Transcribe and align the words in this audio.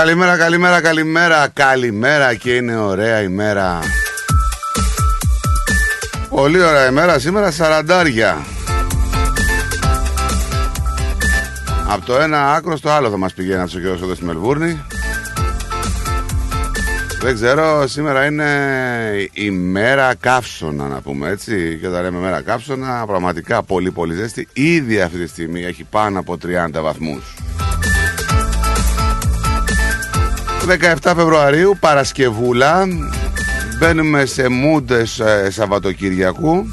Καλημέρα, 0.00 0.36
καλημέρα, 0.36 0.80
καλημέρα, 0.80 1.48
καλημέρα 1.48 2.34
και 2.34 2.54
είναι 2.54 2.76
ωραία 2.76 3.22
ημέρα. 3.22 3.78
Πολύ 6.28 6.62
ωραία 6.62 6.88
ημέρα 6.88 7.18
σήμερα, 7.18 7.50
σαραντάρια. 7.50 8.38
Από 11.88 12.06
το 12.06 12.18
ένα 12.18 12.52
άκρο 12.52 12.76
στο 12.76 12.90
άλλο 12.90 13.10
θα 13.10 13.16
μας 13.16 13.34
πηγαίνει 13.34 13.60
αυτός 13.60 13.74
ο 13.74 13.80
καιρός 13.80 14.02
εδώ 14.02 14.14
στη 14.14 14.24
Μελβούρνη. 14.24 14.80
Δεν 17.20 17.34
ξέρω, 17.34 17.86
σήμερα 17.86 18.26
είναι 18.26 18.48
η 19.32 19.50
μέρα 19.50 20.14
καύσωνα 20.14 20.88
να 20.88 21.00
πούμε 21.00 21.28
έτσι 21.28 21.78
Και 21.80 21.86
όταν 21.86 22.02
λέμε 22.02 22.18
μέρα 22.18 22.42
καύσωνα, 22.42 23.04
πραγματικά 23.06 23.62
πολύ 23.62 23.90
πολύ 23.90 24.14
ζέστη 24.14 24.48
Ήδη 24.52 25.00
αυτή 25.00 25.18
τη 25.18 25.26
στιγμή 25.26 25.64
έχει 25.64 25.84
πάνω 25.84 26.18
από 26.18 26.36
30 26.42 26.80
βαθμούς 26.82 27.34
17 30.66 30.94
Φεβρουαρίου, 31.02 31.76
Παρασκευούλα. 31.80 32.86
Μπαίνουμε 33.78 34.24
σε 34.24 34.48
μούντες 34.48 35.18
ε, 35.18 35.50
Σαββατοκύριακου 35.50 36.66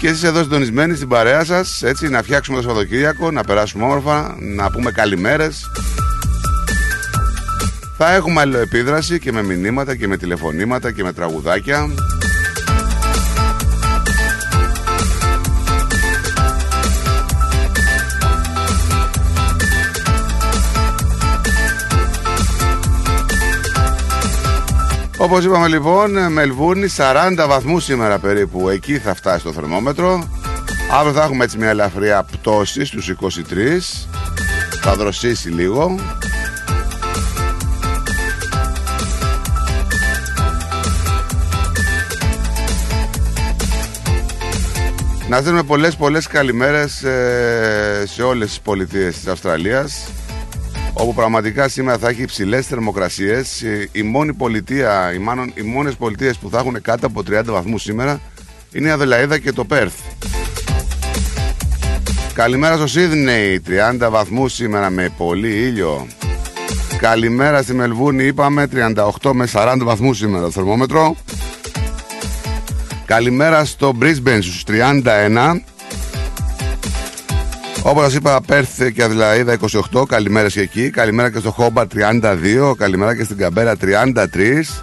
Και 0.00 0.08
εσείς 0.08 0.22
εδώ 0.22 0.42
συντονισμένοι 0.42 0.96
στην 0.96 1.08
παρέα 1.08 1.44
σας 1.44 1.82
Έτσι, 1.82 2.08
να 2.08 2.22
φτιάξουμε 2.22 2.56
το 2.56 2.62
Σαββατοκύριακο 2.62 3.30
Να 3.30 3.42
περάσουμε 3.42 3.84
όμορφα, 3.84 4.36
να 4.40 4.70
πούμε 4.70 4.90
καλημέρες. 4.90 5.70
Θα 7.96 8.12
έχουμε 8.14 8.40
αλληλοεπίδραση 8.40 9.18
και 9.18 9.32
με 9.32 9.42
μηνύματα 9.42 9.96
και 9.96 10.08
με 10.08 10.16
τηλεφωνήματα 10.16 10.92
και 10.92 11.02
με 11.02 11.12
τραγουδάκια 11.12 11.88
Όπως 25.24 25.44
είπαμε 25.44 25.68
λοιπόν, 25.68 26.32
Μελβούρνη 26.32 26.86
40 26.96 27.44
βαθμούς 27.48 27.84
σήμερα 27.84 28.18
περίπου. 28.18 28.68
Εκεί 28.68 28.98
θα 28.98 29.14
φτάσει 29.14 29.44
το 29.44 29.52
θερμόμετρο. 29.52 30.28
Αύριο 30.92 31.12
θα 31.12 31.22
έχουμε 31.22 31.44
έτσι 31.44 31.58
μια 31.58 31.68
ελαφριά 31.68 32.22
πτώση 32.22 32.84
στους 32.84 33.14
23. 33.20 33.32
Θα 34.82 34.94
δροσίσει 34.94 35.48
λίγο. 35.48 35.98
Να 45.28 45.38
στείλουμε 45.40 45.62
πολλές 45.62 45.96
πολλές 45.96 46.26
καλημέρες 46.26 47.02
ε, 47.02 48.04
σε 48.06 48.22
όλες 48.22 48.48
τις 48.48 48.60
πολιτείες 48.60 49.14
της 49.14 49.26
Αυστραλίας 49.26 50.08
όπου 50.94 51.14
πραγματικά 51.14 51.68
σήμερα 51.68 51.98
θα 51.98 52.08
έχει 52.08 52.22
υψηλέ 52.22 52.62
θερμοκρασίες. 52.62 53.62
Η 53.92 54.02
μόνη 54.02 54.34
πολιτεία, 54.34 55.12
οι, 55.14 55.18
μάλλον, 55.18 55.52
οι 55.54 55.62
μόνες 55.62 55.94
πολιτείες 55.94 56.36
που 56.36 56.50
θα 56.50 56.58
έχουν 56.58 56.80
κάτω 56.80 57.06
από 57.06 57.22
30 57.30 57.42
βαθμούς 57.44 57.82
σήμερα 57.82 58.20
είναι 58.72 58.88
η 58.88 58.90
Αδελαίδα 58.90 59.38
και 59.38 59.52
το 59.52 59.64
Πέρθ. 59.64 59.94
Καλημέρα 62.32 62.76
στο 62.76 62.86
Σίδνεϊ, 62.86 63.62
30 64.00 64.08
βαθμούς 64.10 64.52
σήμερα 64.52 64.90
με 64.90 65.12
πολύ 65.16 65.48
ήλιο. 65.48 66.06
Καλημέρα 66.96 67.62
στη 67.62 67.74
Μελβούνη, 67.74 68.24
είπαμε 68.24 68.68
38 69.22 69.32
με 69.32 69.48
40 69.52 69.76
βαθμούς 69.82 70.16
σήμερα 70.16 70.44
το 70.44 70.50
θερμόμετρο. 70.50 71.16
Καλημέρα 73.04 73.64
στο 73.64 73.92
Brisbane 74.00 74.38
στους 74.40 74.64
31 74.66 75.60
Όπως 77.86 78.04
σας 78.04 78.14
είπα, 78.14 78.40
Πέρθ 78.46 78.82
και 78.94 79.02
Αδηλαίδα 79.02 79.56
28. 79.92 80.04
Καλημέρα 80.06 80.48
και 80.48 80.60
εκεί. 80.60 80.90
Καλημέρα 80.90 81.30
και 81.30 81.38
στο 81.38 81.50
Χόμπα 81.50 81.86
32. 81.94 82.74
Καλημέρα 82.76 83.16
και 83.16 83.24
στην 83.24 83.36
Καμπέρα 83.36 83.76
33. 83.80 84.82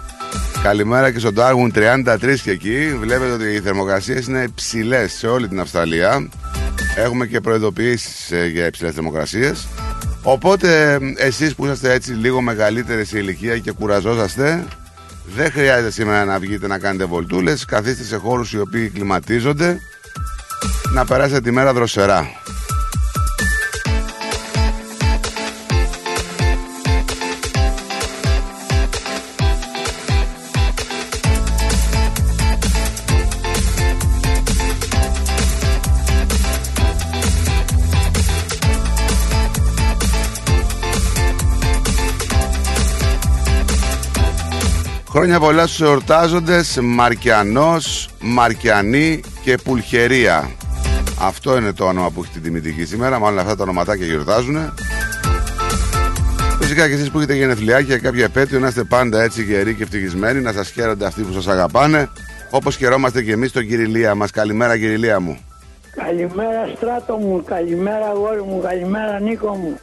Καλημέρα 0.62 1.10
και 1.10 1.18
στο 1.18 1.32
Ντάργουν 1.32 1.72
33 1.74 2.40
και 2.42 2.50
εκεί. 2.50 2.96
Βλέπετε 3.00 3.32
ότι 3.32 3.44
οι 3.44 3.60
θερμοκρασίες 3.60 4.26
είναι 4.26 4.42
υψηλές 4.42 5.12
σε 5.12 5.26
όλη 5.26 5.48
την 5.48 5.60
Αυστραλία. 5.60 6.28
Έχουμε 6.96 7.26
και 7.26 7.40
προειδοποιήσεις 7.40 8.30
ε, 8.30 8.46
για 8.46 8.66
υψηλές 8.66 8.94
θερμοκρασίες. 8.94 9.66
Οπότε 10.22 10.98
εσείς 11.16 11.54
που 11.54 11.64
είσαστε 11.64 11.92
έτσι 11.92 12.12
λίγο 12.12 12.40
μεγαλύτεροι 12.40 13.04
σε 13.04 13.18
ηλικία 13.18 13.58
και 13.58 13.72
κουραζόσαστε, 13.72 14.64
δεν 15.34 15.50
χρειάζεται 15.50 15.90
σήμερα 15.90 16.24
να 16.24 16.38
βγείτε 16.38 16.66
να 16.66 16.78
κάνετε 16.78 17.04
βολτούλες. 17.04 17.64
Καθίστε 17.64 18.04
σε 18.04 18.16
χώρους 18.16 18.52
οι 18.52 18.60
οποίοι 18.60 18.88
κλιματίζονται 18.88 19.78
να 20.94 21.04
περάσετε 21.04 21.40
τη 21.40 21.50
μέρα 21.50 21.72
δροσερά. 21.72 22.41
Χρόνια 45.12 45.40
πολλά 45.40 45.66
στους 45.66 45.80
εορτάζοντες 45.80 46.78
Μαρκιανός, 46.82 48.08
Μαρκιανή 48.20 49.20
και 49.42 49.58
Πουλχερία. 49.64 50.50
Αυτό 51.20 51.56
είναι 51.56 51.72
το 51.72 51.84
όνομα 51.84 52.10
που 52.10 52.22
έχει 52.22 52.32
την 52.32 52.42
τιμητική 52.42 52.84
σήμερα. 52.84 53.18
Μάλλον 53.18 53.38
αυτά 53.38 53.56
τα 53.56 53.62
ονοματάκια 53.62 54.06
γιορτάζουν 54.06 54.74
Φυσικά 56.60 56.88
και 56.88 56.94
εσείς 56.94 57.10
που 57.10 57.18
έχετε 57.18 57.34
γενεθλιάκια 57.34 57.98
κάποια 57.98 58.24
επέτειο 58.24 58.58
Να 58.58 58.68
είστε 58.68 58.84
πάντα 58.84 59.22
έτσι 59.22 59.42
γεροί 59.42 59.74
και 59.74 59.82
ευτυχισμένοι 59.82 60.40
Να 60.40 60.52
σας 60.52 60.70
χαίρονται 60.70 61.06
αυτοί 61.06 61.22
που 61.22 61.32
σας 61.32 61.48
αγαπάνε 61.48 62.08
Όπως 62.50 62.76
χαιρόμαστε 62.76 63.22
και 63.22 63.32
εμείς 63.32 63.52
τον 63.52 63.66
Κυριλία 63.66 64.14
μας. 64.14 64.30
Καλημέρα 64.30 64.78
Κυριλία 64.78 65.20
μου. 65.20 65.38
Καλημέρα 65.94 66.72
στράτο 66.76 67.16
μου, 67.16 67.42
καλημέρα 67.44 68.06
αγόρι 68.06 68.42
μου, 68.42 68.60
καλημέρα 68.60 69.20
Νίκο 69.20 69.54
μου. 69.54 69.78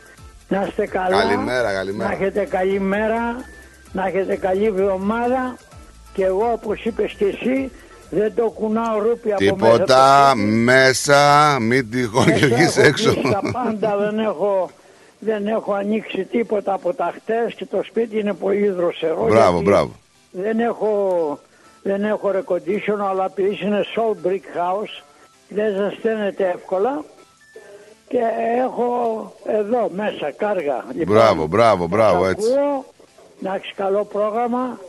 Να 0.48 0.66
είστε 0.68 0.88
καλά. 0.88 1.22
Καλημέρα, 1.22 1.74
καλημέρα. 1.74 2.10
Να 2.10 2.16
έχετε 2.16 2.46
καλή 2.46 2.80
μέρα, 2.80 3.36
να 3.92 4.08
έχετε 4.08 4.36
καλή 4.36 4.66
εβδομάδα 4.66 5.58
και 6.14 6.26
εγώ 6.26 6.52
όπως 6.52 6.86
είπες 6.86 7.14
και 7.14 7.26
εσύ 7.26 7.72
δεν 8.10 8.36
το 8.36 8.50
κουνάω 8.50 9.00
ρούπι 9.00 9.32
από 9.32 9.44
μέσα. 9.44 9.54
Τίποτα 9.54 10.32
το 10.34 10.40
σπίτι. 10.40 10.52
μέσα, 10.52 11.58
μην 11.60 11.90
τυχόν 11.90 12.26
και 12.26 12.32
Μέσα 12.32 12.56
βγεις 12.56 12.78
έχω 12.78 12.88
έξω 12.88 13.14
κλείσει 13.14 13.32
τα 13.32 13.42
πάντα 13.52 13.98
δεν 13.98 14.20
έχω, 14.20 14.70
δεν 15.20 15.48
έχω 15.48 15.74
ανοίξει 15.74 16.24
τίποτα 16.24 16.74
από 16.74 16.94
τα 16.94 17.14
χτες 17.16 17.54
και 17.54 17.66
το 17.66 17.82
σπίτι 17.84 18.20
είναι 18.20 18.34
πολύ 18.34 18.70
δροσερό. 18.70 19.26
Μπράβο, 19.28 19.52
γιατί 19.52 19.64
μπράβο 19.64 19.92
Δεν 20.32 20.60
έχω 20.60 21.40
δεν 21.82 22.04
έχω 22.04 22.32
air 22.34 22.54
condition, 22.54 23.00
αλλά 23.10 23.26
επειδή 23.26 23.66
είναι 23.66 23.84
soul 23.96 24.28
brick 24.28 24.58
house, 24.58 25.04
δεν 25.48 25.74
ζεσταίνεται 25.76 26.52
εύκολα. 26.56 27.04
Και 28.08 28.20
έχω 28.58 29.34
εδώ 29.46 29.90
μέσα 29.96 30.32
κάργα. 30.38 30.86
Μπράβο, 31.08 31.48
μπράβο, 31.48 31.88
μπράβο, 31.88 32.24
σας 32.24 32.32
έτσι. 32.32 32.52
ακούω, 32.52 32.86
να 33.40 33.56
έχεις 33.56 33.74
καλό 33.76 34.06
πρόγραμμα, 34.06 34.80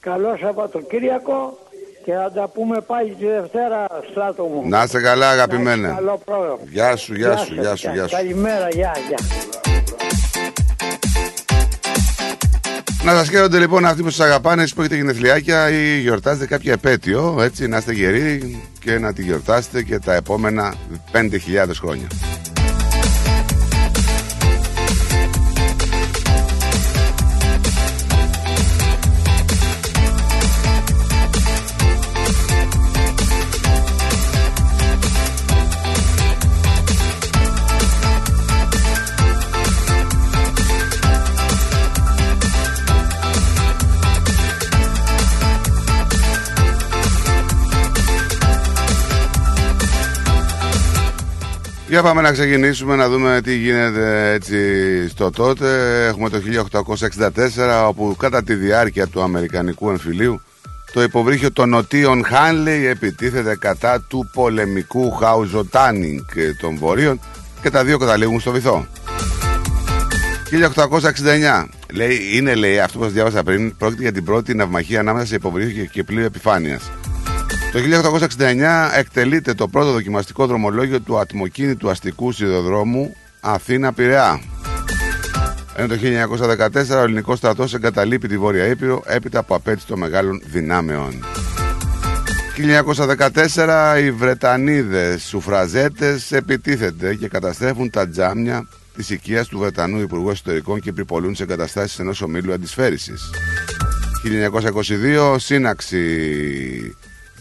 καλό 0.00 0.36
Σαββατοκύριακο 0.40 1.58
και 2.04 2.12
θα 2.12 2.32
τα 2.34 2.48
πούμε 2.48 2.80
πάλι 2.80 3.14
τη 3.18 3.26
Δευτέρα, 3.26 3.86
στράτο 4.10 4.44
μου. 4.44 4.68
Να 4.68 4.82
είσαι 4.82 5.00
καλά, 5.00 5.26
Να 5.26 5.26
έχεις 5.26 5.40
αγαπημένε. 5.42 5.88
Καλό 5.94 6.20
πρόγραμμα. 6.24 6.58
Γεια 6.70 6.96
σου, 6.96 7.14
γεια 7.14 7.36
σου, 7.36 7.54
σας, 7.54 7.64
γεια 7.64 7.76
σου, 7.76 7.90
γεια 7.92 8.06
σου. 8.06 8.16
Καλημέρα, 8.16 8.68
γεια, 8.68 8.92
γεια. 9.08 9.18
Να 13.04 13.12
σας 13.12 13.28
χαίρονται 13.28 13.58
λοιπόν 13.58 13.84
αυτοί 13.84 14.02
που 14.02 14.10
σας 14.10 14.26
αγαπάνε, 14.26 14.62
εσείς 14.62 14.74
που 14.74 14.80
έχετε 14.80 14.96
γενεθλιάκια 14.96 15.70
ή 15.70 15.98
γιορτάζετε 15.98 16.46
κάποια 16.46 16.72
επέτειο, 16.72 17.36
έτσι, 17.40 17.66
να 17.66 17.76
είστε 17.76 17.92
γεροί 17.92 18.60
και 18.80 18.98
να 18.98 19.12
τη 19.12 19.22
γιορτάσετε 19.22 19.82
και 19.82 19.98
τα 19.98 20.14
επόμενα 20.14 20.74
5.000 21.12 21.74
χρόνια. 21.80 22.06
Για 52.00 52.08
πάμε 52.08 52.22
να 52.22 52.32
ξεκινήσουμε 52.32 52.96
να 52.96 53.08
δούμε 53.08 53.40
τι 53.44 53.56
γίνεται 53.56 54.32
έτσι 54.32 54.58
στο 55.08 55.30
τότε. 55.30 56.06
Έχουμε 56.06 56.28
το 56.28 56.40
1864 57.78 57.86
όπου 57.86 58.16
κατά 58.18 58.42
τη 58.42 58.54
διάρκεια 58.54 59.06
του 59.06 59.22
Αμερικανικού 59.22 59.90
εμφυλίου 59.90 60.40
το 60.92 61.02
υποβρύχιο 61.02 61.52
των 61.52 61.68
νοτίων 61.68 62.24
Χάνλεϊ 62.24 62.86
επιτίθεται 62.86 63.56
κατά 63.56 64.00
του 64.00 64.30
πολεμικού 64.32 65.10
Χάουζο 65.10 65.64
Τάνινγκ 65.64 66.20
των 66.60 66.76
βορείων 66.76 67.20
και 67.62 67.70
τα 67.70 67.84
δύο 67.84 67.98
καταλήγουν 67.98 68.40
στο 68.40 68.52
βυθό. 68.52 68.86
1869. 71.62 71.66
Λέει, 71.92 72.18
είναι 72.32 72.54
λέει 72.54 72.80
αυτό 72.80 72.98
που 72.98 73.04
σας 73.04 73.12
διάβασα 73.12 73.42
πριν, 73.42 73.76
πρόκειται 73.76 74.02
για 74.02 74.12
την 74.12 74.24
πρώτη 74.24 74.54
ναυμαχία 74.54 75.00
ανάμεσα 75.00 75.26
σε 75.26 75.34
υποβρύχιο 75.34 75.84
και 75.84 76.04
πλοίο 76.04 76.24
επιφάνειας. 76.24 76.90
Το 77.72 77.78
1869 78.38 78.90
εκτελείται 78.96 79.54
το 79.54 79.68
πρώτο 79.68 79.92
δοκιμαστικό 79.92 80.46
δρομολόγιο 80.46 81.00
του 81.00 81.18
ατμοκίνητου 81.18 81.90
αστικού 81.90 82.32
σιδηροδρόμου 82.32 83.16
Αθήνα-Πειραιά. 83.40 84.40
Ενώ 85.76 85.88
το 85.88 85.96
1914 86.90 86.96
ο 86.96 87.02
ελληνικός 87.02 87.38
στρατός 87.38 87.74
εγκαταλείπει 87.74 88.28
τη 88.28 88.38
Βόρεια 88.38 88.66
Ήπειρο 88.66 89.02
έπειτα 89.06 89.38
από 89.38 89.54
απέτηση 89.54 89.86
των 89.86 89.98
μεγάλων 89.98 90.42
δυνάμεων. 90.46 91.24
1914 92.56 93.98
οι 94.02 94.10
Βρετανίδες 94.10 95.22
σουφραζέτες 95.22 96.32
επιτίθεται 96.32 97.14
και 97.14 97.28
καταστρέφουν 97.28 97.90
τα 97.90 98.08
τζάμια 98.08 98.68
της 98.96 99.10
οικίας 99.10 99.48
του 99.48 99.58
Βρετανού 99.58 100.00
Υπουργού 100.00 100.30
Εσωτερικών 100.30 100.80
και 100.80 100.88
επιπολούν 100.88 101.34
σε 101.34 101.42
εγκαταστάσεις 101.42 101.98
ενός 101.98 102.22
ομίλου 102.22 102.52
αντισφαίρησης. 102.52 103.30
1922 104.22 105.36
σύναξη 105.38 106.96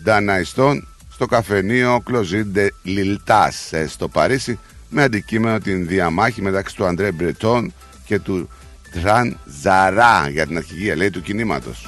Νταναϊστών 0.09 0.87
στο 1.11 1.25
καφενείο 1.25 2.01
Κλοζίντε 2.05 2.71
Λιλτάς 2.83 3.73
ε, 3.73 3.87
στο 3.87 4.07
Παρίσι 4.07 4.59
με 4.89 5.03
αντικείμενο 5.03 5.59
την 5.59 5.87
διαμάχη 5.87 6.41
μεταξύ 6.41 6.75
του 6.75 6.85
Αντρέ 6.85 7.11
Μπρετών 7.11 7.73
και 8.05 8.19
του 8.19 8.49
Τραν 8.91 9.37
Ζαρά 9.61 10.29
για 10.29 10.47
την 10.47 10.57
αρχηγία 10.57 10.95
λέει 10.95 11.09
του 11.09 11.21
κινήματος. 11.21 11.87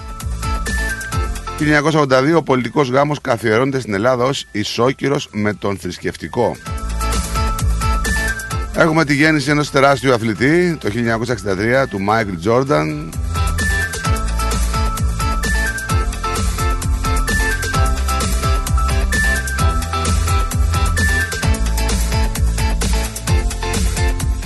1982 1.60 2.36
ο 2.36 2.44
πολιτικός 2.44 2.90
γάμος 2.90 3.22
καθιερώνεται 3.22 3.80
στην 3.80 3.94
Ελλάδα 3.94 4.24
ως 4.24 4.46
ισόκυρος 4.52 5.28
με 5.32 5.54
τον 5.54 5.78
θρησκευτικό. 5.78 6.56
Έχουμε 8.76 9.06
τη 9.06 9.16
γέννηση 9.16 9.50
ενός 9.50 9.72
τεράστιου 9.72 10.14
αθλητή 10.14 10.78
το 10.80 10.90
1963 11.84 11.88
του 11.90 12.02
Μάικλ 12.02 12.36
Τζόρνταν 12.40 13.14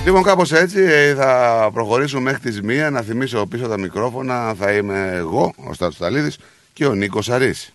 Λοιπόν, 0.06 0.22
κάπως 0.22 0.52
έτσι 0.52 0.80
ε, 0.82 1.14
θα 1.14 1.70
προχωρήσουμε 1.72 2.20
μέχρι 2.22 2.40
τις 2.40 2.60
μία. 2.62 2.90
Να 2.90 3.00
θυμίσω 3.00 3.46
πίσω 3.46 3.66
τα 3.66 3.78
μικρόφωνα 3.78 4.54
θα 4.58 4.72
είμαι 4.72 5.12
εγώ, 5.14 5.52
ο 5.68 5.72
Στάτο 5.72 5.96
Ταλίδη 5.98 6.32
και 6.72 6.86
ο 6.86 6.94
Νίκος 6.94 7.28
Αρής. 7.28 7.72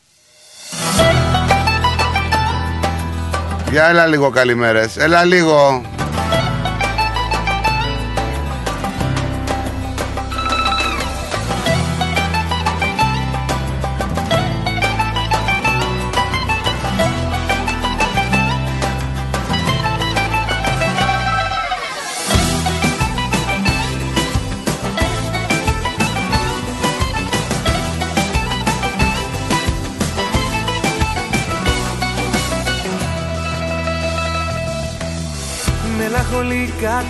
Για 3.72 3.88
έλα 3.88 4.08
λίγο 4.08 4.30
καλημέρες, 4.30 4.98
έλα 4.98 5.24
λίγο. 5.24 5.86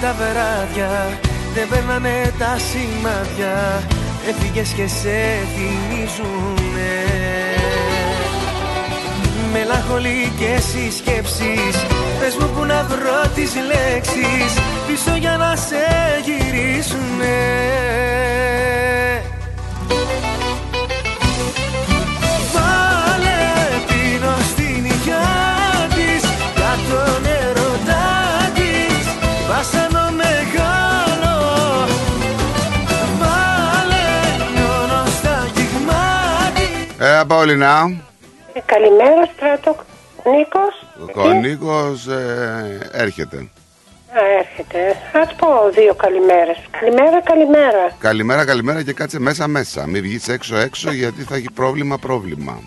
Τα 0.02 0.14
βράδια 0.14 1.20
Δεν 1.54 1.68
παίρνανε 1.68 2.34
τα 2.40 2.58
σημάδια 2.58 3.84
Έφυγες 4.30 4.70
και 4.70 4.88
σε 4.88 5.18
θυμίζουνε. 5.54 6.94
Μελαγχολικές 9.52 10.74
οι 10.74 10.92
σκέψεις 10.92 11.76
Πες 12.20 12.36
μου 12.40 12.50
που 12.56 12.66
να 12.66 12.84
βρω 12.84 13.22
τις 13.36 13.52
λέξεις 13.56 14.54
Πίσω 14.88 15.16
για 15.16 15.38
να 15.38 15.56
σε 15.56 15.86
γυρίσουνε 16.26 17.72
της 37.22 37.30
Ε, 37.30 37.36
Παολινά, 37.36 37.92
Ε, 38.54 38.60
Καλημέρα, 38.66 39.30
Στράτο. 39.36 39.76
Νίκος. 40.26 40.76
ο 41.16 41.32
Νίκος 41.34 42.08
ε, 42.08 42.90
έρχεται. 42.92 43.38
Α, 43.38 44.22
έρχεται. 44.40 44.80
Ας 45.22 45.36
πω 45.36 45.48
δύο 45.74 45.94
καλημέρες. 45.94 46.58
Καλημέρα, 46.80 47.22
καλημέρα. 47.22 47.84
Καλημέρα, 48.00 48.46
καλημέρα 48.46 48.84
και 48.84 48.94
κάτσε 48.94 49.20
μέσα 49.20 49.48
μέσα. 49.48 49.88
Μην 49.88 50.02
βγεις 50.02 50.28
έξω 50.28 50.58
έξω 50.58 50.92
γιατί 50.92 51.22
θα 51.24 51.36
έχει 51.36 51.52
πρόβλημα, 51.54 51.98
πρόβλημα. 51.98 52.60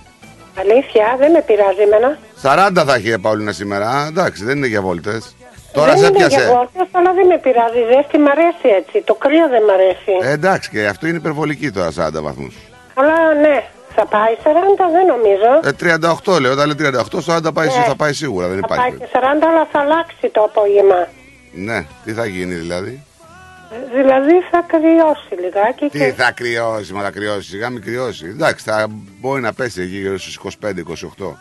Αλήθεια, 0.61 1.17
δεν 1.19 1.31
με 1.31 1.41
πειράζει 1.43 1.81
εμένα. 1.81 2.19
40 2.43 2.85
θα 2.87 2.95
έχει 2.95 3.11
η 3.13 3.19
Παολίνα 3.19 3.53
σήμερα. 3.53 4.07
Εντάξει, 4.09 4.45
δεν 4.45 4.57
είναι 4.57 4.67
για 4.67 4.81
βόλτες. 4.81 5.37
Τώρα 5.73 5.91
δεν 5.93 5.99
σε 5.99 6.07
είναι 6.07 6.17
για 6.17 6.27
πιάσε. 6.29 6.47
βόλτες, 6.47 6.89
αλλά 6.93 7.13
δεν 7.13 7.27
με 7.27 7.39
πειράζει. 7.39 7.79
Η 7.79 7.87
ζέστη 7.95 8.19
μ' 8.19 8.29
αρέσει 8.29 8.69
έτσι. 8.81 9.03
Το 9.05 9.15
κρύο 9.15 9.49
δεν 9.49 9.63
μ' 9.65 9.71
αρέσει. 9.71 10.13
Ε, 10.29 10.31
εντάξει, 10.33 10.71
και 10.71 10.87
αυτό 10.87 11.07
είναι 11.07 11.17
υπερβολική 11.17 11.71
τώρα 11.71 11.91
40 11.97 12.23
βαθμούς. 12.23 12.55
Αλλά 12.95 13.35
ναι, 13.41 13.65
θα 13.95 14.07
πάει 14.07 14.35
40, 14.45 14.47
δεν 14.93 15.07
νομίζω. 15.07 15.51
Ε, 15.65 16.37
38 16.37 16.41
λέω, 16.41 16.53
όταν 16.53 16.67
λέει 16.67 16.77
38, 16.79 17.21
40 17.49 17.53
πάει, 17.55 17.67
Ναι. 17.67 17.73
θα 17.73 17.97
πάει 17.97 18.13
σίγουρα, 18.13 18.49
δεν 18.49 18.59
θα 18.61 18.63
υπάρχει. 18.65 18.91
πάει 18.91 18.99
και 18.99 19.07
40, 19.13 19.47
αλλά 19.51 19.67
θα 19.73 19.79
αλλάξει 19.81 20.29
το 20.33 20.41
απόγευμα. 20.43 21.09
Ναι, 21.53 21.87
τι 22.05 22.13
θα 22.13 22.27
γίνει 22.27 22.55
δηλαδή; 22.55 23.03
Ε, 23.73 23.97
Δηλαδή 24.03 24.33
θα 24.51 24.65
κρυώσει 24.67 25.35
λιγάκι. 25.45 25.89
Τι 25.89 25.99
και... 25.99 26.13
θα 26.17 26.31
κρυώσει, 26.33 26.93
μα 26.93 27.03
θα 27.03 27.11
κρυώσει, 27.11 27.49
σιγά 27.49 27.71
μην 27.71 27.83
κρυώσει. 27.83 28.27
Εντάξει, 28.27 28.65
θα 28.71 28.87
μπορεί 29.21 29.41
να 29.41 29.53
πέσει 29.53 29.83
εκεί 29.83 29.97
γύρω 29.97 30.19
στους 30.19 30.39
25-28. 30.61 31.37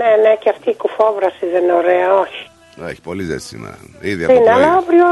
Ναι, 0.00 0.10
ναι, 0.28 0.36
και 0.40 0.48
αυτή 0.50 0.70
η 0.70 0.76
κουφόβραση 0.76 1.46
δεν 1.52 1.62
είναι 1.62 1.72
ωραία, 1.72 2.14
όχι. 2.14 2.48
Έχει 2.90 3.00
πολύ 3.00 3.22
ζέστη 3.24 3.48
σήμερα. 3.48 3.78
Ήδη 4.00 4.24
από 4.24 4.32
Είναι, 4.32 4.44
το 4.44 4.50
αλλά 4.50 4.66
πρωί. 4.66 4.76
αύριο 4.76 5.06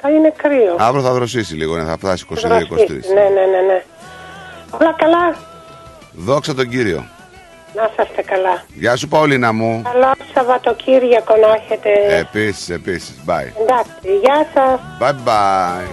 θα 0.00 0.10
είναι 0.10 0.32
κρύος. 0.36 0.76
Αύριο 0.78 1.02
θα 1.02 1.12
δροσίσει 1.12 1.54
λίγο, 1.54 1.76
ναι, 1.76 1.84
θα 1.84 1.96
φτάσει 1.96 2.24
22-23. 2.30 2.34
Βροχή. 2.68 2.92
Ναι, 3.14 3.20
ναι, 3.36 3.44
ναι, 3.52 3.60
ναι. 3.66 3.84
Όλα 4.80 4.94
καλά. 4.98 5.36
Δόξα 6.16 6.54
τον 6.54 6.68
κύριο. 6.68 7.06
Να 7.74 8.04
είστε 8.04 8.22
καλά. 8.22 8.64
Γεια 8.74 8.96
σου 8.96 9.08
Παολίνα 9.08 9.52
μου. 9.52 9.82
Καλό 9.92 10.12
Σαββατοκύριακο 10.34 11.34
να 11.36 11.46
έχετε. 11.62 12.16
Επίσης, 12.18 12.68
επίσης. 12.70 13.14
Bye. 13.26 13.48
Εντάξει, 13.60 14.08
γεια 14.22 14.46
σας. 14.54 14.80
Bye 15.00 15.28
bye. 15.28 15.86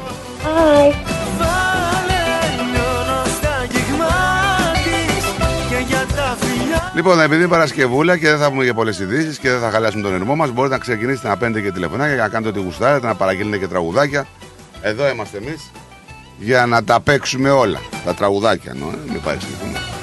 Bye. 0.45 0.93
Βάλε 1.39 2.23
λιώνω 2.71 3.23
στα 3.37 3.55
γυγμά 3.71 4.15
της 4.83 5.25
Και 5.69 5.83
για 5.87 6.05
τα 6.15 6.37
φιλιά 6.39 6.91
Λοιπόν, 6.95 7.19
επειδή 7.21 7.39
είναι 7.39 7.49
Παρασκευούλα 7.49 8.17
και 8.17 8.29
δεν 8.29 8.37
θα 8.37 8.49
πούμε 8.49 8.63
για 8.63 8.73
πολλές 8.73 8.99
ειδήσεις 8.99 9.37
και 9.37 9.49
δεν 9.49 9.59
θα 9.59 9.69
χαλάσουμε 9.69 10.03
τον 10.03 10.13
ερμό 10.13 10.35
μας, 10.35 10.51
μπορείτε 10.51 10.75
να 10.75 10.79
ξεκινήσετε 10.81 11.27
να 11.27 11.37
παίρνετε 11.37 11.61
και 11.61 11.71
τηλεφωνάκια 11.71 12.13
για 12.13 12.23
να 12.23 12.29
κάνετε 12.29 12.49
ό,τι 12.49 12.59
γουστάρετε, 12.67 13.07
να 13.07 13.15
παραγγείλετε 13.15 13.57
και 13.57 13.67
τραγουδάκια. 13.67 14.25
Εδώ 14.81 15.09
είμαστε 15.09 15.37
εμείς 15.37 15.71
για 16.37 16.65
να 16.65 16.83
τα 16.83 16.99
παίξουμε 16.99 17.49
όλα. 17.49 17.79
Τα 18.05 18.13
τραγουδάκια, 18.13 18.71
εννοώ, 18.71 18.89
ε, 18.89 19.11
μην 19.11 19.21
πάρει 19.21 19.37
τηλέφωνο. 19.37 20.02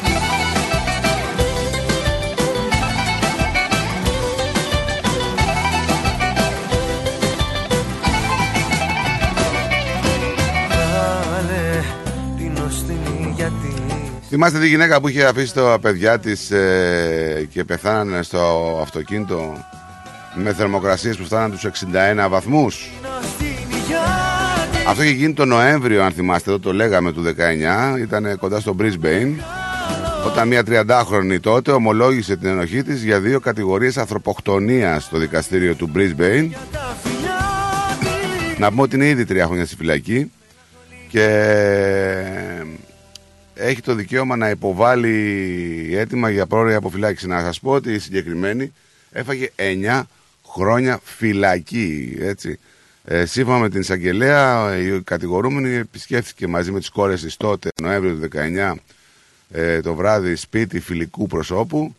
Θυμάστε 14.31 14.59
τη 14.59 14.69
γυναίκα 14.69 15.01
που 15.01 15.09
είχε 15.09 15.25
αφήσει 15.25 15.55
τα 15.55 15.79
παιδιά 15.81 16.19
της 16.19 16.53
και 17.51 17.65
πεθάνανε 17.65 18.23
στο 18.23 18.79
αυτοκίνητο 18.83 19.65
με 20.35 20.53
θερμοκρασίες 20.53 21.17
που 21.17 21.25
φτάναν 21.25 21.51
τους 21.51 21.65
61 21.65 22.29
βαθμούς. 22.29 22.91
την 23.01 23.09
οστινή 23.21 23.85
γιατί 23.87 24.89
Αυτό 24.89 25.03
είχε 25.03 25.13
γίνει 25.13 25.33
το 25.33 25.45
Νοέμβριο, 25.45 26.03
αν 26.03 26.13
θυμάστε, 26.13 26.51
εδώ 26.51 26.59
το 26.59 26.73
λέγαμε 26.73 27.13
του 27.13 27.23
19, 27.95 27.99
ήταν 28.01 28.39
κοντά 28.39 28.61
στο 28.61 28.77
Brisbane. 28.81 29.35
Όταν 30.27 30.49
μια 30.49 30.63
30χρονη 30.67 31.41
τότε 31.41 31.71
ομολόγησε 31.71 32.37
την 32.37 32.49
ενοχή 32.49 32.83
της 32.83 33.05
για 33.05 33.21
δύο 33.21 33.41
κατηγορίες 33.41 33.99
ανθρωποκτονίας 33.99 35.05
στο 35.05 35.19
δικαστήριο 35.19 35.75
του 35.75 35.91
Brisbane. 35.95 36.49
τα 36.73 36.97
φιλιά 37.03 37.39
της 38.49 38.59
Να 38.59 38.71
πούμε 38.71 38.83
ότι 38.83 38.97
είναι 38.97 39.09
ήδη 39.09 39.25
τρία 39.25 39.47
χρόνια 39.47 39.67
στη 39.67 39.77
φυλακή 39.77 40.31
και 41.09 41.27
έχει 43.61 43.81
το 43.81 43.95
δικαίωμα 43.95 44.37
να 44.37 44.51
υποβάλει 44.51 45.91
έτοιμα 45.97 46.31
για 46.31 46.47
πρόορια 46.47 46.77
αποφυλάκηση. 46.77 47.27
Να 47.27 47.41
σας 47.41 47.61
πω 47.61 47.71
ότι 47.71 47.93
η 47.93 47.99
συγκεκριμένη 47.99 48.73
έφαγε 49.13 49.51
9 49.57 50.03
χρόνια 50.47 51.01
φυλακή. 51.05 52.17
Έτσι. 52.21 52.59
Ε, 53.05 53.25
σύμφωνα 53.25 53.59
με 53.59 53.69
την 53.69 53.81
εισαγγελέα, 53.81 54.77
η 54.79 55.01
κατηγορούμενη 55.01 55.75
επισκέφθηκε 55.75 56.47
μαζί 56.47 56.73
με 56.73 56.79
τις 56.79 56.89
κόρες 56.89 57.23
της 57.23 57.37
τότε, 57.37 57.69
Νοέμβριο 57.83 58.15
του 58.15 58.21
19, 58.21 58.75
ε, 59.51 59.81
το 59.81 59.95
βράδυ 59.95 60.35
σπίτι 60.35 60.81
φιλικού 60.81 61.27
προσώπου. 61.27 61.95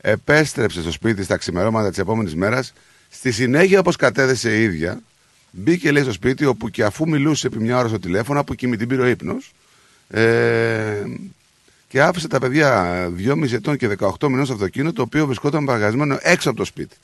Επέστρεψε 0.00 0.80
στο 0.80 0.92
σπίτι 0.92 1.24
στα 1.24 1.36
ξημερώματα 1.36 1.88
της 1.88 1.98
επόμενης 1.98 2.34
μέρας. 2.34 2.72
Στη 3.08 3.32
συνέχεια, 3.32 3.78
όπως 3.78 3.96
κατέδεσε 3.96 4.56
η 4.58 4.62
ίδια, 4.62 5.00
μπήκε 5.50 5.90
λέει 5.90 6.02
στο 6.02 6.12
σπίτι 6.12 6.44
όπου 6.44 6.68
και 6.70 6.84
αφού 6.84 7.08
μιλούσε 7.08 7.46
επί 7.46 7.58
μια 7.58 7.78
ώρα 7.78 7.88
στο 7.88 7.98
τηλέφωνο, 7.98 8.40
από 8.40 8.52
εκεί 8.52 8.66
με 8.66 8.76
την 8.76 8.88
πήρε 8.88 9.02
ο 9.02 9.06
ύπνος, 9.06 9.52
ε, 10.12 11.02
και 11.88 12.02
άφησε 12.02 12.28
τα 12.28 12.38
παιδιά 12.38 13.12
2,5 13.18 13.52
ετών 13.52 13.76
και 13.76 13.96
18 13.98 14.28
μηνών 14.28 14.44
στο 14.44 14.54
αυτοκίνητο, 14.54 14.92
το 14.92 15.02
οποίο 15.02 15.26
βρισκόταν 15.26 15.64
παγασμένο 15.64 16.18
έξω 16.20 16.48
από 16.48 16.58
το 16.58 16.64
σπίτι. 16.64 16.96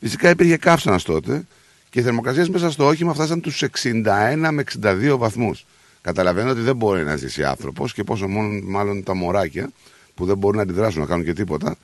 Φυσικά 0.00 0.30
υπήρχε 0.30 0.56
καύσωνας 0.56 1.02
τότε 1.02 1.44
και 1.90 2.00
οι 2.00 2.02
θερμοκρασίες 2.02 2.48
μέσα 2.48 2.70
στο 2.70 2.86
όχημα 2.86 3.14
φτάσαν 3.14 3.40
τους 3.40 3.62
61 3.82 4.48
με 4.50 4.64
62 4.82 5.16
βαθμούς. 5.18 5.66
Καταλαβαίνω 6.02 6.50
ότι 6.50 6.60
δεν 6.60 6.76
μπορεί 6.76 7.04
να 7.04 7.16
ζήσει 7.16 7.44
άνθρωπος 7.44 7.92
και 7.92 8.04
πόσο 8.04 8.28
μόνο, 8.28 8.60
μάλλον 8.62 9.02
τα 9.02 9.14
μωράκια 9.14 9.70
που 10.14 10.24
δεν 10.24 10.36
μπορούν 10.36 10.56
να 10.56 10.62
αντιδράσουν 10.62 11.00
να 11.00 11.06
κάνουν 11.06 11.24
και 11.24 11.32
τίποτα. 11.32 11.76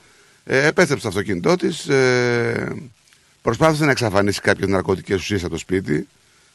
Ε, 0.44 0.66
επέστρεψε 0.66 0.98
στο 0.98 1.08
αυτοκίνητό 1.08 1.56
της, 1.56 1.88
ε, 1.88 2.74
προσπάθησε 3.42 3.84
να 3.84 3.90
εξαφανίσει 3.90 4.40
κάποιες 4.40 4.68
ναρκωτικές 4.68 5.20
ουσίες 5.20 5.42
από 5.42 5.50
το 5.50 5.58
σπίτι, 5.58 6.08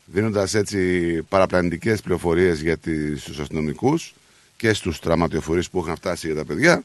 δίνοντας 0.06 0.54
έτσι 0.54 1.22
παραπλανητικές 1.30 2.02
πληροφορίες 2.02 2.62
για 2.62 2.78
του 2.78 3.42
αστυνομικούς 3.42 4.14
και 4.58 4.74
στους 4.74 5.00
τραυματιοφορείς 5.00 5.70
που 5.70 5.80
είχαν 5.80 5.96
φτάσει 5.96 6.28
για 6.28 6.36
τα 6.36 6.46
παιδιά. 6.46 6.84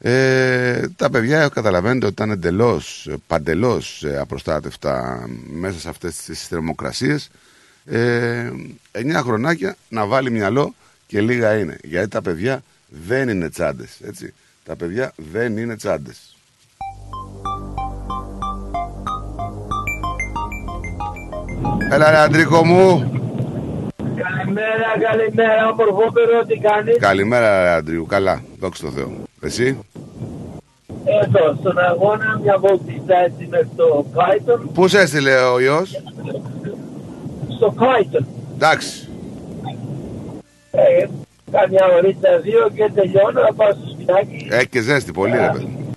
Ε, 0.00 0.88
τα 0.96 1.10
παιδιά 1.10 1.48
καταλαβαίνετε 1.48 2.06
ότι 2.06 2.14
ήταν 2.14 2.30
εντελώς, 2.30 3.08
παντελώς 3.26 4.04
απροστάτευτα 4.18 5.24
μέσα 5.50 5.78
σε 5.78 5.88
αυτές 5.88 6.16
τις 6.16 6.46
θερμοκρασίες. 6.46 7.30
Ε, 7.84 8.50
9 8.92 9.20
χρονάκια 9.22 9.76
να 9.88 10.06
βάλει 10.06 10.30
μυαλό 10.30 10.74
και 11.06 11.20
λίγα 11.20 11.58
είναι. 11.58 11.76
Γιατί 11.84 12.08
τα 12.08 12.22
παιδιά 12.22 12.62
δεν 12.88 13.28
είναι 13.28 13.48
τσάντες, 13.50 13.98
έτσι. 14.00 14.34
Τα 14.64 14.76
παιδιά 14.76 15.12
δεν 15.16 15.56
είναι 15.56 15.76
τσάντες. 15.76 16.37
Έλα 21.90 22.10
ρε 22.10 22.18
Αντρίκο 22.18 22.64
μου. 22.64 23.10
Καλημέρα, 24.16 24.88
καλημέρα, 25.08 25.68
ομορφόπερο, 25.68 26.44
τι 26.46 26.58
κάνεις; 26.58 26.96
Καλημέρα 26.98 27.62
ρε 27.62 27.70
Αντρίου. 27.70 28.06
Καλά. 28.06 28.42
Δόξα 28.60 28.84
τω 28.84 28.90
Θεώ. 28.90 29.10
Εσύ; 29.40 29.78
Εδώ, 31.22 31.56
στον 31.60 31.78
αγώνα, 31.78 32.40
μια 32.42 32.58
βολτίτσα 32.58 33.18
έτσι 33.24 33.46
με 33.50 33.68
το 33.76 34.06
Python. 34.14 34.68
Πού 34.74 34.88
σε 34.88 34.98
έστειλε 35.00 35.34
ο 35.34 35.60
ιός. 35.60 36.02
Στο 37.56 37.74
Python. 37.78 38.24
Εντάξει. 38.54 39.08
Ε, 40.70 41.06
καμιά 41.52 41.86
ωρίτσα 41.96 42.38
δύο 42.42 42.70
και 42.74 42.90
τελειώνω 42.94 43.40
να 43.42 43.52
πάω 43.54 43.70
στο 43.70 43.88
σπιτάκι. 43.92 44.48
Έχει 44.50 44.68
και 44.68 44.80
ζέστη 44.80 45.12
πολύ 45.12 45.36
ρε 45.36 45.50
παιδί. 45.52 45.87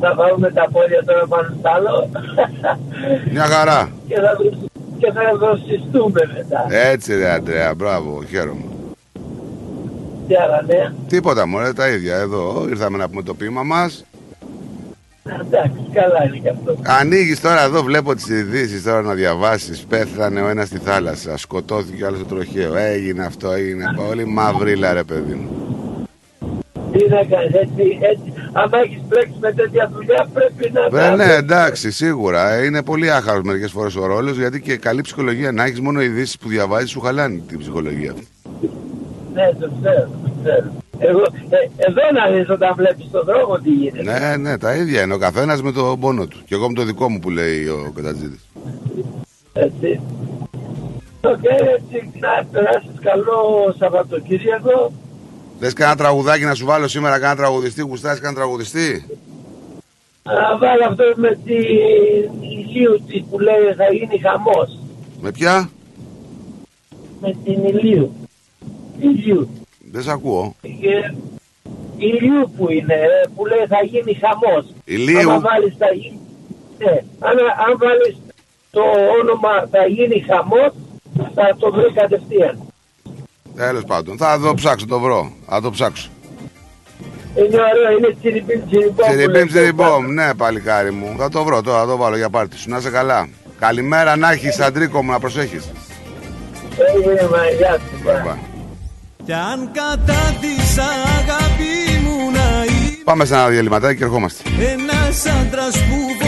Να 0.00 0.14
βάλουμε 0.14 0.50
τα 0.50 0.68
πόδια 0.72 1.04
τώρα 1.04 1.26
πάνω 1.28 1.48
στο 1.58 1.68
άλλο. 1.76 2.08
Μια 3.32 3.42
χαρά. 3.44 3.90
και 4.08 4.14
θα, 4.14 4.36
δροσ- 4.38 4.70
και 4.98 5.12
θα 5.12 5.22
δροσιστούμε 5.38 6.20
μετά. 6.36 6.66
Έτσι 6.88 7.16
ρε 7.16 7.30
Αντρέα. 7.30 7.74
Μπράβο. 7.74 8.22
Χαίρομαι. 8.30 8.60
Τι 10.28 10.34
άλλα 10.34 10.62
νέα. 10.66 10.94
Τίποτα 11.08 11.46
μωρέ 11.46 11.72
τα 11.72 11.88
ίδια 11.88 12.16
εδώ. 12.16 12.66
Ήρθαμε 12.68 12.96
να 12.98 13.08
πούμε 13.08 13.22
το 13.22 13.34
ποίημα 13.34 13.62
μας. 13.62 14.04
Εντάξει, 15.40 15.78
καλά 15.92 16.24
είναι 16.26 16.36
και 16.36 16.48
αυτό. 16.48 16.76
Ανοίγεις 17.00 17.40
τώρα 17.40 17.62
εδώ, 17.62 17.82
βλέπω 17.82 18.14
τις 18.14 18.28
ειδήσεις 18.28 18.82
τώρα 18.82 19.02
να 19.02 19.14
διαβάσεις. 19.14 19.80
Πέθανε 19.88 20.40
ο 20.40 20.48
ένας 20.48 20.66
στη 20.68 20.78
θάλασσα, 20.78 21.36
σκοτώθηκε 21.36 22.04
ο 22.04 22.06
άλλος 22.06 22.18
στο 22.18 22.28
τροχαίο. 22.34 22.74
Έγινε 22.76 23.24
αυτό, 23.24 23.50
έγινε 23.52 23.84
πολύ 24.08 24.24
μαυρίλα 24.26 24.92
ρε 24.92 25.02
παιδί 25.02 25.34
μου. 25.34 25.65
Τι 26.98 27.08
να 27.08 27.16
κάνεις, 27.24 27.52
έτσι, 27.54 27.98
έτσι. 28.00 28.32
Άμα 28.52 28.78
έχεις 28.78 29.00
μπλέξει 29.08 29.34
με 29.40 29.52
τέτοια 29.52 29.90
δουλειά 29.92 30.28
πρέπει 30.34 30.72
να... 30.72 30.88
Βρε, 30.88 31.00
τα- 31.00 31.16
ναι, 31.16 31.32
εντάξει, 31.34 31.90
σίγουρα. 31.90 32.52
Ε, 32.52 32.64
Είναι 32.64 32.82
πολύ 32.82 33.10
άχαρος 33.10 33.42
μερικές 33.42 33.70
φορές 33.70 33.96
ο 33.96 34.06
ρόλος 34.06 34.36
γιατί 34.36 34.60
και 34.60 34.76
καλή 34.76 35.00
ψυχολογία 35.00 35.52
να 35.52 35.64
έχεις 35.64 35.80
μόνο 35.80 36.02
ειδήσεις 36.02 36.38
που 36.38 36.48
διαβάζεις 36.48 36.90
σου 36.90 37.00
χαλάνε 37.00 37.40
την 37.48 37.58
ψυχολογία. 37.58 38.14
Ναι, 39.34 39.50
το 39.60 39.70
ξέρω, 39.80 40.08
το 40.24 40.30
ξέρω. 40.42 40.64
Εγώ, 40.98 41.20
ε, 41.48 41.56
εδώ 41.76 42.02
να 42.14 42.36
δεις 42.36 42.50
όταν 42.50 42.74
βλέπεις 42.76 43.10
τον 43.10 43.24
δρόμο 43.24 43.58
τι 43.58 43.70
γίνεται. 43.70 44.02
Ναι, 44.18 44.36
ναι, 44.36 44.58
τα 44.58 44.74
ίδια 44.74 45.02
είναι. 45.02 45.14
Ο 45.14 45.18
καθένας 45.18 45.62
με 45.62 45.72
τον 45.72 46.00
πόνο 46.00 46.26
του. 46.26 46.38
Και 46.46 46.54
εγώ 46.54 46.68
με 46.68 46.74
το 46.74 46.82
δικό 46.84 47.10
μου 47.10 47.18
που 47.18 47.30
λέει 47.30 47.66
ο 47.66 47.92
Καζαντζίδης. 47.94 48.46
Έτσι. 49.52 50.00
Οκ, 51.20 51.44
έτσι, 51.76 52.10
να 52.20 52.44
περάσεις 52.52 52.90
καλό 53.00 53.74
Σαββατοκύριακο. 53.78 54.92
Θες 55.58 55.72
κανένα 55.72 55.96
τραγουδάκι 55.96 56.44
να 56.44 56.54
σου 56.54 56.64
βάλω 56.64 56.88
σήμερα, 56.88 57.18
κανένα 57.18 57.36
τραγουδιστή, 57.36 57.82
γουστάρεις 57.82 58.20
κανένα 58.20 58.40
τραγουδιστή; 58.40 59.06
Να 60.22 60.58
βάλω 60.58 60.84
αυτό 60.88 61.04
με 61.16 61.38
την 61.44 61.54
ηλίου 62.40 63.04
που 63.30 63.38
λέει 63.38 63.74
θα 63.76 63.92
γίνει 63.92 64.18
χαμός. 64.18 64.78
Με 65.20 65.30
ποια; 65.32 65.70
Με 67.20 67.34
την 67.44 67.64
ηλίου. 67.64 68.12
Ηλίου. 69.00 69.48
Δεν 69.92 70.02
σε 70.02 70.10
ακούω. 70.10 70.54
Και 70.60 71.14
ηλίου 71.96 72.52
που 72.56 72.70
είναι, 72.70 72.94
ε, 72.94 73.28
που 73.34 73.46
λέει 73.46 73.64
θα 73.68 73.82
γίνει 73.84 74.14
χαμός. 74.14 74.64
Ηλίου. 74.84 75.30
Αν 75.30 75.40
βάλεις 75.40 75.74
θα 75.78 75.92
γίνει... 75.92 76.20
Ναι, 76.78 77.02
αν, 77.20 77.36
αν 77.66 77.78
βάλεις 77.78 78.16
το 78.70 78.82
όνομα 79.20 79.66
θα 79.70 79.86
γίνει 79.86 80.20
χαμός, 80.20 80.72
θα 81.34 81.56
το 81.58 81.72
βρεις 81.72 81.92
κατευθείαν. 81.94 82.65
Τέλος 83.56 83.84
πάντων, 83.84 84.16
θα 84.16 84.38
το 84.40 84.54
ψάξω, 84.54 84.86
το 84.86 84.98
βρω. 85.00 85.32
Θα 85.48 85.60
το 85.60 85.70
ψάξω. 85.70 86.08
Είναι 87.36 87.46
ωραίο, 87.46 87.98
είναι 87.98 88.16
τσιριμπίμ 88.20 88.60
τσιριμπόμ. 88.66 88.94
που 88.94 89.02
Τσιριμπίμ, 89.02 89.32
λέει. 89.32 89.46
τσιριμπόμ, 89.46 90.06
ναι, 90.12 90.34
παλικάρι 90.34 90.90
μου. 90.90 91.14
Θα 91.18 91.28
το 91.28 91.44
βρω 91.44 91.62
τώρα, 91.62 91.78
θα 91.80 91.86
το 91.86 91.96
βάλω 91.96 92.16
για 92.16 92.30
πάρτι 92.30 92.56
σου. 92.56 92.70
Να 92.70 92.76
είσαι 92.76 92.90
καλά. 92.90 93.28
Καλημέρα 93.58 94.16
να 94.16 94.30
έχεις, 94.32 94.60
Αντρίκο 94.60 95.02
μου, 95.02 95.10
να 95.10 95.18
προσέχεις. 95.18 95.70
Έγινε 96.94 97.28
μαγιά 97.30 97.78
σου. 97.78 98.12
Κι 99.24 99.32
αν 99.32 99.70
κατά 99.72 100.34
της 100.40 100.78
αγάπη 100.78 102.00
μου 102.04 102.30
να 102.30 102.64
είμαι 102.64 102.96
Πάμε 103.04 103.24
σε 103.24 103.34
ένα 103.34 103.48
διαλυματάκι 103.48 103.98
και 103.98 104.04
ερχόμαστε. 104.04 104.42
Ένας 104.72 105.26
άντρας 105.26 105.76
που 105.78 106.26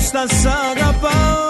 νεκρός 0.00 0.10
Και 0.10 0.16
νεκρός 0.16 0.26
θα 0.26 0.26
σ' 0.26 0.46
αγαπάω 0.46 1.49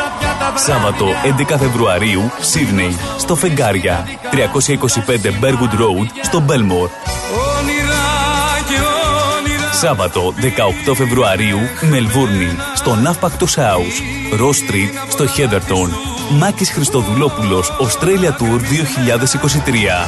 Σάββατο 0.55 1.05
11 1.51 1.55
Φεβρουαρίου, 1.59 2.31
Σίδνεϊ, 2.41 2.97
στο 3.17 3.35
Φεγγάρια, 3.35 4.07
325 4.31 4.35
Bergwood 5.41 5.79
Road, 5.79 6.07
στο 6.21 6.39
Μπέλμορ. 6.39 6.89
Σάββατο 9.71 10.33
18 10.89 10.93
Φεβρουαρίου, 10.95 11.59
Μελβούρνη, 11.89 12.55
στο 12.75 12.95
Ναύπακτος 12.95 13.57
House, 13.57 14.01
Ross 14.39 14.71
Street, 14.71 15.07
στο 15.09 15.27
Χέδερτον. 15.27 15.89
Μάκης 16.39 16.71
Χριστοδουλόπουλος, 16.71 17.71
Australia 17.79 18.29
Tour 18.29 18.59
2023. 18.59 20.07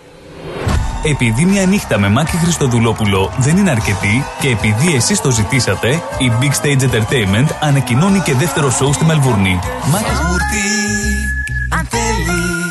Επειδή 1.03 1.45
μια 1.45 1.65
νύχτα 1.65 1.99
με 1.99 2.09
Μάκη 2.09 2.37
Χριστοδουλόπουλο 2.37 3.31
δεν 3.37 3.57
είναι 3.57 3.71
αρκετή 3.71 4.25
και 4.39 4.47
επειδή 4.49 4.95
εσείς 4.95 5.21
το 5.21 5.31
ζητήσατε, 5.31 5.89
η 6.17 6.31
Big 6.39 6.65
Stage 6.65 6.81
Entertainment 6.81 7.47
ανακοινώνει 7.59 8.19
και 8.19 8.33
δεύτερο 8.33 8.69
σοου 8.69 8.93
στη 8.93 9.05
Μελβούρνη. 9.05 9.59
Μάκης 9.91 10.19
Γιαούρτι, 10.19 10.67
αν 11.69 11.87
θέλεις 11.89 12.61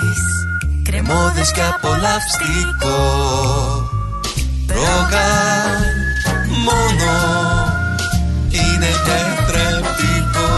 Κρεμόδες 0.90 1.52
και 1.52 1.60
απολαυστικό 1.74 2.98
Ρόγαν 4.68 5.82
μόνο 6.66 7.12
Είναι 8.50 8.90
τετρεπτικό 9.06 10.52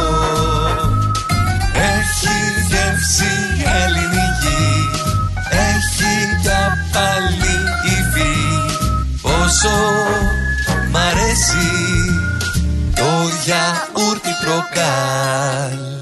Έχει 1.75 2.37
γεύση 2.69 3.32
ελληνική 3.82 4.65
Έχει 5.50 6.13
για 6.43 6.78
πάλι 6.93 7.43
υφή 7.43 7.51
Πόσο 9.52 9.76
μ' 10.91 10.97
αρέσει 10.97 11.69
Το 12.95 13.10
γιαούρτι 13.45 14.30
προκάλ 14.45 16.01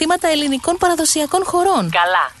ελληνικών 0.27 0.77
παραδοσιακών 0.77 1.43
χωρών. 1.45 1.89
Καλά. 1.89 2.40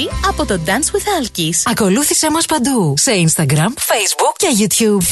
από 0.27 0.45
το 0.45 0.59
Dance 0.65 0.95
with 0.95 1.23
Alkis. 1.23 1.71
Ακολούθησέ 1.71 2.31
μας 2.31 2.45
παντού 2.45 2.93
σε 2.97 3.11
Instagram, 3.11 3.67
Facebook 3.67 4.35
και 4.37 4.47
YouTube. 4.59 5.05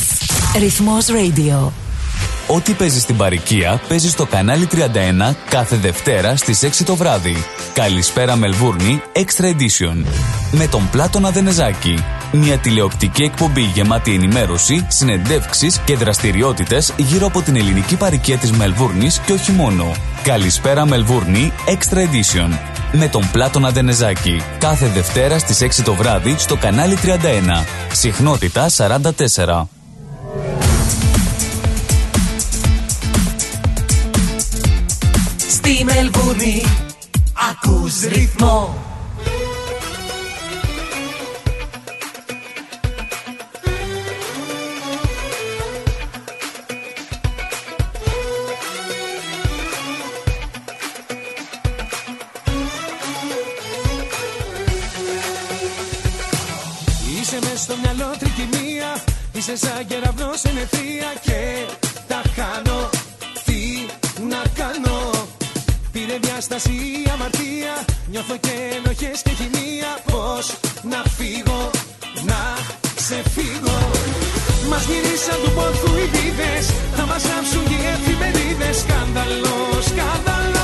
Ρυθμός 0.59 1.05
Radio. 1.09 1.88
Ό,τι 2.47 2.73
παίζεις 2.73 3.01
στην 3.01 3.17
παροικία 3.17 3.81
παίζεις 3.87 4.11
στο 4.11 4.25
κανάλι 4.25 4.67
31 4.71 5.35
κάθε 5.49 5.75
Δευτέρα 5.75 6.35
στις 6.35 6.63
6 6.63 6.83
το 6.85 6.95
βράδυ. 6.95 7.45
Καλησπέρα 7.73 8.35
Μελβούρνη 8.35 9.01
Extra 9.13 9.43
Edition. 9.43 10.05
Με 10.51 10.67
τον 10.67 10.89
Πλάτωνα 10.89 11.29
Δενεζάκη. 11.29 12.03
Μια 12.31 12.57
τηλεοπτική 12.57 13.23
εκπομπή 13.23 13.61
γεμάτη 13.61 14.13
ενημέρωση, 14.13 14.85
συνεντεύξεις 14.89 15.77
και 15.85 15.95
δραστηριότητες 15.95 16.93
γύρω 16.97 17.25
από 17.25 17.41
την 17.41 17.55
ελληνική 17.55 17.95
παροικία 17.95 18.37
της 18.37 18.51
Μελβούρνης 18.51 19.19
και 19.25 19.33
όχι 19.33 19.51
μόνο. 19.51 19.91
Καλησπέρα 20.23 20.85
Μελβούρνη 20.85 21.53
Extra 21.65 21.97
Edition. 21.97 22.49
Με 22.91 23.07
τον 23.07 23.29
Πλάτωνα 23.31 23.69
Δενεζάκη. 23.69 24.41
Κάθε 24.57 24.87
Δευτέρα 24.87 25.39
στις 25.39 25.61
6 25.61 25.83
το 25.83 25.93
βράδυ 25.93 26.35
στο 26.37 26.55
κανάλι 26.55 26.97
31. 27.03 27.65
Συχνότητα 27.93 28.69
44. 28.69 29.67
Στη 35.61 35.83
Μελβούρνη 35.83 36.63
ακούς 37.51 38.01
ρυθμό. 38.01 38.83
Είσαι 57.21 57.39
μες 57.41 57.59
στο 57.59 57.75
μυαλό 57.81 58.15
τρικυμία 58.19 59.03
Είσαι 59.33 59.57
σαν 59.57 59.85
κεραυνός 59.87 60.43
εν 60.43 60.57
ευθεία 60.57 61.13
Και 61.21 61.65
τα 62.07 62.21
χάνω 62.35 62.68
Πήρε 66.39 66.47
διάσταση 66.47 66.71
η 66.71 67.09
αμαρτία. 67.13 67.73
Νιώθω 68.11 68.37
και 68.37 68.55
ενοχές 68.77 69.21
και 69.21 69.29
χημεία. 69.39 69.91
Πώς 70.11 70.45
να 70.91 71.01
φύγω 71.17 71.69
Να 72.25 72.41
ξεφύγω. 72.95 73.79
Μας 74.69 74.83
γυρίσαν 74.85 75.39
του 75.43 75.51
πόθου 75.51 75.97
οι 75.97 76.05
βίδες 76.13 76.65
Θα 76.95 77.05
μας 77.05 77.23
άψουν 77.37 77.63
και 77.69 77.77
οι 77.81 77.87
εφημερίδες. 77.95 78.77
Σκάνδαλος, 78.77 79.85
σκάνδαλος 79.85 80.58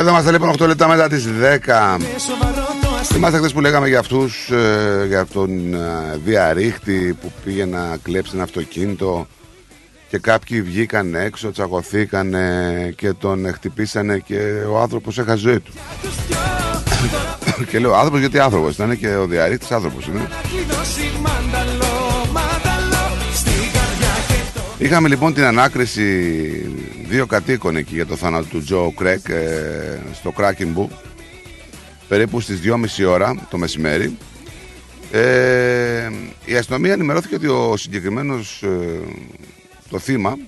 Εδώ 0.00 0.10
είμαστε 0.10 0.30
λοιπόν 0.30 0.52
8 0.52 0.66
λεπτά 0.66 0.88
μετά 0.88 1.08
τις 1.08 1.24
10 1.24 1.28
Σοβαρό 1.28 2.66
το 2.82 2.88
αστείο. 3.00 3.14
Θυμάστε 3.14 3.38
χθες 3.38 3.52
που 3.52 3.60
λέγαμε 3.60 3.88
για 3.88 3.98
αυτούς 3.98 4.50
ε, 4.50 5.04
Για 5.06 5.26
τον 5.26 5.74
ε, 5.74 6.18
διαρρήχτη 6.24 7.16
Που 7.20 7.32
πήγε 7.44 7.64
να 7.64 7.96
κλέψει 8.02 8.30
ένα 8.34 8.42
αυτοκίνητο 8.42 9.26
Και 10.08 10.18
κάποιοι 10.18 10.62
βγήκαν 10.62 11.14
έξω 11.14 11.50
Τσακωθήκανε 11.50 12.94
Και 12.96 13.12
τον 13.12 13.52
χτυπήσανε 13.52 14.18
Και 14.18 14.38
ο 14.70 14.78
άνθρωπος 14.78 15.18
έχασε 15.18 15.38
ζωή 15.38 15.60
του. 15.60 15.72
Και 17.70 17.78
λέω 17.78 17.94
άνθρωπος 17.94 18.20
γιατί 18.20 18.38
άνθρωπος 18.38 18.74
ήταν 18.74 18.98
Και 18.98 19.14
ο 19.14 19.26
διαρρήχτης 19.26 19.70
άνθρωπος 19.70 20.06
είναι 20.06 20.28
κλειδώσει 20.48 21.10
μάνταλο, 21.20 22.26
μάνταλο 22.32 23.16
Στην 23.34 23.72
καρδιά 23.72 24.14
και 24.28 24.58
το 24.58 24.60
Είχαμε 24.78 25.08
λοιπόν 25.08 25.34
την 25.34 25.44
ανάκριση 25.44 26.08
δύο 27.10 27.26
κατοίκων 27.26 27.76
εκεί 27.76 27.94
για 27.94 28.06
το 28.06 28.16
θάνατο 28.16 28.46
του 28.46 28.62
Τζο 28.62 28.92
Κρέκ 28.96 29.28
ε, 29.28 29.98
στο 30.12 30.30
Κράκινμπου 30.30 30.90
περίπου 32.08 32.40
στις 32.40 32.60
2.30 32.64 33.08
ώρα 33.08 33.46
το 33.50 33.58
μεσημέρι. 33.58 34.16
Ε, 35.12 36.08
η 36.44 36.56
αστυνομία 36.56 36.92
ενημερώθηκε 36.92 37.34
ότι 37.34 37.46
ο 37.46 37.76
συγκεκριμένος 37.76 38.62
ε, 38.62 39.00
το 39.90 39.98
θύμα 39.98 40.38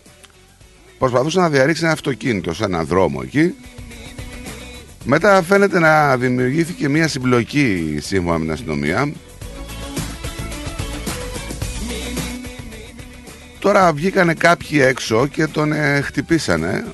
προσπαθούσε 0.98 1.40
να 1.40 1.51
διαρρήξει 1.51 1.85
ένα 1.85 1.92
αυτοκίνητο 1.92 2.55
σε 2.55 2.64
έναν 2.64 2.87
δρόμο 2.87 3.20
εκεί. 3.22 3.55
Μετά 5.05 5.42
φαίνεται 5.42 5.79
να 5.79 6.16
δημιουργήθηκε 6.16 6.88
μια 6.88 7.09
συμπλοκή 7.09 7.98
σύμφωνα 8.01 8.38
με 8.38 8.44
την 8.44 8.53
αστυνομία 8.53 9.12
Τώρα 13.62 13.92
βγήκανε 13.92 14.35
κάποιοι 14.35 14.79
έξω 14.83 15.27
και 15.27 15.46
τον 15.46 15.72
ε, 15.72 16.01
χτυπήσανε. 16.01 16.85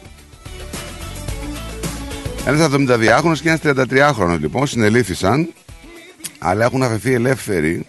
Ένας 2.46 2.68
72χρονος 2.72 3.38
και 3.42 3.48
ένας 3.48 3.61
33χρονος 3.62 4.38
λοιπόν 4.40 4.66
συνελήφθησαν 4.66 5.52
αλλά 6.38 6.64
έχουν 6.64 6.83
αφαιθεί 6.83 7.12
ελεύθεροι 7.12 7.87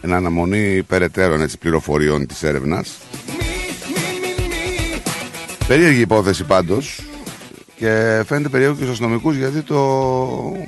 εν 0.00 0.12
αναμονή 0.12 0.82
περαιτέρω 0.82 1.42
έτσι, 1.42 1.58
πληροφοριών 1.58 2.26
της 2.26 2.42
έρευνας. 2.42 2.98
Περίεργη 5.66 6.00
υπόθεση 6.00 6.44
πάντως 6.44 7.00
και 7.76 8.22
φαίνεται 8.26 8.48
περίεργο 8.48 8.74
και 8.74 8.80
στους 8.80 8.92
αστυνομικούς 8.92 9.36
γιατί 9.36 9.62
το 9.62 10.66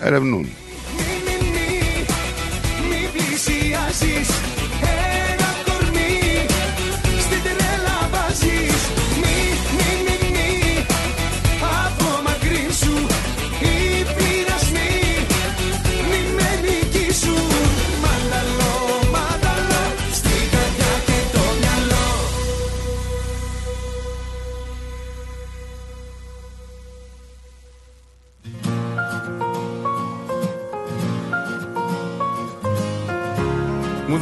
ερευνούν. 0.00 0.48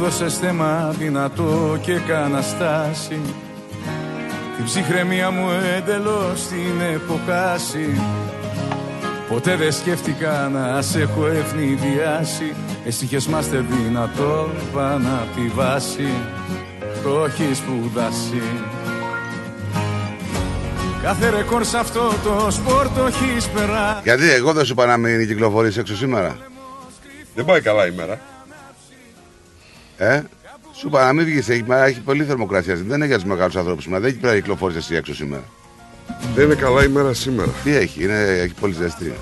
Δώσε 0.01 0.29
θέμα 0.29 0.95
δυνατό 0.97 1.79
και 1.81 1.99
κάνα 2.07 2.41
στάση. 2.41 3.19
Την 4.55 4.65
ψυχραιμία 4.65 5.29
μου 5.31 5.47
εντελώς 5.77 6.47
την 6.47 6.81
έχω 6.93 7.19
χάσει. 7.27 8.01
Ποτέ 9.29 9.55
δεν 9.55 9.71
σκέφτηκα 9.71 10.49
να 10.53 10.81
σε 10.81 11.01
έχω 11.01 11.27
ευνηδιάσει. 11.27 12.55
Εσύ 12.85 13.05
είχες 13.05 13.27
μάστε 13.27 13.65
δυνατό 13.69 14.49
πάνω 14.73 15.07
απ' 15.21 15.35
τη 15.35 15.47
βάση 15.47 16.07
Το 17.03 17.25
έχεις 17.25 17.57
σπουδάσει. 17.57 18.41
Κάθε 21.01 21.29
ρεκόρ 21.29 21.65
σε 21.65 21.77
αυτό 21.77 22.13
το 22.23 22.51
σπορ 22.51 22.87
το 22.89 23.05
έχεις 23.05 23.47
περάσει. 23.47 24.01
Γιατί 24.03 24.29
εγώ 24.29 24.53
δεν 24.53 24.65
σου 24.65 24.71
είπα 24.71 24.85
να 24.85 24.97
μην 24.97 25.27
κυκλοφορείς 25.27 25.77
έξω 25.77 25.95
σήμερα; 25.95 26.37
Δεν 27.35 27.45
πάει 27.45 27.61
καλά 27.61 27.87
η 27.87 27.91
μέρα. 27.91 28.19
Ε, 30.01 30.21
σου 30.73 30.87
είπα 30.87 31.05
να 31.05 31.13
μην 31.13 31.25
βγει. 31.25 31.37
Έχει, 31.37 31.63
μα 31.67 31.85
έχει 31.85 31.99
πολύ 31.99 32.23
θερμοκρασία. 32.23 32.75
Δεν 32.75 32.95
είναι 32.95 33.05
για 33.05 33.15
τους 33.15 33.25
μεγάλους 33.25 33.55
ανθρώπους 33.55 33.83
σήμερα. 33.83 34.01
Δεν 34.01 34.09
έχει 34.11 34.19
πρέπει 34.19 34.35
να 34.35 34.41
κυκλοφορεί 34.41 34.75
εσύ 34.77 34.95
έξω 34.95 35.13
σήμερα. 35.15 35.43
Δεν 36.35 36.45
είναι 36.45 36.55
καλά 36.55 36.83
η 36.83 36.87
μέρα 36.87 37.13
σήμερα. 37.13 37.51
Τι 37.63 37.75
έχει, 37.75 38.03
είναι, 38.03 38.21
έχει 38.23 38.53
πολύ 38.59 38.73
ζεστή. 38.73 39.13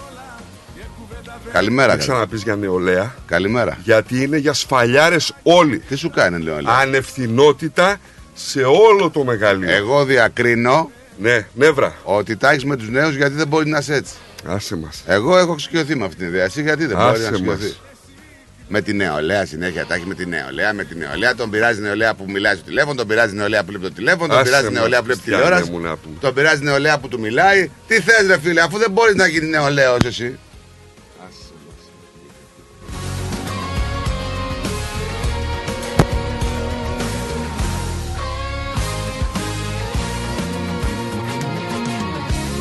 Καλημέρα. 1.51 1.87
Δεν 1.87 1.97
καλή. 1.97 2.09
ξαναπείς 2.09 2.43
για 2.43 2.55
νεολαία. 2.55 3.15
Καλημέρα. 3.25 3.77
Γιατί 3.83 4.23
είναι 4.23 4.37
για 4.37 4.53
σφαλιάρες 4.53 5.33
όλοι. 5.43 5.79
Τι 5.79 5.95
σου 5.95 6.09
κάνει, 6.09 6.43
λέω. 6.43 6.61
λέω. 6.61 6.73
Ανευθυνότητα 6.73 7.97
σε 8.33 8.61
όλο 8.61 9.09
το 9.09 9.23
μεγαλείο. 9.23 9.71
Εγώ 9.71 10.05
διακρίνω 10.05 10.91
Ναι, 11.17 11.47
νεύρα. 11.53 11.95
ότι 12.03 12.35
τα 12.35 12.49
έχεις 12.49 12.65
με 12.65 12.75
τους 12.75 12.89
νέους 12.89 13.15
γιατί 13.15 13.33
δεν 13.33 13.47
μπορεί 13.47 13.69
να 13.69 13.77
είσαι 13.77 13.93
έτσι. 13.93 14.13
Άσε 14.45 14.75
μας. 14.75 15.03
Εγώ 15.05 15.37
έχω 15.37 15.51
εξοικειωθεί 15.53 15.95
με 15.95 16.05
αυτή 16.05 16.17
την 16.17 16.27
ιδέα. 16.27 16.43
Εσύ 16.43 16.61
γιατί 16.61 16.85
δεν 16.85 16.97
μπορεί 16.97 17.09
Άσε 17.21 17.29
να 17.31 17.39
μας. 17.39 17.79
Εξοικειωθεί. 18.69 18.73
Με 18.73 18.81
τη 18.81 18.93
νεολαία 18.93 19.45
συνέχεια 19.45 19.85
τα 19.85 19.95
έχει 19.95 20.05
με 20.05 20.13
τη 20.15 20.25
νεολαία. 20.25 20.73
Με 20.73 20.83
τη 20.83 20.95
νεολαία 20.95 21.35
τον 21.35 21.49
πειράζει 21.49 21.79
η 21.79 21.81
νεολαία 21.83 22.13
που 22.13 22.25
μιλάει 22.27 22.55
στο 22.55 22.63
τηλέφωνο, 22.63 22.95
τον 22.95 23.07
πειράζει 23.07 23.33
η 23.33 23.37
νεολαία 23.37 23.63
που 23.63 23.69
βλέπει 23.71 23.83
το 23.83 23.91
τηλέφωνο, 23.93 24.27
τον 24.27 24.37
Άσε 24.37 24.43
πειράζει 24.49 24.65
η 24.65 24.69
μας, 24.69 24.79
νεολαία 24.79 24.99
που 24.99 25.05
βλέπει 25.05 25.19
Χριστιανέ 25.21 25.43
τηλεόραση, 25.43 25.71
μου 25.71 25.79
να 25.79 25.97
πούμε. 25.97 26.15
τον 26.19 26.33
πειράζει 26.33 26.61
η 26.61 26.65
νεολαία 26.65 26.99
που 26.99 27.07
του 27.07 27.19
μιλάει. 27.19 27.69
Τι 27.87 27.95
θες, 28.01 28.27
ρε 28.27 28.39
φίλε, 28.39 28.61
αφού 28.61 28.77
δεν 28.77 28.91
μπορείς 28.91 29.15
να 29.15 29.27
γίνεις 29.27 29.49
νεολαίος 29.49 29.97
εσύ. 30.05 30.37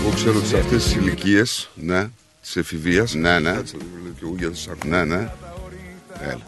Εγώ 0.00 0.10
ξέρω 0.14 0.36
ότι 0.38 0.46
σε 0.46 0.58
αυτές 0.58 0.82
τις 0.84 0.94
ηλικίες 0.94 1.70
Ναι, 1.74 2.08
της 2.42 2.56
εφηβείας 2.56 3.14
Ναι, 3.14 3.38
ναι. 3.38 3.50
Κάτσε 3.52 3.76
λίγο, 3.76 3.90
λέω 4.02 4.12
και 4.12 4.20
εγώ 4.22 4.34
γιατί 4.38 4.56
σ' 4.56 4.68
ακούω. 4.68 4.90
ναι, 4.90 5.04
ναι. 5.04 5.28
Έλα. 6.22 6.38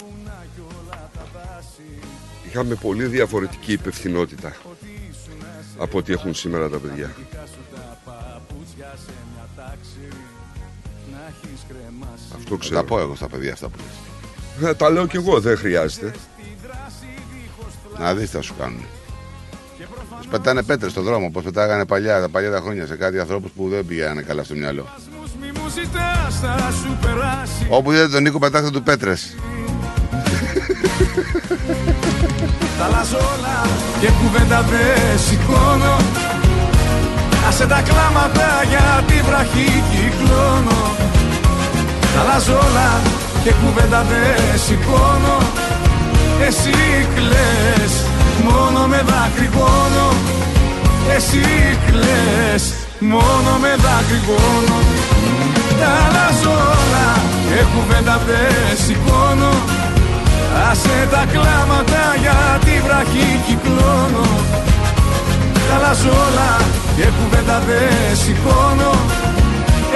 Είχαμε 2.49 2.75
πολύ 2.75 3.05
διαφορετική 3.05 3.73
υπευθυνότητα 3.73 4.53
από 5.79 5.99
ό,τι 5.99 6.13
έχουν 6.13 6.35
σήμερα 6.35 6.69
τα 6.69 6.79
παιδιά. 6.79 7.11
Αυτό 12.35 12.55
Θα 12.55 12.57
ξέρω. 12.61 12.77
τα 12.81 12.85
πω 12.85 13.01
εγώ 13.01 13.15
στα 13.15 13.29
παιδιά 13.29 13.53
αυτά 13.53 13.69
που 13.69 13.77
λες. 14.61 14.71
Ε, 14.71 14.75
Τα 14.75 14.91
λέω 14.91 15.07
κι 15.07 15.17
εγώ, 15.17 15.41
δεν 15.41 15.57
χρειάζεται. 15.57 16.13
Να 17.99 18.15
δεις 18.15 18.31
τι 18.31 18.37
θα 18.37 18.43
σου 18.43 18.55
κάνουν. 18.59 18.85
Τους 20.19 20.27
πετάνε 20.31 20.63
πέτρες 20.63 20.91
στον 20.91 21.05
δρόμο, 21.05 21.27
όπως 21.27 21.43
πετάγανε 21.45 21.87
παλιά, 21.87 22.21
τα 22.21 22.29
παλιά 22.29 22.51
τα 22.51 22.61
χρόνια 22.61 22.87
σε 22.87 22.97
κάτι 22.97 23.19
ανθρώπους 23.19 23.51
που 23.51 23.69
δεν 23.69 23.87
πηγαίνανε 23.87 24.23
καλά 24.23 24.45
στο 24.45 24.55
μυαλό. 24.55 24.87
Μη 25.41 25.47
μου 25.47 25.69
ζητάς 25.69 26.41
θα 26.41 26.71
σου 26.73 26.99
περάσει 27.03 27.67
Όπου 27.71 27.93
είδατε 27.93 28.09
τον 28.13 28.23
Νίκο 28.23 28.39
πετάξτε 28.39 28.71
του 28.71 28.83
πέτρες. 28.83 29.35
Τα 32.79 32.85
αλλάζω 32.85 33.17
όλα 33.35 33.59
και 34.01 34.09
κουβέντα 34.19 34.65
δεν 34.71 35.19
σηκώνω. 35.27 35.97
Άσε 37.49 37.67
τα 37.67 37.81
κλάματα 37.89 38.49
για 38.69 39.05
τη 39.07 39.15
βραχή 39.29 39.83
κυκλώνω. 39.91 40.81
Τα 42.15 42.21
αλλάζω 42.21 42.53
όλα 42.53 42.91
και 43.45 43.53
κουβέντα 43.61 44.05
δεν 44.11 44.59
σηκώνω. 44.67 45.37
Εσύ 46.47 47.07
κλαις, 47.15 47.93
μόνο 48.45 48.87
με 48.87 49.03
δακρυγόνο 49.11 50.07
Εσύ 51.17 51.45
κλαις, 51.87 52.75
μόνο 53.01 53.51
με 53.63 53.73
δακρυγόνο 53.85 54.77
Τα 55.81 55.91
αλλάζω 56.07 56.51
όλα 56.51 57.09
και 57.49 57.65
κουβέντα 57.73 58.21
δεν 58.27 58.77
σηκώνω 58.85 59.53
Άσε 60.71 61.09
τα 61.11 61.27
κλάματα 61.33 62.15
για 62.21 62.59
τη 62.65 62.81
βραχή 62.87 63.41
κυκλώνω 63.47 64.29
Τα 65.69 65.75
αλλάζω 65.75 66.09
όλα 66.11 66.57
και 66.97 67.03
κουβέντα 67.03 67.59
δεν 67.61 68.17
σηκώνω 68.17 68.93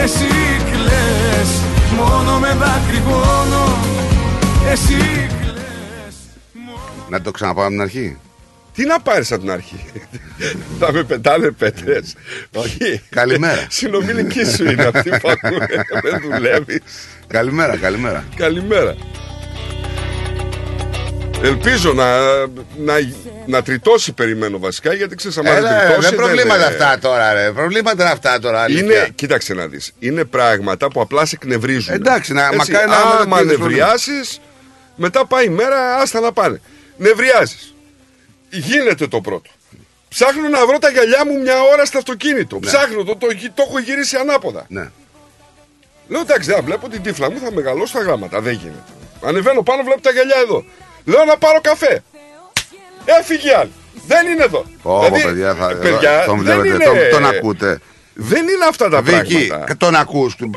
Εσύ 0.03 0.31
κλαις, 0.71 1.51
μόνο 1.97 2.39
με 2.39 2.49
δακρυγόνο 2.49 3.79
Εσύ 4.71 5.29
κλαις 5.41 6.17
Να 7.09 7.21
το 7.21 7.31
ξαναπάω 7.31 7.65
από 7.65 7.73
την 7.73 7.81
αρχή. 7.83 8.17
Τι 8.75 8.85
να 8.85 9.01
πάρεις 9.01 9.33
από 9.33 9.41
την 9.41 9.51
αρχή; 9.51 9.85
Θα 10.81 10.93
με 10.93 11.03
πετάνε 11.03 11.51
πέτρες. 11.51 12.15
Όχι. 12.65 13.03
Καλημέρα. 13.09 13.67
Συνομιλική 13.79 14.45
σου 14.45 14.65
είναι 14.71 14.91
αυτή 14.95 15.11
που 15.11 15.29
ακούνε. 15.31 15.67
Δεν 16.03 16.21
δουλεύεις. 16.31 16.81
Καλημέρα, 17.27 17.77
καλημέρα. 17.77 18.25
Καλημέρα. 18.37 18.95
Ελπίζω 21.45 21.93
να, 21.93 22.19
να, 22.77 22.95
να 23.47 23.63
τριτώσει 23.63 24.13
περιμένω 24.13 24.59
βασικά 24.59 24.95
γιατί 24.95 25.15
ξέρεις 25.15 25.37
άμα 25.39 25.49
δεν 25.51 25.59
Έλα, 25.59 25.79
ρε, 25.79 25.85
τριτώσει 25.87 26.09
δεν 26.09 26.17
προβλήματα 26.17 26.63
ε, 26.63 26.67
αυτά 26.67 26.99
τώρα, 26.99 27.33
ρε. 27.33 27.51
Προβλήματα 27.53 28.03
είναι 28.03 28.13
αυτά 28.13 28.39
τώρα. 28.39 28.63
αλήθεια. 28.63 28.83
Είναι, 28.85 29.09
κοίταξε 29.15 29.55
να 29.55 29.67
δεις, 29.67 29.93
είναι 29.99 30.25
πράγματα 30.25 30.89
που 30.89 31.01
απλά 31.01 31.25
σε 31.27 31.35
εκνευρίζουν. 31.43 31.95
Εντάξει, 31.95 32.33
να- 32.33 32.45
Έτσι, 32.53 32.57
μακάρι 32.73 32.89
να 32.91 32.97
άμα 32.97 33.25
μην 33.37 33.45
είναι 33.45 33.57
νευριάσεις, 33.57 34.41
μετά 34.97 35.27
πάει 35.27 35.45
η 35.45 35.49
μέρα, 35.49 35.95
άστα 35.95 36.21
να 36.21 36.33
πάνε. 36.33 36.61
Νευριάζεις. 36.97 37.75
Γίνεται 38.51 39.07
το 39.07 39.21
πρώτο. 39.21 39.51
Ψάχνω 40.09 40.49
να 40.49 40.67
βρω 40.67 40.79
τα 40.79 40.91
γυαλιά 40.91 41.27
μου 41.27 41.41
μια 41.41 41.63
ώρα 41.73 41.85
στο 41.85 41.99
αυτοκίνητο. 41.99 42.59
Ψάχνω, 42.59 43.05
το, 43.05 43.17
το, 43.17 43.27
το 43.55 43.65
έχω 43.69 43.79
γυρίσει 43.79 44.17
ανάποδα. 44.17 44.67
Ναι. 44.69 44.91
Λέω 46.09 46.21
εντάξει, 46.21 46.51
δεν 46.51 46.65
βλέπω 46.65 46.89
την 46.89 47.03
τύφλα 47.03 47.31
μου, 47.31 47.39
θα 47.39 47.53
μεγαλώσω 47.53 47.99
τα 47.99 48.05
γράμματα. 48.05 48.41
Δεν 48.41 48.53
γίνεται. 48.53 48.93
Ανεβαίνω 49.25 49.63
πάνω, 49.63 49.83
βλέπω 49.83 50.01
τα 50.01 50.11
γυαλιά 50.11 50.37
εδώ. 50.43 50.65
Λέω 51.05 51.25
να 51.25 51.37
πάρω 51.37 51.59
καφέ. 51.61 52.03
Έφυγε 53.05 53.55
άλλη. 53.57 53.73
Δεν 54.07 54.27
είναι 54.27 54.43
εδώ. 54.45 54.65
Ω, 54.83 55.05
Δηλαδή, 55.05 55.23
παιδιά, 55.23 55.55
θα, 55.55 55.71
ε, 55.71 55.75
παιδιά, 55.75 56.23
τον 56.27 56.39
δεν 56.43 56.61
βλέπετε, 56.61 56.75
είναι- 56.75 57.09
τον, 57.11 57.21
τον 57.21 57.27
ακούτε. 57.27 57.81
Δεν 58.17 58.43
είναι 58.53 58.67
αυτά 58.69 58.89
τα 58.89 59.01
Βίκυ, 59.03 59.47
πράγματα. 59.47 59.77
τον 59.77 59.95
ακούς, 59.95 60.37
του- 60.37 60.51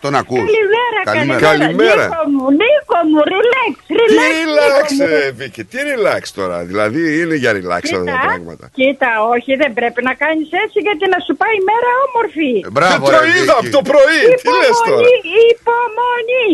τον 0.00 0.14
ακούς. 0.14 0.38
Καλημέρα, 0.38 1.00
καλημέρα. 1.04 1.40
Καλημέρα. 1.40 2.02
Νίκο 2.08 2.22
μου, 2.34 2.44
Νίκο 2.60 2.98
μου, 3.10 3.20
relax, 3.32 3.74
Τι 3.86 3.94
relax. 4.00 4.20
relax, 4.30 4.88
Νίκο 4.90 5.04
μου. 5.04 5.14
ε, 5.26 5.30
Βίκυ, 5.40 5.64
τι 5.70 5.78
relax 5.92 6.22
τώρα. 6.38 6.56
Δηλαδή 6.70 7.00
είναι 7.20 7.34
για 7.42 7.52
relax 7.58 7.82
αυτά 7.84 7.98
τα 8.04 8.10
Κοίτα, 8.10 8.20
πράγματα. 8.26 8.64
κοίτα, 8.78 9.08
όχι, 9.34 9.50
δεν 9.62 9.70
πρέπει 9.78 10.00
να 10.08 10.14
κάνεις 10.22 10.48
έτσι 10.64 10.78
γιατί 10.86 11.04
να 11.14 11.18
σου 11.26 11.34
πάει 11.40 11.54
η 11.60 11.64
μέρα 11.70 11.90
όμορφη. 12.06 12.50
Δεν 12.78 13.00
το 13.14 13.20
είδα 13.36 13.54
από 13.60 13.70
το 13.76 13.82
πρωί. 13.90 14.20
Τι 14.44 14.50
λες 14.60 14.76
τώρα; 14.88 15.06
Υπομονή, 15.08 15.42
υπομονή. 15.56 16.52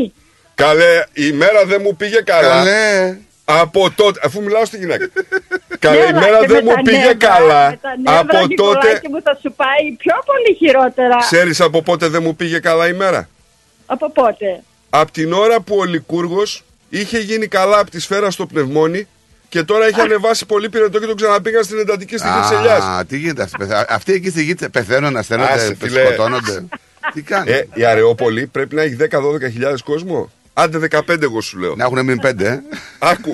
Καλέ, 0.63 0.95
η 1.27 1.29
μέρα 1.43 1.61
δεν 1.71 1.81
μου 1.85 1.93
πήγε 2.01 2.21
καλά. 2.33 2.49
Καλέ. 2.59 3.19
Από 3.45 3.91
τότε, 3.97 4.21
αφού 4.25 4.43
μιλάω 4.43 4.65
στη 4.65 4.77
γυναίκα. 4.77 5.09
Καλέ, 5.79 5.97
Ναι, 5.99 6.05
η 6.05 6.09
αλλά 6.09 6.21
μέρα 6.21 6.39
και 6.41 6.47
δεν 6.47 6.65
με 6.65 6.71
μου 6.71 6.77
τα 6.77 6.83
πήγε 6.83 6.97
νεύρα, 6.99 7.15
καλά. 7.15 7.71
με 7.71 7.79
τα 7.83 7.95
νεύρα, 7.97 8.19
Από 8.21 8.33
τότε. 8.33 8.47
Νικολάκη 8.47 9.09
μου 9.09 9.23
θα 9.23 9.39
σου 9.43 9.53
πάει 9.57 9.93
πιο 9.99 10.15
πολύ 10.25 10.57
χειρότερα. 10.59 11.17
Ξέρεις 11.21 11.61
από 11.61 11.83
πότε 11.83 12.09
δεν 12.09 12.23
μου 12.23 12.37
πήγε 12.37 12.59
καλά 12.59 12.89
η 12.89 12.93
μέρα; 12.93 13.29
Από 13.87 14.11
πότε; 14.13 14.63
Από 14.91 15.13
την 15.13 15.33
ώρα 15.33 15.61
που 15.61 15.77
ο 15.77 15.85
Λικούργος 15.85 16.65
είχε 16.89 17.19
γίνει 17.19 17.47
καλά 17.47 17.79
από 17.79 17.91
τη 17.91 18.01
σφαίρα 18.01 18.31
στο 18.31 18.47
πνευμόνι 18.47 19.07
και 19.49 19.63
τώρα 19.63 19.87
έχει 19.87 20.01
ανεβάσει 20.01 20.47
πολύ 20.47 20.69
πυρετό 20.69 20.99
και 20.99 21.07
τον 21.07 21.17
ξαναπήγαν 21.17 21.65
στην 21.65 21.79
εντατική 21.79 22.17
στη 22.17 22.29
Βρυξελιάς. 22.35 22.83
Α, 22.85 23.05
τι 23.09 23.19
γίνεται 23.19 23.43
αυτή. 23.43 23.57
πεθα- 23.59 23.87
Αυτοί 23.89 24.13
εκεί 24.13 24.31
στη 24.31 24.43
γη 24.43 24.55
πεθαίνουν, 24.55 25.17
ασθενώνται, 25.17 25.53
Άσε, 25.53 25.75
φίλε. 25.81 26.05
σκοτώνονται. 26.05 26.65
Τι 27.15 27.23
κάνεις; 27.23 27.53
Ε, 27.55 27.69
η 27.75 27.85
Αρεόπολη 27.85 28.47
πρέπει 28.47 28.75
να 28.75 28.83
έχει 28.83 28.95
10-12 28.95 29.49
χιλιάδες 29.51 29.83
κόσμο. 29.83 30.31
Άντε 30.55 30.89
15 31.09 31.23
εγώ 31.23 31.41
σου 31.41 31.59
λέω. 31.59 31.75
Να 31.77 31.85
έχουν 31.85 32.05
μείνει 32.05 32.21
πέντε, 32.21 32.49
ε. 32.49 32.63
Άκου. 32.99 33.33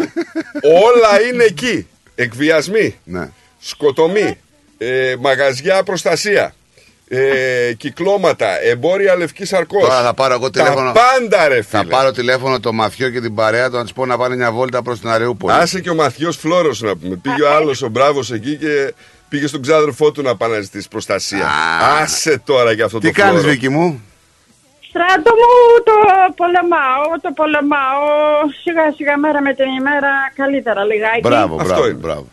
Όλα 0.84 1.22
είναι 1.30 1.44
εκεί. 1.44 1.86
Εκβιασμοί. 2.14 2.98
Ναι. 3.04 3.28
Σκοτωμοί. 3.58 4.38
Ε, 4.78 5.14
μαγαζιά 5.20 5.82
προστασία. 5.82 6.54
Ε, 7.08 7.72
κυκλώματα. 7.76 8.62
Εμπόρια 8.62 9.16
λευκής 9.16 9.48
σαρκός. 9.48 9.82
Τώρα 9.82 10.02
θα 10.02 10.14
πάρω 10.14 10.34
εγώ 10.34 10.50
τηλέφωνο. 10.50 10.92
Τα 10.92 11.00
πάντα 11.00 11.48
ρε 11.48 11.54
φίλε. 11.54 11.82
Θα 11.82 11.84
πάρω 11.84 12.12
τηλέφωνο 12.12 12.60
το 12.60 12.72
Μαθιό 12.72 13.10
και 13.10 13.20
την 13.20 13.34
παρέα 13.34 13.70
του 13.70 13.76
να 13.76 13.84
του 13.84 13.92
πω 13.92 14.06
να 14.06 14.16
πάνε 14.16 14.36
μια 14.36 14.52
βόλτα 14.52 14.82
προς 14.82 15.00
την 15.00 15.08
Αρεούπολη. 15.08 15.52
Άσε 15.52 15.80
και 15.80 15.90
ο 15.90 15.94
Μαθιός 15.94 16.36
Φλόρος 16.36 16.80
να 16.80 16.96
πούμε. 16.96 17.16
Πήγε 17.16 17.42
ο 17.42 17.54
άλλος 17.54 17.82
ο 17.82 17.88
Μπράβος 17.88 18.32
εκεί 18.32 18.56
και 18.56 18.94
πήγε 19.28 19.46
στον 19.46 19.62
ξάδερφό 19.62 20.12
του 20.12 20.22
να 20.22 20.36
πάει 20.36 20.50
να 20.50 20.60
ζητήσει 20.60 20.88
προστασία. 20.88 21.48
Άσε 22.00 22.42
τώρα 22.44 22.72
για 22.72 22.84
αυτό 22.84 22.98
Τι 22.98 23.06
το 23.06 23.12
κάνεις, 23.12 23.40
Φλόρο. 23.40 23.48
Βίκυ 23.52 23.68
μου; 23.68 24.02
Στράτο 24.90 25.30
μου 25.40 25.52
το 25.88 25.94
πολεμάω, 26.36 27.04
το 27.22 27.30
πολεμάω 27.32 28.02
σιγά 28.62 28.92
σιγά 28.96 29.16
μέρα 29.16 29.40
με 29.42 29.54
την 29.54 29.66
ημέρα 29.80 30.10
καλύτερα 30.34 30.84
λιγάκι. 30.84 31.20
Μπράβο, 31.20 31.54
Αυτό 31.54 31.66
μπράβο, 31.66 31.84
είναι. 31.86 31.98
μπράβο. 31.98 32.26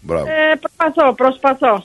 Μπράβο. 0.00 0.26
Ε, 0.26 0.54
προσπαθώ, 0.62 1.12
προσπαθώ. 1.12 1.84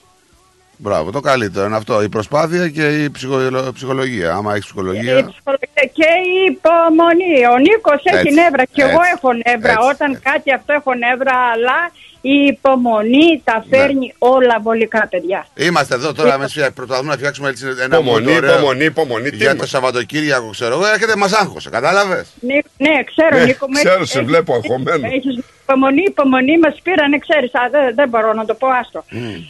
Μπράβο, 0.77 1.11
το 1.11 1.19
καλύτερο 1.19 1.65
είναι 1.65 1.75
αυτό. 1.75 2.01
Η 2.01 2.09
προσπάθεια 2.09 2.69
και 2.69 2.85
η 3.03 3.09
ψυχο- 3.11 3.71
ψυχολογία. 3.73 4.33
Άμα 4.33 4.51
έχεις 4.51 4.63
Η 4.63 4.67
ψυχολογία. 4.67 5.15
ψυχολογία 5.31 5.83
και 5.97 6.07
η 6.33 6.33
υπομονή. 6.51 7.35
Ο 7.53 7.57
Νίκος 7.57 8.01
έχει 8.03 8.17
Έτσι, 8.17 8.33
νεύρα 8.33 8.63
και 8.65 8.81
εγώ 8.81 8.99
έτσι, 9.01 9.11
έχω 9.15 9.29
νεύρα. 9.33 9.71
έτσι, 9.71 9.87
Όταν 9.93 10.19
κάτι 10.29 10.53
αυτό 10.53 10.73
έχω 10.73 10.93
νεύρα, 10.93 11.35
αλλά 11.53 11.77
η 12.25 12.45
υπομονή 12.45 13.41
τα 13.43 13.65
φέρνει 13.69 14.13
όλα 14.17 14.59
βολικά, 14.61 15.07
παιδιά. 15.09 15.47
Είμαστε 15.57 15.95
εδώ 15.95 16.13
τώρα, 16.13 16.33
εμείς 16.33 16.59
προσπαθούμε 16.75 17.09
να 17.11 17.17
φτιάξουμε 17.17 17.49
έτσι 17.49 17.65
ένα 17.81 17.97
Υπομονή, 17.97 18.25
mood 18.33 18.35
ωραίο 18.37 18.53
υπομονή, 18.53 18.85
υπομονή. 18.85 19.29
Τι 19.29 19.35
Για 19.35 19.49
είναι. 19.49 19.59
το 19.59 19.65
Σαββατοκύριακο, 19.67 20.49
ξέρω 20.49 20.73
εγώ, 20.73 20.85
έρχεται 20.87 21.15
μας 21.15 21.33
άγχωσε. 21.33 21.69
Κατάλαβες; 21.69 22.27
Ναι, 22.39 22.53
ναι, 22.77 23.03
ξέρω, 23.03 23.37
Ναι, 23.37 23.43
Νίκο 23.45 23.65
μου. 23.67 23.73
ξέρω, 23.73 23.95
έχεις- 23.95 24.09
σε 24.09 24.17
έχεις- 24.17 24.29
βλέπω 24.29 24.53
αγχωμένο. 24.53 25.07
Έχεις 25.07 25.43
υπομονή, 25.63 26.03
υπομονή 26.07 26.57
μας 26.59 26.79
πήρανε, 26.83 27.17
ξέρεις, 27.17 27.55
α, 27.55 27.69
δεν, 27.71 27.95
δεν 27.95 28.09
μπορώ 28.09 28.33
να 28.33 28.45
το 28.45 28.53
πω, 28.53 28.67
άστο. 28.67 29.03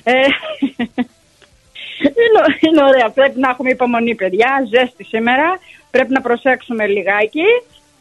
Ε, 0.04 0.14
είναι, 2.04 2.42
είναι 2.60 2.84
ωραία, 2.84 3.10
πρέπει 3.10 3.40
να 3.40 3.50
έχουμε 3.50 3.70
υπομονή, 3.70 4.16
παιδιά, 4.16 4.50
ζέστη 4.74 5.04
σήμερα, 5.04 5.60
πρέπει 5.92 6.12
να 6.14 6.22
προσέξουμε 6.22 6.88
λιγάκι, 6.88 7.46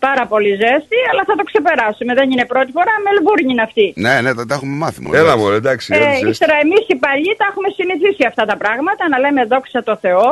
πάρα 0.07 0.25
πολύ 0.33 0.51
ζέστη, 0.63 0.99
αλλά 1.11 1.23
θα 1.29 1.35
το 1.39 1.45
ξεπεράσουμε, 1.51 2.13
δεν 2.21 2.27
είναι 2.33 2.47
πρώτη 2.53 2.71
φορά, 2.77 2.95
Μελβούρνη 3.07 3.51
είναι 3.55 3.65
αυτή. 3.69 3.87
Ναι, 4.05 4.15
ναι, 4.25 4.31
τα, 4.39 4.43
τα 4.49 4.55
έχουμε 4.57 4.75
μάθει. 4.83 4.99
μωρέ. 5.03 5.19
Έλα 5.19 5.35
μου, 5.39 5.47
εντάξει. 5.61 5.87
Ε, 5.95 5.99
έτσι, 5.99 6.29
ύστερα 6.33 6.57
εμείς 6.65 6.85
οι 6.93 6.97
παλιοί 7.05 7.33
τα 7.41 7.47
έχουμε 7.51 7.69
συνηθίσει 7.79 8.25
αυτά 8.31 8.45
τα 8.51 8.57
πράγματα, 8.63 9.03
να 9.13 9.19
λέμε 9.25 9.41
δόξα 9.53 9.81
τω 9.89 9.95
Θεώ 10.05 10.29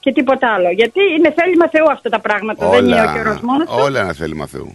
και 0.00 0.10
τίποτα 0.12 0.46
άλλο. 0.54 0.70
Γιατί 0.80 1.00
είναι 1.16 1.30
θέλημα 1.38 1.66
Θεού 1.74 1.88
αυτά 1.96 2.08
τα 2.14 2.20
πράγματα, 2.26 2.62
δεν 2.74 2.84
είναι 2.84 3.02
ο 3.08 3.12
καιρός 3.16 3.40
μόνος 3.48 3.66
του. 3.68 3.78
όλα 3.84 3.98
ένα 4.00 4.12
θέλημα 4.20 4.46
Θεού. 4.46 4.70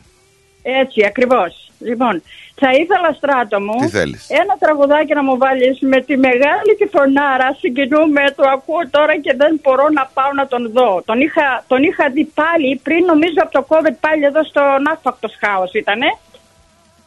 Έτσι, 0.61 1.05
ακριβώς. 1.05 1.71
Λοιπόν, 1.79 2.23
θα 2.55 2.71
ήθελα 2.71 3.13
στράτο 3.17 3.61
μου 3.61 3.77
Τι 3.79 3.87
θέλεις; 3.87 4.29
ένα 4.29 4.55
τραγουδάκι 4.59 5.13
να 5.13 5.23
μου 5.23 5.37
βάλεις 5.37 5.79
με 5.79 6.01
τη 6.01 6.17
μεγάλη 6.17 6.71
τη 6.79 6.85
φωνάρα. 6.85 7.55
Συγκινούμε, 7.59 8.23
το 8.35 8.43
ακούω 8.55 8.89
τώρα 8.89 9.17
και 9.19 9.33
δεν 9.37 9.59
μπορώ 9.61 9.85
να 9.89 10.09
πάω 10.13 10.31
να 10.33 10.47
τον 10.47 10.71
δω. 10.71 11.01
Τον 11.05 11.19
είχα, 11.21 11.63
τον 11.67 11.83
είχα 11.83 12.09
δει 12.09 12.25
πάλι 12.41 12.79
πριν, 12.83 13.05
νομίζω 13.05 13.39
από 13.45 13.51
το 13.51 13.65
COVID 13.69 13.95
πάλι 13.99 14.23
εδώ 14.25 14.43
στο 14.43 14.61
Ναύπακτος 14.87 15.33
Χάος 15.39 15.73
ήτανε. 15.73 16.09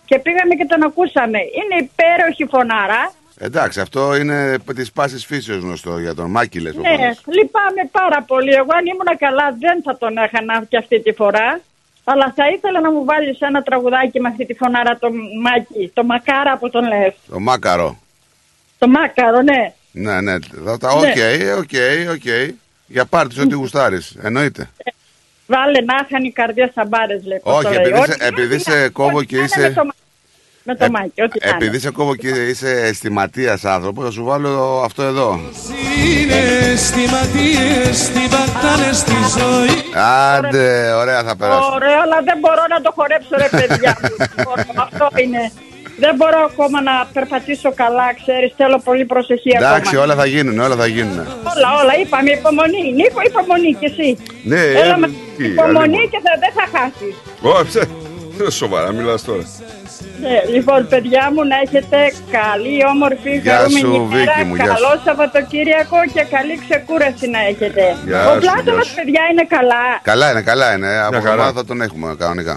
Και 0.05 0.19
πήγαμε 0.19 0.55
και 0.55 0.67
τον 0.69 0.83
ακούσαμε. 0.83 1.39
Είναι 1.39 1.77
υπέροχη 1.89 2.45
φωνάρα. 2.45 3.13
Εντάξει, 3.39 3.81
αυτό 3.81 4.17
είναι 4.17 4.59
της 4.75 4.93
πάσης 4.93 5.27
φύσεως 5.27 5.59
γνωστό 5.59 5.99
για 5.99 6.15
τον 6.15 6.31
Μάκη, 6.31 6.61
λες. 6.61 6.75
Ναι, 6.75 6.97
λυπάμαι 7.37 7.83
πάρα 7.91 8.23
πολύ. 8.27 8.53
Εγώ 8.53 8.73
αν 8.79 8.87
ήμουν 8.87 9.19
καλά 9.19 9.57
δεν 9.59 9.83
θα 9.83 9.97
τον 9.99 10.17
έχανα 10.17 10.65
και 10.69 10.77
αυτή 10.77 11.01
τη 11.01 11.13
φορά. 11.13 11.61
Αλλά 12.05 12.33
θα 12.37 12.49
ήθελα 12.49 12.81
να 12.81 12.91
μου 12.93 13.05
βάλεις 13.05 13.41
ένα 13.41 13.63
τραγουδάκι 13.63 14.21
με 14.21 14.29
αυτή 14.29 14.47
τη 14.47 14.55
φωνάρα 14.55 14.99
το 14.99 15.09
Μάκη. 15.43 15.91
Το 15.95 16.05
Μακάρα 16.05 16.57
που 16.59 16.71
τον 16.71 16.87
λες. 16.89 17.15
Το 17.31 17.41
Μάκαρο. 17.41 17.99
Το 18.79 18.89
Μάκαρο, 18.89 19.43
ναι. 19.43 19.73
Ναι, 19.91 20.21
ναι. 20.21 20.35
θα 20.65 20.79
τα- 20.79 20.95
Ναι. 21.01 21.09
Οκ, 21.09 21.59
οκ, 21.59 21.71
οκ. 22.15 22.55
Για 22.87 23.05
πάρτι 23.05 23.41
ό,τι 23.41 23.55
γουστάρεις. 23.55 24.17
Εννοείται. 24.23 24.71
Βάλε 25.47 25.81
να 25.81 26.07
χάνει 26.11 26.27
η 26.27 26.33
καρδιά 26.33 26.67
στα 26.67 26.85
μπάρες, 26.85 27.25
λέει. 27.25 27.39
πώς 27.43 27.63
το 27.63 27.69
Όχι, 27.69 27.77
λέει. 27.79 27.85
επειδή, 27.87 28.01
Ό,τι 28.01 28.13
σε, 28.13 28.27
επειδή 28.27 28.63
κάνει, 28.65 28.81
σε 28.81 28.89
κόβω 28.89 29.17
ό,τι 29.17 29.27
και 29.27 29.35
κάνει 29.37 29.45
είσαι. 29.47 29.61
Με 29.61 29.71
το, 29.71 29.89
με 30.65 30.75
το 30.75 30.87
Μάκη, 30.91 31.23
ό,τι 31.23 31.39
κάνει. 31.39 31.55
Επειδή 31.65 31.79
σε 31.79 31.91
κόβω 31.91 32.15
και 32.17 32.29
είσαι 32.29 32.71
αισθηματίας 32.71 33.65
άνθρωπο, 33.65 34.03
θα 34.03 34.11
σου 34.11 34.25
βάλω 34.25 34.83
αυτό 34.85 35.03
εδώ. 35.03 35.41
Είναι 36.11 36.35
αισθηματίες, 36.73 37.97
την 38.15 38.29
πατάνε 38.35 38.93
στη 38.93 39.13
ζωή. 39.39 39.77
Άντε, 40.37 40.93
ωραία 40.93 41.23
θα 41.25 41.37
περάσουμε. 41.37 41.75
Ωραίο, 41.75 42.01
αλλά 42.05 42.19
δεν 42.25 42.39
μπορώ 42.41 42.63
να 42.75 42.81
το 42.81 42.91
χορέψω, 42.97 43.35
ρε 43.37 43.49
παιδιά. 43.57 43.99
μου. 44.03 44.09
Δεν 44.37 44.45
μπορώ, 44.45 44.63
Αυτό 44.77 45.09
είναι. 45.23 45.53
Δεν 45.99 46.15
μπορώ 46.17 46.39
ακόμα 46.51 46.79
να 46.83 46.95
περπατήσω 47.13 47.71
καλά, 47.83 48.07
ξέρεις, 48.21 48.53
θέλω 48.57 48.81
πολύ 48.85 49.05
προσοχή 49.05 49.51
Εντάξει, 49.57 49.89
ακόμα. 49.89 50.03
όλα 50.03 50.15
θα 50.15 50.27
γίνουν, 50.27 50.59
όλα 50.67 50.77
θα 50.77 50.87
γίνουν. 50.87 51.19
Όλα, 51.53 51.69
όλα, 51.81 51.93
είπαμε 52.03 52.31
υπομονή. 52.31 52.85
Νίκο, 53.01 53.21
υπομονή 53.31 53.71
κι 53.81 53.85
εσύ. 53.93 54.09
Ναι, 54.51 54.61
Έλα 54.83 54.95
ε, 54.95 54.99
με 55.03 55.09
τι, 55.37 55.45
υπομονή 55.47 55.97
άλλη- 55.99 56.09
και 56.13 56.21
θα, 56.25 56.33
δεν 56.43 56.53
θα 56.59 56.65
χάσεις. 56.75 57.15
Όχι, 57.55 57.65
ψε. 57.71 57.79
Δεν 57.79 58.14
σοβαρά, 58.51 58.93
μιλάς 58.93 59.23
τώρα. 59.25 59.45
Ναι, 60.21 60.37
λοιπόν, 60.55 60.81
παιδιά 60.89 61.25
μου, 61.33 61.43
να 61.53 61.57
έχετε 61.65 61.99
καλή, 62.39 62.77
όμορφη, 62.95 63.33
Γεια 63.47 63.57
χαρούμενη 63.57 63.79
σου, 63.81 63.93
ημέρα, 63.95 64.33
Βίκη 64.35 64.43
μου, 64.49 64.55
γεια 64.55 64.65
καλό 64.73 64.91
σου. 64.97 65.03
Σαββατοκύριακο 65.07 65.99
και 66.15 66.23
καλή 66.35 66.55
ξεκούραση 66.65 67.27
να 67.35 67.41
έχετε. 67.51 67.85
Γεια 68.09 68.21
Ο 68.31 68.33
σου, 68.35 68.41
Πλάτωνας, 68.45 68.75
γεια 68.75 68.83
σου. 68.91 68.95
παιδιά, 68.99 69.23
είναι 69.33 69.45
καλά. 69.57 69.83
Καλά 70.11 70.27
είναι, 70.31 70.43
καλά 70.51 70.69
είναι. 70.75 70.91
Από 71.07 71.17
χαρά. 71.17 71.19
εβδομάδα 71.31 71.53
θα 71.59 71.65
τον 71.65 71.79
έχουμε 71.87 72.07
κανονικά. 72.23 72.55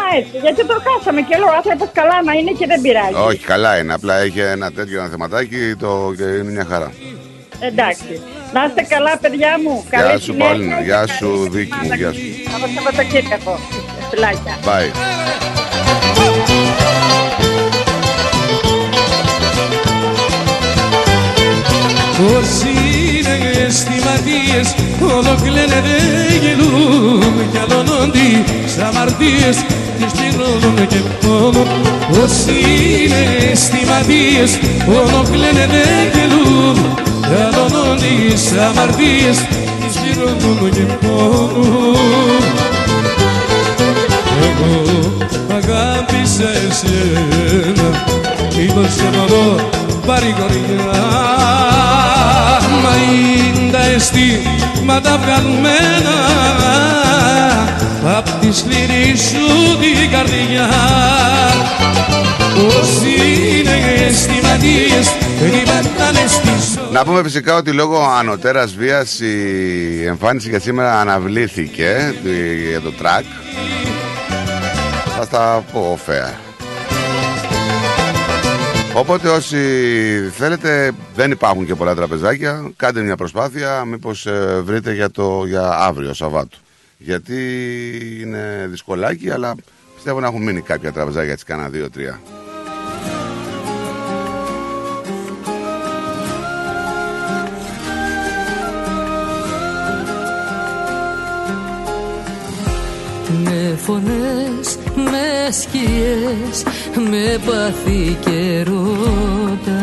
Α, 0.00 0.02
έτσι, 0.18 0.36
γιατί 0.44 0.60
το 0.70 0.76
χάσαμε 0.86 1.20
και 1.28 1.34
λέω, 1.40 1.50
ο 1.54 1.56
άνθρωπος 1.60 1.88
καλά 2.00 2.16
να 2.28 2.32
είναι 2.38 2.52
και 2.58 2.66
δεν 2.72 2.80
πειράζει. 2.84 3.14
Όχι, 3.28 3.42
καλά 3.54 3.72
είναι. 3.78 3.92
Απλά 3.98 4.14
έχει 4.24 4.40
ένα 4.40 4.66
τέτοιο 4.78 4.96
ένα 5.00 5.08
θεματάκι 5.14 5.60
το... 5.82 5.88
και 6.18 6.22
είναι 6.40 6.50
μια 6.56 6.66
χαρά. 6.70 6.90
Εντάξει. 7.60 8.12
Να 8.54 8.60
είστε 8.66 8.82
καλά, 8.94 9.12
παιδιά 9.22 9.52
μου. 9.64 9.84
Γεια 9.90 10.00
Καλή 10.00 10.20
σου, 10.20 10.24
συνέχεια 10.32 10.48
Παύλινα. 10.48 10.76
και 10.76 10.82
Γεια 10.84 10.96
καλή 10.96 11.10
σου, 11.18 11.48
Βίκη 11.50 11.76
μου. 11.82 11.92
Γεια 12.00 12.12
σου. 12.12 12.20
Καλό 12.52 12.66
Σαββατοκύριακο. 12.74 13.54
Φιλάκια. 14.10 14.54
Bye. 14.64 15.16
Όσοι 22.38 22.68
είναι 23.18 23.66
αισθηματίες 23.66 24.74
όλο 25.00 25.38
κλαίνε 25.42 25.80
δεν 25.86 26.40
γελούν 26.42 27.50
κι 27.52 27.58
αλώνονται 27.58 28.28
σ' 28.66 28.78
αμαρτίες 28.78 29.56
και 29.98 30.06
στείλουν 30.08 30.86
και 30.88 31.00
πόνο 31.20 31.66
Όσοι 32.22 32.56
είναι 33.04 33.50
αισθηματίες 33.50 34.58
Μόνο 34.86 35.22
κλαίνε 35.30 35.66
δεν 35.66 36.08
γελούν 36.14 36.96
Κατονούν 37.30 37.96
τις 37.96 38.52
αμαρτίες 38.52 39.36
Τις 39.80 39.98
πληρώνουν 40.00 40.70
και 40.70 41.06
πόνουν 41.06 42.75
Εγώ 44.64 45.16
αγάπησα 45.50 46.48
εσένα 46.68 48.04
Ήταν 48.68 48.88
σε 48.96 49.04
μωρό 49.18 49.68
παρηγοριά 50.06 50.92
Μα 52.82 52.92
είναι 52.96 53.70
τα 53.72 53.78
αισθήματα 53.84 55.18
βγαλμένα. 55.18 56.16
Απ' 58.16 58.28
τη 58.40 58.52
σκληρή 58.56 59.16
σου 59.16 59.78
την 59.80 60.10
καρδιά. 60.10 60.68
Όσοι 62.66 63.14
είναι 63.58 64.04
αισθηματίες 64.08 65.12
περιμένανε 65.40 66.26
στη 66.28 66.48
ζωή. 66.48 66.88
Να 66.92 67.04
πούμε 67.04 67.22
φυσικά 67.22 67.54
ότι 67.54 67.70
λόγω 67.72 68.06
ανωτέρας 68.18 68.74
βίας 68.74 69.20
η 69.20 70.04
εμφάνιση 70.06 70.48
για 70.48 70.60
σήμερα 70.60 71.00
αναβλήθηκε 71.00 72.14
τη- 72.24 72.68
για 72.70 72.80
το 72.80 72.92
track. 73.02 73.24
Θα 75.18 75.24
στα 75.24 75.64
πω 75.72 75.98
fair. 76.06 76.34
Οπότε 78.94 79.28
όσοι 79.28 79.58
θέλετε 80.30 80.92
δεν 81.14 81.30
υπάρχουν 81.30 81.66
και 81.66 81.74
πολλά 81.74 81.94
τραπεζάκια. 81.94 82.70
Κάντε 82.76 83.00
μια 83.00 83.16
προσπάθεια 83.16 83.84
μήπως 83.84 84.26
ε, 84.26 84.60
βρείτε 84.64 84.92
για, 84.92 85.10
το, 85.10 85.44
για 85.46 85.70
αύριο 85.70 86.14
Σαββάτου. 86.14 86.58
Γιατί 86.98 87.38
είναι 88.20 88.66
δυσκολάκι 88.68 89.30
αλλά 89.30 89.54
πιστεύω 89.94 90.20
να 90.20 90.26
έχουν 90.26 90.42
μείνει 90.42 90.60
κάποια 90.60 90.92
τραπεζάκια 90.92 91.32
έτσι 91.32 91.44
κάνα 91.44 91.68
δύο-τρία 91.68 92.20
Με 103.28 103.76
φωνές, 103.76 104.78
με 104.94 105.50
σκιές, 105.50 106.62
με 107.10 107.38
πάθη 107.46 108.16
και 108.20 108.62
ρώτα 108.62 109.82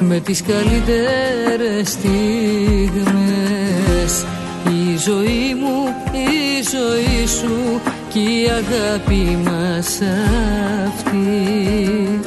Με 0.00 0.20
τις 0.20 0.42
καλύτερες 0.42 1.88
στιγμές. 1.88 3.04
Η 4.68 4.96
ζωή 4.96 5.54
μου, 5.60 5.94
η 6.12 6.62
ζωή 6.70 7.26
σου 7.26 7.80
και 8.08 8.18
η 8.18 8.48
αγάπη 8.50 9.38
μας 9.44 10.00
αυτή. 10.86 12.20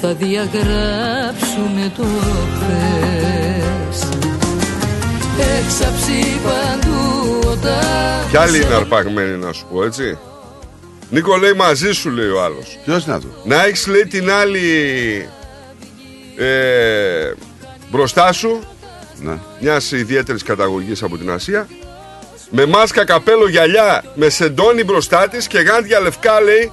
Θα 0.00 0.14
διαγράψουνε 0.14 1.92
το 1.96 2.04
χθες 2.54 4.21
Έξαψη 5.64 6.40
παντού 6.44 7.38
όταν 7.50 8.28
Κι 8.30 8.36
άλλοι 8.36 8.62
είναι 8.62 8.74
αρπαγμένοι 8.74 9.36
να 9.36 9.52
σου 9.52 9.66
πω 9.72 9.84
έτσι. 9.84 10.18
Νίκο 11.10 11.36
λέει 11.36 11.52
μαζί 11.52 11.92
σου 11.92 12.10
λέει 12.10 12.28
ο 12.28 12.42
άλλος. 12.42 12.78
Ποιος 12.84 13.04
είναι 13.04 13.14
αυτός; 13.14 13.30
Να 13.44 13.64
έχεις 13.64 13.86
λέει 13.86 14.06
την 14.06 14.30
άλλη 14.30 15.28
ε, 16.36 17.32
μπροστά 17.90 18.32
σου 18.32 18.60
ναι. 19.20 19.38
μιας 19.60 19.92
ιδιαίτερης 19.92 20.42
καταγωγής 20.42 21.02
από 21.02 21.18
την 21.18 21.30
Ασία 21.30 21.68
με 22.54 22.66
μάσκα, 22.66 23.04
καπέλο, 23.04 23.48
γυαλιά, 23.48 24.04
με 24.14 24.28
σεντόνι 24.28 24.84
μπροστά 24.84 25.28
της 25.28 25.46
και 25.46 25.58
γάντια 25.58 26.00
λευκά 26.00 26.40
λέει 26.40 26.72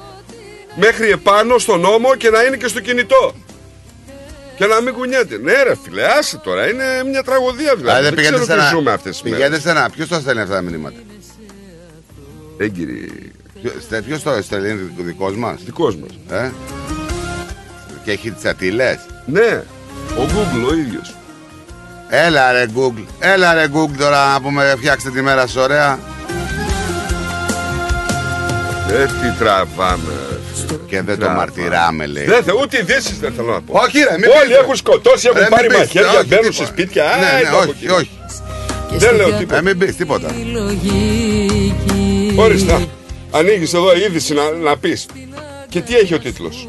μέχρι 0.75 1.09
επάνω 1.09 1.57
στον 1.57 1.85
ώμο 1.85 2.15
και 2.15 2.29
να 2.29 2.43
είναι 2.43 2.57
και 2.57 2.67
στο 2.67 2.79
κινητό. 2.79 3.33
Και 4.59 4.65
να 4.65 4.81
μην 4.81 4.93
κουνιέται. 4.93 5.37
Ναι, 5.37 5.63
ρε 5.63 5.75
φίλε, 5.83 6.05
άσε 6.05 6.37
τώρα. 6.37 6.69
Είναι 6.69 6.83
μια 7.09 7.23
τραγωδία 7.23 7.75
δηλαδή. 7.75 7.81
Δηλαδή 7.81 8.03
Δεν 8.03 8.13
πηγαίνετε 8.13 8.43
ξέρω 8.43 8.45
σε 8.45 8.53
τι 8.53 8.67
ένα, 8.67 8.69
ζούμε 8.77 8.91
αυτές 8.91 9.11
τις 9.11 9.21
μέρες. 9.21 9.37
πηγαίνετε 9.37 9.61
σε 9.61 9.69
ένα, 9.69 9.89
ποιος 9.89 10.07
το 10.07 10.19
στέλνει 10.19 10.41
αυτά 10.41 10.53
τα 10.53 10.61
μηνύματα; 10.61 10.97
Έγκυρη. 12.57 13.31
Ποιο- 13.61 14.01
Ποιος 14.05 14.23
το 14.23 14.39
στέλνει, 14.43 14.91
δικός 14.97 15.35
μας; 15.35 15.61
Δικός 15.63 15.95
μας. 15.95 16.39
ε; 16.41 16.51
Και 18.03 18.11
έχει 18.11 18.31
τις 18.31 18.45
ατήλες 18.45 18.97
Ναι, 19.25 19.63
ο 20.17 20.21
Google 20.21 20.69
ο 20.69 20.73
ίδιος. 20.73 21.15
Έλα 22.09 22.51
ρε 22.51 22.65
Google, 22.75 23.05
έλα 23.19 23.53
ρε 23.53 23.65
Google 23.73 23.95
τώρα 23.97 24.31
να 24.33 24.41
πούμε 24.41 24.73
φτιάξτε 24.77 25.09
τη 25.09 25.21
μέρα 25.21 25.47
σου 25.47 25.61
ωραία 25.61 25.99
Ε, 28.91 29.05
τι 29.05 29.37
τραβάμε. 29.39 30.13
Και 30.87 31.01
δεν 31.01 31.19
το 31.19 31.29
μαρτυράμε 31.29 32.05
λέει 32.05 32.25
Δεν 32.25 32.43
θέλω, 32.43 32.59
ούτε 32.61 32.77
ειδήσει 32.77 33.15
δεν 33.21 33.33
θέλω 33.35 33.51
να 33.51 33.61
πω. 33.61 33.79
Όχι 33.79 33.97
ρε, 33.99 34.15
μην 34.17 34.29
Όλοι 34.29 34.47
πείτε. 34.47 34.59
έχουν 34.59 34.75
σκοτώσει, 34.75 35.27
έχουν 35.27 35.37
Ε, 35.39 35.41
μην 35.41 35.49
πάρει 35.49 35.67
πείτε, 35.67 35.79
μαχαίρια, 35.79 36.09
όχι, 36.19 36.27
μπαίνουν 36.27 36.43
σε 36.43 36.49
τίποτα. 36.51 36.71
σπίτια. 36.71 37.03
Α, 37.05 37.15
Ναι, 37.17 37.25
ναι, 37.31 37.39
είναι 37.39 37.47
από 37.49 37.57
όχι, 37.57 37.69
εκεί. 37.69 37.87
όχι 37.89 38.09
Δεν 38.97 39.15
λέω 39.15 39.31
τίποτα. 39.31 39.57
Ε, 39.57 39.61
μην 39.61 39.77
πεις 39.77 39.95
τίποτα 39.95 40.27
λογική 40.53 42.33
Ορίστε. 42.35 42.87
Ανοίγεις 43.31 43.73
εδώ 43.73 43.95
είδηση 43.95 44.33
να, 44.33 44.51
να 44.63 44.77
πεις. 44.77 45.05
Και 45.69 45.81
τι 45.81 45.95
έχει 45.95 46.13
ο 46.13 46.19
τίτλος; 46.19 46.65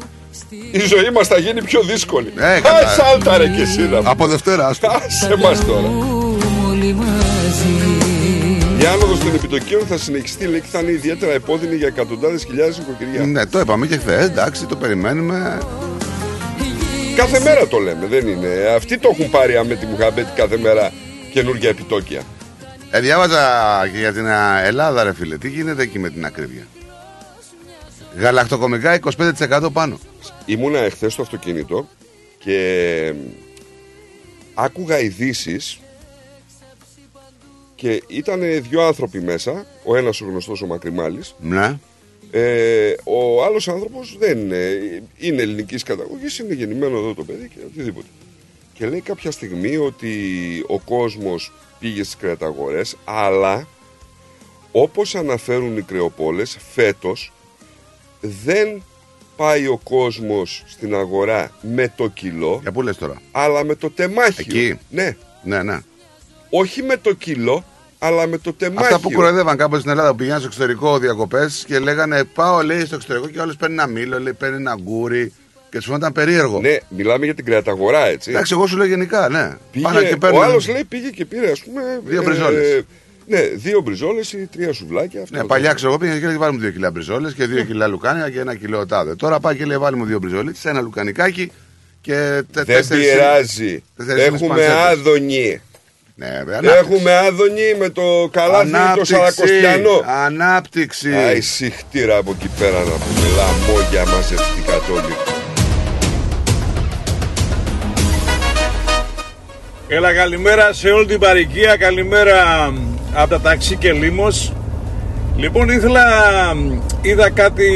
Η 0.71 0.79
ζωή 0.79 1.09
μας 1.13 1.27
θα 1.27 1.37
γίνει 1.37 1.63
πιο 1.63 1.81
δύσκολη. 1.81 2.33
Ε, 2.37 2.45
Α, 2.53 2.59
καλά. 2.59 2.87
σάλτα 2.87 3.37
ρε 3.37 3.47
και 3.47 3.61
εσύ 3.61 3.81
να 3.81 3.97
Από 4.03 4.27
Δευτέρα 4.27 4.67
άστο 4.67 4.87
Άσε 5.05 5.35
μας 5.35 5.65
τώρα. 5.65 5.89
Όλοι 8.87 8.97
μαζί 8.97 9.01
Η 9.01 9.03
άνοδο 9.03 9.23
των 9.23 9.35
επιτοκίων 9.35 9.85
θα 9.85 9.97
συνεχιστεί, 9.97 10.45
λέει, 10.45 10.61
και 10.61 10.67
θα 10.71 10.79
είναι 10.79 10.91
ιδιαίτερα 10.91 11.31
επώδυνη 11.31 11.75
για 11.75 11.87
εκατοντάδες 11.87 12.43
χιλιάδες 12.43 12.77
οικοκυριά. 12.77 13.25
Ναι 13.25 13.45
το 13.45 13.59
είπαμε 13.59 13.87
και 13.87 13.97
χθες, 13.97 14.25
εντάξει 14.25 14.65
το 14.65 14.75
περιμένουμε 14.75 15.57
Κάθε 17.15 17.39
μέρα 17.39 17.67
το 17.67 17.77
λέμε, 17.77 18.05
δεν 18.07 18.27
είναι. 18.27 18.47
Αυτοί 18.75 18.97
το 18.97 19.09
έχουν 19.13 19.29
πάρει 19.29 19.65
με 19.65 19.75
τη 19.75 19.85
Μουχαμπέτη 19.85 20.31
κάθε 20.35 20.57
μέρα 20.57 20.91
καινούργια 21.31 21.69
επιτόκια. 21.69 22.21
ε, 22.91 22.99
Διάβαζα 22.99 23.39
και 23.91 23.97
για 23.97 24.13
την 24.13 24.27
α, 24.27 24.61
Ελλάδα 24.65 25.03
ρε 25.03 25.13
φίλε, 25.13 25.37
τι 25.37 25.49
γίνεται 25.49 25.81
εκεί 25.81 25.99
με 25.99 26.09
την 26.09 26.25
ακρίβεια; 26.25 26.67
Γαλακτοκομικά 28.17 28.99
25% 29.39 29.67
πάνω 29.73 29.99
Ήμουνα 30.45 30.79
εχθές 30.79 31.13
στο 31.13 31.21
αυτοκίνητο 31.21 31.87
και 32.39 33.13
άκουγα 34.53 34.99
ειδήσεις 34.99 35.79
και 37.81 38.03
ήταν 38.07 38.39
δύο 38.69 38.81
άνθρωποι 38.81 39.19
μέσα, 39.21 39.65
ο 39.83 39.95
ένας 39.95 40.21
ο 40.21 40.25
γνωστός 40.25 40.61
ο 40.61 40.65
Μακρυμάλης, 40.65 41.35
Ναι 41.39 41.79
ε, 42.31 42.93
ο 43.03 43.43
άλλος 43.43 43.67
άνθρωπος 43.67 44.17
δεν 44.19 44.39
είναι, 44.39 44.79
είναι 45.17 45.41
ελληνικής 45.41 45.83
καταγωγής, 45.83 46.39
είναι 46.39 46.53
γεννημένο 46.53 46.97
εδώ 46.97 47.13
το 47.13 47.23
παιδί 47.23 47.49
και 47.55 47.59
οτιδήποτε. 47.65 48.07
Και 48.73 48.87
λέει 48.87 49.01
κάποια 49.01 49.31
στιγμή 49.31 49.77
ότι 49.77 50.13
ο 50.67 50.79
κόσμος 50.79 51.51
πήγε 51.79 52.03
στις 52.03 52.17
κρεαταγορές, 52.17 52.95
αλλά 53.03 53.67
όπως 54.71 55.15
αναφέρουν 55.15 55.77
οι 55.77 55.81
κρεοπώλες, 55.81 56.57
φέτος 56.73 57.31
δεν 58.21 58.83
πάει 59.35 59.67
ο 59.67 59.79
κόσμος 59.83 60.63
στην 60.67 60.95
αγορά 60.95 61.51
με 61.61 61.93
το 61.95 62.07
κιλό, 62.07 62.59
Για 62.61 62.71
πού 62.71 62.81
λες 62.81 62.97
τώρα; 62.97 63.21
αλλά 63.31 63.63
με 63.63 63.75
το 63.75 63.89
τεμάχιο. 63.89 64.45
Εκεί; 64.47 64.79
Ναι, 64.89 65.15
Ναι 65.43 65.63
ναι 65.63 65.81
όχι 66.51 66.83
με 66.83 66.97
το 66.97 67.13
κιλό, 67.13 67.63
αλλά 68.03 68.27
με 68.27 68.37
το 68.37 68.53
τεμάχιο. 68.53 68.85
Αυτά 68.85 68.99
που 68.99 69.11
κοροϊδεύαν 69.11 69.57
κάπου 69.57 69.77
στην 69.77 69.89
Ελλάδα 69.89 70.09
που 70.09 70.15
πηγαίναν 70.15 70.39
στο 70.39 70.47
εξωτερικό 70.47 70.97
διακοπές 70.97 71.63
και 71.67 71.79
λέγανε 71.79 72.23
Πάω 72.23 72.61
λέει 72.61 72.85
στο 72.85 72.95
εξωτερικό 72.95 73.27
και 73.27 73.41
άλλος 73.41 73.55
παίρνει 73.55 73.73
ένα 73.73 73.87
μήλο, 73.87 74.19
λέει 74.19 74.33
παίρνει 74.33 74.55
ένα 74.55 74.75
αγγούρι 74.81 75.33
και 75.69 75.77
τους 75.77 75.85
φαίνονταν 75.85 76.11
περίεργο. 76.11 76.59
Ναι, 76.59 76.77
μιλάμε 76.89 77.25
για 77.25 77.33
την 77.35 77.45
κρεαταγορά, 77.45 78.05
έτσι. 78.05 78.29
Εντάξει, 78.29 78.53
εγώ 78.53 78.67
σου 78.67 78.77
λέω 78.77 78.85
γενικά, 78.85 79.29
ναι. 79.29 79.57
Πήγε, 79.71 79.83
Πάνε 79.85 80.03
και 80.03 80.13
ο 80.13 80.17
παίρνουν- 80.17 80.41
άλλος 80.43 80.67
λέει 80.67 80.83
πήγε 80.83 81.09
και 81.09 81.25
πήρε, 81.25 81.51
ας 81.51 81.59
πούμε. 81.63 81.81
Δύο 82.05 82.23
μπριζόλες. 82.23 82.83
ναι, 83.27 83.39
δύο 83.41 83.81
μπριζόλες 83.81 84.33
ή 84.33 84.49
τρία 84.51 84.73
σουβλάκια. 84.73 85.21
Αυτό 85.21 85.37
Ναι, 85.37 85.43
παλιά 85.43 85.73
ξέρω 85.73 85.89
εγώ 85.89 85.97
πήγα 85.99 86.19
και 86.19 86.25
λέει 86.25 86.37
βάλει 86.37 86.53
μου 86.53 86.59
δύο 86.59 86.71
κιλά 86.71 86.91
μπριζόλες 86.91 87.33
και 87.33 87.45
δύο 87.45 87.63
κιλά 87.63 87.87
λουκάνια 87.87 88.29
και 88.29 88.39
ένα 88.39 88.55
κιλό 88.55 88.85
τάδε. 88.85 89.15
Τώρα 89.15 89.39
πάει 89.39 89.55
και 89.55 89.65
λέει 89.65 89.77
βάλει 89.77 89.95
μου 89.95 90.05
δύο 90.05 90.19
μπριζόλες, 90.19 90.65
ένα 90.65 90.81
λουκανικάκι 90.81 91.51
και 92.01 92.13
τε- 92.53 92.65
Δεν 92.65 92.65
τέσσερις- 92.65 93.11
πειράζει. 93.11 93.83
τέσσερις 93.97 94.23
Έχουμε 94.25 94.47
πανσέτες. 94.47 94.73
άδωνη. 94.73 95.61
Ναι, 96.15 96.27
βέβαια, 96.45 96.57
ανάπτυξη. 96.57 96.79
Έχουμε 96.79 97.17
άδωνη 97.17 97.75
με 97.79 97.89
το 97.89 98.29
καλάθι 98.31 98.71
το 98.71 98.77
Ανάπτυξη, 98.77 99.13
Σαρακοστιανό. 99.13 100.01
Ανάπτυξη. 100.25 101.13
Α, 101.13 101.31
η 101.31 101.41
συχτήρα 101.41 102.17
από 102.17 102.31
εκεί 102.31 102.49
πέρα 102.59 102.79
να 102.79 102.83
πούμε. 102.83 103.27
Λαμόγια 103.37 104.05
μαζευτικά 104.05 104.73
τόλοι. 104.87 105.15
Έλα 109.87 110.13
καλημέρα 110.13 110.73
σε 110.73 110.89
όλη 110.89 111.05
την 111.05 111.19
παροικία, 111.19 111.75
καλημέρα 111.77 112.33
από 113.13 113.29
τα 113.29 113.39
ταξί 113.41 113.75
και 113.75 113.91
Λίμος. 113.91 114.53
Λοιπόν 115.37 115.69
ήθελα, 115.69 116.03
είδα 117.01 117.29
κάτι 117.29 117.67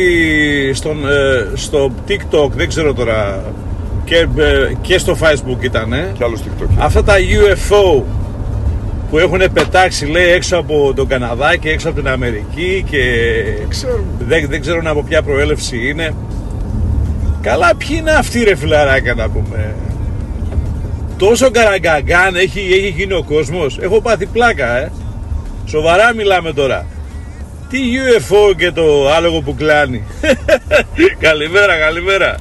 στον, 0.74 1.08
ε, 1.10 1.48
στο 1.54 1.92
TikTok, 2.08 2.50
δεν 2.50 2.68
ξέρω 2.68 2.94
τώρα, 2.94 3.44
και, 4.04 4.16
ε, 4.38 4.74
και 4.82 4.98
στο 4.98 5.18
Facebook 5.22 5.64
ήταν. 5.64 6.12
Κι 6.14 6.24
άλλο 6.24 6.38
TikTok. 6.38 6.68
Αυτά 6.80 7.04
τα 7.04 7.16
UFO 7.18 8.04
που 9.10 9.18
έχουν 9.18 9.42
πετάξει 9.54 10.06
λέει 10.06 10.32
έξω 10.32 10.58
από 10.58 10.94
τον 10.96 11.08
Καναδά 11.08 11.56
και 11.56 11.70
έξω 11.70 11.90
από 11.90 11.98
την 11.98 12.08
Αμερική 12.08 12.86
και 12.90 13.04
δεν, 14.20 14.48
δεν 14.50 14.62
ξέρω 14.62 14.82
από 14.86 15.04
ποια 15.04 15.22
προέλευση 15.22 15.88
είναι. 15.88 16.16
Καλά, 17.42 17.76
ποιοι 17.76 17.98
είναι 18.00 18.12
αυτοί 18.12 18.44
ρε 18.44 18.56
φιλαράκια 18.56 19.14
να 19.14 19.30
πούμε. 19.30 19.76
Τόσο 21.18 21.52
καραγκαγκάν 21.52 22.36
έχει, 22.36 22.60
έχει 22.60 22.94
γίνει 22.98 23.14
ο 23.14 23.24
κόσμος. 23.24 23.78
Έχω 23.82 24.02
πάθει 24.02 24.26
πλάκα, 24.26 24.78
ε. 24.78 24.92
Σοβαρά 25.66 26.14
μιλάμε 26.14 26.54
τώρα. 26.54 26.86
Τι 27.70 27.78
UFO 27.78 28.56
και 28.58 28.72
το 28.72 29.12
άλογο 29.12 29.42
που 29.42 29.56
κλάνει. 29.56 30.04
καλημέρα, 31.28 31.78
καλημέρα. 31.78 32.36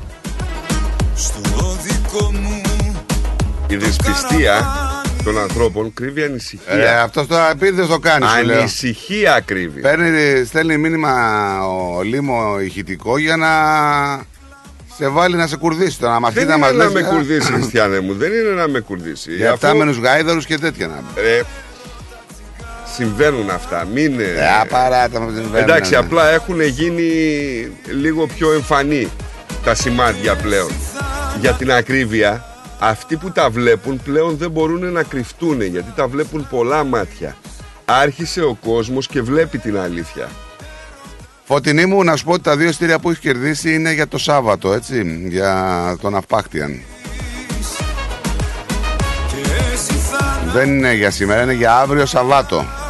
Η 3.68 3.76
δυσπιστία 3.76 4.83
των 5.24 5.38
ανθρώπων 5.38 5.94
κρύβει 5.94 6.22
ανησυχία. 6.22 6.74
Ε, 6.74 6.98
αυτό 7.00 7.26
το 7.26 7.36
επίτηδε 7.50 7.86
το 7.86 7.98
κάνει. 7.98 8.26
σου 8.38 8.44
λέω. 8.46 8.58
Ανησυχία 8.58 9.42
κρύβει. 9.44 9.80
Παίρνει, 9.80 10.44
στέλνει 10.44 10.76
μήνυμα 10.76 11.12
ο 11.66 12.02
Λίμο 12.02 12.60
ηχητικό 12.60 13.18
για 13.18 13.36
να 13.36 13.48
σε 14.96 15.08
βάλει 15.08 15.36
να 15.36 15.46
σε 15.46 15.56
κουρδίσει. 15.56 15.98
Το 15.98 16.08
να 16.08 16.20
μαθεί 16.20 16.34
Δεν 16.38 16.46
να 16.46 16.54
είναι 16.54 16.62
μας 16.66 16.72
να 16.72 16.84
λες, 16.84 16.92
με 16.92 17.00
«Α, 17.00 17.10
κουρδίσει, 17.12 17.52
Χριστιανέ 17.52 18.00
μου. 18.00 18.14
Δεν 18.14 18.32
είναι 18.32 18.50
να 18.50 18.68
με 18.68 18.80
κουρδίσει. 18.80 19.32
Για 19.34 19.46
Αφού- 19.48 19.58
φτάμενους 19.58 19.98
γάιδαρους 19.98 20.46
και 20.46 20.58
τέτοια 20.58 20.86
να 20.86 21.02
Ρε, 21.22 21.40
συμβαίνουν 22.94 23.50
αυτά. 23.50 23.86
Μην. 23.94 24.20
ε, 24.20 24.22
Ε, 24.24 24.60
απαράτα 24.60 25.20
με 25.20 25.32
την 25.32 25.44
Εντάξει, 25.54 25.90
ναι. 25.90 25.96
απλά 25.96 26.30
έχουν 26.30 26.60
γίνει 26.60 27.08
λίγο 28.00 28.26
πιο 28.26 28.52
εμφανή 28.52 29.08
τα 29.64 29.74
σημάδια 29.74 30.34
πλέον. 30.34 30.70
Για 31.40 31.52
την 31.52 31.72
ακρίβεια, 31.72 32.44
αυτοί 32.88 33.16
που 33.16 33.30
τα 33.30 33.50
βλέπουν 33.50 34.00
πλέον 34.04 34.36
δεν 34.36 34.50
μπορούν 34.50 34.92
να 34.92 35.02
κρυφτούν 35.02 35.62
γιατί 35.62 35.92
τα 35.96 36.08
βλέπουν 36.08 36.46
πολλά 36.50 36.84
μάτια. 36.84 37.36
Άρχισε 37.84 38.42
ο 38.42 38.58
κόσμος 38.64 39.06
και 39.06 39.22
βλέπει 39.22 39.58
την 39.58 39.78
αλήθεια. 39.78 40.28
Φωτεινή 41.44 41.86
μου, 41.86 42.04
να 42.04 42.16
σου 42.16 42.24
πω 42.24 42.32
ότι 42.32 42.42
τα 42.42 42.56
δύο 42.56 42.72
στήρια 42.72 42.98
που 42.98 43.08
έχεις 43.08 43.20
κερδίσει 43.20 43.74
είναι 43.74 43.92
για 43.92 44.08
το 44.08 44.18
Σάββατο, 44.18 44.72
έτσι, 44.72 45.26
για 45.28 45.96
τον 46.00 46.16
Αυπάχτιαν. 46.16 46.80
Δεν 50.52 50.68
είναι 50.68 50.94
για 50.94 51.10
σήμερα, 51.10 51.42
είναι 51.42 51.52
για 51.52 51.76
αύριο 51.76 52.06
Σαββάτο. 52.06 52.83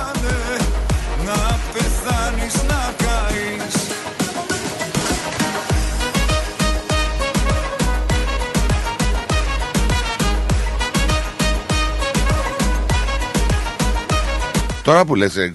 Τώρα 14.85 15.05
που 15.05 15.15
λες 15.15 15.37
ε, 15.37 15.53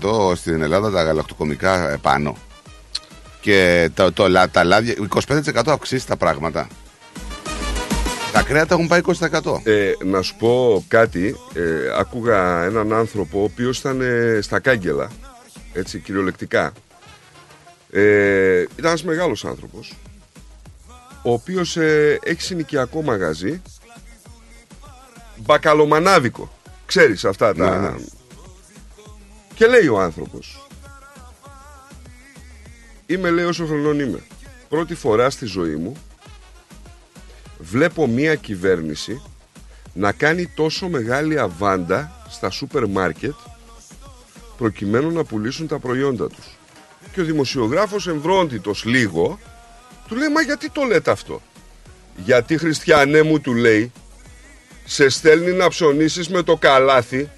25% 0.00 0.36
στην 0.36 0.62
Ελλάδα 0.62 0.90
τα 0.90 1.02
γαλακτοκομικά 1.02 1.90
επάνω 1.90 2.36
και 3.40 3.90
το, 3.94 4.12
το, 4.12 4.28
λα- 4.28 4.48
τα 4.50 4.64
λάδια, 4.64 4.94
25% 5.26 5.62
αυξήσει 5.66 6.06
τα 6.06 6.16
πράγματα. 6.16 6.68
Τα 8.32 8.42
κρέατα 8.42 8.74
έχουν 8.74 8.86
πάει 8.88 9.00
20%. 9.04 9.40
Ε, 9.64 9.92
να 10.04 10.22
σου 10.22 10.36
πω 10.36 10.84
κάτι, 10.88 11.36
ε, 11.54 11.98
άκουγα 11.98 12.64
έναν 12.64 12.92
άνθρωπο 12.92 13.40
ο 13.40 13.42
οποίος 13.42 13.78
ήταν 13.78 14.00
ε, 14.00 14.38
στα 14.42 14.60
κάγκελα, 14.60 15.10
έτσι 15.72 15.98
κυριολεκτικά. 15.98 16.72
Ε, 17.90 18.60
ήταν 18.60 18.72
ένας 18.90 19.04
μεγάλος 19.04 19.44
άνθρωπος, 19.44 19.96
ο 21.22 21.32
οποίος 21.32 21.76
ε, 21.76 22.18
έχει 22.22 22.42
συνοικιακό 22.42 23.02
μαγαζί, 23.02 23.62
μπακαλομανάβικο, 25.36 26.52
ξέρεις 26.86 27.24
αυτά 27.24 27.54
τα... 27.54 27.70
Ναι, 27.78 27.88
ναι. 27.88 27.94
Και 29.60 29.66
λέει 29.66 29.88
ο 29.88 30.00
άνθρωπος, 30.00 30.66
είμαι 33.06 33.30
λέει 33.30 33.44
όσο 33.44 33.66
χρονών 33.66 34.00
είμαι, 34.00 34.22
πρώτη 34.68 34.94
φορά 34.94 35.30
στη 35.30 35.46
ζωή 35.46 35.74
μου 35.74 35.96
βλέπω 37.58 38.06
μία 38.06 38.34
κυβέρνηση 38.34 39.22
να 39.92 40.12
κάνει 40.12 40.46
τόσο 40.46 40.88
μεγάλη 40.88 41.38
αβάντα 41.38 42.24
στα 42.28 42.50
σούπερ 42.50 42.86
μάρκετ 42.86 43.34
προκειμένου 44.56 45.10
να 45.10 45.24
πουλήσουν 45.24 45.66
τα 45.66 45.78
προϊόντα 45.78 46.28
τους. 46.28 46.58
Και 47.12 47.20
ο 47.20 47.24
δημοσιογράφος 47.24 48.08
εμβρόντιτος 48.08 48.84
λίγο 48.84 49.38
του 50.08 50.14
λέει 50.16 50.28
μα 50.28 50.40
γιατί 50.40 50.70
το 50.70 50.82
λέτε 50.82 51.10
αυτό; 51.10 51.42
Γιατί 52.16 52.58
χριστιανέ 52.58 53.22
μου 53.22 53.40
του 53.40 53.54
λέει 53.54 53.92
σε 54.84 55.08
στέλνει 55.08 55.52
να 55.52 55.68
ψωνίσεις 55.68 56.28
με 56.28 56.42
το 56.42 56.56
καλάθι 56.56 57.30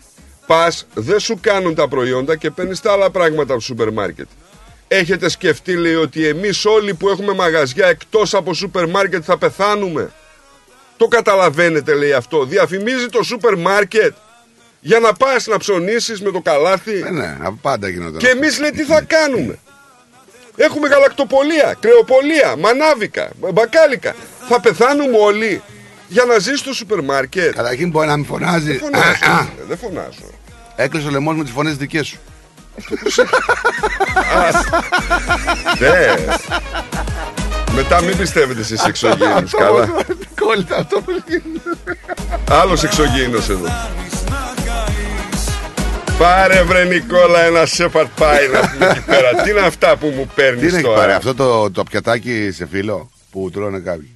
πας 0.47 0.87
δεν 0.95 1.21
σου 1.21 1.39
κάνουν 1.41 1.75
τα 1.75 1.89
προϊόντα 1.89 2.37
και 2.37 2.51
παίρνεις 2.51 2.81
τα 2.81 2.93
άλλα 2.93 3.11
πράγματα 3.11 3.53
από 3.53 3.61
το 3.61 3.67
σούπερ 3.67 3.93
μάρκετ. 3.93 4.27
Έχετε 4.89 5.29
σκεφτεί 5.29 5.77
λέει 5.77 5.95
ότι 5.95 6.27
εμείς 6.27 6.65
όλοι 6.65 6.95
που 6.95 7.09
έχουμε 7.09 7.35
μαγαζιά 7.35 7.87
εκτός 7.87 8.35
από 8.35 8.55
σούπερ 8.55 8.89
μάρκετ 8.89 9.23
θα 9.27 9.39
πεθάνουμε; 9.39 10.13
Το 10.97 11.09
καταλαβαίνετε 11.09 11.95
λέει 11.95 12.13
αυτό. 12.13 12.45
Διαφημίζει 12.45 13.07
το 13.07 13.23
σούπερ 13.23 13.57
μάρκετ 13.57 14.15
για 14.81 14.99
να 14.99 15.13
πας 15.13 15.47
να 15.47 15.59
ψωνίσεις 15.59 16.23
με 16.23 16.31
το 16.31 16.41
καλάθι. 16.41 17.05
Ε, 17.07 17.11
ναι, 17.11 17.37
πάντα 17.63 17.89
γινόταν. 17.89 18.19
Και 18.19 18.29
εμείς 18.29 18.59
λέει 18.59 18.71
τι 18.71 18.83
θα 18.83 19.03
κάνουμε; 19.03 19.59
Έχουμε 20.57 20.89
γαλακτοπολία, 20.89 21.77
κρεοπολία, 21.81 22.57
μανάβικα, 22.57 23.31
μπακάλικα. 23.53 24.15
Θα 24.49 24.61
πεθάνουμε 24.61 25.19
όλοι; 25.19 25.63
Για 26.13 26.25
να 26.25 26.39
ζεις 26.39 26.59
στο 26.59 26.73
σούπερ 26.73 27.03
μάρκετ. 27.03 27.55
Καταρχήν 27.55 27.91
μπορεί 27.91 28.07
να 28.07 28.17
μην 28.17 28.27
φωνάζεις. 28.27 28.67
Δεν 28.67 28.79
φωνάζω. 28.79 29.49
ε, 29.61 29.65
δεν 29.69 29.79
φωνάζω. 29.79 30.31
Έκλεισε 30.77 31.07
ο 31.07 31.11
λαιμός 31.11 31.37
με 31.37 31.43
τις 31.43 31.53
φωνές 31.53 31.77
δικές 31.77 32.07
σου. 32.07 32.19
Ναι. 35.79 36.15
Μετά 37.75 38.03
μην 38.03 38.17
πιστεύετε 38.17 38.61
εσείς 38.61 38.85
εξωγήινους, 38.85 39.51
καλά. 39.53 39.89
Κόλλητα 40.41 40.77
αυτό 40.77 41.01
που 41.01 41.11
γίνεται. 41.27 41.99
Άλλος 42.51 42.83
εξωγήινος 42.83 43.49
εδώ. 43.49 43.67
Πάρε 46.19 46.63
βρε 46.63 46.85
Νικόλα 46.85 47.41
ένα 47.41 47.67
σέπαρτ 47.67 48.09
πάει 48.19 48.49
να 48.49 48.61
πούμε 48.71 48.87
εκεί 48.91 49.01
πέρα. 49.01 49.43
Τι 49.43 49.51
είναι 49.51 49.61
αυτά 49.61 49.97
που 49.97 50.07
μου 50.07 50.23
Τι 50.23 50.31
παίρνεις 50.35 50.69
είναι 50.69 50.79
εκεί 50.79 50.87
τώρα; 50.87 51.01
πέρα, 51.01 51.17
αυτό 51.17 51.35
το, 51.35 51.71
το 51.71 51.85
πιατάκι 51.85 52.51
σε 52.53 52.67
φίλο 52.67 53.11
που 53.31 53.51
τρώνε 53.51 53.79
κάποιοι; 53.79 54.11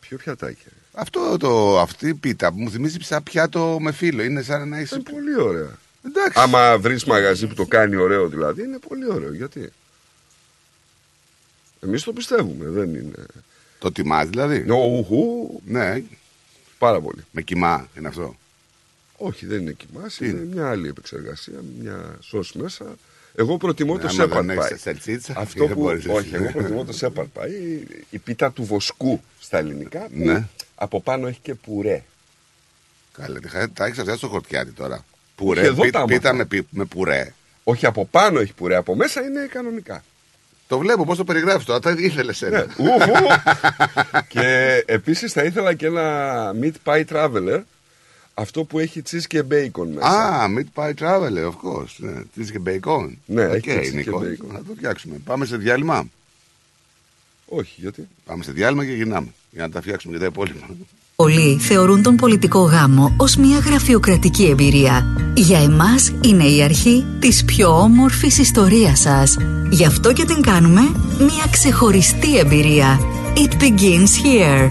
Ποιο 0.00 0.16
πιατάκι. 0.16 0.64
Αυτό 0.96 1.36
το, 1.36 1.80
αυτή 1.80 2.08
η 2.08 2.14
πίτα 2.14 2.52
που 2.52 2.58
μου 2.60 2.70
θυμίζει 2.70 2.96
σαν 3.00 3.22
πιάτο 3.22 3.78
με 3.80 3.92
φίλο. 3.92 4.22
Είναι 4.22 4.42
σαν 4.42 4.68
να 4.68 4.80
είσαι. 4.80 4.94
Είναι 4.94 5.04
πολύ 5.10 5.40
ωραία. 5.40 5.78
Εντάξει. 6.06 6.40
Άμα 6.40 6.78
βρεις 6.78 7.04
μαγαζί 7.04 7.46
που 7.46 7.54
το 7.54 7.64
κάνει 7.66 7.96
ωραίο 7.96 8.28
δηλαδή 8.28 8.62
είναι 8.62 8.78
πολύ 8.88 9.10
ωραίο. 9.10 9.32
Γιατί; 9.34 9.72
Εμείς 11.80 12.02
το 12.02 12.12
πιστεύουμε. 12.12 12.68
Δεν 12.68 12.94
είναι. 12.94 13.26
Το 13.78 13.92
τιμάς 13.92 14.28
δηλαδή; 14.28 14.64
Ουχού. 14.70 15.60
Ναι, 15.66 16.02
Πάρα 16.78 17.00
πολύ. 17.00 17.24
με 17.30 17.42
κοιμά 17.42 17.88
είναι 17.98 18.08
αυτό; 18.08 18.36
Όχι, 19.16 19.46
δεν 19.46 19.60
είναι 19.60 19.72
κοιμάς, 19.72 20.14
Τι 20.16 20.28
είναι; 20.28 20.40
είναι; 20.40 20.54
μια 20.54 20.68
άλλη 20.70 20.88
επεξεργασία, 20.88 21.60
μια 21.80 22.16
σως 22.20 22.52
μέσα. 22.52 22.84
Εγώ 23.34 23.56
προτιμώ 23.56 23.94
το 23.98 24.06
άμα 24.06 24.10
σέπαρ 24.10 24.44
δεν 24.44 24.56
πάι. 24.56 24.66
έχεις 24.70 24.80
σαλτσίτσα, 24.82 25.32
Αυτό 25.36 25.66
δεν 25.66 25.74
που. 25.74 25.80
μπορείς 25.82 26.04
εσύ. 26.04 26.14
Όχι, 26.16 26.34
εγώ 26.34 26.50
προτιμώ 26.52 26.84
το 26.84 26.92
σέπαρ 26.92 27.24
πάι. 27.24 27.50
Η 28.10 28.18
πίτα 28.18 28.52
του 28.52 28.64
βοσκού 28.64 29.20
στα 29.40 29.58
ελληνικά. 29.58 29.98
που 30.00 30.08
Ναι. 30.12 30.48
Από 30.84 31.00
πάνω 31.00 31.26
έχει 31.26 31.38
και 31.42 31.54
πουρέ. 31.54 32.02
Καλά, 33.12 33.38
τι 33.40 33.48
χα- 33.48 33.70
τα 33.70 33.84
έχεις 33.86 33.98
αυτά 33.98 34.16
στο 34.16 34.28
χορτιάτι 34.28 34.70
τώρα. 34.70 35.04
Πουρέ, 35.36 35.60
εδώ 35.66 35.82
πί- 35.82 35.92
τα 35.92 35.98
έμαθα. 35.98 36.14
πίτα 36.14 36.32
με, 36.34 36.44
πι- 36.44 36.66
με 36.70 36.84
πουρέ. 36.84 37.34
Όχι 37.64 37.86
από 37.86 38.06
πάνω 38.06 38.40
έχει 38.40 38.52
πουρέ, 38.52 38.76
από 38.76 38.94
μέσα 38.94 39.20
είναι 39.22 39.46
κανονικά. 39.52 40.04
Το 40.68 40.78
βλέπω 40.78 41.04
πώς 41.04 41.16
το 41.16 41.24
περιγράφεις 41.24 41.64
τώρα. 41.64 41.78
Τα 41.80 41.90
ήθελες 41.98 42.40
Ναι. 42.40 42.48
ένα. 42.48 42.66
Ουχου. 42.76 43.12
και 44.28 44.82
επίσης 44.86 45.32
θα 45.32 45.42
ήθελα 45.44 45.74
και 45.74 45.86
ένα 45.86 46.52
meat 46.62 46.72
pie 46.84 47.04
traveler. 47.12 47.60
Αυτό 48.34 48.64
που 48.64 48.78
έχει 48.78 49.02
cheese 49.10 49.22
και 49.26 49.42
bacon 49.50 49.86
μέσα. 49.94 50.06
Α, 50.08 50.46
meat 50.58 50.64
pie 50.82 50.92
traveler, 50.98 51.44
of 51.50 51.54
course. 51.64 51.94
Ναι. 51.96 52.22
Τι 52.34 52.44
και 52.52 52.60
bacon. 52.66 53.10
Ναι, 53.26 53.44
Οκ, 53.46 53.66
έχει 53.66 53.78
cheese 53.80 53.90
και 53.90 53.96
Νικό. 53.96 54.18
bacon. 54.20 54.52
Να 54.52 54.58
το 54.58 54.72
φτιάξουμε. 54.76 55.16
Πάμε 55.24 55.44
σε 55.46 55.56
διάλειμμα. 55.56 56.08
Όχι, 57.46 57.80
γιατί; 57.80 58.08
Πάμε 58.24 58.44
σε 58.44 58.52
διάλειμμα 58.52 58.84
και 58.84 58.92
γυρνάμε. 58.92 59.28
Για 59.54 59.62
να 59.62 59.70
τα 59.70 59.80
φτιάξουμε 59.80 60.12
και 60.12 60.20
τα 60.20 60.26
υπόλοιπα. 60.26 60.66
Πολλοί 61.16 61.58
θεωρούν 61.60 62.02
τον 62.02 62.16
πολιτικό 62.16 62.60
γάμο 62.60 63.14
ως 63.16 63.36
μια 63.36 63.58
γραφειοκρατική 63.58 64.44
εμπειρία. 64.44 65.06
Για 65.34 65.58
εμάς 65.58 66.12
είναι 66.20 66.44
η 66.44 66.62
αρχή 66.62 67.04
της 67.18 67.44
πιο 67.44 67.80
όμορφης 67.80 68.38
ιστορίας 68.38 69.00
σας. 69.00 69.36
Γι' 69.70 69.86
αυτό 69.86 70.12
και 70.12 70.24
την 70.24 70.42
κάνουμε 70.42 70.80
μια 71.18 71.44
ξεχωριστή 71.50 72.38
εμπειρία. 72.38 73.00
It 73.36 73.62
begins 73.62 74.10
here. 74.24 74.70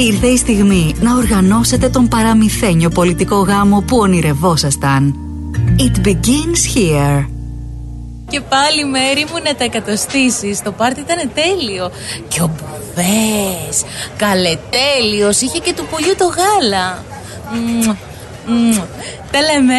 Ήρθε 0.00 0.26
η 0.26 0.36
στιγμή 0.36 0.94
να 1.00 1.16
οργανώσετε 1.16 1.88
τον 1.88 2.08
παραμυθένιο 2.08 2.88
πολιτικό 2.88 3.36
γάμο 3.36 3.80
που 3.80 3.96
ονειρευόσασταν. 3.96 5.14
It 5.78 6.06
begins 6.06 6.76
here. 6.76 7.28
Και 8.30 8.40
πάλι 8.40 8.84
μέρη 8.84 9.26
μου 9.30 9.42
να 9.44 9.54
τα 9.54 9.64
εκατοστήσεις 9.64 10.62
Το 10.62 10.72
πάρτι 10.72 11.00
ήταν 11.00 11.30
τέλειο 11.34 11.90
Και 12.28 12.42
ο 12.42 12.50
Μπουβές 12.56 13.82
Καλετέλειος 14.16 15.40
Είχε 15.40 15.58
και 15.58 15.74
του 15.76 15.86
πολιού 15.90 16.14
το 16.18 16.24
γάλα 16.24 17.04
Μμμ, 17.52 17.94
μμμ. 18.46 18.76
Τα 19.30 19.40
λέμε 19.40 19.78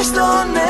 Χάνομαι 0.02 0.18
στον 0.18 0.54
έρωτα 0.54 0.69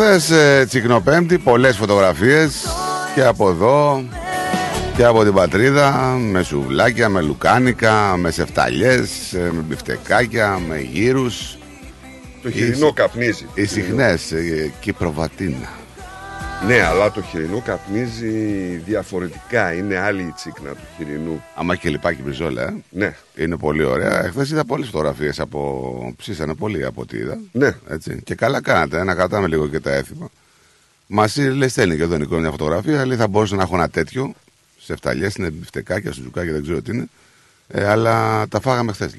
Εχθές 0.00 0.30
ε, 0.30 0.64
Τσικνοπέμπτη, 0.68 1.38
πολλές 1.38 1.76
φωτογραφίες 1.76 2.66
και 3.14 3.24
από 3.24 3.48
εδώ 3.48 4.04
και 4.96 5.04
από 5.04 5.24
την 5.24 5.32
πατρίδα 5.32 5.92
με 6.20 6.42
σουβλάκια, 6.42 7.08
με 7.08 7.20
λουκάνικα, 7.20 8.16
με 8.16 8.30
σεφταλιές, 8.30 9.32
ε, 9.32 9.50
με 9.52 9.60
μπιφτεκάκια, 9.60 10.60
με 10.68 10.80
γύρους. 10.80 11.58
Το 12.42 12.50
χοιρινό 12.50 12.92
καπνίζει. 12.92 13.46
Οι 13.54 13.64
συχνές, 13.64 14.32
ε, 14.32 14.72
και 14.80 15.02
προβατίνα. 15.02 15.77
Ναι, 16.66 16.82
αλλά 16.82 17.10
το 17.10 17.22
χοιρινό 17.22 17.60
καπνίζει 17.60 18.30
διαφορετικά. 18.76 19.72
Είναι 19.72 19.98
άλλη 19.98 20.22
η 20.22 20.32
τσίκνα 20.32 20.70
του 20.70 20.82
χοιρινού. 20.96 21.44
Άμα 21.54 21.76
και 21.76 21.88
λιπάκι 21.88 22.22
μπριζόλα, 22.22 22.62
ε. 22.62 22.74
Ναι. 22.90 23.16
Είναι 23.36 23.56
πολύ 23.56 23.84
ωραία. 23.84 24.24
Εχθές 24.24 24.50
είδα 24.50 24.64
πολλές 24.64 24.86
φωτογραφίες 24.86 25.40
από. 25.40 26.14
Ψήσανε 26.16 26.54
πολύ 26.54 26.84
από 26.84 27.00
ό,τι 27.00 27.16
είδα. 27.16 27.38
Ναι. 27.52 27.76
Έτσι. 27.88 28.22
Και 28.24 28.34
καλά 28.34 28.60
κάνατε, 28.60 28.98
ε, 28.98 29.04
να 29.04 29.14
κρατάμε 29.14 29.46
λίγο 29.46 29.68
και 29.68 29.80
τα 29.80 29.92
έθιμα. 29.92 30.28
Μας 31.06 31.36
λέει 31.36 31.68
στέλνει 31.68 31.96
και 31.96 32.02
εδώ 32.02 32.16
Νικό 32.16 32.38
μια 32.38 32.50
φωτογραφία. 32.50 33.06
Λέει 33.06 33.16
θα 33.16 33.28
μπορούσα 33.28 33.56
να 33.56 33.62
έχω 33.62 33.74
ένα 33.74 33.88
τέτοιο 33.88 34.34
σεφταλιές, 34.80 35.34
είναι 35.34 35.50
μπιφτεκάκια, 35.50 36.12
σουτζουκάκια, 36.12 36.52
δεν 36.52 36.62
ξέρω 36.62 36.82
τι 36.82 36.92
είναι. 36.92 37.06
Ε, 37.68 37.88
αλλά 37.88 38.46
τα 38.48 38.60
φάγαμε 38.60 38.92
χθες. 38.92 39.16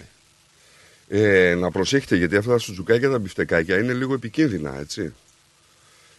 Ε, 1.07 1.55
να 1.59 1.71
προσέχετε 1.71 2.15
γιατί 2.15 2.35
αυτά 2.35 2.51
τα 2.51 2.57
σουτζουκάκια 2.57 3.07
και 3.07 3.13
τα 3.13 3.19
μπιφτεκάκια 3.19 3.79
είναι 3.79 3.93
λίγο 3.93 4.13
επικίνδυνα, 4.13 4.79
έτσι. 4.79 5.13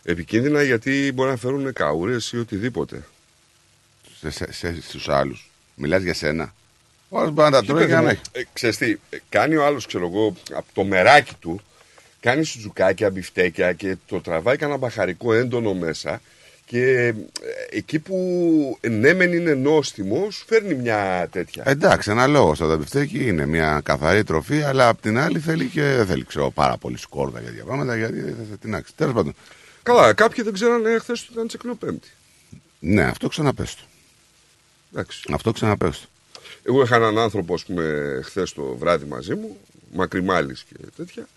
Επικίνδυνα 0.02 0.62
γιατί 0.62 1.12
μπορεί 1.14 1.30
να 1.30 1.36
φέρουν 1.36 1.72
καούρες 1.72 2.32
ή 2.32 2.38
οτιδήποτε. 2.38 3.04
Σε, 4.20 4.30
σε, 4.30 4.52
σε, 4.52 4.80
Στους 4.80 5.08
άλλους. 5.08 5.50
Μιλάς 5.74 6.02
για 6.02 6.14
σένα. 6.14 6.54
Όλο 7.08 7.30
μπορεί 7.30 7.50
να 7.50 7.60
τα 7.60 7.66
τρώει 7.66 7.86
και 7.86 7.94
να 7.94 8.10
έχει. 8.10 8.20
Ε, 8.32 8.42
ξέρεις 8.52 8.76
τι, 8.76 8.90
ε, 9.10 9.16
κάνει 9.28 9.56
ο 9.56 9.64
άλλος, 9.64 9.86
ξέρω 9.86 10.06
εγώ, 10.06 10.36
από 10.52 10.66
το 10.72 10.84
μεράκι 10.84 11.34
του, 11.40 11.60
κάνει 12.20 12.44
σουτζουκάκια, 12.44 13.10
μπιφτέκια 13.10 13.72
και 13.72 13.96
το 14.06 14.20
τραβάει 14.20 14.56
κανένα 14.56 14.78
μπαχαρικό 14.78 15.32
έντονο 15.32 15.74
μέσα 15.74 16.20
και 16.70 17.06
ε, 17.06 17.14
εκεί 17.70 17.98
που 17.98 18.78
ναι 18.90 19.14
μεν 19.14 19.32
είναι 19.32 19.54
νόστιμος, 19.54 20.34
σου 20.34 20.44
φέρνει 20.46 20.74
μια 20.74 21.28
τέτοια. 21.32 21.62
Εντάξει, 21.66 22.10
ένα 22.10 22.26
λόγο. 22.26 22.56
Το 22.56 22.76
μπιφτέκι 22.76 23.26
είναι 23.26 23.46
μια 23.46 23.80
καθαρή 23.84 24.24
τροφή, 24.24 24.62
αλλά 24.62 24.88
απ' 24.88 25.00
την 25.00 25.18
άλλη 25.18 25.38
θέλει 25.38 25.66
και 25.66 25.82
δεν 25.82 26.06
θέλει 26.06 26.24
ξέρω, 26.24 26.50
πάρα 26.50 26.76
πολύ 26.76 26.98
σκόρδα 26.98 27.40
για 27.40 27.48
τέτοια 27.48 27.64
πράγματα, 27.64 27.96
γιατί 27.96 28.20
δεν 28.20 28.46
θα 28.50 28.56
την 28.56 28.74
άξει. 28.74 28.92
Τέλος 28.96 29.14
πάντων. 29.14 29.34
Καλά, 29.82 30.12
κάποιοι 30.12 30.44
δεν 30.44 30.52
ξέρανε 30.52 30.98
χθες 30.98 31.22
του 31.22 31.32
ήταν 31.32 31.46
τσεκνοπέμπτη. 31.46 32.08
Ναι, 32.78 33.02
αυτό 33.02 33.28
ξαναπέστο. 33.28 33.82
Εντάξει. 34.92 35.22
Αυτό 35.32 35.52
ξαναπέστο. 35.52 36.06
Εγώ 36.62 36.82
είχα 36.82 36.96
έναν 36.96 37.18
άνθρωπο, 37.18 37.54
ας 37.54 37.64
πούμε, 37.64 38.20
χθες 38.24 38.52
το 38.52 38.76
βράδυ 38.76 39.04
μαζί 39.04 39.34
μου, 39.34 39.58
μακριμάλης 39.92 40.64
και 40.68 40.74
τέτοια, 40.96 41.28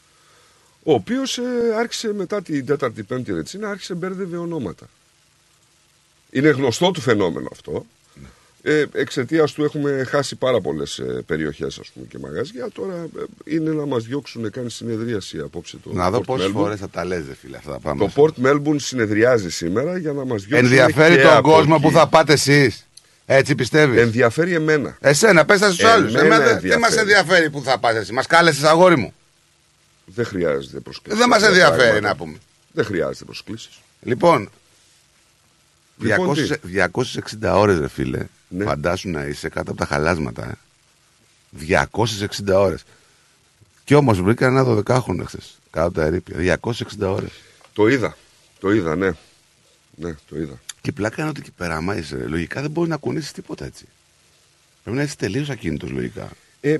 ο 0.83 0.93
οποίος 0.93 1.37
ε, 1.37 1.43
άρχισε 1.77 2.13
μετά 2.13 2.41
την 2.41 2.65
τέταρτη 2.65 3.03
πέμπτη 3.03 3.33
ρετσίνα, 3.33 3.69
άρχισε 3.69 3.93
μπέρδευε 3.93 4.37
ονόματα. 4.37 4.89
Είναι 6.29 6.49
γνωστό 6.49 6.91
του 6.91 7.01
φαινόμενο 7.01 7.47
αυτό. 7.51 7.85
Ε, 8.65 8.85
Εξαιτίας 8.93 9.51
του 9.51 9.63
έχουμε 9.63 10.03
χάσει 10.07 10.35
πάρα 10.35 10.61
πολλές 10.61 10.99
ε, 10.99 11.23
περιοχές 11.25 11.81
και 12.09 12.17
μαγαζιά. 12.19 12.67
Τώρα 12.73 12.93
ε, 12.93 13.55
είναι 13.55 13.71
να 13.71 13.85
μας 13.85 14.03
διώξουν, 14.03 14.49
κάνει 14.51 14.69
συνεδρίαση 14.69 15.39
απόψε 15.39 15.77
το. 15.83 15.93
Να 15.93 16.09
δω 16.09 16.21
πόσες 16.21 16.51
φορές 16.51 16.79
θα 16.79 16.89
τα 16.89 17.05
λέτε, 17.05 17.35
φίλε, 17.41 17.57
αυτά 17.57 17.71
τα 17.71 17.79
πράγματα. 17.79 18.11
Το 18.15 18.23
Port 18.23 18.45
Melbourne 18.45 18.79
συνεδριάζει 18.79 19.51
σήμερα 19.51 19.97
για 19.97 20.13
να 20.13 20.25
μας 20.25 20.43
διώξουν. 20.43 20.71
Ενδιαφέρει 20.71 21.21
τον 21.21 21.41
κόσμο 21.41 21.79
που 21.79 21.91
θα 21.91 22.07
πάτε 22.07 22.33
εσείς. 22.33 22.87
Έτσι 23.25 23.55
πιστεύεις; 23.55 24.01
Ενδιαφέρει 24.01 24.53
εμένα. 24.53 24.97
Εσένα, 24.99 25.45
πες 25.45 25.59
στους 25.59 25.83
άλλους. 25.83 26.13
Εμένα 26.13 26.59
δεν 26.59 26.79
μας 26.79 26.97
ενδιαφέρει 26.97 27.49
που 27.49 27.61
θα 27.63 27.77
πας 27.77 27.95
εσύ; 27.95 28.13
Μας 28.13 28.27
κάλεσες 28.27 28.63
αγόρι 28.63 28.97
μου; 28.97 29.13
Δεν 30.05 30.25
χρειάζεται 30.25 30.79
προσκλήσεις. 30.79 31.19
Δεν 31.19 31.29
μας 31.29 31.43
ενδιαφέρει 31.43 32.01
να 32.01 32.15
πούμε. 32.15 32.37
Δεν 32.71 32.85
χρειάζεται 32.85 33.25
προσκλήσεις. 33.25 33.81
Λοιπόν, 34.01 34.49
200, 36.03 36.55
260 37.41 37.53
ώρες, 37.53 37.79
ρε 37.79 37.87
φίλε. 37.87 38.25
Ναι. 38.47 38.65
Φαντάσου 38.65 39.09
να 39.09 39.25
είσαι 39.25 39.49
κάτω 39.49 39.71
από 39.71 39.79
τα 39.79 39.85
χαλάσματα. 39.85 40.49
Ε. 40.49 40.57
260 41.59 42.53
ώρες. 42.53 42.83
Κι 43.83 43.93
όμως 43.93 44.21
βρήκα 44.21 44.45
ένα 44.45 44.65
12χρονο 44.65 45.23
χθες. 45.25 45.59
Κάτω 45.71 45.87
από 45.87 45.95
τα 45.95 46.03
ερήπια. 46.03 46.59
260 46.61 47.07
ώρες. 47.07 47.31
Το 47.73 47.87
είδα. 47.87 48.17
Το 48.59 48.71
είδα, 48.71 48.95
ναι. 48.95 49.11
Ναι, 49.95 50.15
το 50.29 50.37
είδα. 50.37 50.61
Και 50.81 50.89
η 50.89 50.91
πλάκα 50.91 51.21
είναι 51.21 51.29
ότι 51.29 51.39
εκεί 51.39 51.51
πέρα, 51.51 51.75
άμα 51.75 51.97
είσαι, 51.97 52.25
λογικά 52.27 52.61
δεν 52.61 52.71
μπορείς 52.71 52.89
να 52.89 52.97
κουνήσεις 52.97 53.31
τίποτα 53.31 53.65
έτσι. 53.65 53.85
Πρέπει 54.83 54.97
να 54.97 55.03
είσαι 55.03 55.15
τελείως 55.15 55.49
ακίνητος 55.49 55.89
λογικά. 55.89 56.29
Ε, 56.61 56.77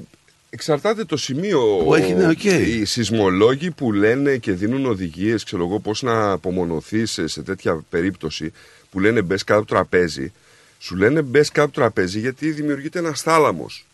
εξαρτάται 0.50 1.06
το 1.06 1.18
σημείο. 1.18 1.60
Που 1.84 1.96
έχει, 1.96 2.14
ναι, 2.14 2.30
okay. 2.30 2.64
Οι 2.68 2.86
σεισμολόγοι 2.86 3.72
που 3.72 3.92
λένε 3.92 4.38
και 4.38 4.52
δίνουν 4.52 4.86
οδηγίες, 4.86 5.44
ξέρω 5.44 5.66
εγώ, 5.66 5.80
πώς 5.80 6.02
να 6.02 6.32
απομονωθείς 6.32 7.12
σε, 7.12 7.28
σε 7.28 7.42
τέτοια 7.42 7.84
περίπτωση, 7.90 8.52
που 8.94 9.00
λένε 9.00 9.22
μπες 9.22 9.44
κάτω 9.44 9.66
τραπέζι, 9.66 10.32
σου 10.80 10.96
λένε 10.96 11.22
μπες 11.22 11.52
κάτω 11.52 11.72
τραπέζι 11.72 12.20
γιατί 12.20 12.52
δημιουργείται 12.52 13.00
ένας 13.00 13.22
θάλαμος. 13.22 13.86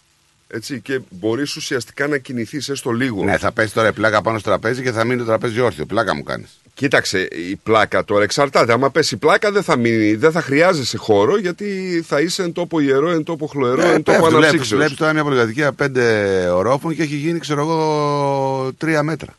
Έτσι, 0.47 0.79
και 0.79 0.99
μπορείς 1.09 1.55
ουσιαστικά 1.55 2.07
να 2.07 2.17
κινηθείς 2.17 2.69
έστω 2.69 2.91
λίγο. 2.91 3.23
Ναι, 3.23 3.37
θα 3.37 3.51
πέσει 3.51 3.73
τώρα 3.73 3.87
η 3.87 3.91
πλάκα 3.93 4.21
πάνω 4.21 4.39
στο 4.39 4.49
τραπέζι 4.49 4.81
και 4.81 4.91
θα 4.91 5.03
μείνει 5.03 5.19
το 5.19 5.25
τραπέζι 5.25 5.59
όρθιο. 5.59 5.85
Πλάκα 5.85 6.15
μου 6.15 6.23
κάνεις. 6.23 6.59
Κοίταξε, 6.73 7.19
η 7.49 7.55
πλάκα 7.55 8.03
τώρα 8.03 8.23
εξαρτάται. 8.23 8.73
Άμα 8.73 8.89
πέσει 8.89 9.15
η 9.15 9.17
πλάκα, 9.17 9.51
δεν 9.51 9.63
θα, 9.63 9.75
μείνει, 9.77 10.15
δεν 10.15 10.31
θα 10.31 10.41
χρειάζεσαι 10.41 10.97
χώρο 10.97 11.37
γιατί 11.37 12.01
θα 12.07 12.21
είσαι 12.21 12.43
εν 12.43 12.51
τόπο 12.53 12.79
ιερό, 12.79 13.09
εν 13.09 13.23
τόπο 13.23 13.47
χλωερό, 13.47 13.81
ε, 13.81 13.93
εν 13.93 14.03
τόπο 14.03 14.25
αναψύξεω. 14.25 14.77
Βλέπεις 14.77 14.97
τώρα 14.97 15.13
μια 15.13 15.23
πολυκατοικία 15.23 15.73
πέντε 15.73 16.03
ορόφων 16.49 16.95
και 16.95 17.01
έχει 17.01 17.15
γίνει, 17.15 17.39
ξέρω 17.39 17.61
εγώ, 17.61 18.73
τρία 18.77 19.03
μέτρα. 19.03 19.37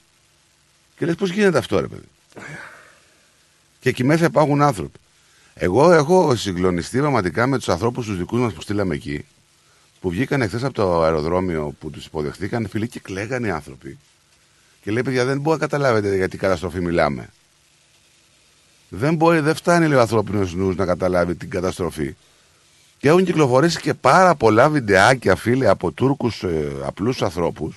Και 0.99 1.07
λες, 1.07 1.15
πώς 1.15 1.31
γίνεται 1.31 1.59
αυτό, 1.59 1.81
ρε 1.81 1.87
παιδί; 1.87 2.09
Και 3.81 3.89
εκεί 3.89 4.05
μέσα 4.05 4.25
υπάρχουν 4.25 4.63
άνθρωποι. 4.63 4.99
Εγώ 5.63 5.93
έχω 5.93 6.37
συγκλονιστεί 6.37 6.99
πραγματικά 6.99 7.47
με 7.47 7.57
τους 7.57 7.69
ανθρώπους 7.69 8.07
τους 8.07 8.19
δικούς 8.19 8.41
μας 8.41 8.53
που 8.53 8.61
στείλαμε 8.61 8.95
εκεί, 8.95 9.25
που 10.01 10.11
βγήκαν 10.11 10.43
εχθέ 10.43 10.57
από 10.63 10.73
το 10.73 11.03
αεροδρόμιο 11.03 11.75
που 11.81 11.91
τους 11.91 12.07
υποδεχτήκαν, 12.07 12.69
φίλοι 12.69 12.89
και 12.89 13.01
κλαίγανε 13.01 13.47
οι 13.47 13.51
άνθρωποι. 13.51 13.99
Και 14.83 14.91
λέει, 14.91 15.03
παιδιά, 15.03 15.25
δεν 15.25 15.41
μπορεί 15.41 15.61
να 15.61 15.67
καταλάβετε 15.67 16.17
για 16.17 16.29
τι 16.29 16.37
καταστροφή 16.37 16.81
μιλάμε. 16.81 17.29
Δεν 18.89 19.15
μπορεί, 19.15 19.41
δεν 19.41 19.55
φτάνει 19.55 19.87
λέει, 19.87 19.97
ο 19.97 20.01
ανθρώπινος 20.01 20.55
νους 20.55 20.77
να 20.77 20.85
καταλάβει 20.85 21.35
την 21.35 21.51
καταστροφή. 21.51 22.15
Και 22.99 23.09
έχουν 23.09 23.25
κυκλοφορήσει 23.25 23.81
και 23.81 23.95
πάρα 23.95 24.35
πολλά 24.35 24.69
βιντεάκια, 24.69 25.37
φίλοι, 25.37 25.69
από 25.69 25.93
Τούρκους 25.93 26.43
ε, 26.43 26.73
απλούς 26.85 27.23
ανθρώπους 27.23 27.77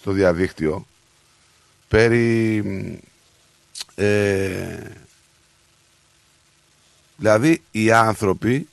στο 0.00 0.12
διαδίκτυο 0.12 0.86
περί. 1.88 2.56
Ε, 3.94 4.78
δηλαδή 7.16 7.62
οι 7.70 7.90
άνθρωποι 7.92 8.68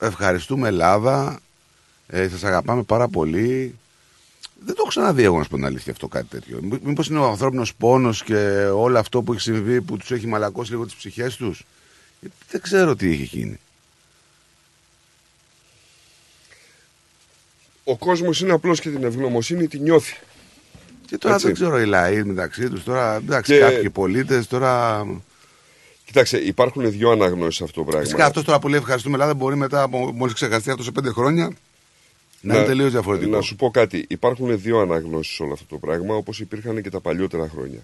ευχαριστούμε 0.00 0.68
Ελλάδα 0.68 1.40
ε, 2.06 2.28
σας 2.28 2.44
αγαπάμε 2.44 2.82
πάρα 2.82 3.08
πολύ 3.08 3.74
δεν 4.58 4.74
το 4.74 4.80
έχω 4.80 4.88
ξαναδεί 4.88 5.22
εγώ 5.22 5.36
να 5.36 5.42
σου 5.42 5.48
πω 5.50 5.56
την 5.56 5.64
αλήθεια 5.64 5.92
αυτό 5.92 6.08
κάτι 6.08 6.26
τέτοιο. 6.26 6.60
Μήπως 6.82 7.08
είναι 7.08 7.18
ο 7.18 7.28
ανθρώπινος 7.28 7.74
πόνος 7.74 8.22
και 8.22 8.66
όλο 8.66 8.98
αυτό 8.98 9.22
που 9.22 9.32
έχει 9.32 9.40
συμβεί 9.40 9.80
που 9.82 9.96
τους 9.96 10.10
έχει 10.10 10.26
μαλακώσει 10.26 10.70
λίγο 10.70 10.84
τις 10.84 10.94
ψυχές 10.94 11.36
τους. 11.36 11.64
Δεν 12.50 12.60
ξέρω 12.60 12.96
τι 12.96 13.10
έχει 13.10 13.22
γίνει. 13.22 13.60
Ο 17.84 17.96
κόσμος 17.96 18.40
είναι 18.40 18.52
απλώ 18.52 18.74
και 18.74 18.90
την 18.90 19.04
ευγνωμοσύνη 19.04 19.68
τη 19.68 19.78
νιώθει. 19.78 20.16
Και 21.06 21.18
τώρα 21.18 21.34
Έτσι. 21.34 21.46
δεν 21.46 21.54
ξέρω 21.54 21.80
οι 21.80 21.86
λαοί 21.86 22.22
μεταξύ 22.22 22.68
τους. 22.70 22.84
Τώρα 22.84 23.14
εντάξει, 23.14 23.52
Και- 23.52 23.58
κάποιοι 23.58 23.90
πολίτες 23.90 24.46
τώρα. 24.46 25.06
Κοιτάξτε, 26.16 26.46
υπάρχουν 26.46 26.90
δύο 26.90 27.10
αναγνώσεις 27.10 27.56
σε 27.56 27.64
αυτό 27.64 27.78
το 27.78 27.84
πράγμα. 27.84 28.02
Φυσικά 28.02 28.24
αυτός 28.24 28.44
τώρα 28.44 28.58
που 28.58 28.68
λέει 28.68 28.78
ευχαριστούμε 28.78 29.14
Ελλάδα 29.14 29.34
μπορεί 29.34 29.56
μετά 29.56 29.82
από 29.82 30.12
μόλις 30.14 30.34
ξεχαστεί 30.34 30.70
αυτό 30.70 30.82
σε 30.82 30.90
πέντε 30.90 31.10
χρόνια 31.10 31.52
να, 32.40 32.56
είναι 32.56 32.66
τελείως 32.66 32.90
διαφορετικό. 32.90 33.30
Να 33.30 33.40
σου 33.40 33.56
πω 33.56 33.70
κάτι. 33.70 34.04
Υπάρχουν 34.08 34.60
δύο 34.60 34.78
αναγνώσεις 34.78 35.34
σε 35.34 35.42
όλο 35.42 35.52
αυτό 35.52 35.64
το 35.68 35.78
πράγμα, 35.78 36.14
όπως 36.14 36.40
υπήρχαν 36.40 36.82
και 36.82 36.90
τα 36.90 37.00
παλιότερα 37.00 37.48
χρόνια. 37.48 37.78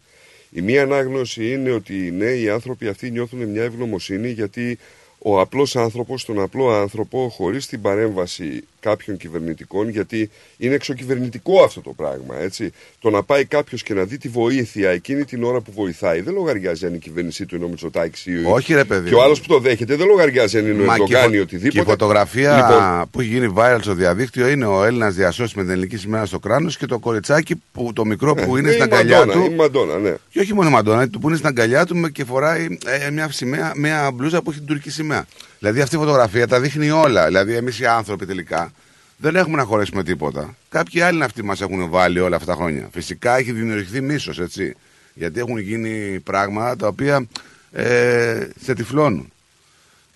Η 0.50 0.60
μία 0.60 0.82
ανάγνωση 0.82 1.52
είναι 1.52 1.70
ότι 1.70 1.94
ναι, 1.94 2.24
οι 2.24 2.48
άνθρωποι 2.48 2.88
αυτοί 2.88 3.10
νιώθουν 3.10 3.48
μια 3.48 3.62
ευγνωμοσύνη 3.62 4.30
γιατί 4.30 4.78
ο 5.18 5.40
απλός 5.40 5.76
άνθρωπος, 5.76 6.24
τον 6.24 6.40
απλό 6.40 6.70
άνθρωπο, 6.70 7.28
χωρίς 7.28 7.66
την 7.66 7.80
παρέμβαση 7.80 8.64
κάποιων 8.82 9.16
κυβερνητικών, 9.16 9.88
γιατί 9.88 10.30
είναι 10.56 10.74
εξοκυβερνητικό 10.74 11.62
αυτό 11.62 11.80
το 11.80 11.90
πράγμα, 11.96 12.40
έτσι. 12.40 12.72
Το 12.98 13.10
να 13.10 13.22
πάει 13.22 13.44
κάποιος 13.44 13.82
και 13.82 13.94
να 13.94 14.04
δει 14.04 14.18
τη 14.18 14.28
βοήθεια 14.28 14.90
εκείνη 14.90 15.24
την 15.24 15.44
ώρα 15.44 15.60
που 15.60 15.72
βοηθάει, 15.72 16.20
δεν 16.20 16.34
λογαριάζει 16.34 16.84
αν 16.84 16.88
είναι 16.90 16.98
η 16.98 17.00
κυβέρνησή 17.08 17.46
του 17.46 17.56
είναι 17.56 17.64
ο 17.64 17.68
Μητσοτάκης 17.68 18.26
ή 18.26 18.30
ο 18.44 18.50
Όχι, 18.52 18.74
ρε 18.74 18.84
παιδί. 18.84 19.08
Και 19.08 19.14
ο 19.14 19.22
άλλος 19.22 19.40
που 19.40 19.46
το 19.46 19.58
δέχεται 19.58 19.96
δεν 19.96 20.06
λογαριάζει 20.06 20.58
αν 20.58 20.66
είναι 20.66 20.82
ο 20.82 20.84
Μα 20.84 20.96
και 20.96 21.02
η 21.02 21.04
Ερντογάν 21.04 21.32
ή 21.32 21.36
φω- 21.36 21.42
οτιδήποτε. 21.44 21.70
Και 21.70 21.78
η 21.80 21.84
φωτογραφία 21.90 22.56
Λοιπόν, 22.56 23.08
που 23.10 23.20
έχει 23.20 23.28
γίνει 23.30 23.52
viral 23.56 23.78
στο 23.80 23.94
διαδίκτυο 23.94 24.48
είναι 24.48 24.66
ο 24.66 24.84
Έλληνας 24.84 25.14
διασώσει 25.14 25.52
με 25.56 25.62
την 25.62 25.70
ελληνική 25.70 25.96
σημαία 25.96 26.24
στο 26.26 26.38
κράνος 26.38 26.76
και 26.76 26.86
το 26.86 26.98
κοριτσάκι 26.98 27.54
που, 27.72 27.92
το 27.94 28.04
μικρό 28.04 28.34
που 28.34 28.56
ε, 28.56 28.58
είναι 28.58 28.68
η 28.70 28.72
στην 28.72 28.82
αγκαλιά 28.82 29.18
Μαντόνα, 29.18 29.44
του. 29.44 29.52
Η 29.52 29.54
Μαντόνα, 29.54 29.98
ναι. 29.98 30.14
Και 30.30 30.40
όχι 30.40 30.54
μόνο 30.54 30.68
η 30.68 30.72
Μαντόνα, 30.72 31.08
που 31.20 31.28
είναι 31.28 31.36
στην 31.36 31.48
αγκαλιά 31.48 31.86
του 31.86 31.96
με- 31.96 32.10
και 32.10 32.24
φοράει 32.24 32.78
ε, 33.06 33.10
μια, 33.10 33.30
σημαία, 33.30 33.72
μια 33.76 34.10
μπλούζα 34.14 34.42
που 34.42 34.50
έχει 34.50 34.58
την 34.58 34.68
τουρκική 34.68 34.90
σημαία. 34.90 35.26
Δηλαδή 35.62 35.80
αυτή 35.80 35.96
η 35.96 35.98
φωτογραφία 35.98 36.46
τα 36.46 36.60
δείχνει 36.60 36.90
όλα. 36.90 37.26
Δηλαδή 37.26 37.54
εμείς 37.54 37.78
οι 37.78 37.86
άνθρωποι 37.86 38.26
τελικά 38.26 38.72
δεν 39.16 39.36
έχουμε 39.36 39.56
να 39.56 39.64
χωρέσουμε 39.64 40.02
τίποτα. 40.02 40.56
Κάποιοι 40.68 41.00
άλλοι 41.00 41.16
είναι 41.16 41.24
αυτοί 41.24 41.44
μας 41.44 41.60
έχουν 41.60 41.90
βάλει 41.90 42.20
όλα 42.20 42.36
αυτά 42.36 42.52
τα 42.52 42.58
χρόνια. 42.58 42.88
Φυσικά 42.92 43.36
έχει 43.36 43.52
δημιουργηθεί 43.52 44.00
μίσος, 44.00 44.38
έτσι. 44.40 44.76
Γιατί 45.14 45.40
έχουν 45.40 45.58
γίνει 45.58 46.20
πράγματα 46.20 46.76
τα 46.76 46.86
οποία 46.86 47.28
ε, 47.72 48.48
σε 48.62 48.74
τυφλώνουν. 48.74 49.32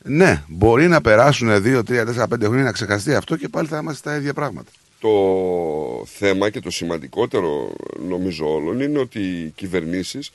Ναι, 0.03 0.43
μπορεί 0.47 0.89
να 0.89 1.01
περάσουν 1.01 1.49
2, 1.49 1.79
3, 1.79 1.83
4, 1.83 2.23
5 2.23 2.41
χρόνια 2.41 2.65
να 2.65 2.73
ξεχαστεί 2.73 3.15
αυτό 3.15 3.37
και 3.37 3.49
πάλι 3.49 3.69
θα 3.69 3.79
είμαστε 3.79 4.11
τα 4.11 4.17
ίδια 4.17 4.33
πράγματα. 4.33 4.71
Το 5.01 5.11
θέμα 6.07 6.51
και 6.51 6.61
το 6.61 6.71
σημαντικότερο 6.71 7.73
νομίζω 8.09 8.55
όλων 8.55 8.81
είναι 8.81 8.99
ότι 8.99 9.21
οι 9.21 9.53
κυβερνήσεις 9.57 10.33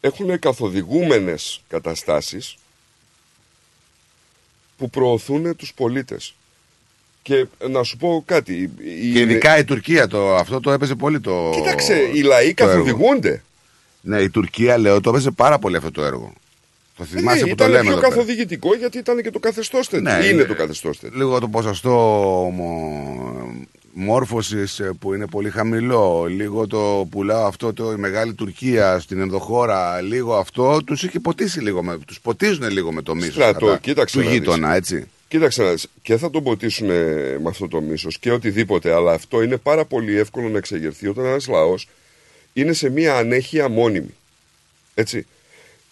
έχουν 0.00 0.38
καθοδηγούμενες 0.38 1.62
καταστάσεις 1.68 2.56
που 4.78 4.90
προωθούν 4.90 5.56
τους 5.56 5.72
πολίτες. 5.74 6.34
Και 7.22 7.46
να 7.70 7.82
σου 7.82 7.96
πω 7.96 8.22
κάτι. 8.26 8.70
Και 9.12 9.18
ειδικά 9.20 9.58
η 9.58 9.64
Τουρκία 9.64 10.06
το, 10.08 10.34
αυτό 10.34 10.60
το 10.60 10.70
έπαιζε 10.72 10.94
πολύ 10.94 11.20
το. 11.20 11.50
Κοίταξε, 11.54 12.10
οι 12.14 12.20
λαοί 12.22 12.54
το 12.54 12.64
έργο. 12.64 12.74
καθοδηγούνται. 12.84 13.42
Ναι, 14.00 14.20
η 14.20 14.30
Τουρκία, 14.30 14.78
λέω, 14.78 15.00
το 15.00 15.10
έπαιζε 15.10 15.30
πάρα 15.30 15.58
πολύ 15.58 15.76
αυτό 15.76 15.90
το 15.90 16.04
έργο. 16.04 16.32
Το 16.96 17.04
θυμάσαι 17.04 17.38
Ε, 17.44 17.48
που 17.48 17.54
το 17.54 17.54
ήταν 17.54 17.70
λέμε. 17.70 17.82
πιο 17.82 17.90
εδώ 17.92 18.00
πέρα. 18.00 18.12
καθοδηγητικό 18.14 18.74
γιατί 18.74 18.98
ήταν 18.98 19.22
και 19.22 19.30
το 19.30 19.38
καθεστώς 19.38 19.88
τέτοιο. 19.88 20.10
Ναι, 20.12 20.18
είναι 20.18 20.26
είναι- 20.26 20.44
το 20.44 20.54
καθεστώς 20.54 20.98
τέτοιο. 20.98 21.18
Λίγο 21.18 21.38
το 21.40 21.48
ποσοστό 21.48 21.90
μόρφωσης 23.98 24.78
ε, 24.80 24.92
που 24.98 25.14
είναι 25.14 25.26
πολύ 25.26 25.50
χαμηλό, 25.50 26.26
λίγο 26.28 26.66
το 26.66 27.06
πουλάω 27.10 27.46
αυτό 27.46 27.72
το 27.72 27.92
η 27.92 27.96
μεγάλη 27.96 28.34
Τουρκία 28.34 28.98
στην 28.98 29.20
ενδοχώρα, 29.20 30.00
λίγο 30.00 30.36
αυτό, 30.36 30.84
τους 30.84 31.02
είχε 31.02 31.20
ποτίσει 31.20 31.60
λίγο, 31.60 31.82
με, 31.82 31.98
τους 32.06 32.20
ποτίζουν 32.20 32.70
λίγο 32.70 32.92
με 32.92 33.02
το 33.02 33.14
μίσος 33.14 33.34
Στρατό, 33.34 33.66
κατά 33.66 33.78
κοίταξε 33.78 34.18
του 34.18 34.24
να 34.24 34.30
δεις. 34.30 34.38
γείτονα, 34.38 34.74
έτσι. 34.74 35.06
Κοίταξε 35.28 35.62
να 35.62 35.70
δεις, 35.70 35.86
και 36.02 36.16
θα 36.16 36.30
τον 36.30 36.42
ποτίσουν 36.42 36.86
με 36.86 37.48
αυτό 37.48 37.68
το 37.68 37.80
μίσος 37.80 38.18
και 38.18 38.32
οτιδήποτε, 38.32 38.94
αλλά 38.94 39.12
αυτό 39.12 39.42
είναι 39.42 39.56
πάρα 39.56 39.84
πολύ 39.84 40.18
εύκολο 40.18 40.48
να 40.48 40.58
εξεγερθεί 40.58 41.06
όταν 41.08 41.24
ένας 41.24 41.48
λαός 41.48 41.88
είναι 42.52 42.72
σε 42.72 42.90
μια 42.90 43.16
ανέχεια 43.16 43.68
μόνιμη. 43.68 44.14
Έτσι. 44.94 45.26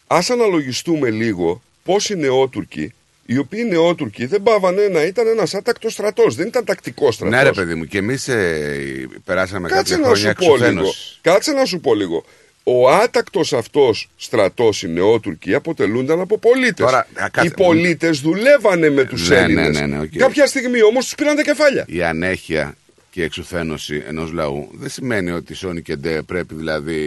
Ας 0.06 0.30
αναλογιστούμε 0.30 1.10
λίγο 1.10 1.62
πώς 1.84 2.10
οι 2.10 2.16
νεότουρκοι, 2.16 2.92
οι 3.26 3.38
οποίοι 3.38 3.66
νεότουρκοι 3.68 4.26
δεν 4.26 4.42
παύανε 4.42 4.88
να 4.88 5.02
ήταν 5.02 5.26
ένας 5.26 5.54
άτακτος 5.54 5.92
στρατός, 5.92 6.34
δεν 6.34 6.46
ήταν 6.46 6.64
τακτικός 6.64 7.14
στρατός. 7.14 7.36
Ναι 7.38 7.42
ρε 7.44 7.52
παιδί 7.52 7.74
μου, 7.74 7.84
και 7.84 7.98
εμείς 7.98 8.28
ε, 8.28 9.08
περάσαμε 9.24 9.68
Κάτσε 9.68 9.94
κάποια 9.94 9.96
να 9.96 10.04
χρόνια 10.16 10.28
σου 10.28 10.36
πω 10.38 10.44
λίγο. 10.44 10.54
εξουθένωση. 10.54 11.18
Κάτσε 11.20 11.52
να 11.52 11.64
σου 11.64 11.80
πω 11.80 11.94
λίγο. 11.94 12.24
Ο 12.68 12.90
άτακτος 12.90 13.52
αυτός 13.52 14.08
στρατός, 14.16 14.82
οι 14.82 14.88
νεότουρκοι, 14.88 15.54
αποτελούνταν 15.54 16.20
από 16.20 16.38
πολίτες. 16.38 16.86
Τώρα, 16.86 16.98
α, 16.98 17.28
κάτσε. 17.28 17.48
Οι 17.48 17.50
πολίτες 17.56 18.20
δουλεύανε 18.20 18.90
με 18.90 19.04
τους 19.04 19.28
Ναι, 19.28 19.34
ναι, 19.36 19.42
Έλληνες. 19.42 19.80
ναι, 19.80 19.86
ναι, 19.86 20.00
οκ. 20.00 20.08
Κάποια 20.16 20.46
στιγμή 20.46 20.82
όμως 20.82 21.04
τους 21.04 21.14
πήραν 21.14 21.36
τα 21.36 21.42
κεφάλια. 21.42 21.84
Η 21.88 22.02
ανέχεια 22.02 22.76
και 23.10 23.20
η 23.20 23.24
εξουθένωση 23.24 24.02
ενός 24.08 24.32
λαού 24.32 24.68
δεν 24.72 24.88
σημαίνει 24.90 25.30
ότι 25.30 25.54
σώνει 25.54 25.82
και 25.82 25.96
ντε 25.96 26.22
πρέπει 26.22 26.54
δηλαδή 26.54 26.98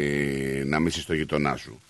να 0.66 0.80
μίσεις 0.80 1.06
το 1.06 1.14
γειτονά 1.14 1.56
σου. 1.56 1.82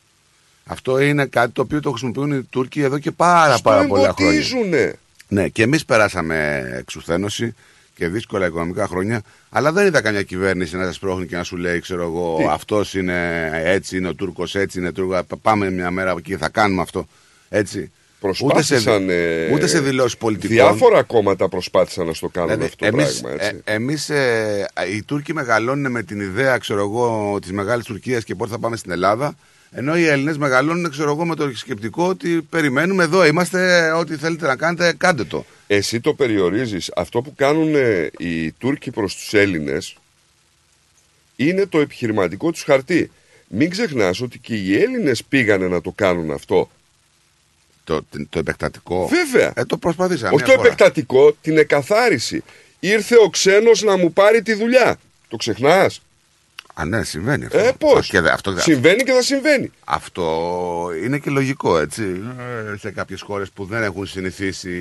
Αυτό 0.72 0.99
είναι 0.99 1.26
κάτι 1.26 1.51
το 1.51 1.61
οποίο 1.61 1.80
το 1.80 1.89
χρησιμοποιούν 1.89 2.32
οι 2.32 2.43
Τούρκοι 2.43 2.82
εδώ 2.82 2.99
και 2.99 3.11
πάρα 3.11 3.53
Στο 3.53 3.61
πάρα 3.61 3.86
πολλά 3.88 4.13
χρόνια. 4.17 4.34
εμποτίζουνε. 4.34 4.95
Ναι, 5.28 5.47
και 5.47 5.63
εμείς 5.63 5.86
περάσαμε 5.86 6.70
εξουθένωση 6.78 7.53
και 7.95 8.07
δύσκολα 8.07 8.45
οικονομικά 8.45 8.88
χρόνια, 8.88 9.22
αλλά 9.49 9.72
δεν 9.72 9.86
είδα 9.86 10.01
καμιά 10.01 10.24
κυβέρνηση 10.24 10.78
να 10.78 10.86
σας 10.86 10.99
πρόχνει 10.99 11.26
και 11.26 11.36
να 11.36 11.43
σου 11.43 11.57
λέει, 11.57 11.80
ξέρω 11.80 12.01
εγώ, 12.01 12.36
Τι; 12.38 12.45
αυτός 12.49 12.93
είναι 12.93 13.49
έτσι, 13.63 13.97
είναι 13.97 14.07
ο 14.07 14.13
Τούρκος, 14.13 14.55
έτσι 14.55 14.80
είναι 14.80 14.91
Τούρκος. 14.91 15.22
Πάμε 15.41 15.72
μια 15.72 15.91
μέρα 15.91 16.15
εκεί, 16.17 16.36
θα 16.38 16.49
κάνουμε 16.49 16.82
αυτό. 16.82 17.07
Έτσι. 17.49 17.91
Προσπάθησαν. 18.20 19.03
ούτε 19.03 19.11
σε, 19.11 19.47
ε, 19.47 19.53
ούτε 19.53 19.67
σε 19.67 19.80
δηλώσεις 19.80 20.17
πολιτικών. 20.17 20.55
Διάφορα 20.55 21.03
κόμματα 21.03 21.49
προσπάθησαν 21.49 22.05
να 22.05 22.13
στο 22.13 22.28
κάνουν 22.28 22.49
Δηλαδή, 22.49 22.65
αυτό 22.65 22.89
το 22.89 22.97
εμείς, 22.97 23.22
πράγμα. 23.22 23.43
Έτσι. 23.43 23.61
ε, 23.63 23.74
εμείς, 23.74 24.09
ε, 24.09 24.65
οι 24.93 25.03
Τούρκοι 25.03 25.34
μεγαλώνουν 25.34 25.91
με 25.91 26.03
την 26.03 26.20
ιδέα, 26.22 26.57
ξέρω 26.57 26.80
εγώ, 26.80 27.38
της 27.41 27.51
Μεγάλης 27.51 27.86
Τουρκίας 27.86 28.24
και 28.24 28.36
πότε 28.36 28.51
θα 28.51 28.59
πάμε 28.59 28.76
στην 28.78 28.91
Ελλάδα, 28.91 29.36
ενώ 29.72 29.97
οι 29.97 30.05
Έλληνες 30.05 30.38
μεγαλώνουν, 30.38 30.91
ξέρω 30.91 31.11
εγώ, 31.11 31.26
με 31.26 31.36
το 31.36 31.55
σκεπτικό 31.55 32.07
ότι 32.07 32.41
περιμένουμε 32.49 33.03
εδώ, 33.03 33.26
είμαστε, 33.26 33.91
ό,τι 33.91 34.15
θέλετε 34.15 34.47
να 34.47 34.55
κάνετε, 34.55 34.93
κάντε 34.97 35.24
το. 35.24 35.45
Εσύ 35.67 35.99
το 35.99 36.13
περιορίζεις. 36.13 36.91
Αυτό 36.95 37.22
που 37.22 37.36
κάνουν 37.36 37.76
ε, 37.76 38.09
οι 38.17 38.51
Τούρκοι 38.51 38.91
προς 38.91 39.15
τους 39.15 39.34
Έλληνες 39.34 39.95
είναι 41.36 41.65
το 41.65 41.80
επιχειρηματικό 41.80 42.51
τους 42.51 42.63
χαρτί. 42.63 43.11
Μην 43.47 43.70
ξεχνάς 43.70 44.22
ότι 44.22 44.39
και 44.39 44.55
οι 44.55 44.82
Έλληνες 44.82 45.24
πήγανε 45.24 45.67
να 45.67 45.82
το 45.82 45.91
κάνουν 45.95 46.32
αυτό. 46.32 46.70
Το, 47.84 48.05
το 48.30 48.39
επεκτατικό. 48.39 49.07
Βέβαια. 49.07 49.51
Ε, 49.55 49.65
το 49.65 49.78
προσπαθήσαμε. 49.78 50.36
Όχι 50.36 50.43
μια 50.43 50.53
το 50.53 50.59
φορά. 50.59 50.67
επεκτατικό, 50.67 51.34
την 51.41 51.57
εκαθάριση. 51.57 52.43
Ήρθε 52.80 53.15
ο 53.24 53.30
ξένος 53.30 53.82
να 53.82 53.97
μου 53.97 54.13
πάρει 54.13 54.41
τη 54.41 54.53
δουλειά. 54.53 54.99
Το 55.28 55.36
ξεχνάς. 55.36 56.01
Α, 56.80 56.86
ναι, 56.86 57.03
συμβαίνει 57.03 57.45
αυτό. 57.45 57.57
Ε, 57.57 57.71
πώς; 57.77 58.07
Α, 58.07 58.09
και 58.11 58.19
δε- 58.19 58.32
αυτό, 58.32 58.55
Συμβαίνει 58.59 59.03
και 59.03 59.11
θα 59.11 59.21
συμβαίνει. 59.21 59.71
αυτό 59.84 60.91
είναι 61.03 61.17
και 61.19 61.30
λογικό, 61.30 61.77
έτσι. 61.80 62.21
Ε, 62.73 62.77
Σε 62.77 62.91
κάποιες 62.91 63.21
χώρες 63.21 63.49
που 63.49 63.65
δεν 63.65 63.84
έχουν 63.84 64.05
συνηθίσει 64.07 64.71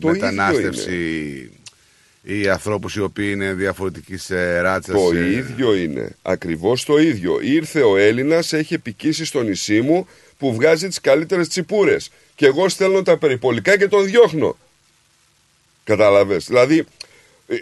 Το 0.00 0.08
μετανάστευση 0.08 1.50
ή 2.22 2.48
ανθρώπους 2.48 2.94
οι 2.96 3.00
οποίοι 3.00 3.30
είναι 3.34 3.52
διαφορετικής 3.52 4.30
ε, 4.30 4.60
ράτσας. 4.60 4.94
Το 5.02 5.10
ε, 5.16 5.30
ίδιο 5.30 5.74
είναι. 5.74 6.16
Ακριβώς 6.22 6.84
το 6.84 6.98
ίδιο. 6.98 7.38
Ήρθε 7.42 7.82
ο 7.82 7.96
Έλληνας, 7.96 8.52
έχει 8.52 8.74
επικίσει 8.74 9.24
στο 9.24 9.42
νησί 9.42 9.80
μου 9.80 10.08
που 10.38 10.54
βγάζει 10.54 10.88
τις 10.88 11.00
καλύτερες 11.00 11.48
τσιπούρες. 11.48 12.10
Και 12.34 12.46
εγώ 12.46 12.68
στέλνω 12.68 13.02
τα 13.02 13.16
περιπολικά 13.18 13.78
και 13.78 13.88
τον 13.88 14.04
διώχνω. 14.04 14.56
Κατάλαβες. 15.84 16.46
Δηλαδή, 16.46 16.78
ε, 17.46 17.54
ε, 17.54 17.58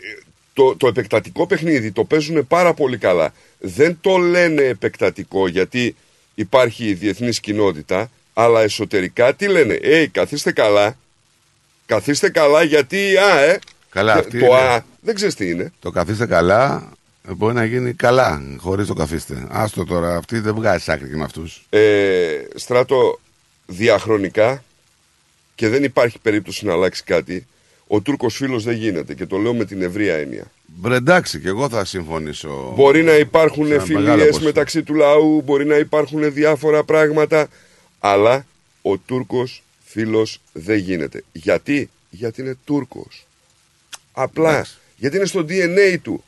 το, 0.55 0.77
το 0.77 0.87
επεκτατικό 0.87 1.47
παιχνίδι 1.47 1.93
το 1.93 2.05
παίζουν 2.05 2.47
πάρα 2.47 2.75
πολύ 2.75 2.99
καλά. 2.99 3.33
Δεν 3.59 3.99
το 4.01 4.17
λένε 4.17 4.63
επεκτατικό 4.63 5.49
γιατί 5.49 5.97
υπάρχει 6.35 6.89
η 6.89 6.95
διεθνής 6.95 7.41
κοινότητα, 7.41 8.11
αλλά 8.35 8.63
εσωτερικά 8.63 9.35
τι 9.35 9.47
λένε; 9.49 9.75
Ε, 9.83 10.07
καθίστε 10.07 10.53
καλά. 10.53 10.97
Καθίστε 11.87 12.29
καλά 12.31 12.63
γιατί, 12.63 13.17
α, 13.17 13.41
ε. 13.41 13.59
Καλά, 13.91 14.13
Και 14.13 14.19
αυτή 14.19 14.39
το 14.39 14.45
είναι. 14.47 14.55
α, 14.57 14.85
δεν 15.01 15.15
ξέρεις 15.15 15.35
τι 15.35 15.49
είναι. 15.51 15.73
Το 15.81 15.91
καθίστε 15.91 16.27
καλά 16.27 16.93
ε, 17.29 17.33
μπορεί 17.35 17.55
να 17.55 17.65
γίνει 17.65 17.93
καλά 17.93 18.43
χωρίς 18.59 18.87
το 18.87 18.95
καθίστε. 18.95 19.47
Άστο 19.51 19.85
τώρα, 19.85 20.17
αυτή 20.17 20.39
δεν 20.39 20.55
βγάζει 20.55 20.93
άκρη 20.93 21.09
και 21.09 21.17
με 21.17 21.25
αυτούς. 21.25 21.67
ε, 21.71 22.45
στράτο 22.55 23.21
διαχρονικά 23.67 24.65
και 25.55 25.69
δεν 25.69 25.85
υπάρχει 25.85 26.19
περίπτωση 26.19 26.67
να 26.67 26.73
αλλάξει 26.73 27.03
κάτι. 27.05 27.47
Ο 27.87 28.01
Τούρκος 28.01 28.37
φίλος 28.37 28.65
δεν 28.65 28.77
γίνεται 28.77 29.15
και 29.15 29.27
το 29.27 29.37
λέω 29.37 29.55
με 29.55 29.65
την 29.65 29.83
ευρεία 29.83 30.15
έννοια. 30.15 30.51
Μπρε, 30.67 30.97
εντάξει, 30.97 31.41
και 31.41 31.49
εγώ 31.49 31.69
θα 31.69 31.85
συμφωνήσω. 31.85 32.73
Μπορεί 32.77 33.03
να 33.03 33.15
υπάρχουν 33.15 33.67
σε 33.67 33.75
ένα 33.75 33.85
μεγάλο 33.87 34.07
φιλίες 34.07 34.27
ποσοστό. 34.27 34.45
μεταξύ 34.45 34.83
του 34.83 34.95
λαού, 34.95 35.43
μπορεί 35.43 35.65
να 35.65 35.77
υπάρχουν 35.77 36.33
διάφορα 36.33 36.85
πράγματα, 36.85 37.49
αλλά 37.99 38.47
ο 38.83 38.99
Τούρκος 38.99 39.63
φίλος 39.85 40.41
δεν 40.53 40.79
γίνεται. 40.79 41.25
Γιατί; 41.33 41.91
Γιατί 42.11 42.41
είναι 42.41 42.57
Τούρκος. 42.65 43.27
Απλά. 44.13 44.51
Εντάξει. 44.51 44.77
Γιατί 44.97 45.17
είναι 45.17 45.27
στο 45.27 45.45
DNA 45.49 45.97
του. 46.03 46.25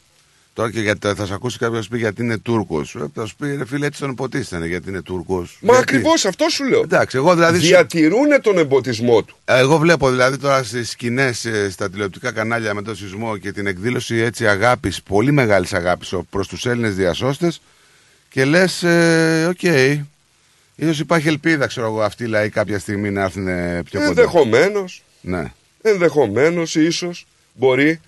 Τώρα 0.57 0.71
και 0.71 0.81
γιατί 0.81 1.09
θα 1.15 1.27
σε 1.27 1.35
ακούσει 1.35 1.59
κάποιος 1.59 1.77
να 1.77 1.83
σου 1.83 1.89
πει 1.89 1.99
γιατί 1.99 2.23
είναι 2.23 2.39
Τούρκος. 2.39 2.97
Θα 3.15 3.27
σου 3.27 3.37
πει 3.37 3.57
ρε 3.57 3.67
φίλε, 3.67 3.87
έτσι 3.87 4.01
τον 4.01 4.11
υποτίθεται 4.11 4.67
γιατί 4.67 4.89
είναι 4.89 5.03
Τούρκος. 5.03 5.59
Μα 5.61 5.77
ακριβώς 5.79 6.25
αυτό 6.25 6.49
σου 6.49 6.65
λέω. 6.65 6.81
Εντάξει, 6.81 7.17
εγώ 7.17 7.35
δηλαδή. 7.35 7.59
σου- 7.59 7.67
Διατηρούν 7.67 8.41
τον 8.43 8.59
εμποτισμό 8.59 9.23
του. 9.23 9.37
Εγώ 9.45 9.79
βλέπω 9.79 10.11
δηλαδή 10.11 10.37
τώρα 10.39 10.63
στις 10.63 10.91
σκηνές, 10.91 11.47
στα 11.71 11.91
τηλεοπτικά 11.91 12.33
κανάλια 12.33 12.75
με 12.75 12.83
τον 12.83 12.97
σεισμό 12.97 13.37
και 13.37 13.53
την 13.53 13.67
εκδήλωση 13.67 14.15
έτσι 14.17 14.47
αγάπης, 14.49 15.03
πολύ 15.03 15.33
μεγάλης 15.33 15.73
αγάπης 15.73 16.15
προς 16.31 16.49
τους 16.49 16.67
Έλληνες 16.67 16.95
διασώστες 16.95 17.61
και 18.29 18.45
λες, 18.45 18.83
ε, 18.83 19.47
οκ, 19.51 19.63
ίσως 20.75 20.99
υπάρχει 20.99 21.29
ελπίδα, 21.29 21.67
ξέρω 21.67 21.87
εγώ, 21.87 22.03
αυτοί 22.03 22.25
οι 22.25 22.27
λαοί 22.27 22.49
κάποια 22.49 22.79
στιγμή 22.79 23.11
να 23.11 23.23
έρθουν 23.23 23.49
ε, 23.49 23.83
πιο 23.91 23.99
κοντά. 24.01 24.09
Ενδεχομένως. 24.11 25.03
Ναι. 25.21 25.53
Ενδεχομένως, 25.83 26.75
ίσως, 26.75 27.27
μπορεί. 27.55 28.01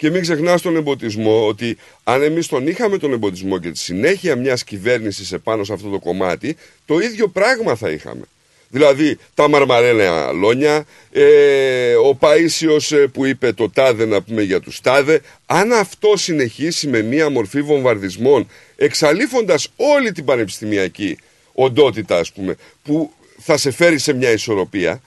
Και 0.00 0.10
μην 0.10 0.22
ξεχνάς 0.22 0.62
τον 0.62 0.76
εμποτισμό 0.76 1.46
ότι 1.46 1.76
αν 2.04 2.22
εμείς 2.22 2.46
τον 2.46 2.66
είχαμε 2.66 2.98
τον 2.98 3.12
εμποτισμό 3.12 3.58
και 3.58 3.70
τη 3.70 3.78
συνέχεια 3.78 4.36
μιας 4.36 4.64
κυβέρνησης 4.64 5.32
επάνω 5.32 5.64
σε 5.64 5.72
αυτό 5.72 5.88
το 5.88 5.98
κομμάτι, 5.98 6.56
το 6.86 6.98
ίδιο 6.98 7.28
πράγμα 7.28 7.74
θα 7.74 7.90
είχαμε. 7.90 8.22
Δηλαδή 8.68 9.18
τα 9.34 9.48
μαρμαρένια 9.48 10.12
αλώνια, 10.12 10.84
ε, 11.12 11.94
ο 11.94 12.18
Παΐσιος 12.20 12.96
ε, 12.96 12.96
που 12.96 13.24
είπε 13.24 13.52
το 13.52 13.70
τάδε 13.70 14.06
να 14.06 14.22
πούμε 14.22 14.42
για 14.42 14.60
τους 14.60 14.80
τάδε, 14.80 15.20
αν 15.46 15.72
αυτό 15.72 16.16
συνεχίσει 16.16 16.88
με 16.88 17.02
μία 17.02 17.30
μορφή 17.30 17.62
βομβαρδισμών, 17.62 18.48
εξαλείφοντας 18.76 19.68
όλη 19.76 20.12
την 20.12 20.24
πανεπιστημιακή 20.24 21.18
οντότητα 21.52 22.18
ας 22.18 22.32
πούμε, 22.32 22.56
που 22.82 23.12
θα 23.38 23.56
σε 23.56 23.70
φέρει 23.70 23.98
σε 23.98 24.12
μια 24.12 24.30
ισορροπία, 24.30 25.02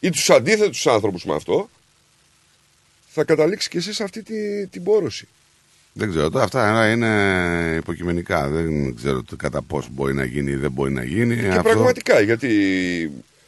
ή 0.00 0.10
τους 0.10 0.30
αντίθετους 0.30 0.86
άνθρωπους 0.86 1.24
με 1.24 1.34
αυτό, 1.34 1.68
θα 3.14 3.24
καταλήξεις 3.24 3.68
και 3.68 3.78
εσύ 3.78 3.92
σε 3.92 4.02
αυτή 4.02 4.22
τη, 4.22 4.66
την 4.66 4.82
πόρωση. 4.82 5.28
Δεν 5.92 6.10
ξέρω, 6.10 6.30
τώρα 6.30 6.44
αυτά 6.44 6.90
είναι 6.90 7.74
υποκειμενικά. 7.76 8.48
Δεν 8.48 8.94
ξέρω 8.96 9.22
το 9.22 9.36
κατά 9.36 9.62
πόσο 9.62 9.88
μπορεί 9.92 10.14
να 10.14 10.24
γίνει 10.24 10.50
ή 10.50 10.56
δεν 10.56 10.70
μπορεί 10.70 10.92
να 10.92 11.02
γίνει. 11.04 11.36
Και 11.36 11.60
πραγματικά, 11.62 12.20
γιατί 12.20 12.50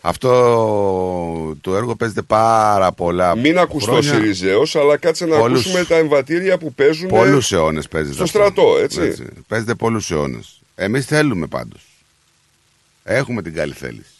Αυτό 0.00 1.56
το 1.60 1.76
έργο 1.76 1.94
παίζεται 1.96 2.22
πάρα 2.22 2.92
πολλά 2.92 3.36
μην 3.36 3.58
ακουστώ 3.58 3.90
χρόνια. 3.92 4.12
Σιριζέος, 4.14 4.76
αλλά 4.76 4.96
κάτσε 4.96 5.26
να 5.26 5.38
Πολλούς- 5.38 5.60
ακούσουμε 5.60 5.84
τα 5.84 5.96
εμβατήρια 5.96 6.58
που 6.58 6.72
παίζουν 6.74 7.08
Πολλούς 7.08 7.52
αιώνες 7.52 7.88
παίζεται. 7.88 8.14
στο 8.14 8.22
αυτό. 8.22 8.38
στρατό, 8.38 8.76
έτσι. 8.78 9.24
Παίζεται 9.48 9.74
πολλούς 9.74 10.10
αιώνες. 10.10 10.60
Εμείς 10.74 11.06
θέλουμε 11.06 11.46
πάντως. 11.46 11.80
Έχουμε 13.04 13.42
την 13.42 13.54
καλή 13.54 13.72
θέληση. 13.72 14.10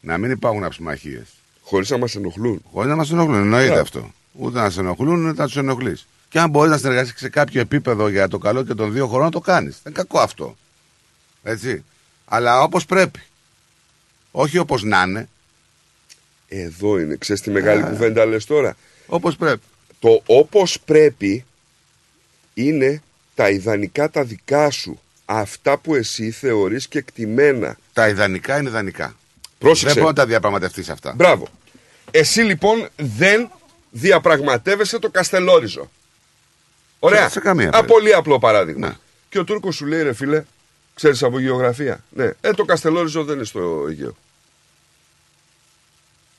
Να 0.00 0.18
μην 0.18 0.30
υπάρχουν 0.30 0.64
αψημαχίες. 0.64 1.26
Χωρίς 1.62 1.90
να 1.90 1.98
μας 1.98 2.14
ενοχλούν. 2.14 2.62
Χωρίς 2.72 2.90
να 2.90 2.96
μας 2.96 3.10
ενοχλούν. 3.10 3.34
Εννοείται 3.36 3.66
Μπράβο. 3.66 3.80
αυτό. 3.80 4.10
Ούτε 4.32 4.58
να 4.60 4.70
σε 4.70 4.80
ενοχλούν, 4.80 5.26
ούτε 5.26 5.40
να 5.40 5.46
τους 5.46 5.56
ενοχλείς. 5.56 6.06
Και 6.28 6.40
αν 6.40 6.50
μπορείς 6.50 6.70
να 6.70 6.78
συνεργαστείς 6.78 7.20
σε 7.20 7.28
κάποιο 7.28 7.60
επίπεδο 7.60 8.08
για 8.08 8.28
το 8.28 8.38
καλό 8.38 8.64
και 8.64 8.74
των 8.74 8.92
δύο 8.92 9.06
χωρών, 9.06 9.30
το 9.30 9.40
κάνεις. 9.40 9.80
Δεν 9.82 9.92
είναι 9.92 10.02
κακό 10.02 10.18
αυτό. 10.18 10.56
Έτσι. 11.42 11.84
Αλλά 12.24 12.62
όπως 12.62 12.86
πρέπει. 12.86 13.20
Όχι 14.30 14.58
όπως 14.58 14.82
να 14.82 15.02
είναι. 15.02 15.28
Εδώ 16.48 16.98
είναι. 16.98 17.16
Ξέρεις 17.16 17.42
τη 17.42 17.50
μεγάλη 17.50 17.82
κουβέντα 17.82 18.24
λες 18.26 18.44
τώρα; 18.44 18.76
Όπως 19.06 19.36
πρέπει. 19.36 19.62
Το 19.98 20.22
όπως 20.26 20.80
πρέπει 20.80 21.44
είναι 22.54 23.02
τα 23.34 23.50
ιδανικά 23.50 24.10
τα 24.10 24.24
δικά 24.24 24.70
σου. 24.70 25.00
αυτά 25.24 25.78
που 25.78 25.94
εσύ 25.94 26.30
θεωρείς 26.30 26.88
και 26.88 26.98
εκτιμένα. 26.98 27.76
Τα 27.92 28.08
ιδανικά 28.08 28.58
είναι 28.58 28.68
ιδανικά. 28.68 29.16
Πρόσεξε. 29.58 29.94
Δεν 29.94 30.02
μπορεί 30.02 30.14
να 30.16 30.22
τα 30.22 30.26
διαπραγματευτείς 30.26 30.88
αυτά. 30.88 31.12
Μπράβο. 31.16 31.48
Εσύ 32.10 32.40
λοιπόν 32.40 32.88
δεν 32.96 33.50
διαπραγματεύεσαι 33.90 34.98
το 34.98 35.10
Καστελόριζο. 35.10 35.90
Ωραία. 36.98 37.28
Σε 37.28 37.40
καμία 37.40 37.70
Α, 37.72 37.84
πολύ 37.84 38.14
απλό 38.14 38.38
παράδειγμα. 38.38 38.98
Και 39.28 39.38
ο 39.38 39.44
Τούρκος 39.44 39.74
σου 39.76 39.86
λέει, 39.86 40.02
ρε 40.02 40.12
φίλε, 40.12 40.44
ξέρεις 40.94 41.22
από 41.22 41.38
γεωγραφία. 41.38 42.04
Ναι. 42.10 42.30
Ε, 42.40 42.50
το 42.52 42.64
Καστελόριζο 42.64 43.24
δεν 43.24 43.34
είναι 43.36 43.44
στο 43.44 43.84
Αιγαίο. 43.88 44.16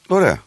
Ωραία. 0.07 0.43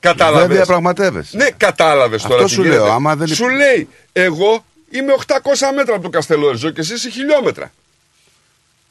Κατάλαβες. 0.00 0.46
Δεν 0.46 0.56
διαπραγματεύεσαι. 0.56 1.36
Ναι, 1.36 1.50
κατάλαβες 1.50 2.22
τώρα. 2.22 2.34
Αυτό 2.34 2.46
τι 2.46 2.52
σου 2.52 2.62
γίνεται. 2.62 2.78
λέω, 2.80 2.92
άμα 2.92 3.16
δεν- 3.16 3.26
Σου 3.28 3.48
λέει, 3.48 3.88
εγώ 4.12 4.64
είμαι 4.90 5.12
800 5.12 5.72
μέτρα 5.74 5.94
από 5.94 6.02
το 6.02 6.08
Καστελόριζο 6.08 6.70
και 6.70 6.80
εσύ 6.80 6.94
είσαι 6.94 7.10
χιλιόμετρα. 7.10 7.72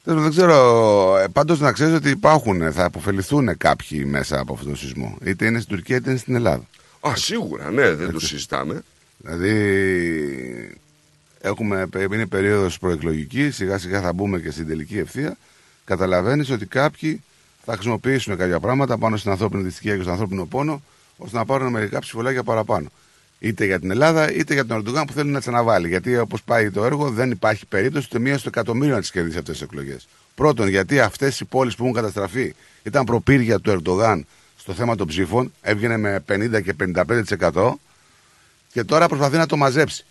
Δεν, 0.04 0.22
δεν 0.22 0.30
ξέρω. 0.32 1.18
Ε, 1.18 1.28
Πάντως 1.28 1.60
να 1.60 1.72
ξέρεις 1.72 1.96
ότι 1.96 2.10
υπάρχουν, 2.10 2.74
θα 2.74 2.86
αποφεληθούν 2.86 3.58
κάποιοι 3.58 4.04
μέσα 4.08 4.39
από 4.39 4.54
αυτόν 4.54 4.68
τον 4.68 4.78
σεισμό. 4.78 5.18
Είτε 5.26 5.46
είναι 5.46 5.60
στην 5.60 5.76
Τουρκία 5.76 5.96
είτε 5.96 6.10
είναι 6.10 6.20
στην 6.20 6.36
Ελλάδα. 6.36 6.64
Α, 7.08 7.16
σίγουρα, 7.16 7.72
ναι, 7.72 7.93
δεν 7.93 8.12
το 8.12 8.20
συζητάμε. 8.20 8.82
Δηλαδή, 9.18 10.78
έχουμε, 11.41 11.88
είναι 12.12 12.26
περίοδος 12.26 12.80
προεκλογικής, 12.80 13.56
σιγά 13.56 13.78
σιγά 13.78 14.01
θα 14.01 14.14
μπούμε 14.14 14.39
και 14.39 14.51
στην 14.51 14.68
τελική 14.68 14.97
ευθεία. 14.97 15.38
Καταλαβαίνεις 15.86 16.49
ότι 16.49 16.66
κάποιοι 16.66 17.22
θα 17.66 17.74
χρησιμοποιήσουν 17.74 18.38
κάποια 18.38 18.60
πράγματα 18.60 18.97
πάνω 18.97 19.18
στην 19.18 19.32
ανθρώπινη 19.32 19.64
δυστυχία 19.64 19.95
και 19.95 20.01
στον 20.01 20.12
ανθρώπινο 20.12 20.45
πόνο, 20.45 20.82
ώστε 21.18 21.38
να 21.38 21.45
πάρουν 21.45 21.72
μερικά 21.72 21.99
ψηφολάκια 21.99 22.43
παραπάνω. 22.43 22.88
Είτε 23.39 23.66
για 23.66 23.80
την 23.80 23.91
Ελλάδα 23.91 24.32
είτε 24.32 24.53
για 24.53 24.66
τον 24.66 24.78
Ερντογάν 24.78 25.06
που 25.06 25.14
θέλει 25.14 25.30
να 25.30 25.41
τι 25.41 25.45
αναβάλει. 25.47 25.88
Γιατί 25.88 26.18
όπως 26.18 26.43
πάει 26.43 26.72
το 26.72 26.86
έργο, 26.86 27.10
δεν 27.10 27.32
υπάρχει 27.32 27.66
περίπτωση 27.66 28.08
ούτε 28.10 28.20
μία 28.20 28.38
στο 28.38 28.49
εκατομμύριο 28.49 28.93
να 28.93 28.99
τις 28.99 29.12
κερδίσει 29.12 29.38
αυτές 29.38 29.58
τις 29.58 29.68
εκλογές. 29.68 30.08
Πρώτον, 30.36 30.68
γιατί 30.68 30.99
αυτές 30.99 31.39
οι 31.39 31.45
πόλεις 31.45 31.76
που 31.76 31.84
έχουν 31.84 31.95
καταστραφεί 31.95 32.56
ήταν 32.84 33.03
προπύργια 33.06 33.60
του 33.60 33.70
Ερντογάν 33.70 34.26
στο 34.66 34.74
θέμα 34.74 34.95
των 34.95 35.07
ψήφων, 35.07 35.53
έβγαινε 35.61 35.97
με 35.97 36.24
50 36.30 36.61
και 36.63 36.74
55% 37.51 37.72
και 38.72 38.84
τώρα 38.84 39.07
προσπαθεί 39.07 39.38
να 39.38 39.45
το 39.45 39.57
μαζέψει. 39.57 40.05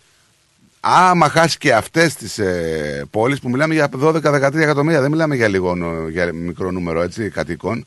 Άμα 0.79 1.29
χάσει 1.29 1.57
και 1.57 1.73
αυτές 1.73 2.15
τις 2.15 2.37
ε, 2.39 3.05
πόλεις 3.11 3.39
που 3.39 3.49
μιλάμε 3.49 3.73
για 3.73 3.89
12-13 3.99 4.53
εκατομμύρια, 4.55 5.01
δεν 5.01 5.11
μιλάμε 5.11 5.35
για, 5.35 5.47
λίγο, 5.47 5.75
νο- 5.75 6.07
για 6.07 6.33
μικρό 6.33 6.71
νούμερο 6.71 7.01
έτσι, 7.01 7.29
κατοίκων, 7.29 7.85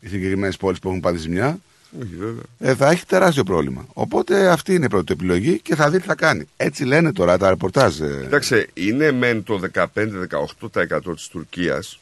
οι 0.00 0.08
συγκεκριμένες 0.08 0.56
πόλεις 0.56 0.78
που 0.78 0.88
έχουν 0.88 1.00
πάθει 1.00 1.16
ζημιά, 1.18 1.58
Όχι, 2.02 2.14
βέβαια. 2.18 2.42
ε, 2.58 2.74
θα 2.74 2.90
έχει 2.90 3.06
τεράστιο 3.06 3.44
πρόβλημα. 3.44 3.86
Οπότε 3.92 4.48
αυτή 4.48 4.74
είναι 4.74 4.84
η 4.84 4.88
πρώτη 4.88 5.12
επιλογή 5.12 5.60
και 5.60 5.74
θα 5.74 5.90
δει 5.90 5.98
τι 6.00 6.06
θα 6.06 6.14
κάνει. 6.14 6.44
Έτσι 6.56 6.84
λένε 6.84 7.12
τώρα 7.12 7.38
τα 7.38 7.48
ρεπορτάζ. 7.48 8.00
ε. 8.00 8.18
Κοιτάξτε, 8.22 8.66
είναι 8.74 9.12
μεν 9.12 9.42
το 9.42 9.60
15-18% 9.72 11.14
της 11.14 11.28
Τουρκίας 11.28 12.00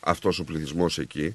αυτός 0.00 0.38
ο 0.38 0.44
πληθυσμός 0.44 0.98
εκεί 0.98 1.34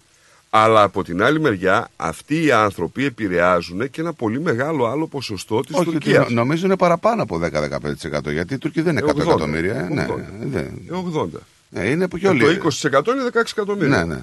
αλλά 0.49 0.83
από 0.83 1.03
την 1.03 1.23
άλλη 1.23 1.39
μεριά 1.39 1.87
αυτοί 1.95 2.43
οι 2.43 2.51
άνθρωποι 2.51 3.05
επηρεάζουν 3.05 3.89
και 3.89 4.01
ένα 4.01 4.13
πολύ 4.13 4.39
μεγάλο 4.41 4.85
άλλο 4.85 5.07
ποσοστό 5.07 5.61
της 5.61 5.75
Όχι, 5.75 5.81
ότι 5.89 5.91
Τουρκίας. 5.91 6.29
νο- 6.29 6.35
νομίζω 6.35 6.65
είναι 6.65 6.77
παραπάνω 6.77 7.23
από 7.23 7.37
10-15% 7.37 8.31
γιατί 8.31 8.53
οι 8.53 8.57
Τούρκοι 8.57 8.81
δεν 8.81 8.91
είναι 8.97 9.01
100 9.05 9.19
Ε, 9.19 9.23
80, 9.23 9.27
εκατομμύρια. 9.27 9.75
ε, 9.75 9.93
Ναι, 9.93 10.05
80. 10.09 10.23
δεν- 10.41 10.81
Ε, 10.91 10.93
80. 10.93 11.39
ε, 11.71 11.89
είναι 11.89 12.07
που 12.07 12.17
και 12.17 12.25
Ε, 12.25 12.29
όλοι. 12.29 12.39
Το 12.39 12.49
20% 12.49 13.11
είναι 13.13 13.23
16 13.23 13.51
εκατομμύρια. 13.51 13.97
Ναι, 13.97 14.13
ναι. 14.13 14.21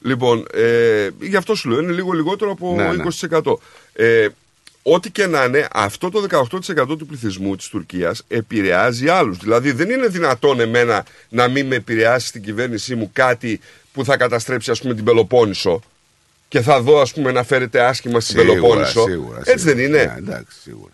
Λοιπόν, 0.00 0.44
ε, 0.54 1.08
γι' 1.20 1.36
αυτό 1.36 1.54
σου 1.54 1.68
λέω, 1.68 1.80
είναι 1.80 1.92
λίγο 1.92 2.12
λιγότερο 2.12 2.50
από 2.50 2.74
Ναι, 2.76 2.82
ναι. 2.92 3.02
20%. 3.02 3.60
Ε, 3.92 4.26
ό,τι 4.86 5.10
και 5.10 5.26
να 5.26 5.44
είναι, 5.44 5.68
αυτό 5.72 6.10
το 6.10 6.26
18% 6.30 6.86
του 6.98 7.06
πληθυσμού 7.06 7.56
της 7.56 7.68
Τουρκίας 7.68 8.22
επηρεάζει 8.28 9.08
άλλους. 9.08 9.38
Δηλαδή 9.38 9.72
δεν 9.72 9.90
είναι 9.90 10.06
δυνατόν 10.06 10.60
εμένα 10.60 11.04
να 11.28 11.48
μην 11.48 11.66
με 11.66 11.74
επηρεάσει 11.76 12.26
στην 12.26 12.42
κυβέρνησή 12.42 12.94
μου 12.94 13.10
κάτι 13.12 13.60
που 13.92 14.04
θα 14.04 14.16
καταστρέψει 14.16 14.70
ας 14.70 14.80
πούμε 14.80 14.94
την 14.94 15.04
Πελοπόννησο 15.04 15.80
και 16.48 16.60
θα 16.60 16.80
δω 16.80 17.00
ας 17.00 17.12
πούμε 17.12 17.32
να 17.32 17.42
φέρεται 17.42 17.80
άσχημα 17.80 18.20
στην 18.20 18.38
Σίγουρα, 18.38 18.54
Πελοπόννησο. 18.54 19.04
σίγουρα, 19.08 19.38
Έτσι 19.44 19.58
σίγουρα. 19.58 19.74
δεν 19.74 19.84
είναι. 19.86 20.04
Ναι, 20.04 20.14
εντάξει, 20.18 20.60
σίγουρα. 20.62 20.92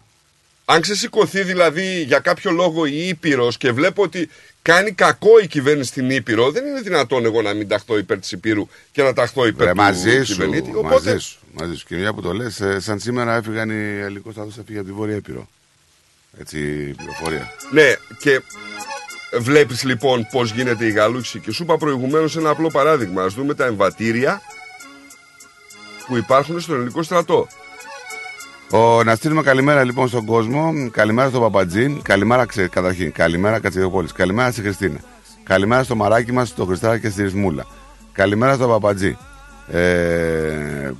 Αν 0.72 0.80
ξεσηκωθεί 0.80 1.42
δηλαδή 1.42 2.02
για 2.02 2.18
κάποιο 2.18 2.50
λόγο 2.50 2.86
η 2.86 3.08
Ήπειρος 3.08 3.56
και 3.56 3.72
βλέπω 3.72 4.02
ότι 4.02 4.28
κάνει 4.62 4.92
κακό 4.92 5.38
η 5.42 5.46
κυβέρνηση 5.46 5.88
στην 5.88 6.10
Ήπειρο, 6.10 6.50
δεν 6.50 6.66
είναι 6.66 6.80
δυνατόν 6.80 7.24
εγώ 7.24 7.42
να 7.42 7.54
μην 7.54 7.68
ταχθώ 7.68 7.98
υπέρ 7.98 8.18
της 8.18 8.32
Ήπειρου 8.32 8.68
και 8.92 9.02
να 9.02 9.12
ταχθώ 9.12 9.46
υπέρ 9.46 9.66
Ρε, 9.66 9.72
του 9.72 9.76
μαζί 9.76 10.24
σου, 10.24 10.32
κυβερνήτη. 10.32 10.70
μαζί 10.70 11.18
σου, 11.18 11.38
μαζί 11.52 11.74
σου. 11.74 11.86
Και 11.86 11.96
μια 11.96 12.12
που 12.12 12.20
το 12.22 12.32
λες, 12.32 12.60
ε, 12.60 12.80
σαν 12.80 12.98
σήμερα 12.98 13.36
έφυγαν 13.36 13.70
οι 13.70 14.00
ελληνικοί 14.00 14.30
στρατός 14.30 14.58
έφυγε 14.58 14.78
από 14.78 14.88
τη 14.88 14.94
Βόρεια 14.94 15.16
Ήπειρο. 15.16 15.48
Έτσι, 16.38 16.58
η 16.58 16.94
πληροφορία. 16.94 17.52
Ναι, 17.70 17.94
και 18.18 18.40
βλέπεις 19.38 19.84
λοιπόν 19.84 20.26
πώς 20.30 20.52
γίνεται 20.52 20.86
η 20.86 20.90
γαλούξη. 20.90 21.38
Και 21.38 21.52
σου 21.52 21.62
είπα 21.62 21.76
προηγουμένως 21.76 22.36
ένα 22.36 22.50
απλό 22.50 22.68
παράδειγμα. 22.68 23.22
Ας 23.22 23.34
δούμε 23.34 23.54
τα 23.54 23.64
εμβατήρια 23.64 24.42
που 26.06 26.16
υπάρχουν 26.16 26.60
στον 26.60 26.74
ελληνικό 26.74 27.02
στρατό. 27.02 27.48
Ο, 28.72 29.04
να 29.04 29.14
στείλουμε 29.14 29.42
καλημέρα 29.42 29.84
λοιπόν 29.84 30.08
στον 30.08 30.24
κόσμο. 30.24 30.90
Καλημέρα 30.90 31.28
στον 31.28 31.40
Παπατζή. 31.40 32.00
Καλημέρα, 32.02 32.44
ξε, 32.46 32.68
καταρχήν. 32.68 33.12
Καλημέρα 33.12 33.58
Κατσιδεοπόλη. 33.58 34.08
Καλημέρα 34.14 34.50
στη 34.52 34.60
Χριστίνα. 34.60 34.98
Καλημέρα 35.44 35.82
στο 35.82 35.94
μαράκι 35.96 36.32
μας, 36.32 36.48
στο 36.48 36.64
Χριστάρα 36.64 36.98
και 36.98 37.10
στη 37.10 37.22
Ρυθμούλα. 37.22 37.66
Καλημέρα 38.12 38.54
στον 38.54 38.68
Παπατζή. 38.68 39.16
Ε, 39.68 40.92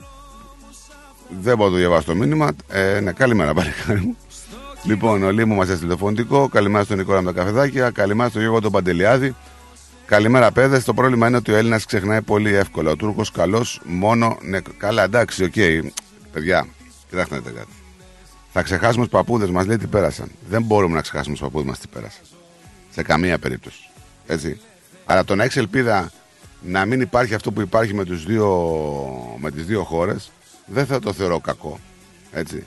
δεν 1.40 1.56
μπορώ 1.56 1.68
να 1.68 1.74
το 1.74 1.76
διαβάσω 1.76 2.06
το 2.06 2.14
μήνυμα. 2.14 2.50
Ε, 2.68 3.00
ναι, 3.00 3.12
καλημέρα 3.12 3.54
παρακαλώ 3.54 4.00
μου. 4.00 4.16
Λοιπόν, 4.84 5.22
ο 5.22 5.30
Λίμου 5.30 5.54
μας 5.54 5.68
έστειλε 5.68 5.94
τηλεφωνητικό. 5.94 6.48
Καλημέρα 6.48 6.84
στον 6.84 6.96
Νικόλα 6.96 7.22
με 7.22 7.32
τα 7.32 7.40
καφεδάκια. 7.40 7.90
Καλημέρα 7.90 8.28
στον 8.28 8.40
Γιώργο 8.40 8.60
τον 8.60 8.72
Παντελιάδη. 8.72 9.34
Καλημέρα, 10.06 10.52
παιδες. 10.52 10.84
Το 10.84 10.94
πρόβλημα 10.94 11.26
είναι 11.26 11.36
ότι 11.36 11.52
ο 11.52 11.56
Έλληνας 11.56 11.84
ξεχνάει 11.84 12.22
πολύ 12.22 12.54
εύκολα. 12.54 12.90
Ο 12.90 12.96
Τούρκος 12.96 13.30
καλός 13.30 13.80
μόνο. 13.84 14.38
Ναι, 14.42 14.58
καλά, 14.76 15.02
εντάξει, 15.02 15.44
οκ. 15.44 15.52
Παιδιά, 16.32 16.66
κοιτάξτε 17.10 17.34
να 17.34 17.40
δείτε 17.40 17.58
κάτι. 17.58 17.72
Θα 18.52 18.62
ξεχάσουμε 18.62 19.04
τους 19.04 19.12
παππούδες 19.12 19.50
μας, 19.50 19.66
λέει 19.66 19.76
τι 19.76 19.86
πέρασαν. 19.86 20.30
Δεν 20.48 20.62
μπορούμε 20.62 20.94
να 20.94 21.00
ξεχάσουμε 21.00 21.34
τους 21.34 21.42
παππούδες 21.42 21.68
μας 21.68 21.78
τι 21.78 21.86
πέρασαν. 21.86 22.24
Σε 22.90 23.02
καμία 23.02 23.38
περίπτωση. 23.38 23.88
Έτσι. 24.26 24.60
Αλλά 25.04 25.24
το 25.24 25.34
να 25.34 25.44
έχεις 25.44 25.56
ελπίδα 25.56 26.10
να 26.60 26.84
μην 26.84 27.00
υπάρχει 27.00 27.34
αυτό 27.34 27.52
που 27.52 27.60
υπάρχει 27.60 27.94
με, 27.94 28.04
τους 28.04 28.24
δύο, 28.24 28.48
με 29.38 29.50
τις 29.50 29.64
δύο 29.64 29.84
χώρες 29.84 30.30
δεν 30.66 30.86
θα 30.86 30.98
το 30.98 31.12
θεωρώ 31.12 31.40
κακό. 31.40 31.78
Έτσι. 32.32 32.66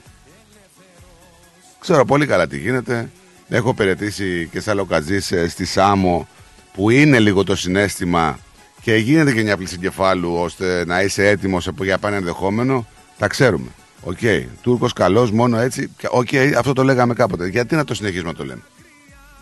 Ξέρω 1.80 2.04
πολύ 2.04 2.26
καλά 2.26 2.46
τι 2.46 2.58
γίνεται. 2.58 3.10
Έχω 3.48 3.74
περαιτήσει 3.74 4.48
και 4.52 4.60
σαν 4.60 4.76
λοκατζής 4.76 5.32
ε, 5.32 5.48
στη 5.48 5.64
Σάμο 5.64 6.28
που 6.74 6.90
είναι 6.90 7.20
λίγο 7.20 7.44
το 7.44 7.56
συνέστημα 7.56 8.38
και 8.80 8.94
γίνεται 8.94 9.32
και 9.32 9.42
μια 9.42 9.56
πλύση 9.56 9.78
εγκεφάλου 9.78 10.34
ώστε 10.34 10.84
να 10.86 11.02
είσαι 11.02 11.28
έτοιμος 11.28 11.68
για 11.82 11.98
παν 11.98 12.16
ενδεχόμενο. 12.16 12.86
Τα 13.18 13.26
ξέρουμε. 13.26 13.68
OK. 14.04 14.18
Okay. 14.20 14.44
Τούρκος 14.62 14.92
καλός, 14.92 15.30
μόνο 15.30 15.58
έτσι. 15.58 15.90
OK, 16.10 16.28
okay, 16.30 16.52
αυτό 16.58 16.72
το 16.72 16.82
λέγαμε 16.84 17.14
κάποτε. 17.14 17.48
Γιατί 17.48 17.74
να 17.74 17.84
το 17.84 17.94
συνεχίσουμε 17.94 18.30
να 18.30 18.36
το 18.36 18.44
λέμε; 18.44 18.62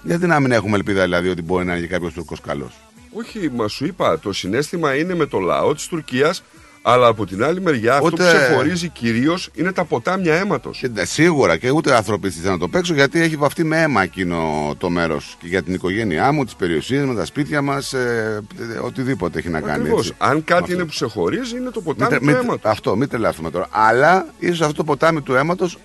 Γιατί 0.03 0.27
να 0.27 0.41
μην 0.41 0.53
έχουμε 0.53 0.77
ελπίδα 0.77 1.03
δηλαδή 1.03 1.29
ότι 1.29 1.43
μπορεί 1.43 1.65
να 1.65 1.77
είναι 1.77 1.87
κάποιος 1.87 2.13
Τούρκος 2.13 2.41
καλός; 2.41 2.73
Όχι, 3.13 3.51
μα 3.51 3.69
σου 3.69 3.85
είπα, 3.85 4.19
το 4.19 4.33
συναίσθημα 4.33 4.95
είναι 4.95 5.15
με 5.15 5.27
το 5.27 5.39
λαό 5.39 5.75
της 5.75 5.87
Τουρκίας, 5.87 6.43
αλλά 6.83 7.07
από 7.07 7.27
την 7.27 7.45
άλλη 7.45 7.61
μεριά 7.61 7.93
αυτό 7.95 8.07
Ούτε- 8.07 8.17
που 8.23 8.37
ξεχωρίζει 8.37 8.89
κυρίως 8.89 9.51
είναι 9.55 9.73
τα 9.73 9.85
ποτάμια 9.85 10.35
αίματος. 10.35 10.79
Και, 10.79 11.05
σίγουρα 11.05 11.57
και 11.57 11.71
ούτε 11.71 11.95
ανθρωπιστή 11.97 12.49
να 12.49 12.59
το 12.59 12.69
παίξω 12.69 12.95
γιατί 12.95 13.21
έχει 13.21 13.37
βαφτεί 13.37 13.65
με 13.65 13.83
αίμα 13.83 14.03
εκείνο 14.03 14.75
το 14.79 14.91
μέρος. 14.91 15.37
Και 15.41 15.47
για 15.47 15.63
την 15.63 15.75
οικογένειά 15.75 16.33
μου, 16.33 16.45
τις 16.45 16.55
περιουσίες 16.55 17.05
μας, 17.05 17.17
τα 17.17 17.25
σπίτια 17.25 17.63
μας, 17.63 17.93
ε, 17.93 18.41
οτιδήποτε 18.83 19.39
έχει 19.39 19.49
να 19.49 19.61
κάνει. 19.61 19.73
Ακριβώς. 19.81 20.01
έτσι. 20.09 20.15
Αν 20.19 20.45
κάτι 20.45 20.63
Αυτό. 20.63 20.75
είναι 20.75 20.83
που 20.85 20.91
ξεχωρίζει, 20.91 21.57
είναι 21.57 21.71
το 21.71 21.81
Μην 21.81 21.85
ποτάμι 21.85 22.11
τε- 22.11 22.19
του 22.19 22.25
μην- 22.25 22.35
αίματος. 22.35 22.71
Αυτό, 22.71 22.97
μην 22.97 23.09
τρελαθούμε 23.09 23.51
τώρα. 23.51 23.67
Αλλά 23.71 24.27
ίσως 24.39 24.61
αυτό 24.61 24.73
το 24.75 24.85
ποτάμι 24.85 25.21
του 25.21 25.35
αίματος 25.35 25.79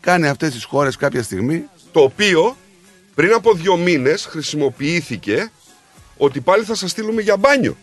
κάνει 0.00 0.28
αυτές 0.28 0.52
τις 0.52 0.64
χώρες 0.64 0.96
κάποια 0.96 1.22
στιγμή. 1.22 1.64
Το 1.92 2.00
οποίο 2.00 2.56
πριν 3.14 3.32
από 3.32 3.54
δύο 3.54 3.76
μήνες 3.76 4.24
χρησιμοποιήθηκε 4.24 5.50
ότι 6.16 6.40
πάλι 6.40 6.64
θα 6.64 6.74
σας 6.74 6.90
στείλουμε 6.90 7.22
για 7.22 7.36
μπάνιο. 7.36 7.76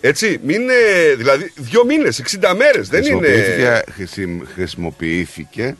Έτσι, 0.00 0.40
μην 0.44 0.60
είναι. 0.60 0.74
Δηλαδή, 1.16 1.52
δύο 1.56 1.84
μήνες, 1.84 2.18
60 2.18 2.54
μέρες. 2.54 2.88
Δεν 2.88 3.04
είναι. 3.04 3.26
χρησιμοποιήθηκε, 3.26 3.82
χρησιμ- 3.92 4.42
χρησιμοποιήθηκε 4.54 5.76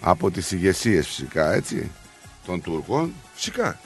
από 0.00 0.30
τις 0.30 0.52
ηγεσίες 0.52 1.06
φυσικά 1.06 1.54
έτσι 1.54 1.90
των 2.46 2.62
Τούρκων. 2.62 3.12
Φυσικά. 3.34 3.80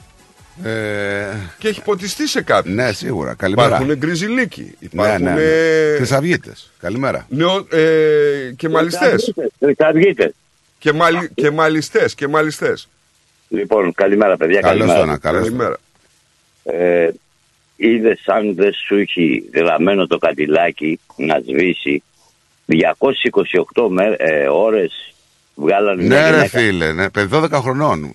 Ε, 0.63 1.25
Και 1.57 1.67
έχει 1.67 1.81
ποτιστεί 1.81 2.27
σε 2.27 2.41
κάτι. 2.41 2.69
ναι, 2.71 2.91
σίγουρα. 2.91 3.33
Καλημέρα. 3.33 3.75
Υπάρχουν 3.75 3.97
γκριζιλίκοι. 3.97 4.75
Υπάρχουν. 4.79 5.23
Ναι, 5.23 5.29
ναι, 5.29 5.35
ναι. 5.35 5.41
ε, 5.43 5.95
Χρυσαυγίτες. 5.95 6.71
Καλημέρα. 6.79 7.25
νεο- 7.29 7.67
ε, 7.71 8.53
και 8.57 8.69
μαλιστές. 8.69 9.33
Χρυσαυγίτες. 9.59 10.31
Και, 10.79 10.91
μαλι, 10.91 11.29
και 11.35 11.51
μαλιστές, 11.51 12.15
και 12.15 12.27
μαλιστές. 12.27 12.87
Λοιπόν, 13.47 13.93
καλημέρα 13.93 14.37
παιδιά. 14.37 14.59
Καλώς 14.59 14.77
καλημέρα. 14.77 14.99
το 14.99 15.05
να, 15.05 15.17
καλώς 15.17 15.39
το. 15.41 15.45
Καλημέρα. 15.55 15.77
Ε, 16.63 17.09
Είδες 17.83 18.21
αν 18.25 18.55
δεν 18.55 18.73
σου 18.73 18.95
έχει 18.95 19.49
γραμμένο 19.53 20.07
το 20.07 20.17
κατηλάκι 20.17 20.99
να 21.15 21.39
σβήσει 21.39 22.03
228 22.65 23.87
μέρ, 23.89 24.13
ε, 24.17 24.47
ώρες 24.47 25.13
βγάλανε 25.55 26.03
μια 26.03 26.15
Ναι, 26.21 26.29
ρε 26.29 26.35
γυναίκα. 26.35 26.47
φίλε, 26.59 26.91
ναι, 26.93 27.09
παιδί 27.09 27.27
12 27.33 27.49
χρονών. 27.61 28.13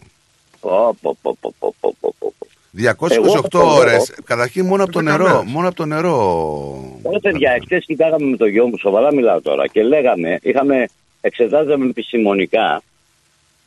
Πω, 0.60 0.96
πω, 1.00 1.16
πω, 1.22 1.36
πω, 1.40 1.54
πω, 1.58 1.74
πω, 1.80 1.94
πω, 2.00 2.14
πω. 2.38 2.46
228 2.70 3.58
Εγώ- 3.60 3.74
ώρες. 3.76 4.14
Καταρχήν 4.24 4.64
μόνο 4.66 4.82
από 4.82 4.92
το 4.92 5.00
Δεν 5.00 5.12
νερό. 5.12 5.24
κανένας. 5.24 5.52
Μόνο 5.52 5.66
από 5.66 5.76
το 5.76 5.84
νερό. 5.84 6.16
Ωραία, 7.02 7.18
παιδιά, 7.20 7.52
εχθές 7.52 7.84
κοιτάγαμε 7.84 8.26
με 8.26 8.36
το 8.36 8.46
γιο 8.46 8.66
μου, 8.66 8.78
σοβαρά 8.78 9.14
μιλάω 9.14 9.40
τώρα, 9.40 9.66
και 9.66 9.82
λέγαμε, 9.82 10.38
είχαμε, 10.42 10.86
εξετάζαμε 11.20 11.84
επιστημονικά. 11.86 12.82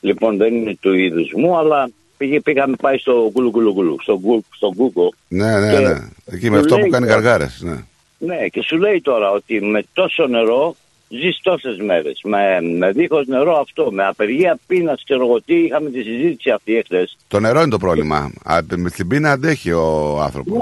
Λοιπόν, 0.02 0.38
δεν 0.38 0.56
είναι 0.56 0.76
του 0.80 0.94
είδους 0.94 1.32
μου, 1.36 1.58
αλλά 1.58 1.90
πήγε, 2.20 2.40
πήγαμε 2.40 2.76
πάει 2.82 2.98
στο 2.98 3.30
γκουλου 3.34 3.50
γκουλου 3.50 3.74
γκουλου, 3.74 3.96
στο, 4.02 4.20
γκου, 4.20 4.44
στο 4.56 4.74
Google. 4.78 5.16
Ναι, 5.28 5.60
ναι, 5.60 5.72
Και 5.74 5.80
ναι. 5.80 6.08
Εκεί 6.26 6.50
με 6.50 6.56
σου 6.56 6.62
αυτό 6.62 6.74
που 6.76 6.82
λέει 6.82 6.90
κάνει 6.90 7.06
τώρα- 7.06 7.20
γαργάρες. 7.20 7.62
Ναι. 7.62 7.78
Ναι, 8.18 8.48
και 8.48 8.62
σου 8.64 8.78
λέει 8.78 9.02
τώρα 9.02 9.32
ότι 9.32 9.62
με 9.62 9.84
τόσο 9.94 10.28
νερό 10.28 10.76
ζεις 11.10 11.40
τόσες 11.44 11.78
μέρες. 11.78 12.22
Με, 12.24 12.62
με 12.78 12.92
δίχως 12.92 13.28
νερό 13.28 13.58
αυτό, 13.60 13.92
με 13.92 14.06
απεργία 14.06 14.58
πείνας, 14.68 15.02
ξέρω 15.04 15.26
εγώ 15.26 15.42
τι, 15.42 15.56
είχαμε 15.56 15.90
τη 15.90 16.02
συζήτηση 16.02 16.50
αυτή 16.50 16.76
εχθές. 16.78 17.18
Το 17.28 17.40
νερό 17.40 17.60
είναι 17.62 17.70
το 17.70 17.78
πρόβλημα. 17.78 18.32
Α, 18.44 18.60
με 18.76 18.90
την 18.90 19.08
πείνα 19.08 19.32
αντέχει 19.32 19.72
ο 19.72 20.20
άνθρωπος. 20.22 20.58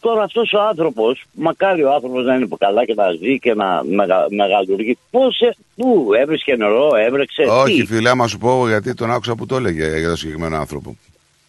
Το, 0.00 0.08
τώρα 0.08 0.22
αυτός 0.22 0.52
ο 0.52 0.60
άνθρωπος, 0.60 1.24
μακάρι 1.32 1.82
ο 1.82 1.92
άνθρωπος 1.92 2.24
να 2.24 2.34
είναι 2.34 2.48
καλά 2.58 2.84
και 2.84 2.94
να 2.94 3.12
ζει 3.12 3.38
και 3.38 3.54
να 3.54 3.82
μεγα, 3.84 4.26
μεγαλουργεί. 4.30 4.98
Πώς, 5.10 5.38
πού, 5.76 6.08
έβρισκε 6.20 6.56
νερό, 6.56 6.90
έβρεξε. 6.96 7.42
Όχι, 7.42 7.80
τι. 7.80 7.86
φίλε, 7.86 8.08
άμα 8.10 8.26
σου 8.26 8.38
πω 8.38 8.68
γιατί 8.68 8.94
τον 8.94 9.10
άκουσα 9.10 9.34
που 9.34 9.46
το 9.46 9.56
έλεγε 9.56 9.98
για 9.98 10.08
το 10.08 10.16
συγκεκριμένο 10.16 10.56
άνθρωπο. 10.56 10.96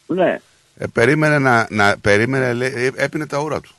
Ναι. 0.08 0.40
Ε, 0.78 0.86
περίμενε 0.94 1.40
να, 1.40 1.68
να 1.70 1.96
περίμενε, 2.02 2.54
λέει, 2.54 2.72
ε, 2.76 3.04
έπινε 3.04 3.26
τα 3.28 3.42
ούρα 3.42 3.62
του. 3.62 3.70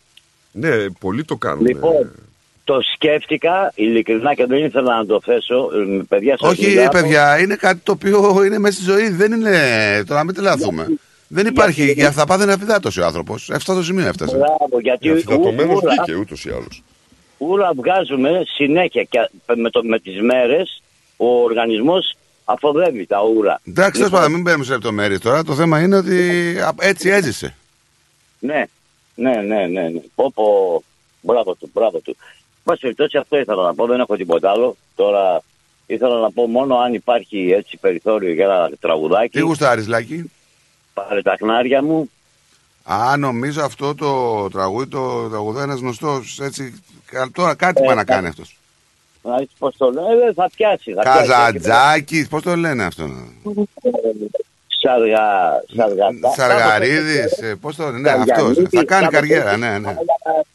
Ναι, 0.53 0.91
πολλοί 0.91 1.25
το 1.25 1.37
κάνουν. 1.37 1.67
Λοιπόν, 1.67 2.11
το 2.65 2.81
σκέφτηκα 2.95 3.73
ειλικρινά 3.75 4.35
και 4.35 4.47
δεν 4.47 4.65
ήθελα 4.65 4.97
να 4.97 5.07
το 5.07 5.21
θέσω. 5.21 5.69
ε, 5.99 6.03
Παιδιά, 6.09 6.37
σας 6.39 6.51
Όχι, 6.51 6.67
μιλάω. 6.67 6.89
παιδιά, 6.89 7.41
είναι 7.41 7.55
κάτι 7.57 7.81
το 7.83 7.93
οποίο 7.93 8.45
είναι 8.45 8.59
μέσα 8.59 8.75
στη 8.75 8.91
ζωή. 8.91 9.09
Δεν 9.11 9.33
είναι. 9.33 9.59
Τώρα 10.07 10.25
μην 10.25 10.35
τρελαθούμε. 10.35 10.87
Δεν 11.33 11.47
υπάρχει. 11.47 11.93
Για 11.93 12.13
θα 12.13 12.27
πάθει 12.27 12.45
να 12.47 12.53
επιδάτωση 12.53 13.01
ο 13.01 13.05
άνθρωπος. 13.07 13.43
Έφτασε 13.51 13.63
στο 13.73 13.83
σημείο 13.83 14.07
έφτασε. 14.07 14.37
Μπράβο, 14.37 14.81
γιατί 14.81 15.09
ου- 15.11 15.17
Αφιδατωμένο 15.17 15.73
ούρα- 15.73 15.91
βγήκε 15.91 16.15
ούτως 16.21 16.45
ή 16.45 16.51
άλλως. 16.51 16.83
ούρα 17.39 17.71
βγάζουμε 17.75 18.43
συνέχεια 18.55 19.03
και 19.03 19.31
με, 19.57 19.71
το, 19.71 19.85
με 19.85 19.99
τις 19.99 20.21
μέρες 20.21 20.83
ο 21.17 21.27
οργανισμός 21.43 22.15
αφοδεύει 22.45 23.07
τα 23.07 23.23
ούρα. 23.23 23.61
Εντάξει, 23.69 23.91
τέλος 23.93 24.07
Λοιπόν, 24.07 24.19
πάντων, 24.21 24.33
μην 24.33 24.43
μπαίνουμε 24.43 24.65
σε 24.65 24.73
λεπτομέρειες 24.73 25.21
τώρα. 25.21 25.45
Το 25.45 25.55
θέμα 25.55 25.81
είναι 25.81 25.97
ότι 25.97 26.19
α, 26.61 26.75
έτσι 26.79 27.09
έζησε. 27.09 27.55
Ναι, 28.39 28.65
ναι, 29.15 29.35
ναι, 29.35 29.67
ναι. 29.67 29.89
ναι. 29.89 30.01
Πω, 30.15 30.31
πω, 30.35 30.45
μπράβο 31.21 31.55
του, 31.55 31.71
μπράβο 31.73 31.99
του. 31.99 32.17
Πάση 32.65 32.81
περιπτώσει 32.81 33.17
αυτό 33.17 33.39
ήθελα 33.39 33.63
να 33.63 33.75
πω, 33.75 33.87
δεν 33.87 34.01
έχω 34.01 34.17
τίποτα 34.17 34.51
άλλο. 34.51 34.77
Τώρα 34.97 35.43
ήθελα 35.87 36.19
να 36.19 36.31
πω 36.31 36.47
μόνο 36.47 36.77
αν 36.77 36.95
υπάρχει 36.95 37.51
έτσι 37.57 37.77
περιθώριο 37.77 38.33
για 38.33 38.45
ένα 38.45 38.71
τραγουδάκι. 38.81 39.29
Τι 39.31 39.41
γουστάρεις, 39.41 39.87
Λάκη; 39.87 40.31
Πάρε 41.09 41.23
τα 41.23 41.35
χνάρια 41.39 41.83
μου. 41.83 42.11
Α, 42.85 43.17
νομίζω 43.17 43.63
αυτό 43.63 43.95
το 43.95 44.49
τραγούδι 44.53 44.89
το 44.89 45.29
τραγουδάει 45.29 45.65
ένας 45.65 45.81
γνωστός. 45.81 46.39
Έτσι. 46.43 46.83
κα- 47.11 47.31
Τώρα 47.33 47.55
κάτι 47.55 47.83
Ε, 47.83 47.87
πάει 47.87 47.97
να 47.97 48.05
κα- 48.05 48.15
κάνει 48.15 48.27
αυτός. 48.27 48.57
Να 49.23 49.37
δεις 49.37 49.49
πώς 49.59 49.77
το 49.77 49.91
λένε, 49.91 50.33
θα 50.35 50.51
πιάσει. 50.57 50.93
Θα 50.95 51.03
πιάσει. 51.03 51.29
Καζατζάκης, 51.29 52.29
πώς 52.29 52.43
το 52.43 52.57
λένε 52.57 52.85
αυτό. 52.85 53.09
Σαργα, 54.83 55.29
σαργα, 55.77 56.07
Σαργαρίδης, 56.37 57.39
πώς 57.61 57.77
το 57.77 57.85
λένε. 57.85 57.99
Ναι, 57.99 58.11
αυτός. 58.11 58.27
Σαργανίδης, 58.37 58.69
Θα 58.71 58.85
κάνει 58.85 59.03
κάπως 59.05 59.19
καριέρα, 59.19 59.49
έτσι. 59.49 59.61
ναι, 59.61 59.79
ναι. 59.79 59.95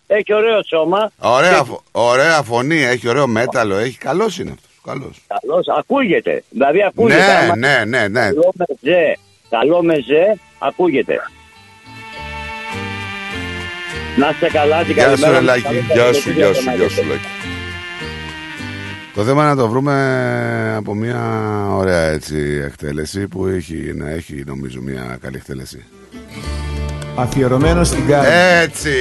Έχει 0.07 0.33
ωραίο 0.33 0.63
σώμα. 0.63 1.11
Ωραία, 1.19 1.63
φω- 1.63 1.83
ωραία 1.91 2.41
φωνή, 2.41 2.81
έχει 2.81 3.07
ωραίο 3.09 3.27
μέταλλο, 3.27 3.75
έχει. 3.75 3.97
Καλός 3.97 4.39
είναι 4.39 4.51
αυτός. 4.51 4.69
Καλός. 4.85 5.21
Καλώς, 5.27 5.65
ακούγεται. 5.77 6.43
Δηλαδή 6.49 6.83
ακούγεται. 6.83 7.17
Ναι, 7.17 7.33
Άμα- 7.43 7.55
ναι, 7.55 7.83
ναι, 7.85 8.07
ναι. 8.07 8.19
Καλό 8.19 8.53
με 8.55 8.65
ζε, 8.81 9.13
καλό 9.49 9.83
με 9.83 9.93
ζε, 9.93 10.39
ακούγεται. 10.59 11.17
Να 14.17 14.29
είστε 14.29 14.47
καλά, 14.49 14.83
την 14.83 14.93
Γεια 14.93 15.15
σου, 15.15 15.21
καλημέρα. 15.21 15.39
ρε, 15.39 15.45
Λάκη. 15.45 15.75
Γεια 15.93 16.13
σου, 16.13 16.31
γεια 16.31 16.53
σου, 16.53 16.69
γεια 16.77 16.89
σου, 16.89 17.03
Λάκη. 17.07 17.27
Το 19.13 19.23
θέμα 19.23 19.41
είναι 19.41 19.51
να 19.53 19.57
το 19.57 19.67
βρούμε 19.67 20.73
από 20.77 20.93
μια 20.93 21.19
ωραία 21.71 22.01
έτσι 22.01 22.61
εκτέλεση 22.65 23.27
που 23.27 23.45
έχει, 23.45 23.91
να 23.95 24.09
έχει 24.09 24.43
νομίζω 24.45 24.81
μια 24.81 25.17
καλή 25.21 25.35
εκτέλεση. 25.35 25.85
Αφιερωμένο 27.15 27.83
στην 27.83 28.07
Κάρη. 28.07 28.27
Έτσι! 28.63 28.91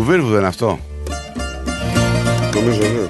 Του 0.00 0.06
Βίρβου 0.06 0.28
δεν 0.28 0.38
είναι 0.38 0.48
αυτό; 0.48 0.78
Νομίζω 2.54 2.80
ναι. 2.80 3.06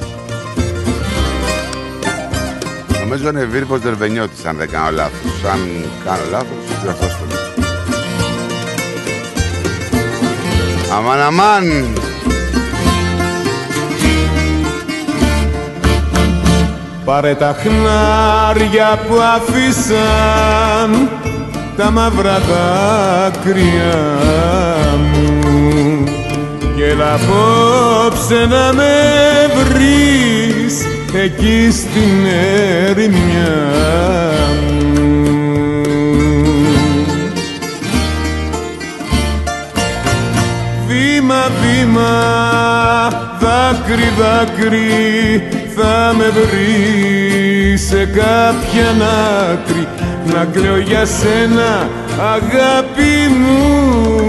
Νομίζω 3.00 3.28
είναι 3.28 3.44
Βίρβος 3.44 3.80
Δερβενιώτης 3.80 4.44
αν 4.44 4.56
δεν 4.56 4.70
κάνω 4.70 4.90
λάθος. 4.90 5.44
Αν 5.52 5.58
κάνω 6.04 6.22
λάθος, 6.30 6.80
διορθώστε 6.82 7.24
με. 7.28 7.34
Αμάν 10.96 11.20
αμάν! 11.20 11.94
Πάρε 17.04 17.34
τα 17.34 17.56
χνάρια 17.62 19.00
που 19.08 19.14
αφήσαν 19.36 21.08
τα 21.76 21.90
μαύρα 21.90 22.38
δάκρυα 22.38 23.94
μου 25.12 25.40
και 25.80 25.89
έλα 27.00 27.14
απόψε 27.14 28.46
να 28.48 28.72
με 28.72 28.92
βρεις 29.56 30.86
εκεί 31.24 31.70
στην 31.72 32.26
ερημιά 32.86 33.58
μου. 34.62 35.82
Βήμα, 40.86 41.50
βήμα, 41.60 42.12
δάκρυ, 43.40 44.12
δάκρυ 44.18 45.42
θα 45.76 46.14
με 46.16 46.24
βρεις 46.24 47.86
σε 47.86 48.04
κάποια 48.04 49.06
άκρη 49.50 49.88
να 50.26 50.44
κλαίω 50.44 50.78
για 50.78 51.04
σένα 51.06 51.88
αγάπη 52.18 53.34
μου 53.38 54.19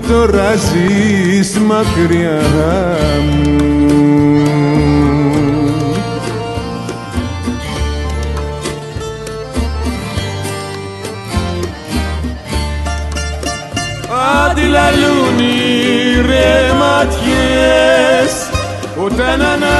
που 0.00 0.08
τώρα 0.08 0.54
ζεις 0.54 1.58
μακριά 1.58 2.40
μου. 3.30 3.56
Αντιλαλούν 14.46 15.38
οι 15.38 16.20
ρε 16.26 16.72
ματιές 16.78 18.32
όταν 19.04 19.40
αναστενάζω 19.40 19.78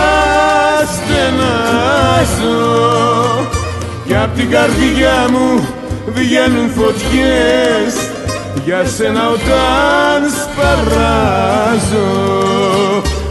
κι 4.07 4.15
απ' 4.15 4.37
την 4.37 4.51
καρδιά 4.51 5.27
μου 5.31 5.69
βγαίνουν 6.07 6.71
φωτιές 6.71 8.08
για 8.69 8.85
σένα 8.85 9.29
όταν 9.29 10.21
σπαράζω 10.41 12.11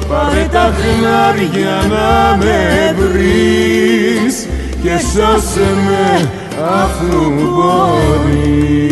πάρε 0.09 0.47
τα 0.51 0.73
χνάρια 0.77 1.85
να 1.89 2.38
με 2.38 2.95
βρεις 2.97 4.47
και 4.83 4.97
σώσε 4.97 5.69
με 5.85 6.29
αφού 6.81 7.31
μπορείς 7.39 8.88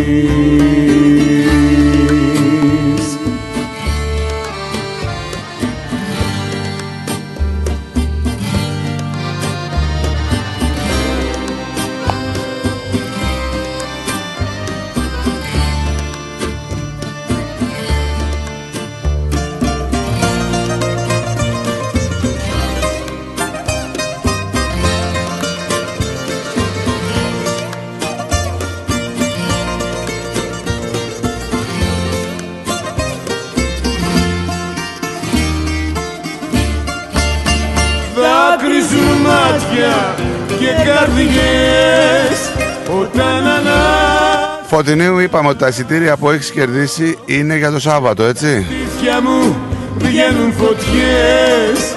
Φωτεινίου 44.77 45.19
είπαμε 45.19 45.49
ότι 45.49 45.57
τα 45.57 45.67
εισιτήρια 45.67 46.17
που 46.17 46.29
έχεις 46.29 46.51
κερδίσει 46.51 47.17
είναι 47.25 47.57
για 47.57 47.71
το 47.71 47.79
Σάββατο, 47.79 48.23
έτσι; 48.23 48.65
σπίτια 48.69 49.21
μου 49.21 49.55
βγαίνουν 49.97 50.53
φωτιές 50.53 51.93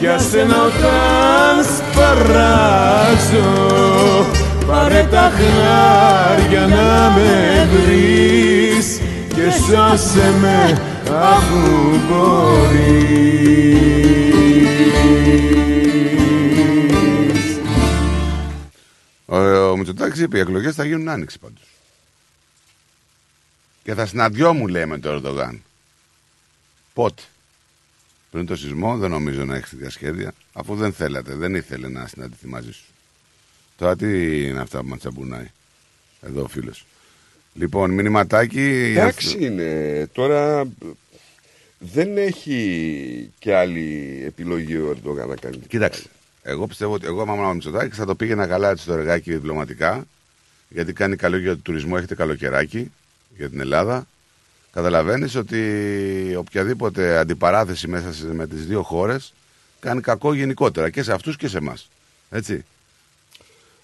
Για 0.00 0.18
σένα 0.18 0.56
όταν 0.64 1.64
σπαράζω 1.64 2.26
Πάρε 4.66 5.08
τα 5.10 5.32
χάρια 5.36 6.66
να 6.66 7.10
με 7.10 7.68
βρεις 7.72 9.00
Και 9.28 9.50
σώσε 9.50 10.34
με 10.40 10.80
αφού 11.20 11.90
μπορείς 12.08 13.10
Ο, 19.26 19.36
ο 19.70 19.76
Μητσοτάκης 19.76 20.20
είπε 20.20 20.36
οι 20.36 20.40
εκλογές 20.40 20.74
θα 20.74 20.84
γίνουν 20.84 21.08
άνοιξη 21.08 21.38
πάντως. 21.38 21.69
Και 23.82 23.94
θα 23.94 24.06
συναντιόμουν 24.06 24.68
λέει 24.68 24.86
με 24.86 24.98
τον 24.98 25.14
Ερντογάν. 25.14 25.62
Πότε; 26.94 27.22
Πριν 28.30 28.46
το 28.46 28.56
σεισμό 28.56 28.96
δεν 28.96 29.10
νομίζω 29.10 29.44
να 29.44 29.56
έχεις 29.56 29.70
τέτοια 29.70 29.90
σχέδια. 29.90 30.32
Αφού 30.52 30.74
δεν 30.74 30.92
θέλατε, 30.92 31.34
δεν 31.34 31.54
ήθελε 31.54 31.88
να 31.88 32.06
συναντηθεί 32.06 32.46
μαζί 32.46 32.72
σου. 32.72 32.84
Τώρα 33.76 33.96
τι 33.96 34.42
είναι 34.46 34.60
αυτά 34.60 34.80
που 34.80 34.86
μας 34.86 34.98
τσαμπουνάει. 34.98 35.50
Εδώ 36.20 36.42
ο 36.42 36.46
φίλος. 36.46 36.86
Λοιπόν, 37.54 37.90
μηνυματάκι. 37.90 38.92
Εντάξει 38.96 39.44
είναι. 39.44 40.06
Τώρα 40.12 40.66
δεν 41.78 42.16
έχει 42.16 43.32
και 43.38 43.54
άλλη 43.54 44.20
επιλογή 44.26 44.76
ο 44.76 44.90
Ερντογάν 44.90 45.28
να 45.28 45.36
κάνει. 45.36 45.56
Κοίταξε. 45.56 46.02
Εγώ 46.42 46.66
πιστεύω 46.66 46.92
ότι 46.92 47.06
εγώ, 47.06 47.22
άμα 47.22 47.34
ήμουν 47.34 47.46
ο 47.46 47.54
Μητσοτάκης, 47.54 47.96
θα 47.96 48.04
το 48.04 48.14
πήγαινα 48.14 48.46
καλά 48.46 48.70
έτσι 48.70 48.86
το 48.86 48.92
εργάκι 48.92 49.32
διπλωματικά. 49.32 50.06
Γιατί 50.68 50.92
κάνει 50.92 51.16
καλό 51.16 51.36
για 51.36 51.50
τον 51.50 51.62
τουρισμό, 51.62 51.94
έχετε 51.96 52.14
καλοκαιράκι 52.14 52.90
για 53.36 53.50
την 53.50 53.60
Ελλάδα. 53.60 54.06
Καταλαβαίνεις 54.72 55.34
ότι 55.34 55.60
οποιαδήποτε 56.38 57.18
αντιπαράθεση 57.18 57.88
μέσα 57.88 58.12
σε- 58.12 58.32
με 58.34 58.46
τις 58.46 58.66
δύο 58.66 58.82
χώρες 58.82 59.32
κάνει 59.80 60.00
κακό 60.00 60.34
γενικότερα 60.34 60.90
και 60.90 61.02
σε 61.02 61.12
αυτούς 61.12 61.36
και 61.36 61.48
σε 61.48 61.56
εμάς. 61.58 61.88
Έτσι. 62.30 62.64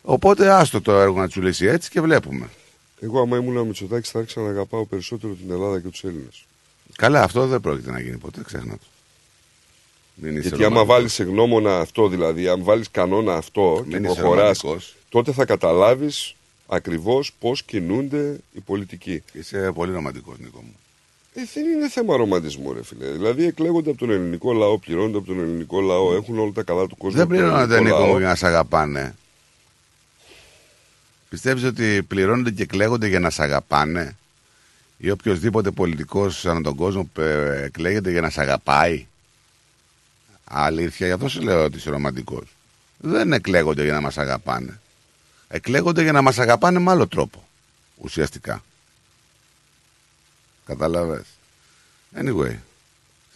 Οπότε 0.03 0.51
άστο 0.51 0.81
το 0.81 0.93
έργο 1.01 1.21
να 1.21 1.29
του 1.29 1.43
λύσει 1.43 1.67
έτσι 1.67 1.91
και 1.91 2.01
βλέπουμε. 2.01 2.49
Εγώ, 3.01 3.21
άμα 3.21 3.37
ήμουν 3.37 3.57
ο 3.57 3.65
Μητσοτάκης, 3.65 4.11
θα 4.11 4.19
άρχισα 4.19 4.41
να 4.41 4.49
αγαπάω 4.49 4.87
περισσότερο 4.87 5.33
την 5.33 5.51
Ελλάδα 5.51 5.81
και 5.81 5.89
τους 5.89 6.05
Έλληνες. 6.05 6.45
Καλά, 6.97 7.23
αυτό 7.23 7.47
δεν 7.47 7.61
πρόκειται 7.61 7.91
να 7.91 8.01
γίνει 8.01 8.17
ποτέ, 8.17 8.41
ξέχνα 8.45 8.73
το. 8.73 8.85
Μην 10.15 10.31
είσαι 10.37 10.41
Γιατί 10.49 10.55
άμα 10.65 10.69
ρομαντικός. 10.69 10.97
βάλεις 10.97 11.13
σε 11.13 11.23
γνώμονα 11.25 11.79
αυτό, 11.79 12.09
δηλαδή, 12.09 12.49
αν 12.49 12.63
βάλεις 12.63 12.91
κανόνα 12.91 13.35
αυτό 13.37 13.85
Μην 13.87 13.91
και 13.91 13.97
είσαι 14.09 14.15
προχωράς, 14.21 14.61
ρομαντικός. 14.61 14.97
τότε 15.09 15.33
θα 15.33 15.45
καταλάβεις 15.45 16.35
ακριβώς 16.67 17.33
πώς 17.41 17.62
κινούνται 17.62 18.39
οι 18.53 18.61
πολιτικοί. 18.61 19.23
Είσαι 19.33 19.73
πολύ 19.75 19.93
ρομαντικός, 19.93 20.39
Νίκο 20.39 20.61
μου. 20.62 20.77
Ε, 21.35 21.41
δεν 21.55 21.64
είναι 21.67 21.89
θέμα 21.89 22.17
ρομαντισμού, 22.17 22.73
ρε 22.73 22.85
φίλε. 22.85 23.11
Δηλαδή, 23.11 23.45
εκλέγονται 23.45 23.91
από 23.91 23.99
τον 23.99 24.11
ελληνικό 24.11 24.53
λαό, 24.53 24.79
πληρώνονται 24.79 25.17
από 25.19 25.27
τον 25.27 25.41
ελληνικό 25.41 25.81
λαό, 25.81 26.14
έχουν 26.14 26.39
όλα 26.39 26.53
τα 26.53 26.62
καλά 26.62 26.87
του 26.87 26.97
κόσμου. 26.97 27.17
Δεν 27.17 27.27
από 27.27 27.35
τον 27.35 27.43
πληρώνονται, 27.43 27.75
ελληνικό 27.77 27.97
Νίκο 27.97 28.07
μου, 28.07 28.11
λαό. 28.11 28.19
για 28.19 28.29
να 28.29 28.35
σε 28.35 28.47
αγαπάνε. 28.47 29.14
Πιστεύεις 31.29 31.64
ότι 31.64 32.03
πληρώνονται 32.09 32.51
και 32.51 32.67
κλαίγονται 32.67 33.07
για 33.07 33.21
να 33.21 33.31
σε 33.31 33.43
αγαπάνε; 33.43 34.17
Ή 34.97 35.11
οποιοδήποτε 35.11 35.71
πολιτικός 35.71 36.47
ανά 36.47 36.61
τον 36.61 36.75
κόσμο 36.75 37.11
ε, 37.19 37.62
εκλέγεται 37.64 38.11
για 38.11 38.21
να 38.21 38.31
σε 38.31 38.41
αγαπάει; 38.41 39.07
Αλήθεια, 40.45 41.07
γι' 41.07 41.12
αυτό 41.12 41.29
σου 41.29 41.41
λέω 41.43 41.64
ότι 41.64 41.77
είσαι 41.77 41.91
ρομαντικός. 41.91 42.45
Δεν 42.99 43.33
εκλέγονται 43.33 43.85
για 43.85 43.93
να 43.93 44.01
μας 44.01 44.19
αγαπάνε. 44.19 44.81
Εκλέγονται 45.49 46.03
για 46.03 46.13
να 46.13 46.23
μας 46.23 46.39
αγαπάνε 46.39 46.79
με 46.79 46.91
άλλο 46.91 47.07
τρόπο. 47.09 47.49
Ουσιαστικά. 47.97 48.65
Καταλαβες. 50.67 51.27
Anyway. 52.17 52.57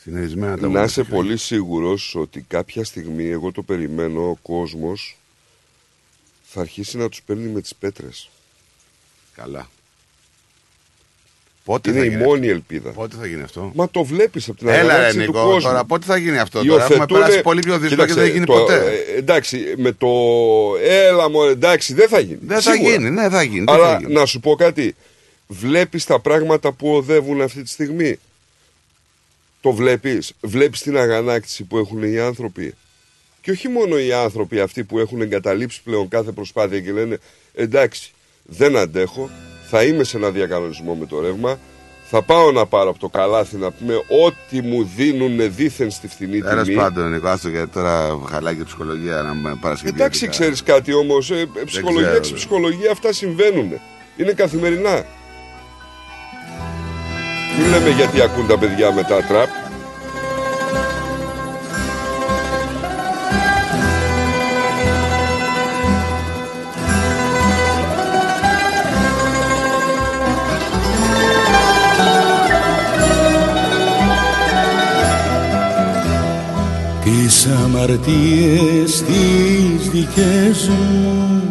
Συνεχισμένα 0.03 0.55
τα 0.57 0.61
Να 0.61 0.67
πούμε. 0.69 0.85
είσαι 0.85 1.05
πολύ 1.05 1.37
σίγουρος 1.37 2.15
ότι 2.15 2.41
κάποια 2.41 2.85
στιγμή, 2.85 3.25
εγώ 3.25 3.53
το 3.53 3.63
περιμένω, 3.63 4.29
ο 4.31 4.35
κόσμος 4.35 5.17
θα 6.45 6.61
αρχίσει 6.61 6.97
να 6.97 7.09
τους 7.09 7.23
παίρνει 7.23 7.49
με 7.49 7.61
τις 7.61 7.75
πέτρες. 7.75 8.31
Καλά. 9.35 9.69
Πότε 11.65 11.91
είναι 11.91 11.99
θα 11.99 12.05
η 12.05 12.09
γίνει 12.09 12.23
μόνη 12.23 12.49
ελπίδα. 12.49 12.91
Πότε 12.91 13.17
θα 13.21 13.27
γίνει 13.27 13.43
αυτό; 13.43 13.71
Μα 13.75 13.91
το 13.91 14.05
βλέπεις 14.05 14.49
από 14.49 14.59
την 14.59 14.69
Έλα 14.69 14.77
ρε 14.83 14.83
αγανάκτηση 14.93 15.19
του 15.25 15.33
Νικό, 15.33 15.45
κόσμου. 15.45 15.61
τώρα 15.71 15.85
πότε 15.85 16.05
θα 16.07 16.17
γίνει 16.17 16.39
αυτό; 16.39 16.65
Τώρα. 16.65 16.83
Έχουμε 16.83 16.95
Υιοθετούνε- 16.97 17.25
περάσει 17.25 17.43
πολύ 17.43 17.61
πιο 17.61 17.79
δύσκολο 17.79 18.05
και 18.07 18.13
Κοίταξε, 18.13 18.15
δεν 18.15 18.25
έχει 18.25 18.33
γίνει 18.33 18.47
το- 18.47 18.53
ποτέ. 18.53 19.03
ε, 19.15 19.19
εντάξει, 19.19 19.75
με 19.77 19.93
το 19.93 20.09
έλα 20.83 21.31
μου, 21.31 21.43
εντάξει, 21.43 21.95
δεν 21.95 22.09
θα 22.09 22.21
γίνει. 22.21 22.39
Δεν 22.43 22.61
θα 22.61 22.73
Σίγουρα. 22.73 22.91
γίνει, 22.93 23.11
ναι, 23.11 23.29
θα 23.29 23.43
γίνει. 23.43 23.65
δεν 23.65 23.75
Αλλά 23.75 23.91
θα 23.93 23.99
γίνει; 24.01 24.13
να 24.13 24.27
σου 24.27 24.41
πω 24.41 24.55
κάτι. 24.55 24.95
Βλέπεις 25.47 26.05
τα 26.05 26.21
πράγματα 26.21 26.73
που 26.73 26.95
οδεύουν 26.95 27.41
αυτή 27.41 27.63
τη 27.63 27.69
στιγμή; 27.69 28.19
Το 29.61 29.73
βλέπεις; 29.73 30.33
Βλέπεις 30.41 30.81
την 30.81 30.97
αγανάκτηση 30.99 31.65
που 31.65 31.79
έχουν 31.79 32.03
οι 32.03 32.19
άνθρωποι; 32.19 32.75
Και 33.41 33.51
όχι 33.51 33.69
μόνο 33.69 33.99
οι 33.99 34.13
άνθρωποι 34.13 34.61
αυτοί 34.61 34.85
που 34.85 34.99
έχουν 34.99 35.21
εγκαταλείψει 35.21 35.81
πλέον 35.83 36.09
κάθε 36.09 36.31
προσπάθεια 36.33 36.81
και 36.81 36.93
λένε 36.93 37.19
εντάξει, 37.55 38.13
δεν 38.43 38.77
αντέχω, 38.77 39.31
θα 39.71 39.83
είμαι 39.85 40.05
σε 40.05 40.17
ένα 40.17 40.31
διακανονισμό 40.31 40.95
με 40.95 41.07
το 41.07 41.21
ρεύμα, 41.21 41.59
θα 42.13 42.23
πάω 42.23 42.53
να 42.53 42.67
πάρω 42.67 42.91
από 42.91 42.99
το 42.99 43.09
καλάθι 43.09 43.57
να 43.57 43.71
πούμε 43.71 43.95
ό,τι 43.95 44.63
μου 44.63 44.89
δίνουν 44.97 45.55
δίθεν 45.55 45.91
στη 45.91 46.09
φθηνή 46.09 46.41
Τέλος 46.41 46.65
τιμή. 46.65 46.77
πάντων, 46.77 47.11
Νικό, 47.13 47.29
άστο 47.29 47.49
γιατί 47.49 47.69
τώρα 47.71 48.19
χαλάει 48.31 48.55
και 48.55 48.61
η 48.61 48.65
ψυχολογία 48.65 49.23
να 49.23 49.35
με 49.35 49.59
παρασκευή. 49.61 49.95
Εντάξει, 49.95 50.29
ξέρεις 50.29 50.63
κάτι 50.63 50.93
όμως. 50.95 51.31
Ε, 51.31 51.35
ε, 51.35 51.65
ψυχολογία 51.65 52.07
ξέρω, 52.09 52.21
και 52.21 52.29
δε. 52.29 52.35
ψυχολογία 52.35 52.91
αυτά 52.91 53.13
συμβαίνουν. 53.13 53.73
Είναι 54.17 54.33
καθημερινά. 54.33 55.05
Μην 57.59 57.71
λέμε 57.71 57.89
γιατί 57.91 58.21
ακούν 58.23 58.47
τα 58.47 58.59
παιδιά 58.59 58.93
μετά 58.93 59.23
τραπ. 59.25 59.49
Τις 77.41 77.49
αμαρτίες 77.65 79.03
τις 79.03 79.89
δικές 79.91 80.69
μου 80.69 81.43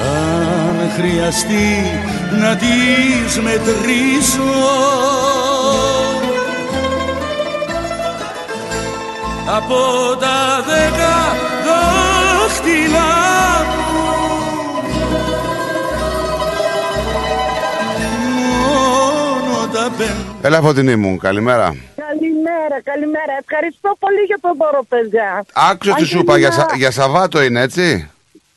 Αν 0.00 0.90
χρειαστεί 0.96 2.00
να 2.40 2.56
τις 2.56 3.40
μετρήσω 3.42 4.42
Από 9.56 9.76
τα 10.20 10.64
δέκα 10.66 11.36
δάχτυλα 11.64 13.10
μου 13.68 13.98
Μόνο 18.60 19.66
τα 19.72 19.90
πέντε 19.96 20.27
Έλα, 20.42 20.60
φωτεινή 20.60 20.96
μου, 20.96 21.16
καλημέρα. 21.16 21.76
Καλημέρα, 21.96 22.76
καλημέρα. 22.84 23.32
Ευχαριστώ 23.40 23.96
πολύ 23.98 24.20
για 24.26 24.38
τον 24.40 24.52
δώρο, 24.60 24.82
παιδιά. 24.88 25.44
Άκουσα 25.52 25.90
Αν 25.90 25.96
τι 25.96 26.02
και 26.02 26.08
σου 26.08 26.18
είπα, 26.18 26.38
για, 26.38 26.48
ήμουνα- 26.48 26.66
Σα- 26.70 26.76
για 26.76 26.90
Σαββάτο 26.90 27.42
είναι 27.42 27.60
έτσι; 27.60 28.10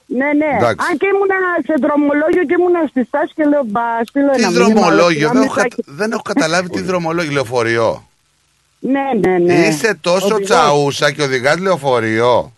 Ναι, 0.05 0.25
ναι. 0.41 0.51
Εντάξει. 0.57 0.85
Αν 0.91 0.97
και 0.97 1.07
ήμουν 1.13 1.31
σε 1.67 1.73
δρομολόγιο 1.81 2.43
και 2.47 2.55
ήμουν 2.59 2.75
στη 2.89 3.03
στάση 3.03 3.31
και 3.35 3.43
λέω 3.45 3.63
μπα, 3.65 3.81
στείλω 4.05 4.31
Τι 4.31 4.41
ένα 4.41 4.49
μήνυμα, 4.51 4.65
δρομολόγιο, 4.81 5.27
να 5.27 5.33
δεν 5.33 5.39
μην 5.41 5.49
έχω, 5.49 5.59
θα- 5.59 5.67
κατα- 5.67 5.83
δεν 5.85 6.11
έχω 6.11 6.21
καταλάβει 6.21 6.69
τι 6.69 6.81
δρομολόγιο, 6.81 7.31
λεωφορείο. 7.31 8.07
Ναι, 8.79 9.05
ναι, 9.27 9.37
ναι. 9.37 9.53
Είσαι 9.53 9.97
τόσο 10.01 10.25
Οδηγός. 10.25 10.43
τσαούσα 10.49 11.11
και 11.11 11.21
οδηγάς 11.23 11.57
λεωφορείο. 11.57 12.53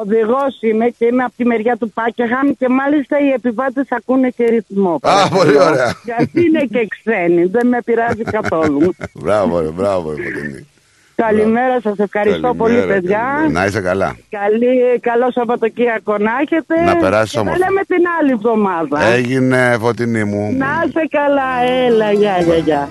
Οδηγός 0.00 0.58
είμαι 0.60 0.86
και 0.98 1.04
είμαι 1.04 1.22
από 1.22 1.32
τη 1.36 1.44
μεριά 1.46 1.76
του 1.76 1.90
Πάκεχαμ 1.90 2.48
και 2.58 2.68
μάλιστα 2.68 3.18
οι 3.20 3.28
επιβάτες 3.28 3.86
ακούνε 3.90 4.28
και 4.28 4.44
ρυθμό. 4.44 4.98
Α, 5.02 5.28
πολύ 5.28 5.56
ωραία. 5.60 5.94
Γιατί 6.04 6.46
είναι 6.46 6.60
και 6.60 6.88
ξένοι, 6.88 7.44
δεν 7.44 7.66
με 7.66 7.78
πειράζει 7.84 8.22
καθόλου. 8.22 8.94
μπράβο, 9.22 9.60
ρε, 9.60 9.68
μπράβο, 9.68 10.10
ρε, 10.10 10.22
φωτεινή. 10.22 10.66
Καλημέρα, 11.14 11.80
σας 11.80 11.98
ευχαριστώ 11.98 12.54
πολύ, 12.54 12.74
Καλημέρα, 12.74 13.00
παιδιά. 13.00 13.18
καλημέρα. 13.18 13.60
Να 13.60 13.66
είσαι 13.66 13.80
καλά. 13.80 14.16
Καλή, 14.28 15.00
καλό 15.00 15.30
Σαββατοκύριακο 15.30 16.18
να 16.18 16.30
έχετε. 16.40 16.80
Να 16.84 16.96
περάσεις 16.96 17.30
Και 17.32 17.38
όμορφα. 17.38 17.58
Τα 17.58 17.66
λέμε 17.68 17.80
την 17.86 18.04
άλλη 18.20 18.30
εβδομάδα. 18.30 19.02
Έγινε 19.02 19.76
φωτεινή 19.80 20.24
μου. 20.24 20.54
Να 20.56 20.84
είσαι 20.86 21.08
καλά, 21.10 21.62
έλα, 21.86 22.12
γεια, 22.12 22.38
γεια, 22.40 22.56
γεια. 22.56 22.88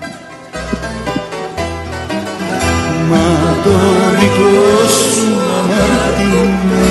Μα 3.10 3.26
το 3.64 3.70
δικό 4.18 4.88
σου 4.88 5.30
αμάρτημα 5.58 6.90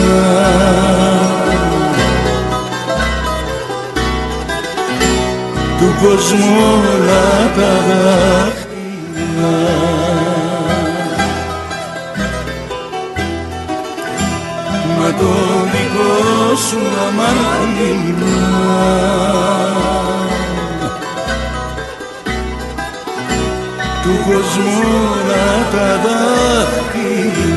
του 5.80 5.88
κόσμου 6.02 6.56
όλα 6.72 7.52
τα 7.56 7.72
δάχτυλα 7.88 8.70
το 15.20 15.34
δικό 15.72 16.56
σου 16.56 16.82
αμάρτημα 17.08 18.38
του 24.10 24.18
κόσμου 24.28 24.90
να 25.28 25.46
τα 25.72 25.90
δάχτυλα 26.04 27.50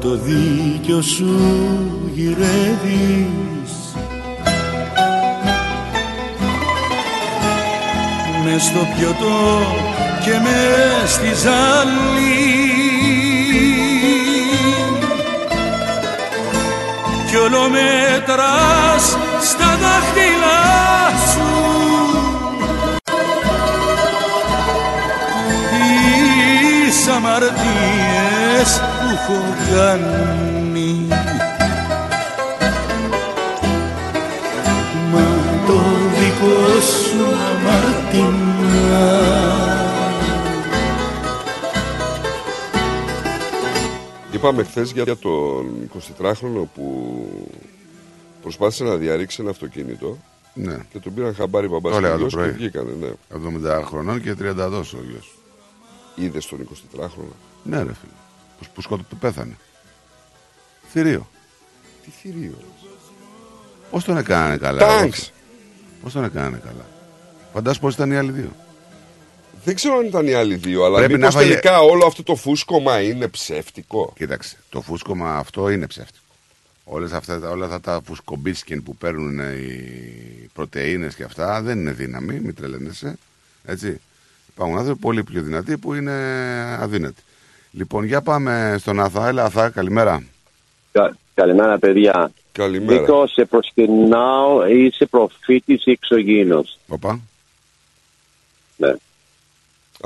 Τώρα 0.00 0.16
το 0.16 0.22
δίκιο 0.24 1.02
σου 1.02 1.34
γυρεύεις. 2.14 3.72
Μες 8.44 8.62
στο 8.62 8.86
πιωτό 8.96 9.62
και 10.24 10.30
μες 10.42 11.10
στη 11.10 11.34
ζάλη. 11.42 12.44
Κι 17.30 17.36
όλο 17.36 17.68
μετράς 17.68 19.16
στα 19.40 19.78
δάχτυλά 19.80 20.62
σου. 21.32 21.50
Τις 26.86 27.08
αμαρτίες 27.08 28.80
που 28.80 28.95
έχω 29.16 29.40
κάνει 29.74 31.06
Μα 35.12 35.24
το 35.66 35.80
δικό 36.18 36.80
σου 36.80 37.24
αμαρτήμα 37.50 38.44
Είπαμε 44.32 44.62
χθες 44.64 44.90
για 44.92 45.02
για 45.02 45.16
τον 45.16 45.90
24χρονο 46.20 46.62
που 46.74 47.16
προσπάθησε 48.42 48.84
να 48.84 48.96
διαρρήξει 48.96 49.36
ένα 49.40 49.50
αυτοκίνητο 49.50 50.16
Ναι. 50.54 50.76
και 50.92 50.98
τον 50.98 51.14
πήραν 51.14 51.34
χαμπάρι 51.34 51.68
μπαμπάς 51.68 51.92
Το 51.94 51.98
και 52.00 52.06
έλεγα 52.06 52.12
το 52.14 52.20
γιος 52.20 52.32
και 52.32 52.38
πρωί. 52.38 52.50
βγήκανε. 52.50 52.90
Ναι. 53.00 53.78
70 53.80 53.82
χρονών 53.84 54.22
και 54.22 54.32
30 54.32 54.54
δόσο 54.54 54.96
ο 54.96 55.00
γιος. 55.10 55.38
Είδες 56.14 56.46
τον 56.46 56.68
24χρονο. 56.94 57.34
Ναι, 57.62 57.76
ρε 57.76 57.82
φίλε. 57.82 58.12
Που, 58.58 58.66
που 58.74 58.80
σκότω 58.80 59.02
που 59.02 59.16
πέθανε. 59.16 59.56
Θηρίο. 60.92 61.28
Τι 62.04 62.10
θηρίο. 62.10 62.58
Πώς 63.90 64.04
τον 64.04 64.16
έκανανε 64.16 64.56
καλά. 64.56 64.78
Τάγκς. 64.78 65.32
Πώς 66.02 66.12
τον 66.12 66.24
έκανανε 66.24 66.60
καλά; 66.64 66.86
Φαντάσου 67.52 67.80
πώς 67.80 67.94
ήταν 67.94 68.10
οι 68.10 68.16
άλλοι 68.16 68.30
δύο. 68.30 68.50
Δεν 69.64 69.74
ξέρω 69.74 69.96
αν 69.96 70.04
ήταν 70.06 70.26
οι 70.26 70.32
άλλοι 70.32 70.54
δύο, 70.54 70.84
αλλά 70.84 70.96
Πρέπει 70.98 71.12
μήπως 71.14 71.34
να 71.34 71.40
φάγε- 71.40 71.50
τελικά 71.50 71.80
όλο 71.80 72.06
αυτό 72.06 72.22
το 72.22 72.34
φούσκωμα 72.36 73.00
είναι 73.00 73.28
ψεύτικο; 73.28 74.12
Κοίταξε, 74.16 74.56
το 74.68 74.80
φούσκωμα 74.80 75.36
αυτό 75.36 75.70
είναι 75.70 75.86
ψεύτικο. 75.86 76.24
Όλες 76.84 77.12
αυτά, 77.12 77.50
όλα 77.50 77.64
αυτά 77.64 77.80
τα 77.80 78.00
φουσκομπίσκιν 78.06 78.82
που 78.82 78.96
παίρνουν 78.96 79.38
οι 79.38 80.50
πρωτεΐνες 80.52 81.14
και 81.14 81.22
αυτά 81.22 81.62
δεν 81.62 81.78
είναι 81.78 81.92
δύναμη, 81.92 82.40
μην 82.40 82.54
τρελαίνεσαι. 82.54 83.16
Έτσι. 83.64 84.00
Υπάρχουν 84.48 84.78
άνθρωποι 84.78 85.00
πολύ 85.00 85.24
πιο 85.24 85.42
δυνατοί 85.42 85.78
που 85.78 85.94
είναι 85.94 86.12
αδύνατοι. 86.80 87.22
Λοιπόν, 87.76 88.04
για 88.04 88.20
πάμε 88.22 88.76
στον 88.78 89.00
Αθά. 89.00 89.28
Έλα, 89.28 89.44
Αθά, 89.44 89.70
καλημέρα. 89.70 90.22
Κα- 90.92 91.16
Καλημέρα, 91.34 91.78
παιδιά. 91.78 92.30
Καλημέρα. 92.52 93.00
Νίκο, 93.00 93.26
σε 93.26 93.44
προσκυνάω, 93.44 94.66
είσαι 94.66 95.06
προφήτης 95.06 95.84
ή 95.86 95.90
εξωγήινος. 95.90 96.78
Οπα. 96.88 97.20
Ναι. 98.76 98.86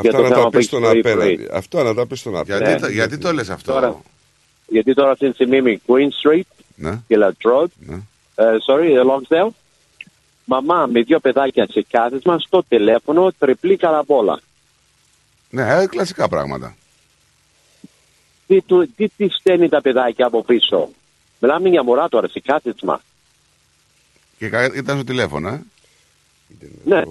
Για 0.01 0.11
Αυτά 0.11 0.11
το 0.17 0.23
να 0.23 0.29
θέμα 0.29 0.35
τα 0.39 0.43
που 0.45 0.49
πεις 0.51 0.55
έχεις 0.57 0.67
στον 0.67 0.81
πρωί, 0.81 0.99
απέναντι. 0.99 1.35
πρωί. 1.35 1.49
Αυτό 1.53 1.83
να 1.83 1.95
τα 1.95 2.07
πεις 2.07 2.21
στον 2.21 2.37
απέναντι. 2.37 2.65
Γιατί, 2.65 2.81
το- 2.83 2.89
γιατί 2.89 3.19
το 3.19 3.33
λες 3.33 3.51
αυτό; 3.51 3.73
Τώρα, 3.73 4.01
γιατί 4.67 4.95
τώρα 4.95 5.11
αυτή 5.11 5.29
τη 5.29 5.35
στιγμή 5.35 5.57
είμαι 5.57 5.81
Queen 5.87 6.09
Street 6.23 6.65
Ναι. 6.75 7.01
και 7.09 7.17
Latrobe, 7.19 7.95
ε, 8.35 8.45
sorry, 8.67 8.85
ε, 8.85 9.01
Longsdale. 9.07 9.51
Μαμά 10.45 10.87
με 10.87 11.01
δύο 11.03 11.19
παιδάκια 11.21 11.67
σε 11.71 11.87
κάθισμα 11.91 12.39
στο 12.39 12.65
τηλέφωνο, 12.69 13.33
τριπλή 13.39 13.77
καραμπόλα. 13.77 14.41
Ναι, 15.51 15.63
ε, 15.83 15.87
κλασικά 15.87 16.29
πράγματα. 16.29 16.75
Τι, 18.51 18.63
του, 18.63 18.93
τι, 18.97 19.09
τι 19.09 19.29
στέλνει 19.29 19.69
τα 19.69 19.81
παιδάκια 19.81 20.27
από 20.27 20.45
πίσω; 20.45 20.89
Μιλάμε 21.41 21.69
για 21.69 21.83
μωρά 21.83 22.09
τώρα 22.09 22.29
σε 22.29 22.41
κάθισμα. 22.41 23.01
Και 24.39 24.49
κα- 24.49 24.75
ήταν 24.75 24.97
στο 24.97 25.05
τηλέφωνο, 25.05 25.49
ε; 25.49 25.63
Ναι, 26.85 27.03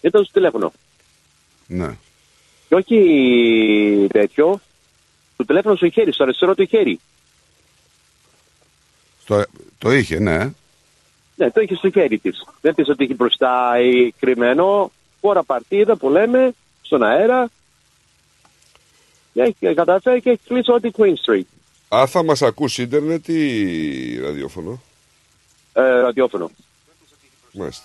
ήταν 0.00 0.24
στο 0.24 0.32
τηλέφωνο. 0.32 0.72
Ναι. 1.66 1.96
Και 2.68 2.74
όχι 2.74 4.06
τέτοιο, 4.12 4.60
το 5.36 5.44
τηλέφωνο 5.44 5.76
στο 5.76 5.88
χέρι, 5.90 6.12
στο 6.12 6.22
αριστερό 6.22 6.54
του 6.54 6.64
χέρι. 6.64 7.00
Στο, 9.22 9.44
το 9.78 9.92
είχε, 9.92 10.18
ναι. 10.18 10.52
Ναι, 11.36 11.50
το 11.50 11.60
είχε 11.60 11.74
στο 11.74 11.90
χέρι 11.90 12.18
της. 12.18 12.44
Δεν 12.60 12.74
πει 12.74 12.90
ότι 12.90 13.04
είχε 13.04 13.14
μπροστά 13.14 13.80
ή 13.80 14.10
κρυμμένο. 14.10 14.90
Φορά 15.20 15.42
παρτίδα 15.42 15.96
που 15.96 16.08
λέμε 16.08 16.54
στον 16.82 17.02
αέρα. 17.02 17.50
Και 19.36 19.42
έχει 19.42 19.74
καταφέρει 19.74 20.20
και 20.20 20.30
έχει 20.30 20.40
κλείσει 20.48 20.72
ό,τι 20.72 20.90
Queen 20.96 21.14
Street. 21.26 21.42
Α, 21.96 22.06
θα 22.06 22.24
μας 22.24 22.42
ακούσει 22.42 22.82
ίντερνετ 22.82 23.28
ή 23.28 24.20
ραδιόφωνο; 24.22 24.80
Ε, 25.72 25.80
ραδιόφωνο. 26.00 26.50
Μάλιστα. 27.52 27.84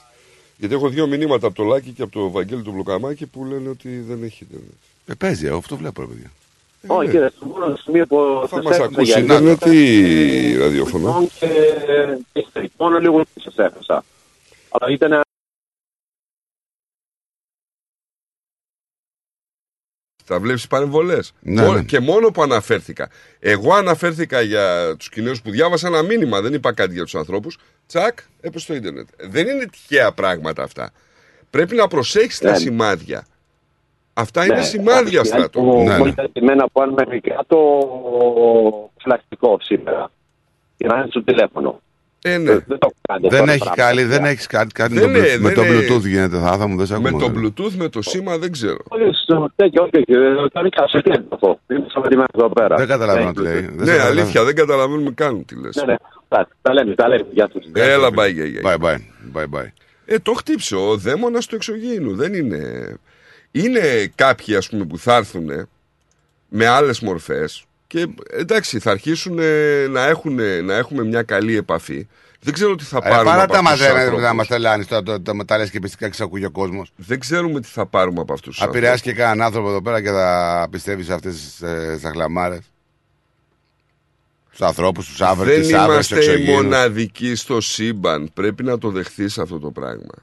Γιατί 0.57 0.73
έχω 0.75 0.89
δύο 0.89 1.07
μηνύματα 1.07 1.47
από 1.47 1.55
το 1.55 1.63
Λάκη 1.63 1.89
και 1.91 2.01
από 2.01 2.11
το 2.11 2.29
Βαγγέλη 2.31 2.61
του 2.61 2.71
Μπλοκαμάκη 2.71 3.25
που 3.25 3.45
λένε 3.45 3.69
ότι 3.69 3.99
δεν 3.99 4.23
έχει 4.23 4.43
ίντερνετ. 4.43 4.71
Ε, 5.05 5.13
παίζει, 5.13 5.45
ε, 5.47 5.49
αυτό 5.55 5.77
βλέπω, 5.77 6.01
ρε 6.01 6.07
παιδιά. 6.07 6.31
Όχι, 6.87 7.09
κύριε, 7.09 7.29
στο 7.35 7.45
μόνο 7.45 7.75
σημείο 7.75 8.05
που 8.05 8.15
Θα 8.41 8.47
σας 8.47 8.63
μας 8.63 8.73
έχασα 8.75 8.83
ακούσει 8.83 9.11
για 9.11 9.19
ίντερνετ 9.19 9.65
λίγο. 9.65 9.77
ή 9.77 10.57
ραδιόφωνο; 10.57 11.27
Και 12.33 12.45
και 12.53 12.69
μόνο 12.77 12.99
λίγο 12.99 13.23
σας 13.43 13.53
έχασα. 13.57 14.03
Αλλά 14.69 14.93
ήταν 14.93 15.21
Θα 20.33 20.39
βλέπεις 20.39 20.67
παρεμβολές. 20.67 21.33
Ναι, 21.39 21.67
ναι. 21.71 21.81
Και 21.83 21.99
μόνο 21.99 22.27
που 22.31 22.41
αναφέρθηκα. 22.41 23.09
Εγώ 23.39 23.73
αναφέρθηκα 23.73 24.41
για 24.41 24.95
τους 24.97 25.09
Κινέζους 25.09 25.41
που 25.41 25.49
διάβασα 25.49 25.87
ένα 25.87 26.01
μήνυμα, 26.01 26.41
δεν 26.41 26.53
είπα 26.53 26.73
κάτι 26.73 26.93
για 26.93 27.03
τους 27.03 27.15
ανθρώπους. 27.15 27.57
Τσακ, 27.87 28.19
έπεσε 28.41 28.63
στο 28.65 28.73
ίντερνετ. 28.73 29.07
Δεν 29.29 29.47
είναι 29.47 29.65
τυχαία 29.65 30.11
πράγματα 30.11 30.63
αυτά. 30.63 30.91
Πρέπει 31.49 31.75
να 31.75 31.87
προσέχεις 31.87 32.39
τα 32.39 32.49
Ναι. 32.49 32.57
σημάδια. 32.57 33.25
Αυτά 34.13 34.45
είναι 34.45 34.55
Ναι, 34.55 34.61
σημάδια, 34.63 35.17
κάτι 35.17 35.27
στράτο. 35.27 35.59
που 35.61 35.83
Ναι, 35.83 35.97
μου 35.97 36.03
ναι. 36.03 36.09
ήταν 36.09 36.29
εμένα 36.33 36.69
που 36.69 36.81
αν 36.81 36.93
μέχρι 36.93 37.21
κάτω 37.21 37.57
φυλακτικό 38.97 39.57
σήμερα. 39.61 40.11
Και 40.77 40.87
να 40.87 40.95
είναι 40.97 41.07
στο 41.09 41.23
τηλέφωνο. 41.23 41.81
Ε, 42.23 42.37
ναι. 42.37 42.51
Δεν 42.51 42.77
το 42.79 42.91
κάνετε 43.07 43.27
Δεν 43.29 43.39
τώρα 43.39 43.51
έχει 43.51 43.59
πράγματα. 43.63 43.83
καλή, 43.83 44.03
δεν 44.03 44.23
έχει 44.25 44.47
κάτι, 44.47 44.71
κάτι 44.73 44.93
Δεν 44.93 45.09
με, 45.09 45.17
το, 45.17 45.23
είναι, 45.25 45.37
με 45.37 45.47
δεν 45.47 45.53
το 45.55 45.63
είναι. 45.63 45.79
Bluetooth 45.79 46.01
γίνεται, 46.01 46.37
θα, 46.39 46.57
θα 46.57 46.67
μου 46.67 46.77
δεν 46.77 46.85
σε 46.85 46.99
Με 46.99 47.07
ακούμε. 47.09 47.23
το 47.23 47.31
Bluetooth, 47.63 47.71
με 47.77 47.89
το 47.89 48.01
σήμα 48.01 48.37
δεν 48.37 48.51
ξέρω. 48.51 48.77
Όχι, 48.87 49.03
στο 49.23 49.51
τέτοιο, 49.55 49.83
όχι, 49.83 49.91
όχι, 49.97 50.11
ε, 50.23 50.35
το 50.53 50.59
είναι 50.59 50.69
κασετέ 50.69 51.23
αυτό; 51.29 51.59
Είναι 51.71 51.85
σταματημένο 51.89 52.27
εδώ 52.35 52.49
πέρα. 52.49 52.75
Δεν 52.75 52.87
καταλαβαίνω 52.87 53.25
Ναι, 53.27 53.33
τι 53.33 53.41
λέει. 53.41 53.53
Δεν 53.53 53.61
σε 53.63 53.69
Ναι, 53.71 53.77
καταλαβαίνω. 53.77 54.19
αλήθεια, 54.21 54.43
δεν 54.43 54.55
καταλαβαίνουμε 54.55 55.11
καν 55.11 55.45
τι 55.45 55.55
λες. 55.61 55.75
Ναι, 55.75 55.85
ναι. 55.91 55.95
Τα- 56.27 56.47
Τα 56.61 56.73
λέμε, 56.73 56.95
τα 56.95 57.07
λέμε. 57.07 57.25
Γεια 57.31 57.49
σας. 57.53 57.69
Έλα, 57.73 58.09
bye, 58.09 58.13
bye, 58.13 58.63
bye. 58.63 58.77
Bye, 58.77 58.77
bye. 58.77 58.97
bye, 59.33 59.59
bye. 59.59 59.67
Ε, 60.05 60.19
το 60.19 60.33
χτύψε 60.33 60.75
ο 60.75 60.97
δαίμονας 60.97 61.45
του 61.45 61.55
εξωγήινου. 61.55 62.15
Δεν 62.15 62.33
είναι. 62.33 62.93
Είναι 63.51 64.11
κάποιοι, 64.15 64.55
ας 64.55 64.69
πούμε, 64.69 64.85
που 64.85 64.97
θα 64.97 65.15
έρθουν 65.15 65.67
με 66.49 66.67
άλλες 66.67 66.99
μορφές 66.99 67.63
και 67.91 68.07
εντάξει, 68.29 68.79
θα 68.79 68.91
αρχίσουν 68.91 69.39
ε, 69.39 69.87
να, 69.87 70.05
έχουν, 70.05 70.35
να 70.65 70.75
έχουμε 70.75 71.03
μια 71.03 71.23
καλή 71.23 71.55
επαφή. 71.55 72.07
Δεν 72.39 72.53
ξέρω 72.53 72.75
τι 72.75 72.83
θα 72.83 72.97
Ε, 72.97 73.09
πάρουμε 73.09 73.23
παρά 73.29 73.43
από 73.43 73.51
τα 73.51 73.57
αυτούς 73.59 73.71
τους 73.71 73.79
μαζέρα 73.79 73.99
ανθρώπους. 73.99 74.23
να 74.23 74.33
μας 74.33 74.47
τρελάνεις 74.47 74.87
τώρα, 74.87 75.03
το, 75.03 75.21
το, 75.21 75.45
τα 75.45 75.57
λες 75.57 75.69
και 75.69 75.79
πιστικά 75.79 76.09
ξακούγει 76.09 76.45
ο 76.45 76.51
κόσμος. 76.51 76.91
Δεν 76.95 77.19
ξέρουμε 77.19 77.59
τι 77.59 77.67
θα 77.67 77.85
πάρουμε 77.85 78.21
από 78.21 78.33
αυτούς 78.33 78.49
τους 78.49 78.57
Θα 78.57 78.65
επηρεάσει 78.69 78.91
ανθρώπους. 78.93 79.11
και 79.17 79.21
κανέναν 79.21 79.45
άνθρωπο 79.47 79.69
εδώ 79.69 79.81
πέρα 79.81 80.01
και 80.01 80.09
θα 80.09 80.67
πιστεύεις 80.71 81.05
σε 81.05 81.13
αυτές 81.13 81.33
τις 81.35 81.61
ε, 81.61 81.97
ζαχλαμάρε. 81.99 82.57
Στους 84.53 84.67
ανθρώπους, 84.67 85.05
στους 85.05 85.21
άβρες, 85.21 85.53
Δεν 85.53 85.61
τις 85.61 85.73
άβρες, 85.73 86.07
τους 86.07 86.09
είμαστε 86.17 86.31
οι 86.31 86.33
εξωγήνου. 86.41 86.63
μοναδικοί 86.63 87.35
στο 87.35 87.61
σύμπαν. 87.61 88.31
Πρέπει 88.33 88.63
να 88.63 88.77
το 88.77 88.89
δεχθείς 88.89 89.37
αυτό 89.37 89.59
το 89.59 89.71
πράγμα. 89.71 90.13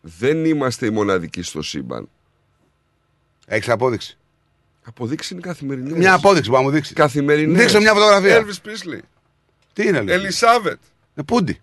Δεν 0.00 0.44
είμαστε 0.44 0.86
οι 0.86 0.90
μοναδικοί 0.90 1.42
στο 1.42 1.62
σύμπαν. 1.62 2.08
Έχεις 3.46 3.68
απόδειξη. 3.68 4.18
Αποδείξεις 4.86 5.30
είναι 5.30 5.40
καθημερινή. 5.40 5.92
Μια 5.92 6.12
απόδειξη 6.14 6.50
που 6.50 6.56
να 6.56 6.62
μου 6.62 6.70
δείξεις. 6.70 6.94
Καθημερινή. 6.94 7.58
Δείξε 7.58 7.80
μια 7.80 7.92
φωτογραφία. 7.92 8.44
Elvis 8.44 8.68
Presley. 8.68 8.98
Τι 9.72 9.86
είναι, 9.86 10.00
λέει. 10.00 10.14
Ελισάβετ. 10.14 10.78
Ε, 11.14 11.22
πούντι. 11.22 11.60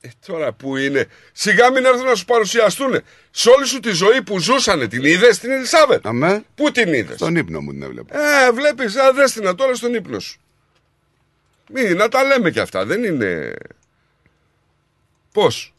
Ε, 0.00 0.08
τώρα 0.26 0.52
που 0.52 0.76
είναι. 0.76 1.06
Σιγά 1.32 1.70
μην 1.70 1.84
έρθουν 1.84 2.04
να 2.04 2.14
σου 2.14 2.24
παρουσιαστούν. 2.24 3.00
Σε 3.30 3.50
όλη 3.50 3.66
σου 3.66 3.80
τη 3.80 3.90
ζωή 3.90 4.22
που 4.22 4.38
ζούσανε 4.38 4.88
την 4.88 5.04
είδες 5.04 5.38
την 5.38 5.50
Ελισάβετ. 5.50 6.06
Αμέ. 6.06 6.44
Πού 6.54 6.70
την 6.70 6.92
είδες; 6.92 7.16
Στον 7.16 7.36
ύπνο 7.36 7.60
μου 7.60 7.70
την 7.70 7.82
έβλεπα. 7.82 8.44
Ε, 8.46 8.52
βλέπεις, 8.52 8.96
α 8.96 9.12
δες 9.12 9.32
την 9.32 9.56
τώρα 9.56 9.74
στον 9.74 9.94
ύπνο 9.94 10.18
σου. 10.18 10.40
Μη, 11.72 11.82
να 11.82 12.08
τα 12.08 12.24
λέμε 12.24 12.50
κι 12.50 12.60
αυτά, 12.60 12.84
δεν 12.84 13.04
είναι. 13.04 13.54
Πώς; 15.32 15.74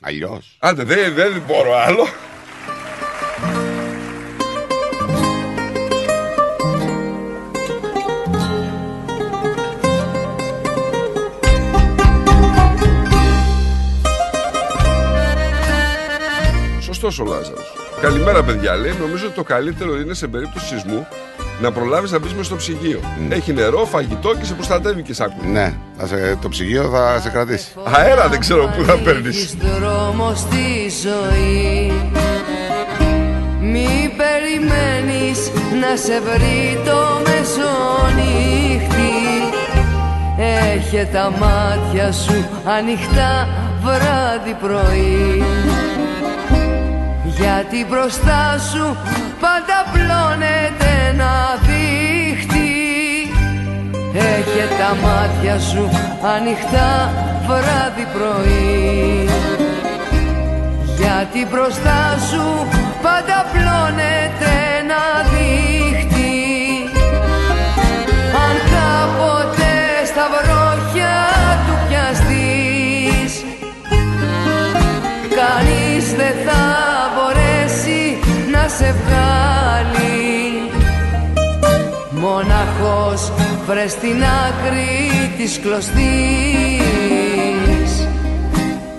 Αλλιώς. 0.00 0.56
Άντε, 0.58 0.84
δεν, 0.84 1.14
δεν 1.14 1.42
μπορώ 1.46 1.74
άλλο. 1.78 2.08
Σωστό 17.00 17.22
ο 17.22 17.26
Λάζαρος. 17.26 17.72
Καλημέρα, 18.00 18.42
παιδιά. 18.42 18.76
Λέει: 18.76 18.94
Νομίζω 19.00 19.26
ότι 19.26 19.34
το 19.34 19.42
καλύτερο 19.42 19.96
είναι 19.96 20.14
σε 20.14 20.26
περίπτωση 20.26 20.66
σεισμού 20.66 21.06
να 21.60 21.72
προλάβεις 21.72 22.10
να 22.10 22.18
μπεις 22.18 22.34
μες 22.34 22.46
στο 22.46 22.56
ψυγείο. 22.56 23.00
Έχει 23.28 23.52
νερό, 23.52 23.84
φαγητό 23.84 24.34
και 24.38 24.44
σε 24.44 24.54
προστατεύει 24.54 25.02
και 25.02 25.14
σ' 25.14 25.20
Ναι, 25.52 25.74
θα 25.96 26.06
σε- 26.06 26.36
το 26.42 26.48
ψυγείο 26.48 26.90
θα 26.92 27.20
σε 27.20 27.28
κρατήσει. 27.28 27.68
Αέρα 27.84 28.28
δεν 28.28 28.40
ξέρω 28.40 28.72
πού 28.76 28.84
θα 28.84 28.94
παίρνεις. 28.94 29.36
Έχεις 29.36 29.54
δρόμο 29.54 30.32
στη 30.34 30.90
ζωή 31.02 31.92
Μη 33.60 34.14
περιμένεις 34.16 35.50
να 35.80 35.96
σε 35.96 36.20
βρει 36.20 36.78
το 36.84 36.98
μεσονύχτη 37.26 39.12
Έχε 40.74 41.08
τα 41.12 41.30
μάτια 41.40 42.12
σου 42.12 42.48
ανοιχτά 42.64 43.48
βράδυ 43.82 44.56
πρωί 44.60 45.42
Γιατί 47.40 47.86
μπροστά 47.88 48.58
σου 48.58 48.96
πάντα 49.40 49.78
πλώνεται 49.92 50.88
ένα 51.08 51.58
δίχτυ. 51.66 52.70
Έχε 54.12 54.64
τα 54.78 54.96
μάτια 55.02 55.58
σου 55.58 55.88
ανοιχτά 56.36 57.12
βράδυ 57.46 58.06
πρωί. 58.12 59.28
Γιατί 60.98 61.46
μπροστά 61.50 62.16
σου 62.30 62.66
πάντα 63.02 63.46
πλώνεται 63.52 64.50
ένα 64.80 65.02
δίχτυ 65.30 65.67
σε 78.88 78.94
βγάλει 79.04 80.70
Μοναχός 82.10 83.32
βρες 83.66 83.90
στην 83.90 84.22
άκρη 84.22 85.30
της 85.36 85.60
κλωστής. 85.62 85.98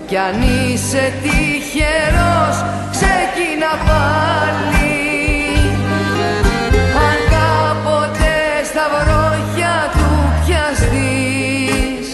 Κι 0.06 0.16
αν 0.16 0.42
είσαι 0.42 1.12
τυχερός 1.22 2.64
ξεκίνα 2.90 3.72
πάλι. 3.86 4.98
Αν 7.06 7.18
κάποτε 7.34 8.34
στα 8.64 8.86
βρόχια 8.92 9.90
του 9.92 10.08
πιαστείς. 10.46 12.06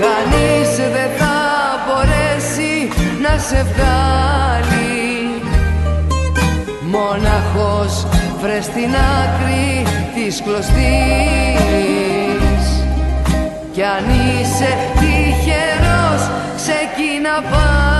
Κανείς 0.00 0.70
δεν 0.76 1.10
θα 1.18 1.38
μπορέσει 1.86 2.88
να 3.22 3.38
σε 3.38 3.66
βγάλει 3.72 4.39
Μοναχός 7.22 8.06
βρες 8.40 8.64
στην 8.64 8.94
άκρη 8.94 9.86
της 10.14 10.42
κλωστής. 10.42 10.74
Κι 13.72 13.82
αν 13.82 14.04
είσαι 14.08 14.76
τυχερός 14.94 16.30
ξεκίνα 16.56 17.42
πάλι 17.50 17.99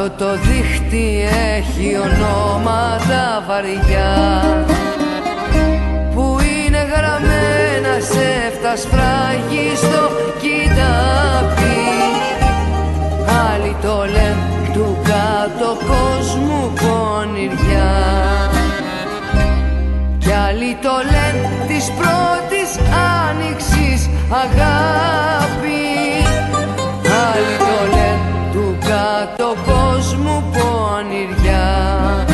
Αυτό 0.00 0.24
το 0.24 0.36
δίχτυ 0.36 1.28
έχει 1.56 1.96
ονόματα 1.96 3.44
βαριά 3.48 4.42
Που 6.14 6.38
είναι 6.40 6.78
γραμμένα 6.78 8.00
σε 8.00 8.52
φτασφράγι 8.58 9.76
στο 9.76 10.10
κοιτάπι. 10.40 11.80
Άλλοι 13.52 13.76
το 13.82 14.04
λένε 14.04 14.70
του 14.72 14.96
κάτω 15.02 15.76
κόσμου 15.86 16.72
πονηριά. 16.80 17.92
Κι 20.18 20.32
άλλοι 20.32 20.76
το 20.82 20.90
λένε 21.10 21.48
της 21.66 21.92
πρώτης 21.98 22.70
άνοιξης 23.28 24.10
αγάπη 24.30 26.17
του 29.18 29.36
κάτω 29.36 29.56
κόσμου 29.66 30.44
πονηριά 30.52 32.26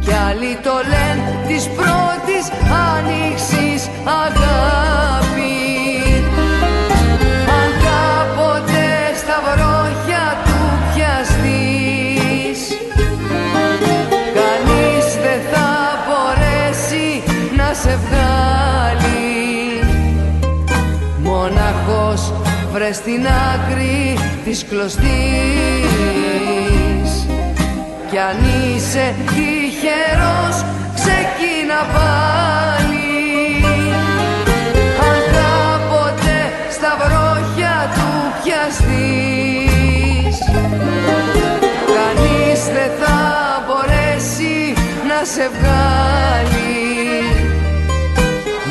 Κι 0.00 0.12
άλλοι 0.28 0.58
το 0.62 0.70
λένε 0.88 1.44
της 1.46 1.68
πρώτης 1.68 2.46
άνοιξης 2.94 3.90
αγάπη. 4.04 5.60
Αν 7.58 7.70
κάποτε 7.86 8.86
στα 9.16 9.38
βρόχια 9.44 10.36
του 10.44 10.58
πιαστείς 10.94 12.60
Κανείς 14.38 15.06
δεν 15.22 15.40
θα 15.52 15.70
μπορέσει 16.06 17.22
να 17.56 17.74
σε 17.74 17.98
βγάλει. 18.04 19.84
Μοναχός 21.22 22.32
βρες 22.72 22.96
στην 22.96 23.26
άκρη 23.26 24.21
της 24.44 24.64
κλωστής. 24.68 25.02
Κι 28.10 28.18
αν 28.18 28.36
είσαι 28.44 29.14
τυχερός 29.26 30.64
ξεκίνα 30.94 31.80
πάλι. 31.94 33.10
Αν 35.08 35.18
κάποτε 35.36 36.36
στα 36.70 36.96
βρόχια 37.00 37.90
του 37.94 38.08
πιαστείς. 38.42 40.36
Κανείς 41.96 42.60
δεν 42.64 42.90
θα 43.00 43.20
μπορέσει 43.66 44.74
να 45.08 45.24
σε 45.24 45.50
βγάλει. 45.54 46.72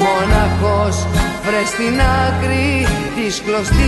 Μοναχός 0.02 1.20
βρες 1.45 1.68
στην 1.68 2.01
άκρη 2.01 2.88
της 3.15 3.41
κλωστής 3.45 3.81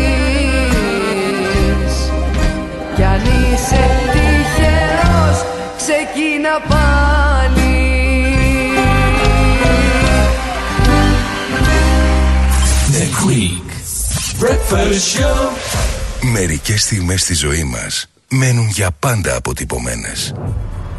Κι 2.95 3.03
αν 3.03 3.21
είσαι 3.21 3.83
τυχερός 4.11 5.45
ξεκίνα 5.77 6.59
πάλι 6.67 7.73
The 12.93 13.07
Greek 13.21 13.63
Breakfast 14.43 15.19
Show. 15.19 15.51
Μερικές 16.21 16.81
στιγμές 16.81 17.21
στη 17.21 17.33
ζωή 17.33 17.63
μας 17.63 18.07
μένουν 18.29 18.67
για 18.67 18.91
πάντα 18.99 19.35
αποτυπωμένες. 19.35 20.33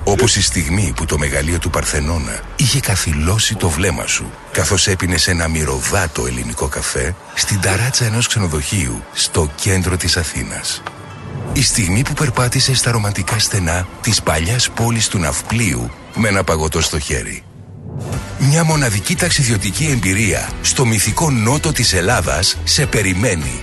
Όπως 0.04 0.36
η 0.36 0.42
στιγμή 0.42 0.92
που 0.96 1.04
το 1.04 1.18
μεγαλείο 1.18 1.58
του 1.58 1.70
Παρθενώνα 1.70 2.40
είχε 2.56 2.80
καθυλώσει 2.80 3.54
το 3.54 3.68
βλέμμα 3.68 4.06
σου 4.06 4.30
καθώς 4.52 4.86
έπινες 4.86 5.28
ένα 5.28 5.48
μυρωδάτο 5.48 6.26
ελληνικό 6.26 6.68
καφέ 6.68 7.14
στην 7.34 7.60
ταράτσα 7.60 8.04
ενός 8.04 8.26
ξενοδοχείου 8.26 9.02
στο 9.12 9.50
κέντρο 9.54 9.96
της 9.96 10.16
Αθήνας. 10.16 10.82
Η 11.52 11.62
στιγμή 11.62 12.02
που 12.02 12.12
περπάτησε 12.12 12.74
στα 12.74 12.90
ρομαντικά 12.90 13.38
στενά 13.38 13.86
της 14.00 14.22
παλιάς 14.22 14.70
πόλης 14.70 15.08
του 15.08 15.18
Ναυπλίου 15.18 15.90
με 16.14 16.28
ένα 16.28 16.44
παγωτό 16.44 16.80
στο 16.80 16.98
χέρι. 16.98 17.42
Μια 18.38 18.64
μοναδική 18.64 19.14
ταξιδιωτική 19.14 19.84
εμπειρία 19.84 20.50
στο 20.62 20.86
μυθικό 20.86 21.30
νότο 21.30 21.72
της 21.72 21.92
Ελλάδας 21.92 22.56
σε 22.64 22.86
περιμένει. 22.86 23.62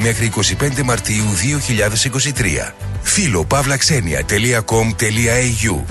μέχρι 0.00 0.32
25 0.36 0.42
Μαρτίου 0.84 1.24
2023. 2.68 2.72
Φίλο 3.02 3.46
pavlaxenia.com.au 3.50 5.82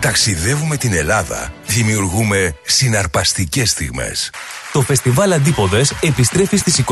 Ταξιδεύουμε 0.00 0.76
την 0.76 0.92
Ελλάδα. 0.92 1.52
Δημιουργούμε 1.66 2.54
συναρπαστικές 2.64 3.70
στιγμές. 3.70 4.30
Το 4.72 4.80
φεστιβάλ 4.80 5.32
Αντίποδες 5.32 5.92
επιστρέφει 6.00 6.56
στις 6.56 6.78
25 6.78 6.84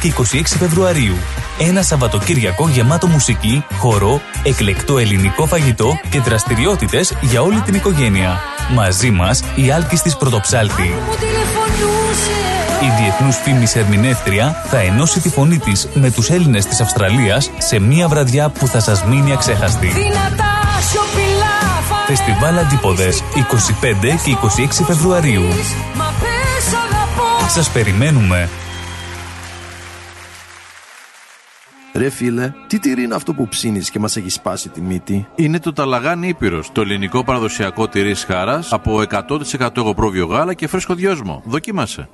και 0.00 0.12
26 0.18 0.22
Φεβρουαρίου. 0.58 1.14
Ένα 1.58 1.82
Σαββατοκύριακο 1.82 2.68
γεμάτο 2.68 3.06
μουσική, 3.06 3.64
χορό, 3.78 4.20
εκλεκτό 4.42 4.98
ελληνικό 4.98 5.46
φαγητό 5.46 6.00
και 6.10 6.20
δραστηριότητες 6.20 7.12
για 7.20 7.42
όλη 7.42 7.60
την 7.60 7.74
οικογένεια. 7.74 8.40
Μαζί 8.74 9.10
μας 9.10 9.42
η 9.54 9.70
Άλκης 9.70 10.02
της 10.02 10.16
Πρωτοψάλτη. 10.16 10.94
Η 12.82 13.02
διεθνούς 13.02 13.36
φήμης 13.36 13.76
ερμηνεύτρια 13.76 14.52
θα 14.66 14.78
ενώσει 14.78 15.20
τη 15.20 15.28
φωνή 15.28 15.58
της 15.58 15.88
με 15.94 16.10
τους 16.10 16.30
Έλληνες 16.30 16.66
της 16.66 16.80
Αυστραλίας 16.80 17.50
σε 17.58 17.78
μια 17.78 18.08
βραδιά 18.08 18.48
που 18.48 18.66
θα 18.66 18.80
σας 18.80 19.04
μείνει 19.04 19.32
αξέχαστη. 19.32 19.92
Φεστιβάλ 22.06 22.58
Αντίποδες 22.58 23.22
25 23.34 24.16
και 24.24 24.30
26 24.30 24.84
Φεβρουαρίου. 24.84 25.42
Σας 27.48 27.70
περιμένουμε. 27.70 28.48
Ρε 31.94 32.10
φίλε, 32.10 32.52
τι 32.66 32.78
τυρί 32.78 33.02
είναι 33.02 33.14
αυτό 33.14 33.34
που 33.34 33.48
ψήνεις 33.48 33.90
και 33.90 33.98
μας 33.98 34.16
έχει 34.16 34.30
σπάσει 34.30 34.68
τη 34.68 34.80
μύτη; 34.80 35.26
Είναι 35.34 35.58
το 35.58 35.72
Ταλαγάνι 35.72 36.28
Ήπειρος, 36.28 36.72
το 36.72 36.80
ελληνικό 36.80 37.24
παραδοσιακό 37.24 37.88
τυρί 37.88 38.14
χάρας 38.14 38.72
από 38.72 39.00
100% 39.00 39.76
εγωπρόβιο 39.76 40.26
γάλα 40.26 40.54
και 40.54 40.66
φρέσκο 40.66 40.94
δυόσμο. 40.94 41.42
Δοκίμασε. 41.44 42.08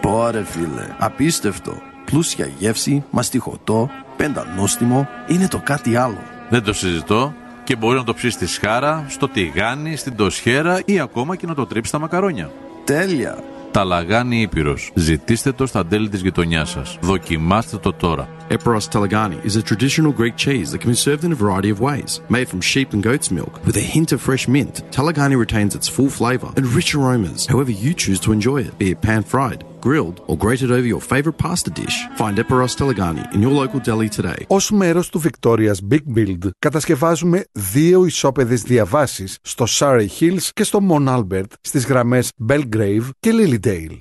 Πόρε 0.00 0.44
φίλε, 0.44 0.86
απίστευτο. 0.98 1.72
Πλούσια 2.04 2.50
γεύση, 2.58 3.04
μαστιχωτό, 3.10 3.90
πεντανόστιμο, 4.16 5.08
είναι 5.28 5.48
το 5.48 5.60
κάτι 5.64 5.96
άλλο. 5.96 6.18
Δεν 6.50 6.62
το 6.62 6.72
συζητώ 6.72 7.34
και 7.64 7.76
μπορεί 7.76 7.96
να 7.96 8.04
το 8.04 8.14
ψήσει 8.14 8.32
στη 8.32 8.46
σχάρα, 8.46 9.04
στο 9.08 9.28
τηγάνι, 9.28 9.96
στην 9.96 10.16
τοσχέρα 10.16 10.80
ή 10.84 11.00
ακόμα 11.00 11.36
και 11.36 11.46
να 11.46 11.54
το 11.54 11.66
τρίψεις 11.66 11.88
στα 11.88 11.98
μακαρόνια. 11.98 12.50
Τέλεια! 12.84 13.38
Ταλαγάνι 13.70 14.40
Ήπειρος. 14.40 14.90
Ζητήστε 14.94 15.52
το 15.52 15.66
στα 15.66 15.86
τέλη 15.86 16.08
της 16.08 16.20
γειτονιάς 16.20 16.70
σας. 16.70 16.98
Δοκιμάστε 17.00 17.76
το 17.76 17.92
τώρα. 17.92 18.28
Eperos 18.49 18.87
Talagani 18.87 19.43
is 19.43 19.55
a 19.55 19.63
traditional 19.63 20.11
Greek 20.11 20.35
cheese 20.35 20.71
that 20.71 20.81
can 20.81 20.91
be 20.91 20.95
served 20.95 21.23
in 21.23 21.31
a 21.31 21.41
variety 21.43 21.69
of 21.69 21.79
ways. 21.79 22.21
Made 22.29 22.47
from 22.49 22.61
sheep 22.61 22.93
and 22.93 23.01
goat's 23.01 23.31
milk, 23.31 23.53
with 23.65 23.77
a 23.77 23.89
hint 23.93 24.11
of 24.11 24.21
fresh 24.21 24.47
mint, 24.47 24.75
Talagani 24.91 25.37
retains 25.37 25.75
its 25.75 25.87
full 25.87 26.09
flavour 26.09 26.49
and 26.57 26.65
rich 26.79 26.93
aromas, 26.95 27.45
however 27.45 27.71
you 27.71 27.93
choose 27.93 28.19
to 28.21 28.31
enjoy 28.31 28.59
it, 28.67 28.77
be 28.77 28.91
it 28.91 29.01
pan-fried, 29.01 29.63
grilled, 29.81 30.17
or 30.27 30.37
grated 30.37 30.69
over 30.71 30.87
your 30.93 31.01
favourite 31.01 31.37
pasta 31.37 31.69
dish. 31.69 31.97
Find 32.21 32.37
Eperos 32.37 32.75
Talagani 32.79 33.23
in 33.33 33.41
your 33.41 33.53
local 33.61 33.79
deli 33.79 34.09
today. 34.09 34.45
Ως 34.47 34.71
μέρος 34.71 35.09
του 35.09 35.21
Victoria's 35.21 35.93
Big 35.93 36.03
Build 36.15 36.49
κατασκευάζουμε 36.59 37.43
δύο 37.51 38.05
ισόπεδες 38.05 38.61
διαβάσεις 38.61 39.37
στο 39.41 39.65
Surrey 39.67 40.07
Hills 40.19 40.49
και 40.53 40.63
στο 40.63 40.79
Mon 40.89 41.07
Albert 41.17 41.51
στις 41.61 41.85
γραμμές 41.85 42.31
Belgrave 42.49 43.09
και 43.19 43.31
Lilydale. 43.33 43.97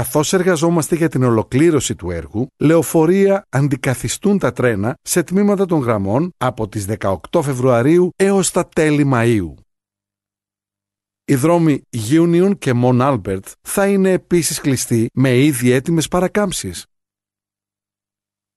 Καθώς 0.00 0.32
εργαζόμαστε 0.32 0.96
για 0.96 1.08
την 1.08 1.22
ολοκλήρωση 1.22 1.94
του 1.94 2.10
έργου, 2.10 2.46
λεωφορεία 2.58 3.46
αντικαθιστούν 3.48 4.38
τα 4.38 4.52
τρένα 4.52 4.94
σε 5.02 5.22
τμήματα 5.22 5.66
των 5.66 5.80
γραμμών 5.80 6.30
από 6.36 6.68
τις 6.68 6.86
18 6.98 7.16
Φεβρουαρίου 7.42 8.10
έως 8.16 8.50
τα 8.50 8.68
τέλη 8.68 9.10
Μαΐου. 9.12 9.54
Οι 11.24 11.34
δρόμοι 11.34 11.82
Union 12.10 12.58
και 12.58 12.72
Mon 12.74 13.00
Albert 13.00 13.52
θα 13.60 13.86
είναι 13.86 14.10
επίσης 14.10 14.60
κλειστοί 14.60 15.10
με 15.14 15.38
ήδη 15.38 15.70
έτοιμες 15.70 16.08
παρακάμψεις. 16.08 16.86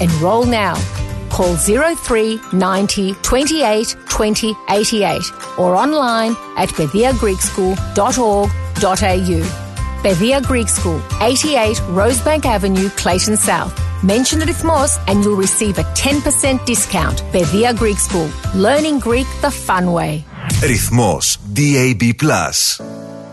Enroll 0.00 0.44
now. 0.46 0.74
Call 1.30 1.56
03 1.56 2.40
90 2.52 3.14
28 3.22 3.96
20 4.08 4.54
88 4.70 5.22
or 5.58 5.76
online 5.76 6.34
at 6.56 6.68
bediagreekschool.org.au. 6.70 9.62
Bedia 10.02 10.40
Greek 10.40 10.68
School, 10.68 11.00
88 11.20 11.76
Rosebank 11.88 12.44
Avenue, 12.44 12.88
Clayton 12.90 13.36
South. 13.36 13.74
Mention 14.04 14.38
the 14.38 14.44
Rithmos 14.44 14.98
and 15.08 15.24
you'll 15.24 15.36
receive 15.36 15.78
a 15.78 15.82
10% 15.94 16.64
discount. 16.64 17.22
Bedia 17.32 17.76
Greek 17.76 17.98
School, 17.98 18.30
learning 18.54 19.00
Greek 19.00 19.26
the 19.40 19.50
fun 19.50 19.92
way. 19.92 20.24
Ρυθμός 20.62 21.38
DAB+. 21.52 22.02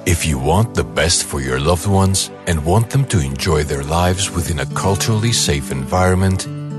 If 0.05 0.25
you 0.25 0.39
want 0.39 0.73
the 0.73 0.84
best 0.84 1.23
for 1.23 1.41
your 1.41 1.59
loved 1.59 1.88
ones 1.88 2.31
and 2.47 2.65
want 2.65 2.89
them 2.89 3.05
to 3.05 3.19
enjoy 3.19 3.63
their 3.63 3.84
lives 3.84 4.31
within 4.31 4.59
a 4.59 4.65
culturally 4.65 5.31
safe 5.31 5.71
environment, 5.71 6.47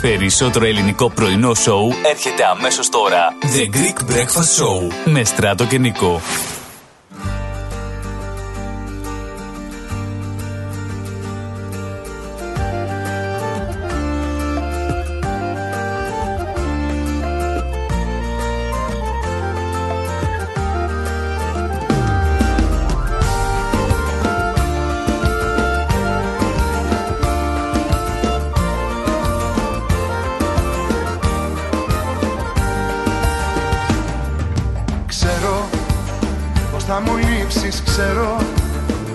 Περισσότερο 0.00 0.64
ελληνικό 0.64 1.10
πρωινό 1.10 1.54
σοου 1.54 1.92
έρχεται 2.10 2.44
αμέσως 2.44 2.88
τώρα. 2.88 3.34
The 3.42 3.76
Greek 3.76 4.12
Breakfast 4.12 4.62
Show 4.62 4.92
με 5.04 5.24
Στράτο 5.24 5.64
και 5.64 5.78
Νικό. 5.78 6.20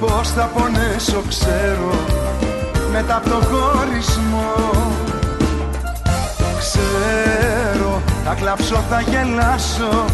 Πως 0.05 0.29
θα 0.29 0.49
πονέσω 0.53 1.23
Ξέρω 1.29 1.93
μετά 2.91 3.15
από 3.15 3.29
το 3.29 3.35
χωρισμό 3.35 4.53
Ξέρω 6.59 8.01
θα 8.25 8.33
κλαψώ, 8.33 8.83
θα 8.89 9.01
γελάσω 9.01 10.05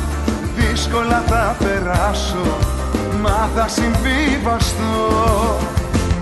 Δύσκολα 0.55 1.23
θα 1.27 1.55
περάσω 1.59 2.57
Μα 3.21 3.49
θα 3.55 3.67
συμβιβαστώ 3.67 5.57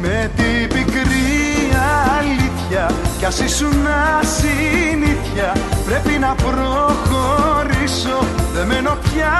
Με 0.01 0.31
την 0.35 0.67
πικρή 0.67 1.71
αλήθεια 2.19 2.91
Κι 3.17 3.25
ας 3.25 3.39
ήσουν 3.39 3.87
ασυνήθεια 4.19 5.55
Πρέπει 5.85 6.19
να 6.19 6.35
προχωρήσω 6.35 8.19
Δεν 8.53 8.67
μένω 8.67 8.97
πια 9.03 9.33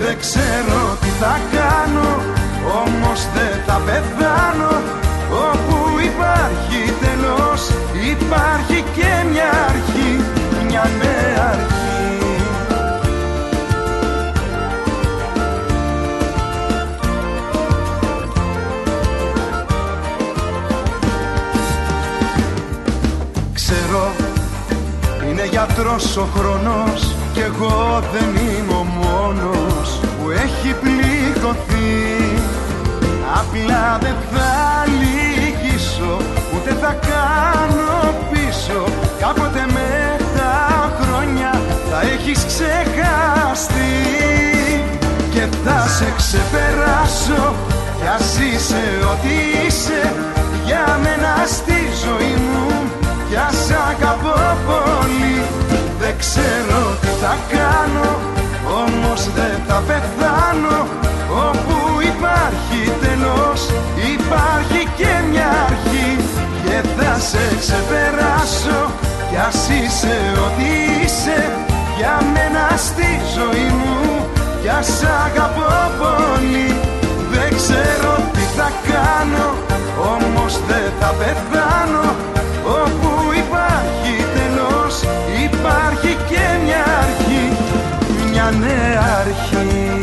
Δεν 0.00 0.18
ξέρω 0.18 0.80
τι 1.00 1.10
θα 1.20 1.40
κάνω 1.54 2.10
Όμως 2.82 3.20
δεν 3.34 3.54
θα 3.66 3.80
πεθάνω. 3.86 4.74
Όπου 5.50 5.76
υπάρχει 6.10 6.80
τέλος 7.02 7.60
Υπάρχει 8.10 8.84
και 8.96 9.10
μια 9.32 9.50
αρχή. 9.70 10.12
Μια 10.66 10.90
νέα 11.00 11.44
αρχή 11.52 11.77
γιατρός 25.58 26.16
ο 26.16 26.26
χρόνος 26.36 27.14
Κι 27.32 27.40
εγώ 27.40 28.02
δεν 28.12 28.28
είμαι 28.36 28.72
ο 28.72 28.84
μόνος 29.00 30.00
Που 30.18 30.30
έχει 30.30 30.74
πληγωθεί. 30.82 31.98
Απλά 33.40 33.98
δεν 34.00 34.16
θα 34.32 34.52
λυγίσω 35.00 36.16
Ούτε 36.54 36.76
θα 36.80 36.96
κάνω 37.10 38.14
πίσω. 38.30 38.80
Κάποτε 39.20 39.66
με 39.74 40.16
τα 40.36 40.56
χρόνια 41.00 41.60
Θα 41.90 42.00
έχεις 42.14 42.44
ξεχαστεί. 42.50 43.94
Και 45.30 45.44
θα 45.64 45.88
σε 45.88 46.12
ξεπεράσω 46.16 47.54
Κι 48.00 48.06
ας 48.16 48.38
είσαι 48.38 48.84
ό,τι 49.12 49.34
είσαι. 49.66 50.12
Για 50.64 50.98
μένα 51.02 51.46
στη 51.46 51.78
ζωή 52.04 52.34
μου 52.50 52.66
Κι 53.28 53.36
ας 53.36 53.70
αγαπώ 53.90 54.56
πολύ. 54.66 55.08
Δεν 55.08 55.47
ξέρω 56.18 56.80
τι 57.00 57.06
θα 57.22 57.34
κάνω 57.54 58.10
Όμως 58.82 59.20
δεν 59.36 59.56
θα 59.66 59.82
πεθάνω. 59.88 60.78
Όπου 61.46 61.76
υπάρχει 62.12 62.80
τέλος 63.02 63.60
Υπάρχει 64.14 64.80
και 64.96 65.12
μια 65.30 65.50
αρχή. 65.68 66.10
Και 66.64 66.76
θα 66.96 67.18
σε 67.28 67.44
ξεπεράσω 67.60 68.80
Κι 69.30 69.36
ας 69.48 69.68
είσαι 69.68 70.16
ό,τι 70.46 70.68
είσαι. 71.02 71.40
Για 71.96 72.16
μένα 72.32 72.76
στη 72.76 73.10
ζωή 73.36 73.68
μου 73.80 74.26
Κι 74.62 74.68
ας 74.68 75.02
αγαπώ 75.24 75.76
πολύ. 76.02 76.70
Δεν 77.32 77.48
ξέρω 77.60 78.12
τι 78.32 78.44
θα 78.56 78.68
κάνω 78.90 79.48
Όμως 80.14 80.52
δεν 80.68 80.88
θα 81.00 81.10
πεθάνω. 81.18 82.06
Όπου 82.82 83.08
υπάρχει 83.08 83.08
τέλος 83.08 83.17
Υπάρχει 85.52 86.16
και 86.28 86.42
μια 86.64 86.84
αρχή 86.84 87.42
Μια 88.30 88.50
νέα 88.50 89.00
αρχή 89.20 89.96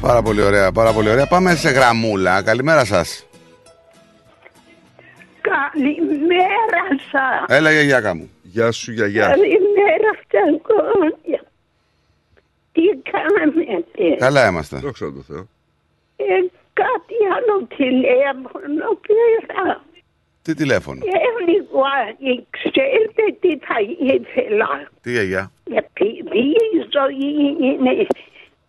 Πάρα 0.00 0.22
πολύ 0.22 0.42
ωραία, 0.42 0.72
πάρα 0.72 0.92
πολύ 0.92 1.10
ωραία. 1.10 1.26
Πάμε 1.26 1.54
σε 1.54 1.70
γραμμούλα. 1.70 2.42
Καλημέρα 2.42 2.84
σας. 2.84 3.26
Καλημέρα 5.40 6.84
σας. 7.10 7.56
Έλα 7.56 7.70
γιαγιάκα 7.70 8.14
μου. 8.14 8.30
Γεια 8.42 8.72
σου 8.72 8.92
γιαγιά. 8.92 9.26
Καλημέρα 9.26 10.10
φταγκόνια. 10.22 11.42
Τι 12.72 12.82
κάνετε. 13.10 14.16
Καλά 14.18 14.48
είμαστε. 14.48 14.76
Δόξα 14.76 15.12
τω 15.12 15.22
Θεώ. 15.26 15.48
Ε, 16.16 16.24
κάτι 16.72 17.16
άλλο 17.34 17.66
τηλέφωνο 17.76 18.98
πήρα. 19.00 19.82
Τι 20.42 20.54
τηλέφωνο; 20.54 21.00
Ε, 21.04 21.50
λίγο 21.50 21.80
ε, 22.20 22.42
ξέρετε 22.50 23.22
τι 23.40 23.58
θα 23.58 23.80
ήθελα. 23.98 24.90
Τι 25.02 25.10
γιαγιά; 25.10 25.52
Επειδή 25.64 26.48
η 26.48 26.86
ζωή 26.96 27.56
είναι 27.60 28.06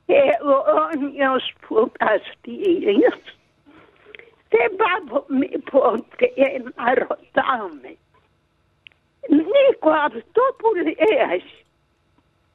αιώνιος 0.05 1.53
σπουδαστήριος, 1.55 3.21
δεν 4.49 4.75
πάμε 4.81 5.47
ποτέ 5.71 6.31
να 6.75 6.93
ρωτάμε. 6.93 7.95
Νίκο, 9.29 9.89
αυτό 9.89 10.41
που 10.57 10.67
λες, 10.75 11.43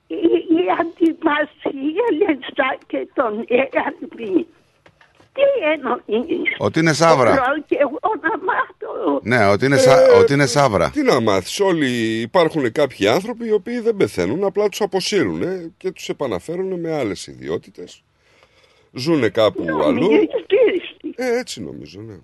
η, 0.06 0.16
η 0.56 0.64
αντιπασία 0.80 2.06
λεστά 2.18 2.76
και 2.86 3.08
τον 3.14 3.44
Airbnb, 3.48 4.44
τι 5.36 5.42
εννοείς; 6.14 6.54
Ότι 6.58 6.78
είναι 6.78 6.92
σαύρα. 6.92 7.30
Μπορώ 7.30 7.62
και 7.66 7.76
εγώ 7.80 7.98
να 8.22 8.38
μάθω. 8.38 9.20
Ναι, 9.22 9.46
ότι 9.46 9.64
είναι, 9.66 9.76
σα... 9.76 10.18
ότι 10.18 10.32
είναι 10.32 10.46
σαύρα. 10.46 10.90
Τι 10.90 11.02
να 11.02 11.20
μάθεις, 11.20 11.60
όλοι 11.60 12.20
υπάρχουν 12.20 12.72
κάποιοι 12.72 13.08
άνθρωποι 13.08 13.46
οι 13.46 13.52
οποίοι 13.52 13.80
δεν 13.80 13.96
πεθαίνουν, 13.96 14.44
απλά 14.44 14.68
τους 14.68 14.80
αποσύρουν 14.80 15.42
ε, 15.42 15.72
και 15.76 15.90
τους 15.90 16.08
επαναφέρουν 16.08 16.80
με 16.80 16.92
άλλες 16.94 17.26
ιδιότητες. 17.26 18.02
Ζούνε 18.92 19.28
κάπου 19.28 19.64
αλλού. 19.84 20.00
Νομίζεις 20.00 20.28
Ε, 21.16 21.38
έτσι 21.38 21.62
νομίζω, 21.62 22.00
ναι. 22.00 22.16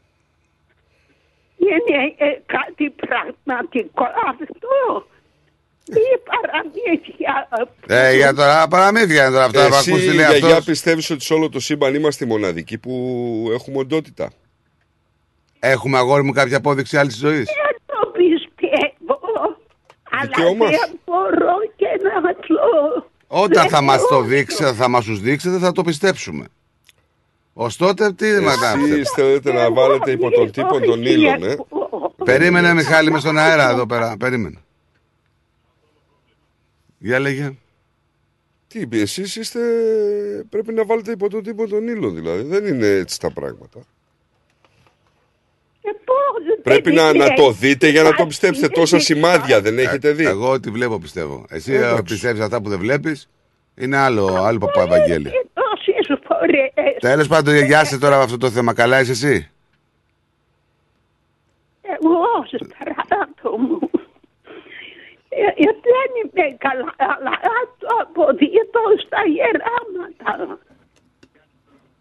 Είναι 1.56 2.14
ε, 2.16 2.40
κάτι 2.46 2.90
πραγματικό 2.90 4.04
αυτό. 4.28 5.06
Ή 5.84 6.18
παραμύθια. 6.24 7.48
Ε, 7.86 8.16
για 8.16 8.34
τώρα 8.34 8.68
παραμύθια 8.68 9.22
είναι 9.24 9.32
τώρα 9.32 9.44
αυτά 9.44 9.68
που 9.68 9.74
Εσύ, 9.74 9.90
ακούς 9.90 10.02
τι 10.02 10.06
λέει 10.14 10.26
γιαγιά, 10.26 10.48
αυτός. 10.48 10.64
πιστεύεις 10.64 11.10
ότι 11.10 11.24
σε 11.24 11.34
όλο 11.34 11.48
το 11.48 11.60
σύμπαν 11.60 11.94
είμαστε 11.94 12.24
οι 12.24 12.28
μοναδικοί 12.28 12.78
που 12.78 13.48
έχουμε 13.52 13.78
οντότητα; 13.78 14.30
Έχουμε 15.58 15.98
αγόρι 15.98 16.22
μου 16.22 16.32
κάποια 16.32 16.56
απόδειξη 16.56 16.96
άλλης 16.96 17.16
ζωής; 17.16 17.44
Δεν 17.44 17.76
το 17.86 18.12
πιστεύω. 18.12 19.20
Αλλά 20.10 20.20
Δικαίωμα; 20.22 20.66
δεν 20.68 20.98
μπορώ 21.04 21.56
και 21.76 21.86
να 22.02 22.32
το... 22.34 23.06
Όταν 23.26 23.68
θα 23.68 23.82
μας 23.82 24.00
το 24.00 24.06
θεωρώ. 24.08 24.24
δείξετε, 24.24 24.72
θα 24.72 24.88
μας 24.88 25.04
τους 25.04 25.20
δείξετε, 25.20 25.58
θα 25.58 25.72
το 25.72 25.82
πιστέψουμε. 25.82 26.44
Ως 27.52 27.76
τότε 27.76 28.12
τι 28.12 28.26
μετά. 28.26 28.74
Εσείς 28.84 29.10
θέλετε 29.10 29.52
να 29.52 29.72
βάλετε 29.72 30.10
υπό 30.10 30.30
τον 30.30 30.50
τύπο 30.50 30.80
των 30.80 31.02
ήλων, 31.02 31.42
ε; 31.44 31.56
Περίμενε 32.24 32.74
Μιχάλη 32.74 33.10
με 33.10 33.18
στον 33.18 33.38
αέρα 33.38 33.70
εδώ 33.70 33.86
πέρα. 33.86 34.16
Περίμενε. 34.18 34.56
Για 37.02 37.18
λέγε. 37.18 37.56
Τι 38.68 38.80
είπε, 38.80 38.96
εσείς 38.96 39.36
είστε... 39.36 39.60
πρέπει 40.48 40.72
να 40.72 40.84
βάλετε 40.84 41.10
υπό 41.10 41.28
τον 41.28 41.42
τύπο 41.42 41.68
των 41.68 41.88
ήλων, 41.88 42.14
δηλαδή. 42.14 42.42
Δεν 42.42 42.66
είναι 42.66 42.86
έτσι 42.86 43.20
τα 43.20 43.30
πράγματα. 43.30 43.80
Πρέπει 46.62 46.92
να, 46.92 47.12
να 47.12 47.32
το 47.32 47.50
δείτε 47.50 47.88
για 47.88 48.02
να 48.02 48.14
το 48.14 48.26
πιστέψετε. 48.26 48.68
Τόσα 48.68 48.98
σημάδια 48.98 49.60
δεν 49.60 49.78
έχετε 49.78 50.12
δει. 50.12 50.24
Ε, 50.24 50.28
Εγώ 50.28 50.50
ό,τι 50.50 50.70
βλέπω 50.70 50.98
πιστεύω. 50.98 51.44
Εσύ 51.48 51.72
Εντάξει. 51.72 51.94
ε, 51.98 52.02
πιστεύεις 52.02 52.40
αυτά 52.40 52.60
που 52.60 52.68
δεν 52.68 52.78
βλέπεις, 52.78 53.28
είναι 53.74 53.96
άλλο, 53.96 54.26
άλλο 54.26 54.58
παπά 54.58 54.82
Ευαγγέλιο. 54.82 55.30
Τόσες 55.52 56.18
φορές. 56.26 56.98
Τέλος 57.00 57.26
πάντων, 57.26 57.54
γεια 57.54 57.84
σε 57.84 57.98
τώρα 57.98 58.16
με 58.16 58.22
αυτό 58.22 58.36
το 58.36 58.50
θέμα. 58.50 58.74
Καλά 58.74 59.00
είσαι 59.00 59.10
εσύ; 59.10 59.50
Εγώ 61.82 62.22
Θεό 63.42 63.58
μου. 63.58 63.90
Ε, 65.44 65.46
ε, 65.64 65.70
δεν 65.90 66.08
είμαι 66.20 66.46
καλά, 66.66 66.94
αλλά 67.14 67.34
το 67.80 67.86
αποδίδω 68.02 68.84
στα 69.04 69.20
γεράματα. 69.34 70.58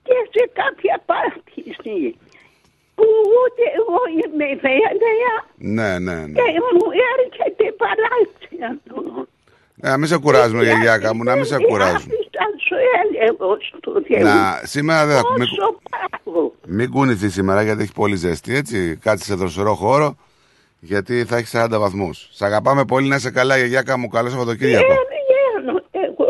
Και 0.05 0.15
σε 0.33 0.43
κάποια 0.59 0.95
πάθηση 1.09 2.17
που 2.95 3.05
ούτε 3.39 3.63
εγώ 3.79 3.99
είμαι 4.19 4.47
βέβαια 4.67 5.33
Ναι, 5.77 5.99
ναι, 5.99 6.15
ναι. 6.25 6.33
και 6.39 6.47
μου 6.77 6.87
έρχεται 7.17 7.65
παράξενο. 7.81 9.27
Ε, 9.81 9.89
Να 9.89 9.97
μην 9.97 10.07
σε 10.07 10.17
κουράζουμε, 10.17 10.63
γιαγιάκα 10.63 11.15
μου, 11.15 11.23
να 11.23 11.35
μην 11.35 11.45
σε 11.45 11.57
κουράζουμε. 11.57 12.13
Άφησα 12.13 12.45
σου 12.67 12.75
έλεγω 13.03 13.57
στο 13.77 14.01
Θεό. 14.07 14.23
Να, 14.23 14.61
σήμερα 14.63 15.05
δεν 15.05 15.15
θα 15.15 15.23
μην, 15.37 15.47
Πόσο 15.47 15.79
πράγμα. 15.89 16.51
μην 16.67 16.89
κουνηθεί 16.89 17.29
σήμερα 17.29 17.61
γιατί 17.63 17.81
έχει 17.81 17.93
πολύ 17.93 18.15
ζέστη, 18.15 18.55
έτσι. 18.55 18.97
Κάτσε 18.97 19.23
σε 19.25 19.35
δροσερό 19.35 19.73
χώρο, 19.75 20.15
γιατί 20.83 21.25
θα 21.25 21.35
έχει 21.37 21.47
40 21.57 21.67
βαθμού. 21.79 22.09
Σ' 22.13 22.41
αγαπάμε 22.41 22.85
πολύ, 22.85 23.07
να 23.07 23.15
είσαι 23.15 23.31
καλά, 23.31 23.57
γιαγιάκα 23.57 23.97
μου. 23.97 24.07
Καλό 24.07 24.29
Σαββατοκύριακο. 24.29 24.87
Δεν 24.87 24.97
βγαίνω 25.27 25.81
εγώ, 25.91 26.27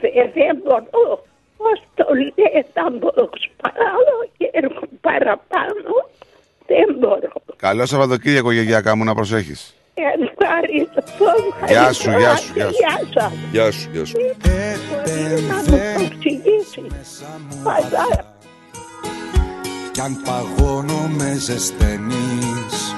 δε- 0.00 0.30
δεν 0.34 0.56
μπορώ. 0.64 1.24
Πώς 1.56 1.82
το 1.94 2.04
λέει, 2.14 2.64
θα 2.74 2.90
μπορώ 2.98 3.30
σπαράλω 3.46 4.16
και 4.36 4.50
έρχομαι 4.52 4.88
παραπάνω. 5.00 5.92
Δεν 6.66 6.96
μπορώ. 6.98 7.32
Καλό 7.56 7.86
Σαββατοκύριακο, 7.86 8.50
γιαγιάκα 8.50 8.96
μου, 8.96 9.04
να 9.04 9.14
προσέχει. 9.14 9.54
Ευχαριστώ. 9.94 11.30
Γεια 11.68 11.92
σου, 11.92 12.10
γεια 12.10 12.36
σου, 12.36 12.52
γεια 12.54 12.66
σου. 12.68 12.74
Γεια 12.78 13.00
σας. 13.14 13.32
Γεια 13.52 13.70
σου, 13.70 13.88
γεια 13.92 14.04
σου. 14.04 14.16
Μπορεί 14.16 15.42
να 15.42 15.54
μου 15.56 15.62
το 15.66 16.02
εξηγήσει. 16.04 16.86
Πατάρα. 17.64 18.34
Κι 19.92 20.00
αν 20.00 20.22
παγώνω 20.24 21.08
με 21.18 21.34
ζεσταίνεις 21.38 22.94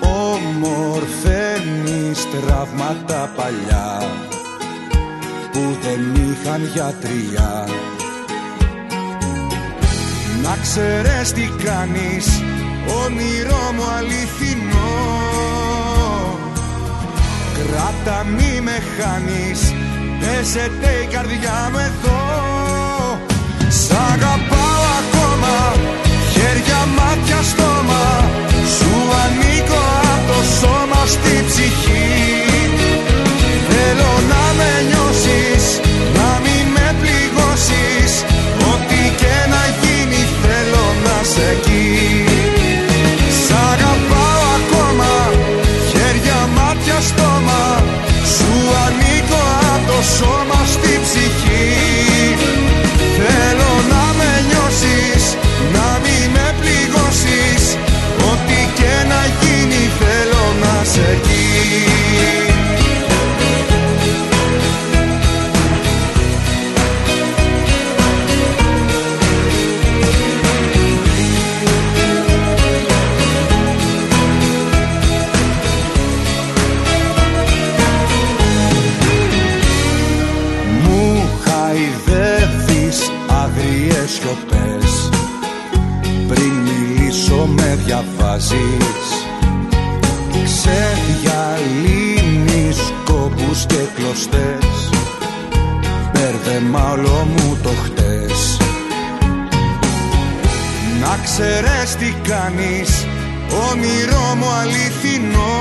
Ομορφαίνεις 0.00 0.98
τραύματα 2.30 3.30
παλιά 3.36 4.02
Που 5.52 5.76
δεν 5.82 6.00
είχαν 6.14 6.62
γιατριά 6.72 7.68
Να 10.42 10.56
ξέρεις 10.62 11.32
τι 11.32 11.50
κάνεις 11.64 12.42
Όνειρό 13.04 13.72
μου 13.74 13.84
αληθινό. 13.98 14.92
Κράτα 17.54 18.24
μη 18.24 18.60
με 18.60 18.82
χάνεις 18.96 19.74
Πέσεται 20.20 20.90
η 21.02 21.06
καρδιά 21.06 21.68
μου 21.72 21.78
εδώ 21.78 22.47
κάνεις 102.30 103.06
Όνειρό 103.68 104.26
μου 104.38 104.50
αληθινό. 104.60 105.56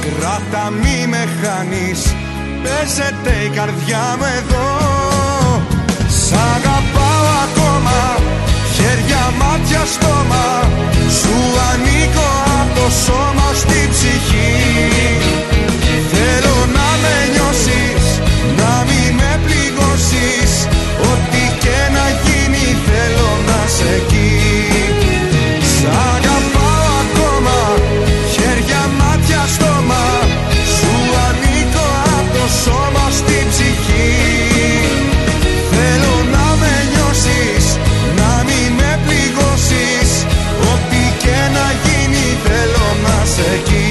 Κράτα 0.00 0.70
μη 0.70 1.06
με 1.06 1.22
χάνεις 1.40 2.00
Παίζεται 2.62 3.32
η 3.44 3.48
καρδιά 3.48 4.04
μου 4.18 4.26
εδώ. 4.38 4.68
Σ' 6.24 6.32
αγαπάω 6.54 7.26
ακόμα 7.44 8.00
Χέρια, 8.74 9.22
μάτια, 9.40 9.82
στόμα. 9.94 10.48
Σου 11.18 11.36
ανήκω 11.70 12.30
απ' 12.60 12.74
το 12.76 12.86
σώμα 13.04 13.48
στη 13.54 13.80
ψυχή. 13.92 14.52
Θέλω 16.12 16.56
να 16.76 16.88
με 17.02 17.14
νιώσεις 17.32 17.59
εκεί. 23.96 24.32
Σ' 25.72 25.86
αγαπάω 26.14 26.84
ακόμα 27.04 27.58
Χέρια, 28.34 28.82
μάτια, 28.98 29.42
στόμα. 29.54 30.04
Σου 30.74 30.92
ανήκω 31.26 31.86
απ' 32.18 32.30
το 32.36 32.44
σώμα 32.62 33.04
στη 33.18 33.36
ψυχή. 33.50 34.12
Θέλω 35.72 36.14
να 36.34 36.46
με 36.60 36.74
νιώσεις 36.90 37.66
Να 38.18 38.30
μην 38.46 38.68
με 38.78 38.90
πληγώσεις. 39.06 40.10
Ό,τι 40.72 41.02
και 41.22 41.38
να 41.56 41.66
γίνει 41.82 42.26
θέλω 42.44 42.86
να 43.04 43.16
σε 43.34 43.46
εκεί. 43.58 43.90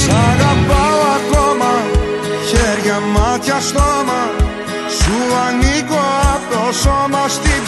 Σ' 0.00 0.10
αγαπάω 0.30 1.00
ακόμα 1.18 1.72
Χέρια, 2.48 2.98
μάτια, 3.14 3.58
στόμα. 3.68 4.22
Σου 4.98 5.16
ανήκω 5.46 6.02
απ' 6.34 6.46
το 6.52 6.72
σώμα 6.82 7.22
στη 7.28 7.48
ψυχή 7.48 7.67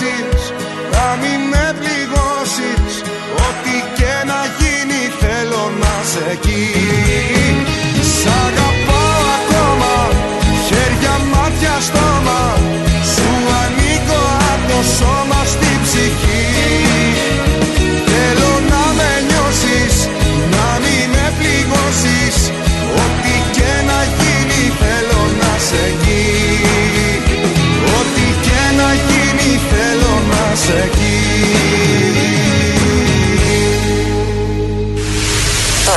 με 0.00 0.08
νιώσεις 0.08 0.52
Να 0.90 1.16
μην 1.20 1.40
με 1.48 1.74
πληγώσεις. 1.78 3.02
Ό,τι 3.46 3.76
και 3.94 4.24
να 4.26 4.40
γίνει 4.58 5.02
θέλω 5.20 5.72
να 5.80 6.02
σε 6.04 6.30
εκεί 6.30 7.35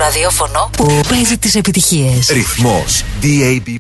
ραδιόφωνο 0.10 0.70
που 0.78 1.02
παίζει 1.10 1.38
τις 1.38 1.56
επιτυχίες. 1.56 2.30
Ρυθμός 2.30 3.04
DAB+. 3.22 3.78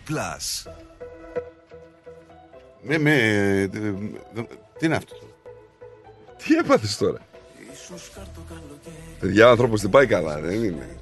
Μη, 2.81 2.97
μη, 2.97 3.11
ε, 3.11 3.61
ε, 3.61 3.67
τι 4.79 4.85
είναι 4.85 4.95
αυτό; 4.95 5.15
Τι 6.37 6.55
έπαθες 6.55 6.97
τώρα; 6.97 7.17
Παιδιά, 9.19 9.47
ο 9.47 9.49
άνθρωπος 9.49 9.81
δεν 9.81 9.89
πάει 9.89 10.05
καλά, 10.05 10.39
δεν 10.39 10.63
είναι; 10.63 10.97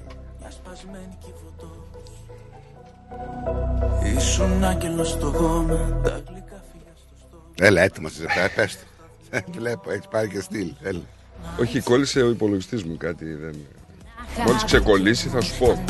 Ήσουν 4.18 4.64
άγγελος 4.64 5.10
στο 5.10 5.28
γόμα 5.28 5.99
τα 6.04 6.24
Έλα, 7.60 7.82
έτοιμος 7.82 8.12
είσαι, 8.12 8.26
πέ- 8.36 8.56
πες 8.56 8.78
το. 8.78 8.86
Δεν 9.30 9.44
Βλέπω, 9.58 9.91
έχεις 9.91 10.08
πάρει 10.08 10.30
και 10.30 10.41
στυλ. 10.41 10.74
Έλα. 10.82 11.02
Όχι, 11.60 11.80
κόλλησε 11.80 12.22
ο 12.22 12.30
υπολογιστής 12.30 12.84
μου 12.84 12.98
κάτι. 12.98 13.34
Δεν... 13.34 13.56
Μόλις 14.45 14.64
ξεκολλήσει 14.64 15.27
θα 15.27 15.41
σου 15.41 15.57
πω. 15.57 15.84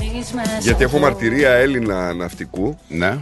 Γιατί 0.60 0.84
έχω 0.84 1.00
μαρτυρία 1.00 1.52
Έλληνα 1.52 2.14
ναυτικού. 2.14 2.80
Ναι. 2.88 3.18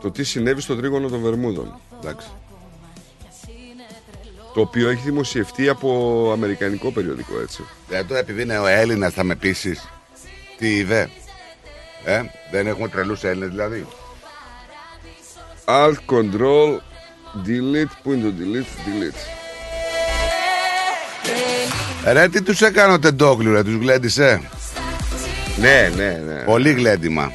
Το 0.00 0.10
τι 0.10 0.24
συνέβη 0.24 0.60
στο 0.60 0.76
τρίγωνο 0.76 1.08
των 1.08 1.20
Βερμούδων. 1.20 1.80
Εντάξει. 2.00 2.26
Το 4.54 4.60
οποίο 4.60 4.88
έχει 4.88 5.02
δημοσιευτεί 5.04 5.68
από 5.68 6.30
αμερικανικό 6.32 6.90
περιοδικό 6.90 7.40
έτσι. 7.40 7.64
Δεν 7.88 8.06
το 8.06 8.14
επειδή 8.14 8.42
είναι 8.42 8.58
ο 8.58 8.66
Έλληνας, 8.66 9.12
θα 9.12 9.24
με 9.24 9.34
πείσεις. 9.34 9.88
Τι 10.58 10.76
είδε. 10.76 11.10
Ε, 12.04 12.22
δεν 12.50 12.66
έχουμε 12.66 12.88
τρελούς 12.88 13.24
Έλληνες 13.24 13.48
δηλαδή. 13.48 13.86
Alt 15.64 15.96
control 16.06 16.78
delete. 17.46 17.92
Πού 18.02 18.12
είναι 18.12 18.22
το 18.22 18.34
delete, 18.38 18.88
delete. 18.88 19.41
Ρε, 22.04 22.28
τι 22.28 22.42
τους 22.42 22.60
έκανε 22.60 22.92
ο 22.92 22.98
Τεντόγλου, 22.98 23.52
ρε, 23.52 23.62
τους 23.62 23.74
γλέντισε; 23.74 24.40
Ναι, 25.60 25.90
ναι, 25.96 26.20
ναι. 26.26 26.34
Πολύ 26.44 26.72
γλέντιμα. 26.72 27.32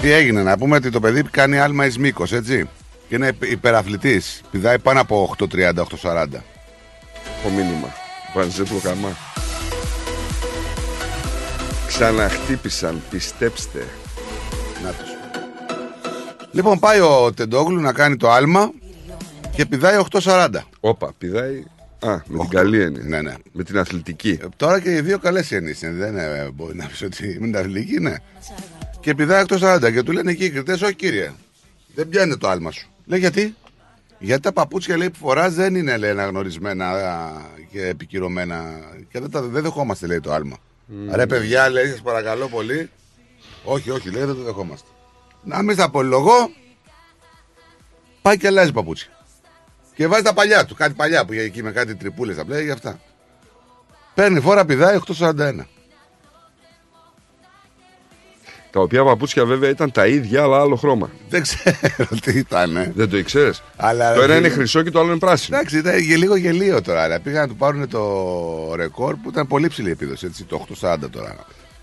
Τι 0.00 0.10
έγινε, 0.10 0.42
να 0.42 0.58
πούμε 0.58 0.76
ότι 0.76 0.90
το 0.90 1.00
παιδί 1.00 1.22
κάνει 1.22 1.58
άλμα 1.58 1.86
εις 1.86 1.98
μήκος, 1.98 2.32
έτσι. 2.32 2.68
Και 3.08 3.14
είναι 3.14 3.32
υπεραφλητής. 3.40 4.40
Πηδάει 4.50 4.78
πάνω 4.78 5.00
από 5.00 5.34
8.30-8.40. 5.38 6.26
Το 7.42 7.48
μήνυμα. 7.48 7.94
Βανζέτου 8.34 8.80
καμά. 8.82 9.16
Ξαναχτύπησαν, 11.86 13.02
πιστέψτε. 13.10 13.86
Να 14.84 14.90
τους. 14.90 15.08
Λοιπόν, 16.50 16.78
πάει 16.78 17.00
ο 17.00 17.32
Τεντόγλου 17.36 17.80
να 17.80 17.92
κάνει 17.92 18.16
το 18.16 18.30
άλμα 18.30 18.70
και 19.54 19.66
πηδάει 19.66 20.00
8.40. 20.10 20.48
Όπα, 20.80 21.12
πηδάει. 21.18 21.64
Α, 22.00 22.20
με 22.26 22.38
την 22.38 22.48
καλή 22.48 22.80
έννοια. 22.80 23.02
Ναι, 23.04 23.20
ναι. 23.22 23.34
Με 23.52 23.62
την 23.62 23.78
αθλητική. 23.78 24.38
Ε, 24.42 24.46
Τώρα 24.56 24.80
και 24.80 24.94
οι 24.94 25.00
δύο 25.00 25.18
καλές 25.18 25.52
έννοιες. 25.52 25.78
Δεν 25.80 26.12
είναι, 26.12 26.50
μπορεί 26.54 26.76
να 26.76 26.86
πεις 26.86 27.02
ότι 27.02 27.36
με 27.40 27.46
την 27.46 27.56
αθλητική, 27.56 28.00
ναι. 28.00 28.14
Και 29.00 29.14
πηδάει 29.14 29.44
8.40 29.48 29.92
και 29.92 30.02
του 30.02 30.12
λένε 30.12 30.30
εκεί 30.30 30.44
οι 30.44 30.50
κριτές, 30.50 30.82
Όχι 30.82 30.94
κύριε, 30.94 31.32
δεν 31.94 32.08
πιάνει 32.08 32.36
το 32.36 32.48
άλμα 32.48 32.70
σου. 32.70 32.88
Λέει 33.04 33.18
γιατί; 33.18 33.54
Γιατί 34.18 34.42
τα 34.42 34.52
παπούτσια 34.52 34.96
λέει, 34.96 35.10
που 35.10 35.18
φοράς 35.18 35.54
δεν 35.54 35.74
είναι 35.74 35.96
λέει, 35.96 36.10
αναγνωρισμένα 36.10 36.88
α, 36.88 37.30
και 37.70 37.86
επικυρωμένα. 37.86 38.80
Και 39.10 39.20
δεν, 39.20 39.30
τα, 39.30 39.42
δεν 39.42 39.62
δεχόμαστε 39.62 40.06
λέει 40.06 40.20
το 40.20 40.32
άλμα. 40.32 40.56
Mm. 40.56 41.14
Ρε 41.14 41.26
παιδιά, 41.26 41.70
λέει, 41.70 41.86
σας 41.86 42.00
παρακαλώ 42.00 42.48
πολύ. 42.48 42.90
Όχι, 43.64 43.90
όχι, 43.90 44.10
λέει, 44.10 44.24
δεν 44.24 44.34
το 44.34 44.42
δεχόμαστε. 44.42 44.88
Να 45.42 45.62
μην 45.62 45.74
στα 45.74 45.90
πολυλογώ, 45.90 46.50
πάει 48.22 48.36
και 48.36 48.46
αλλάζει 48.46 48.72
παπούτσια. 48.72 49.10
Και 49.94 50.06
βάζει 50.06 50.22
τα 50.22 50.32
παλιά 50.34 50.64
του, 50.64 50.74
κάτι 50.74 50.94
παλιά 50.94 51.24
που 51.24 51.32
είχε 51.32 51.42
εκεί 51.42 51.62
με 51.62 51.70
κάτι 51.72 51.94
τρυπούλες 51.94 52.36
τα 52.36 52.44
πλέον 52.44 52.62
για 52.62 52.72
αυτά. 52.72 53.00
Παίρνει 54.14 54.40
φόρα, 54.40 54.64
πηδάει 54.64 54.98
841. 55.18 55.66
Τα 58.70 58.80
οποία 58.80 59.04
παπούτσια 59.04 59.44
βέβαια 59.44 59.70
ήταν 59.70 59.90
τα 59.92 60.06
ίδια, 60.06 60.42
αλλά 60.42 60.60
άλλο 60.60 60.76
χρώμα. 60.76 61.10
Δεν 61.28 61.42
ξέρω 61.42 61.76
τι 62.22 62.38
ήταν. 62.38 62.92
Δεν 62.94 63.10
το 63.10 63.16
ήξερες; 63.16 63.62
Αλλά 63.76 64.14
Το 64.14 64.20
ένα 64.22 64.34
φίλε- 64.34 64.38
είναι 64.38 64.48
χρυσό 64.54 64.82
και 64.82 64.90
το 64.90 64.98
άλλο 65.00 65.10
είναι 65.10 65.18
πράσινο. 65.18 65.56
Εντάξει, 65.56 65.78
ήταν 65.78 66.06
και 66.06 66.16
λίγο 66.16 66.36
γελίο 66.36 66.82
τώρα. 66.82 67.02
Αλλά 67.02 67.20
πήγαν 67.20 67.40
να 67.40 67.48
του 67.48 67.56
πάρουν 67.56 67.88
το 67.88 68.74
ρεκόρ 68.74 69.14
που 69.16 69.28
ήταν 69.28 69.46
πολύ 69.46 69.68
ψηλή 69.68 69.90
επίδοση. 69.90 70.26
Έτσι, 70.26 70.44
το 70.44 70.66
840 70.80 70.98
τώρα. 71.10 71.36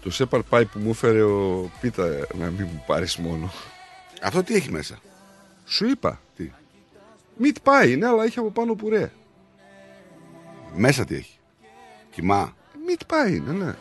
Το 0.03 0.11
Σέπαρ 0.11 0.41
Πάι 0.43 0.65
που 0.65 0.79
μου 0.79 0.89
έφερε 0.89 1.21
ο 1.21 1.71
Πίτα 1.81 2.03
να 2.39 2.45
μην 2.45 2.67
μου 2.71 2.83
πάρεις 2.87 3.17
μόνο. 3.17 3.51
Αυτό 4.21 4.43
τι 4.43 4.55
έχει 4.55 4.71
μέσα; 4.71 4.97
Σου 5.65 5.87
είπα. 5.87 6.19
Τι. 7.37 7.43
Meat 7.43 7.55
πάει, 7.63 7.91
είναι, 7.91 8.07
αλλά 8.07 8.23
έχει 8.23 8.39
από 8.39 8.49
πάνω 8.49 8.73
πουρέ. 8.73 9.11
Μέσα 10.75 11.05
τι 11.05 11.15
έχει. 11.15 11.39
Κοιμά. 12.09 12.53
Meat 12.89 13.01
πάει 13.07 13.35
είναι, 13.35 13.51
ναι. 13.51 13.73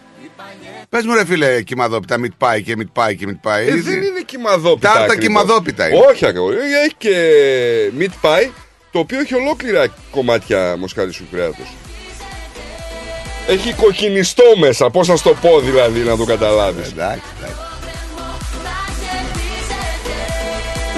Πες 0.89 1.05
μου, 1.05 1.15
ρε 1.15 1.25
φίλε, 1.25 1.63
κοιμαδόπιτα, 1.63 2.19
μιτ 2.19 2.33
πάει 2.39 2.63
και 2.63 2.77
μιτ 2.77 2.89
πάει 2.93 3.17
και 3.17 3.27
μιτ 3.27 3.37
πάει. 3.43 3.69
Ε, 3.69 3.75
δεν 3.75 4.03
είναι 4.03 4.23
κοιμαδόπιτα. 4.27 4.89
Τάρτα 4.93 5.13
ακριβώς. 5.13 5.27
κοιμαδόπιτα 5.27 5.89
είναι. 5.89 5.99
Όχι 5.99 6.27
ακριβώς. 6.27 6.55
Έχει 6.55 6.95
και 6.99 7.17
meat 7.99 8.27
pie, 8.27 8.51
το 8.91 8.99
οποίο 8.99 9.21
έχει 9.21 9.35
ολόκληρα 9.35 9.87
κομμάτια 10.11 10.77
μοσχαρίσου 10.79 11.25
κρέατος. 11.31 11.75
Έχει 13.49 13.73
κοκκινιστό 13.75 14.45
μέσα. 14.59 14.91
Πώς 14.91 15.09
να 15.09 15.17
στο 15.17 15.35
πω 15.41 15.61
δηλαδή 15.61 16.01
να 16.01 16.17
το 16.17 16.25
καταλάβεις. 16.25 16.91
Εντάξει, 16.91 17.27
εντάξει. 17.39 17.61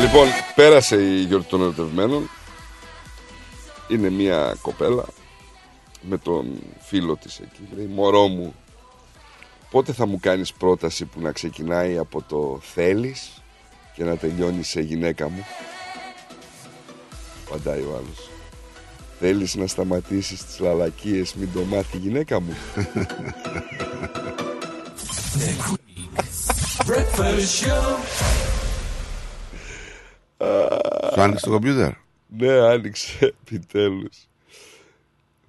Λοιπόν, 0.01 0.27
πέρασε 0.55 0.97
η 0.97 1.23
γιορτή 1.23 1.49
των 1.49 1.63
ερωτευμένων. 1.63 2.31
Είναι 3.89 4.11
μια 4.11 4.57
κοπέλα 4.63 5.05
με 6.01 6.19
τον 6.19 6.63
φίλο 6.81 7.17
της 7.17 7.39
εκεί. 7.39 7.69
Λέει, 7.77 7.87
μωρό 7.87 8.27
μου, 8.27 8.55
πότε 9.71 9.93
θα 9.93 10.07
μου 10.07 10.19
κάνεις 10.21 10.53
πρόταση 10.53 11.05
που 11.05 11.21
να 11.21 11.33
ξεκινάει 11.33 11.99
από 11.99 12.23
το 12.23 12.61
θέλεις 12.63 13.43
και 13.95 14.05
να 14.05 14.17
τελειώνει 14.17 14.63
σε 14.63 14.81
γυναίκα 14.81 15.29
μου; 15.29 15.47
Παντάει 17.51 17.81
ο 17.81 17.95
άλλος. 17.97 18.31
Θέλεις 19.21 19.55
να 19.55 19.67
σταματήσεις 19.67 20.45
τις 20.45 20.59
λαλακίες, 20.59 21.35
μην 21.35 21.53
το 21.53 21.61
μάθει 21.61 21.97
η 21.97 22.01
γυναίκα 22.01 22.41
μου; 22.41 22.57
Breakfast 26.87 27.49
show. 27.61 27.85
Σου 31.15 31.21
άνοιξε 31.21 31.45
το 31.45 31.51
κομπιούτερ. 31.51 31.93
Ναι, 32.29 32.53
άνοιξε 32.53 33.35
επιτέλους. 33.45 34.17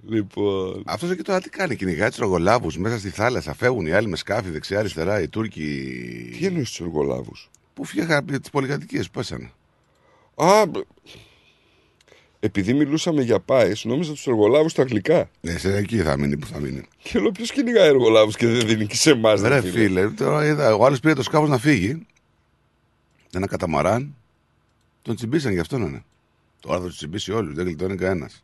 Λοιπόν, 0.08 0.84
Αυτός 0.86 1.10
εκεί 1.12 1.22
τώρα 1.22 1.42
τι 1.42 1.50
κάνει, 1.50 1.76
κυνηγάει 1.76 2.10
τους 2.10 2.20
εργολάβου 2.20 2.72
μέσα 2.78 2.98
στη 3.00 3.10
θάλασσα. 3.10 3.54
Φεύγουν 3.54 3.86
οι 3.86 3.92
άλλοι 3.92 4.08
με 4.08 4.16
σκάφη 4.16 4.50
δεξιά-αριστερά, 4.50 5.22
οι 5.22 5.28
Τούρκοι. 5.28 5.90
τι 6.40 6.46
εννοείς 6.46 6.70
τους 6.70 6.80
εργολάβους. 6.80 7.50
Που 7.74 7.84
φτιάχναν 7.84 8.26
τις 8.26 8.50
πολυκατοικίες 8.50 9.06
που 9.06 9.12
πέσανε; 9.12 9.52
Α, 10.36 10.66
μπ- 10.66 10.86
επειδή 12.40 12.74
μιλούσαμε 12.74 13.22
για 13.22 13.40
πάες, 13.40 13.86
νόμιζα 13.86 14.12
τους 14.12 14.28
εργολάβους 14.28 14.74
τα 14.74 14.82
αγγλικά. 14.82 15.30
Ναι, 15.42 15.58
σε 15.58 15.76
εκεί 15.76 15.98
θα 15.98 16.18
μείνει 16.18 16.38
που 16.38 16.48
θα 16.48 16.60
μείνει. 16.60 16.84
Και 17.04 17.20
λέω 17.20 17.32
ποιος 17.32 17.52
κυνηγάει 17.52 17.88
εργολάβους 17.88 18.36
και 18.36 18.48
δεν 18.48 18.68
δίνει 18.68 18.86
και 18.86 18.96
σε 18.96 19.12
εμάς. 19.12 19.42
Ρε 19.42 19.62
φίλε, 19.62 20.10
τώρα 20.10 20.46
είδα, 20.46 20.76
ο 20.76 20.86
άλλος 20.86 21.00
πήρε 21.00 21.14
το 21.14 21.24
σκάφος 21.24 21.50
να 21.50 21.58
φύγει. 21.58 22.06
Ένα 23.34 23.48
καταμαράν. 23.48 24.16
Τον 25.02 25.16
τσιμπήσαν 25.16 25.52
γι' 25.54 25.60
αυτό 25.60 25.78
να 25.78 25.86
είναι. 25.86 26.04
Τώρα 26.60 26.80
θα 26.80 26.86
του 26.88 26.94
τσιμπήσει 26.94 27.32
όλους, 27.32 27.54
δεν 27.56 27.66
γλιτώνει 27.66 27.96
κανένας. 27.96 28.44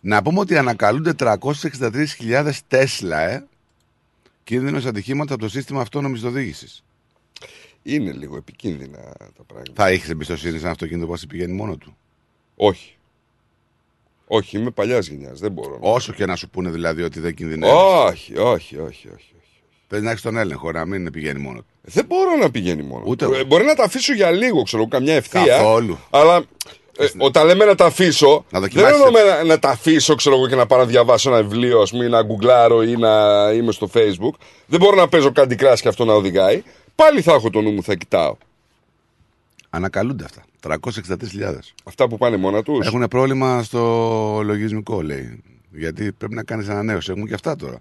Να 0.00 0.22
πούμε 0.22 0.40
ότι 0.40 0.56
ανακαλούνται 0.56 1.12
363.000 1.18 2.50
Τέσλα, 2.68 3.20
ε, 3.20 3.46
κίνδυνος 4.44 4.84
ατυχήματα 4.84 5.34
από 5.34 5.42
το 5.42 5.48
σύστημα 5.48 5.80
αυτόνομης 5.80 6.22
οδήγησης. 6.22 6.84
Είναι 7.82 8.12
λίγο 8.12 8.36
επικίνδυνα 8.36 8.98
τα 9.36 9.42
πράγματα. 9.46 9.72
Θα 9.74 9.86
έχεις 9.88 10.08
εμπιστοσύνη 10.08 10.52
σε 10.56 10.62
ένα 10.62 10.70
αυτοκίνητο 10.70 11.06
που 11.06 11.18
θα 11.18 11.26
πηγαίνει 11.28 11.52
μόνο 11.52 11.76
του; 11.76 11.96
Όχι. 12.56 12.90
Όχι, 14.26 14.56
είμαι 14.58 14.70
παλιάς 14.70 15.06
γενιάς. 15.08 15.40
Δεν 15.40 15.52
μπορώ. 15.52 15.76
Όσο 15.80 16.12
και 16.12 16.26
να 16.26 16.36
σου 16.36 16.48
πούνε 16.50 16.70
δηλαδή 16.70 17.02
ότι 17.02 17.20
δεν 17.20 17.34
κινδυνεύεις. 17.34 17.74
Όχι, 17.78 18.38
όχι, 18.38 18.78
όχι, 18.78 19.08
όχι. 19.16 19.34
Πρέπει 19.88 20.04
να 20.04 20.10
έχεις 20.10 20.22
τον 20.22 20.36
έλεγχο, 20.36 20.72
να 20.72 20.84
μην 20.84 21.10
πηγαίνει 21.10 21.40
μόνο 21.40 21.58
του. 21.58 21.66
Δεν 21.82 22.04
μπορώ 22.06 22.36
να 22.36 22.50
πηγαίνει 22.50 22.82
μόνο. 22.82 23.04
Ούτε 23.06 23.24
Ε, 23.24 23.28
εγώ. 23.28 23.44
Μπορεί 23.44 23.64
να 23.64 23.74
τα 23.74 23.84
αφήσω 23.84 24.12
για 24.14 24.30
λίγο, 24.30 24.62
ξέρω, 24.62 24.88
καμιά 24.88 25.14
ευθεία. 25.14 25.44
Καθόλου. 25.44 25.98
Αλλά 26.10 26.44
ε, 26.98 27.06
όταν 27.18 27.46
λέμε 27.46 27.64
να 27.64 27.74
τα 27.74 27.84
αφήσω, 27.84 28.44
Να 28.50 28.60
δεν 28.60 28.60
δοκιμάσεις. 28.60 28.96
εννοούμε 28.96 29.22
να, 29.22 29.44
να 29.44 29.58
τα 29.58 29.68
αφήσω, 29.68 30.14
ξέρω 30.14 30.36
εγώ, 30.36 30.48
και 30.48 30.54
να 30.54 30.66
πάω 30.66 30.78
να 30.78 30.84
διαβάσω 30.84 31.30
ένα 31.30 31.42
βιβλίο, 31.42 31.80
ας 31.80 31.90
πούμε, 31.90 32.04
ή 32.04 32.08
να 32.08 32.22
γκουγκλάρω 32.22 32.82
ή 32.82 32.96
να 32.96 33.10
είμαι 33.54 33.72
στο 33.72 33.88
Facebook. 33.94 34.34
Δεν 34.66 34.80
μπορώ 34.80 34.96
να 34.96 35.08
παίζω 35.08 35.32
κάτι 35.32 35.54
κράση 35.54 35.82
και 35.82 35.88
αυτό 35.88 36.04
να 36.04 36.12
οδηγάει. 36.12 36.62
Πάλι 36.94 37.20
θα 37.22 37.32
έχω 37.32 37.50
το 37.50 37.60
νου 37.60 37.70
μου, 37.70 37.82
θα 37.82 37.94
κοιτάω. 37.94 38.36
Ανακαλούνται 39.70 40.24
αυτά. 40.24 40.42
363.000. 40.60 41.58
Αυτά 41.84 42.08
που 42.08 42.16
πάνε 42.18 42.36
μόνα 42.36 42.62
τους. 42.62 42.86
Έχουν 42.86 43.08
πρόβλημα 43.08 43.62
στο 43.62 43.80
λογισμικό, 44.44 45.02
λέει. 45.02 45.42
Γιατί 45.72 46.12
πρέπει 46.12 46.34
να 46.34 46.42
κάνεις 46.42 46.68
ανανέωση. 46.68 47.10
Έχουμε 47.10 47.26
και 47.28 47.34
αυτά 47.34 47.56
τώρα. 47.56 47.78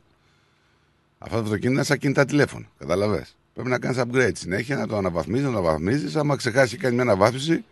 Αυτά 1.17 1.35
τα 1.37 1.41
αυτοκίνητα 1.43 1.71
είναι 1.73 1.83
σαν 1.83 1.97
κινητά 1.97 2.25
τηλέφωνα. 2.25 2.65
Καταλαβέ. 2.77 3.25
Πρέπει 3.53 3.69
να 3.69 3.79
κάνεις 3.79 4.01
upgrade 4.01 4.31
συνέχεια, 4.33 4.75
να 4.75 4.87
το 4.87 4.97
αναβαθμίζεις, 4.97 5.45
να 5.45 5.51
το 5.51 5.57
αναβαθμίζεις. 5.57 6.15
Άμα 6.15 6.35
ξεχάσει 6.35 6.75
και 6.75 6.81
κάνεις 6.81 6.95
μια 6.95 7.11
αναβάθμιση, 7.11 7.63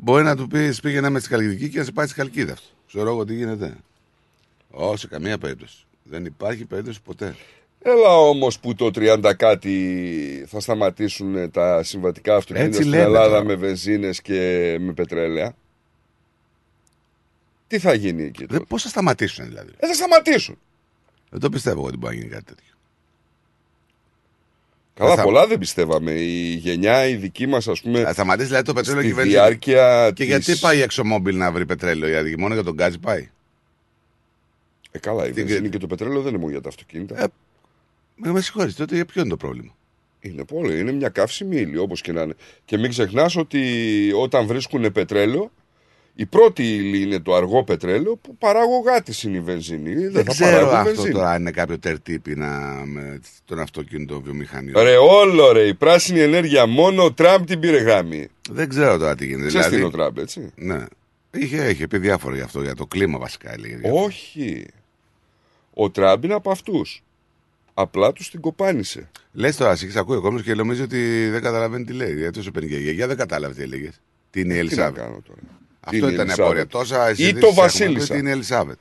μπορεί 0.00 0.24
να 0.24 0.36
του 0.36 0.46
πεις 0.46 0.80
πήγαινε 0.80 1.08
με 1.08 1.18
στη 1.20 1.28
Χαλκιδική 1.28 1.68
και 1.68 1.78
να 1.78 1.84
σε 1.84 1.92
πάει 1.92 2.06
στη 2.06 2.14
Χαλκίδα 2.14 2.52
αυτό. 2.52 2.68
Ξέρω 2.86 3.08
εγώ 3.10 3.24
τι 3.24 3.34
γίνεται. 3.34 3.76
Όχι, 4.70 4.98
σε 4.98 5.06
καμία 5.06 5.38
περίπτωση. 5.38 5.86
Δεν 6.02 6.24
υπάρχει 6.24 6.64
περίπτωση 6.64 7.02
ποτέ. 7.02 7.34
Έλα 7.82 8.16
όμως 8.16 8.58
που 8.60 8.74
το 8.74 8.90
30 8.94 9.32
κάτι 9.36 10.44
θα 10.48 10.60
σταματήσουν 10.60 11.36
ε, 11.36 11.48
τα 11.48 11.82
συμβατικά 11.82 12.36
αυτοκίνητα 12.36 12.66
Έτσι 12.66 12.78
στην 12.80 12.90
λέμε 12.90 13.02
Ελλάδα 13.02 13.28
τώρα. 13.28 13.44
με 13.44 13.54
βενζίνες 13.54 14.20
και 14.22 14.76
με 14.80 14.92
πετρέλαια. 14.92 15.54
Τι 17.66 17.78
θα 17.78 17.94
γίνει 17.94 18.22
εκεί 18.22 18.46
τώρα; 18.46 18.64
Πώς 18.68 18.82
θα 18.82 18.88
σταματήσουν 18.88 19.46
δηλαδή; 19.46 19.70
Ε, 19.76 19.86
θα 19.86 19.94
σταματήσουν. 19.94 20.58
Δεν 21.30 21.40
το 21.40 21.48
πιστεύω 21.48 21.78
εγώ 21.78 21.86
ότι 21.88 21.96
μπορεί 21.96 22.14
να 22.14 22.20
γίνει 22.20 22.32
κάτι 22.32 22.44
τέτοιο. 22.44 22.67
Καλά, 24.98 25.14
θα- 25.14 25.22
πολλά 25.22 25.46
δεν 25.46 25.58
πιστεύαμε. 25.58 26.10
Η 26.10 26.54
γενιά, 26.54 27.06
η 27.08 27.14
δική 27.14 27.46
μας, 27.46 27.68
ας 27.68 27.80
πούμε. 27.80 28.02
Θα 28.02 28.12
σταματήσει 28.12 28.46
δηλαδή 28.46 28.64
το 28.64 28.72
πετρέλαιο 28.72 29.02
στη 29.02 29.10
και 29.12 29.20
η 29.20 29.22
βενζίνη. 29.22 29.42
διάρκεια. 29.42 30.10
Και 30.14 30.24
της- 30.24 30.26
γιατί 30.46 30.60
πάει 30.60 30.78
η 30.78 30.82
εξομόμπιλ 30.82 31.36
να 31.36 31.52
βρει 31.52 31.66
πετρέλαιο, 31.66 32.08
γιατί 32.08 32.38
μόνο 32.38 32.54
για 32.54 32.62
τον 32.62 32.74
γκάζι 32.74 32.98
πάει. 32.98 33.28
Ε, 34.90 34.98
καλά, 34.98 35.26
η 35.26 35.30
Τι- 35.30 35.42
βενζίνη 35.42 35.68
και 35.68 35.78
το 35.78 35.86
πετρέλαιο 35.86 36.20
δεν 36.20 36.28
είναι 36.28 36.38
μόνο 36.38 36.50
για 36.52 36.60
τα 36.60 36.68
αυτοκίνητα. 36.68 37.22
Ε, 37.22 37.26
Με, 38.14 38.32
με 38.32 38.40
συγχωρείτε, 38.40 38.74
τότε 38.76 38.94
για 38.94 39.04
ποιο 39.04 39.20
είναι 39.20 39.30
το 39.30 39.36
πρόβλημα; 39.36 39.72
Είναι 40.20 40.44
πολύ. 40.44 40.78
Είναι 40.78 40.92
μια 40.92 41.08
καύσιμη 41.08 41.56
ύλη, 41.56 41.78
όπως 41.78 42.00
και 42.00 42.12
να 42.12 42.22
είναι. 42.22 42.34
Και 42.64 42.78
μην 42.78 42.90
ξεχνάς 42.90 43.36
ότι 43.36 43.62
όταν 44.14 44.46
βρίσκουν 44.46 44.92
πετρέλαιο, 44.92 45.50
Η 46.20 46.26
πρώτη 46.26 46.74
ύλη 46.74 47.02
είναι 47.02 47.20
το 47.20 47.34
αργό 47.34 47.64
πετρέλαιο 47.64 48.16
που 48.16 48.36
παράγωγά 48.36 49.02
τη 49.02 49.20
είναι 49.24 49.36
η 49.36 49.40
βενζίνη. 49.40 49.94
Δεν, 49.94 50.12
Δεν 50.12 50.24
θα 50.24 50.32
ξέρω 50.32 50.50
παράγουν 50.50 50.74
αυτό 50.74 50.84
βενζίνη. 50.90 51.12
τώρα 51.14 51.30
αν 51.30 51.40
είναι 51.40 51.50
κάποιο 51.50 51.78
τερτύπινα 51.78 52.82
με 52.86 53.20
τον 53.44 53.60
αυτοκίνητο 53.60 54.20
βιομηχανείο. 54.20 54.82
Ρε, 54.82 54.96
όλο 54.96 55.52
ρε, 55.52 55.66
η 55.66 55.74
πράσινη 55.74 56.20
ενέργεια 56.20 56.66
μόνο 56.66 57.04
ο 57.04 57.12
Τραμπ 57.12 57.44
την 57.44 57.60
πήρε 57.60 57.78
γάμη. 57.78 58.28
Δεν 58.50 58.68
ξέρω 58.68 58.98
τώρα 58.98 59.14
τι 59.14 59.26
γίνεται. 59.26 59.46
Ξέρεις 59.46 59.66
τι 59.66 59.74
δηλαδή- 59.74 59.94
είναι 59.94 60.02
ο 60.02 60.04
Τραμπ, 60.06 60.18
έτσι; 60.18 60.52
Ναι. 60.56 60.84
Είχε, 61.30 61.68
είχε 61.68 61.86
πει 61.86 61.98
διάφορα 61.98 62.34
γι' 62.36 62.40
αυτό, 62.42 62.62
για 62.62 62.74
το 62.74 62.86
κλίμα 62.86 63.18
βασικά 63.18 63.52
έλεγε. 63.52 63.78
Όχι. 63.92 64.66
Ο 65.74 65.90
Τραμπ 65.90 66.24
είναι 66.24 66.34
από 66.34 66.50
αυτούς. 66.50 67.02
Απλά 67.74 68.12
τους 68.12 68.30
την 68.30 68.40
κοπάνισε. 68.40 69.10
Λες 69.32 69.56
τώρα, 69.56 69.70
εσύ 69.70 69.92
ακούει 69.96 70.16
ο 70.16 70.20
κόσμος 70.20 70.42
και 70.42 70.54
νομίζει 70.54 70.82
ότι 70.82 71.28
δεν 71.28 71.42
καταλαβαίνει 71.42 71.84
τι 71.84 71.92
λέει. 71.92 72.14
Γιατί 72.14 72.38
όσο 72.38 72.50
παίρνει 72.50 72.68
και 72.68 72.76
η 72.76 72.82
γιαγιά 72.82 73.06
δεν 73.06 73.16
κατάλαβε 73.16 73.54
τι 73.54 73.62
έλεγες. 73.62 74.00
Τι 74.30 74.40
είναι 74.40 74.54
η 74.54 74.58
Ε, 74.58 74.60
Τι 74.60 74.66
να 74.66 74.72
Ελισάβετ. 74.72 74.96
κάνω 75.02 75.20
τώρα. 75.26 75.38
Αυτό 75.80 75.96
Είναι 75.96 76.06
η 76.10 76.12
ήταν 76.12 76.26
η 76.26 76.30
Ελισάβετ. 76.30 76.44
απορία. 76.44 76.66
Τόσα 76.66 77.08
Ή 77.08 77.12
εισηγήσεις 77.12 77.40
το 77.40 77.46
έχουμε 77.46 77.62
Βασίλισσα. 77.62 78.06
πει 78.06 78.12
Τι 78.12 78.18
είναι 78.18 78.28
η 78.28 78.32
Ελισάβετ. 78.32 78.78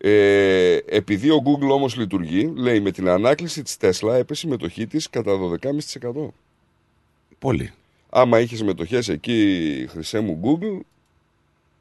Ε, 0.00 0.76
επειδή 0.86 1.30
ο 1.30 1.42
Google 1.44 1.68
όμως 1.70 1.96
λειτουργεί, 1.96 2.52
λέει 2.56 2.80
με 2.80 2.90
την 2.90 3.08
ανάκληση 3.08 3.62
της 3.62 3.76
Tesla 3.80 4.12
έπεσε 4.14 4.46
η 4.46 4.50
μετοχή 4.50 4.86
της 4.86 5.10
κατά 5.10 5.32
12,5%. 5.36 6.28
Πολύ. 7.38 7.72
Άμα 8.10 8.40
είχες 8.40 8.62
μετοχές 8.62 9.08
εκεί, 9.08 9.86
χρυσέ 9.90 10.20
μου 10.20 10.40
Google, 10.44 10.80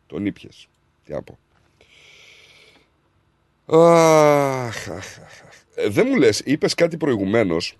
τον 0.07 0.26
ήπιες. 0.26 0.68
Τι 1.06 1.11
να 1.14 1.22
πω. 1.22 1.38
Αχ, 3.80 4.89
αχ, 4.89 4.89
αχ, 4.89 5.41
αχ. 5.48 5.56
Ε, 5.76 5.89
δεν 5.89 6.07
μου 6.10 6.15
λες, 6.15 6.39
είπες 6.45 6.73
κάτι 6.73 6.98
προηγουμένως, 6.98 7.77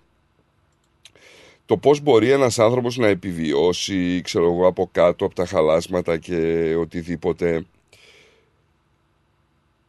το 1.68 1.76
πώς 1.76 2.00
μπορεί 2.00 2.30
ένας 2.30 2.58
άνθρωπος 2.58 2.96
να 2.96 3.06
επιβιώσει, 3.06 4.20
ξέρω 4.20 4.44
εγώ, 4.44 4.66
από 4.66 4.88
κάτω, 4.92 5.24
από 5.24 5.34
τα 5.34 5.46
χαλάσματα 5.46 6.18
και 6.18 6.74
οτιδήποτε. 6.78 7.64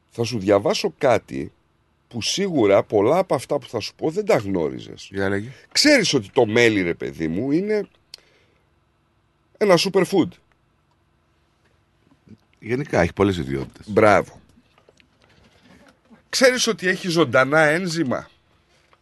Θα 0.10 0.24
σου 0.24 0.40
διαβάσω 0.40 0.94
κάτι 0.98 1.52
που 2.08 2.22
σίγουρα 2.22 2.84
πολλά 2.84 3.18
από 3.18 3.36
αυτά 3.36 3.60
που 3.60 3.68
θα 3.68 3.80
σου 3.80 3.96
πω 3.96 4.10
δεν 4.10 4.26
τα 4.26 4.38
γνώριζες. 4.38 5.10
Για 5.12 5.30
λέγε. 5.30 5.52
Ξέρεις 5.72 6.14
ότι 6.14 6.30
το 6.34 6.46
μέλι, 6.46 6.82
ρε 6.82 6.94
παιδί 6.94 7.28
μου, 7.28 7.52
είναι 7.52 7.88
ένα 9.58 9.78
superfood. 9.78 10.30
Γενικά 12.60 13.02
έχει 13.02 13.14
πολλές 13.14 13.38
ιδιότητες. 13.38 13.90
Μπράβο. 13.90 14.40
Ξέρεις 16.30 16.68
ότι 16.68 16.88
έχει 16.88 17.08
ζωντανά 17.08 17.60
ένζημα; 17.60 18.30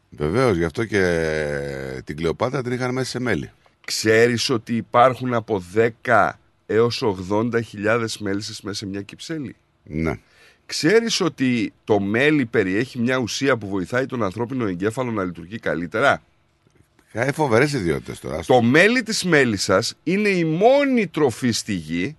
Βεβαίως, 0.10 0.58
γι' 0.58 0.64
αυτό 0.64 0.86
και 0.86 2.02
την 2.04 2.16
Κλεοπάτρα 2.16 2.62
την 2.62 2.72
είχαν 2.72 2.94
μέσα 2.94 3.10
σε 3.10 3.20
μέλι. 3.20 3.52
Ξέρεις 3.86 4.50
ότι 4.50 4.76
υπάρχουν 4.76 5.34
από 5.34 5.64
10 6.06 6.30
έως 6.66 7.04
80 7.30 7.64
χιλιάδες 7.64 8.18
μέλισσες 8.18 8.62
μέσα 8.62 8.78
σε 8.78 8.86
μια 8.86 9.02
κυψέλη; 9.02 9.56
Ναι. 9.84 10.20
Ξέρεις 10.66 11.22
ότι 11.22 11.74
το 11.84 12.00
μέλι 12.00 12.46
περιέχει 12.46 13.00
μια 13.00 13.18
ουσία 13.18 13.58
που 13.58 13.68
βοηθάει 13.68 14.06
τον 14.06 14.24
ανθρώπινο 14.24 14.68
εγκέφαλο 14.68 15.12
να 15.12 15.24
λειτουργεί 15.24 15.60
καλύτερα; 15.60 16.22
Έχει 17.12 17.32
φοβερές 17.32 17.74
ιδιότητες 17.74 18.20
τώρα. 18.20 18.40
Το 18.46 18.62
μέλι 18.62 19.04
της 19.04 19.24
μέλισσας 19.24 19.94
είναι 20.04 20.30
η 20.30 20.44
μόνη 20.44 21.08
τροφή 21.08 21.52
στη 21.52 21.74
γη 21.74 22.18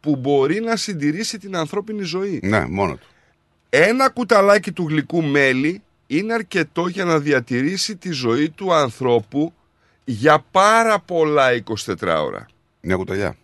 που 0.00 0.16
μπορεί 0.16 0.60
να 0.60 0.76
συντηρήσει 0.76 1.38
την 1.38 1.56
ανθρώπινη 1.56 2.02
ζωή. 2.02 2.40
Ναι, 2.42 2.66
μόνο 2.68 2.96
του. 2.96 3.06
Ένα 3.70 4.08
κουταλάκι 4.08 4.72
του 4.72 4.86
γλυκού 4.88 5.22
μέλι 5.22 5.82
είναι 6.10 6.34
αρκετό 6.34 6.86
για 6.86 7.04
να 7.04 7.18
διατηρήσει 7.18 7.96
τη 7.96 8.10
ζωή 8.10 8.50
του 8.50 8.72
ανθρώπου 8.72 9.54
για 10.04 10.44
πάρα 10.50 11.00
πολλά 11.00 11.62
24 11.64 11.96
ώρα. 12.00 12.46
Μια 12.80 12.96
κουταλιά. 12.96 13.36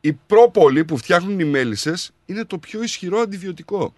Η 0.00 0.12
πρόπολη 0.12 0.84
που 0.84 0.96
φτιάχνουν 0.96 1.40
οι 1.40 1.44
μέλισσες 1.44 2.12
είναι 2.26 2.44
το 2.44 2.58
πιο 2.58 2.82
ισχυρό 2.82 3.18
αντιβιωτικό. 3.18 3.94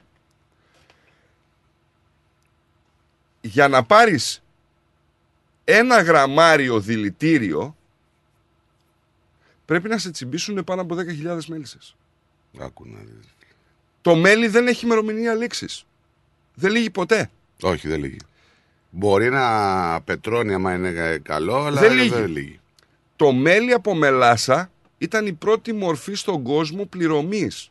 Για 3.40 3.68
να 3.68 3.84
πάρεις 3.84 4.42
ένα 5.64 6.02
γραμμάριο 6.02 6.80
δηλητήριο 6.80 7.76
πρέπει 9.64 9.88
να 9.88 9.98
σε 9.98 10.10
τσιμπήσουν 10.10 10.64
πάνω 10.64 10.82
από 10.82 10.94
10.000 10.94 11.44
μέλισσες. 11.46 11.96
Άκου 12.58 12.86
να 12.88 12.98
δεις. 12.98 13.34
Το 14.02 14.14
μέλι 14.14 14.48
δεν 14.48 14.66
έχει 14.66 14.84
ημερομηνία 14.84 15.34
λήξης. 15.34 15.86
Δεν 16.58 16.70
λύγει 16.70 16.90
ποτέ. 16.90 17.30
Όχι, 17.62 17.88
δεν 17.88 18.00
λύγει. 18.00 18.16
Μπορεί 18.90 19.30
να 19.30 20.00
πετρώνει 20.00 20.54
άμα 20.54 20.74
είναι 20.74 21.18
καλό, 21.22 21.56
αλλά 21.56 21.80
Δεν 21.80 21.88
δεν 21.88 21.98
λύγει. 21.98 22.26
λύγει. 22.26 22.60
Το 23.16 23.32
μέλι 23.32 23.72
από 23.72 23.94
μελάσα 23.94 24.70
ήταν 24.98 25.26
η 25.26 25.32
πρώτη 25.32 25.72
μορφή 25.72 26.14
στον 26.14 26.42
κόσμο 26.42 26.84
πληρωμής. 26.84 27.70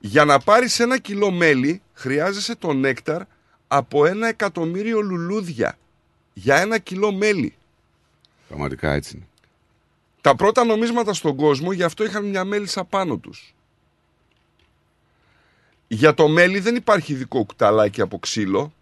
Για 0.00 0.24
να 0.24 0.38
πάρεις 0.38 0.80
ένα 0.80 0.98
κιλό 0.98 1.30
μέλι 1.30 1.82
χρειάζεσαι 1.92 2.56
το 2.56 2.72
νέκταρ 2.72 3.22
από 3.68 4.06
ένα 4.06 4.28
εκατομμύριο 4.28 5.00
λουλούδια. 5.00 5.78
Για 6.32 6.56
ένα 6.56 6.78
κιλό 6.78 7.12
μέλι. 7.12 7.54
Πραγματικά 8.48 8.92
έτσι 8.92 9.16
είναι. 9.16 9.24
Τα 10.20 10.36
πρώτα 10.36 10.64
νομίσματα 10.64 11.14
στον 11.14 11.36
κόσμο 11.36 11.72
γι' 11.72 11.82
αυτό 11.82 12.04
είχαν 12.04 12.24
μια 12.24 12.44
μέλισσα 12.44 12.84
πάνω 12.84 13.16
τους. 13.16 13.54
Για 15.92 16.14
το 16.14 16.28
μέλι 16.28 16.58
δεν 16.58 16.76
υπάρχει 16.76 17.12
ειδικό 17.12 17.44
κουταλάκι 17.44 18.00
από 18.00 18.18
ξύλο. 18.18 18.72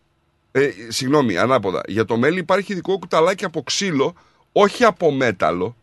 Ε, 0.52 0.70
συγγνώμη, 0.88 1.36
ανάποδα. 1.36 1.80
Για 1.86 2.04
το 2.04 2.16
μέλι 2.16 2.38
υπάρχει 2.38 2.72
ειδικό 2.72 2.98
κουταλάκι 2.98 3.44
από 3.44 3.62
ξύλο, 3.62 4.14
όχι 4.52 4.84
από 4.84 5.10
μέταλλο. 5.10 5.76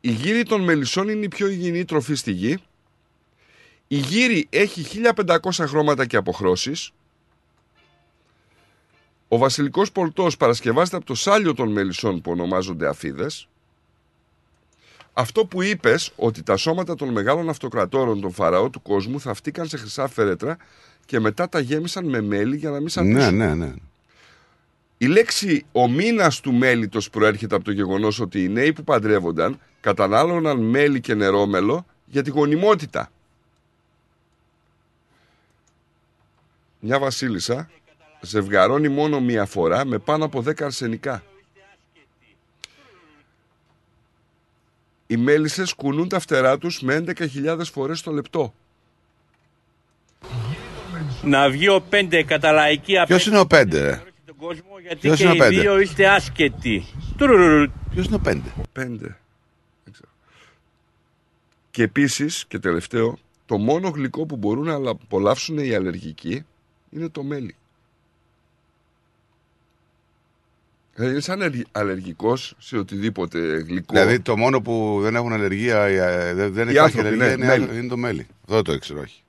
Η 0.00 0.10
γύρι 0.10 0.42
των 0.42 0.60
μελισσών 0.60 1.08
είναι 1.08 1.24
η 1.24 1.28
πιο 1.28 1.48
υγιεινή 1.48 1.84
τροφή 1.84 2.14
στη 2.14 2.32
γη. 2.32 2.58
Η 3.88 3.96
γύρι 3.96 4.46
έχει 4.50 5.02
1500 5.14 5.36
χρώματα 5.66 6.06
και 6.06 6.16
αποχρώσεις. 6.16 6.92
Ο 9.28 9.38
βασιλικός 9.38 9.92
πολτός 9.92 10.36
παρασκευάζεται 10.36 10.96
από 10.96 11.06
το 11.06 11.14
σάλιο 11.14 11.54
των 11.54 11.72
μελισσών 11.72 12.20
που 12.20 12.30
ονομάζονται 12.30 12.88
αφίδες. 12.88 13.48
Αυτό 15.12 15.46
που 15.46 15.62
είπες 15.62 16.12
ότι 16.16 16.42
τα 16.42 16.56
σώματα 16.56 16.94
των 16.94 17.08
μεγάλων 17.08 17.48
αυτοκρατόρων 17.48 18.20
των 18.20 18.32
φαραώ 18.32 18.70
του 18.70 18.82
κόσμου 18.82 19.20
θαυτήκαν 19.20 19.68
σε 19.68 19.76
χρυσά 19.76 20.08
φέρετρα 20.08 20.56
και 21.04 21.20
μετά 21.20 21.48
τα 21.48 21.60
γέμισαν 21.60 22.08
με 22.08 22.20
μέλι 22.20 22.56
για 22.56 22.70
να 22.70 22.78
μην 22.78 22.88
σαπίσουν. 22.88 23.16
Ναι, 23.18 23.30
ναι, 23.30 23.54
ναι. 23.54 23.72
Η 24.98 25.06
λέξη 25.06 25.64
ο 25.72 25.88
μήνας 25.88 26.40
του 26.40 26.52
μέλιτος 26.52 27.10
προέρχεται 27.10 27.54
από 27.54 27.64
το 27.64 27.70
γεγονός 27.70 28.20
ότι 28.20 28.44
οι 28.44 28.48
νέοι 28.48 28.72
που 28.72 28.84
παντρεύονταν 28.84 29.60
κατανάλωναν 29.80 30.58
μέλι 30.60 31.00
και 31.00 31.14
νερόμελο 31.14 31.86
για 32.06 32.22
τη 32.22 32.30
γονιμότητα. 32.30 33.10
Μια 36.80 36.98
βασίλισσα 36.98 37.70
ζευγαρώνει 38.20 38.88
μόνο 38.88 39.20
μία 39.20 39.44
φορά 39.44 39.84
με 39.84 39.98
πάνω 39.98 40.24
από 40.24 40.42
10 40.46 40.62
αρσενικά. 40.62 41.22
Οι 45.12 45.16
μέλισσες 45.16 45.74
κουνούν 45.74 46.08
τα 46.08 46.18
φτερά 46.18 46.58
τους 46.58 46.80
με 46.82 47.04
11.000 47.06 47.58
φορές 47.72 48.00
το 48.00 48.10
λεπτό. 48.10 48.54
Να 51.22 51.50
βγει 51.50 51.68
ο 51.68 51.80
πέντε 51.80 52.22
κατά 52.22 52.52
λαϊκή 52.52 52.94
Ποιος 53.06 53.26
είναι 53.26 53.38
ο 53.38 53.46
πέντε, 53.46 53.80
ρε; 53.80 54.02
τον 54.24 54.36
κόσμο 54.36 54.78
γιατί 54.80 54.98
Ποιος 54.98 55.16
και 55.16 55.22
είναι 55.22 55.32
ο 55.32 55.34
οι 55.34 55.38
πέντε; 55.38 55.60
δύο 55.60 55.80
είστε 55.80 56.08
άσχετοι. 56.08 56.84
Τουρουρουρου. 57.16 57.72
Ποιος 57.90 58.06
είναι 58.06 58.14
ο 58.14 58.18
πέντε; 58.18 58.52
Πέντε. 58.72 59.18
Δεν 59.84 59.92
ξέρω. 59.92 60.08
Και 61.70 61.82
επίσης, 61.82 62.44
και 62.48 62.58
τελευταίο, 62.58 63.18
το 63.46 63.58
μόνο 63.58 63.88
γλυκό 63.88 64.26
που 64.26 64.36
μπορούν 64.36 64.64
να 64.64 64.90
απολαύσουν 64.90 65.58
οι 65.58 65.74
αλλεργικοί 65.74 66.44
είναι 66.90 67.08
το 67.08 67.22
μέλι. 67.22 67.54
Δηλαδή, 70.94 71.16
είσαι 71.16 71.32
αλλεργ- 71.32 71.66
αλλεργικός 71.72 72.54
σε 72.58 72.76
οτιδήποτε 72.76 73.38
γλυκό. 73.38 73.94
Δηλαδή 73.94 74.20
το 74.20 74.36
μόνο 74.36 74.60
που 74.60 74.98
δεν 75.02 75.14
έχουν 75.14 75.32
αλλεργία, 75.32 75.82
ε, 75.82 76.34
δεν, 76.34 76.52
δεν 76.52 76.68
Οι 76.68 76.70
υπάρχει 76.70 76.78
άνθρωποι, 76.98 77.06
αλλεργία 77.06 77.26
ναι, 77.26 77.32
είναι, 77.54 77.66
μέλι. 77.66 77.78
είναι 77.78 77.88
το 77.88 77.96
μέλι. 77.96 78.26
Αυτό 78.42 78.54
δεν 78.54 78.62
το 78.64 78.72
ήξερα, 78.72 79.00
όχι. 79.00 79.22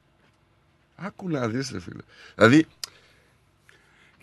Άκου 0.95 1.29
να 1.29 1.47
δεις, 1.47 1.69
ρε 1.71 1.79
φίλε. 1.79 2.01
Δηλαδή, 2.35 2.65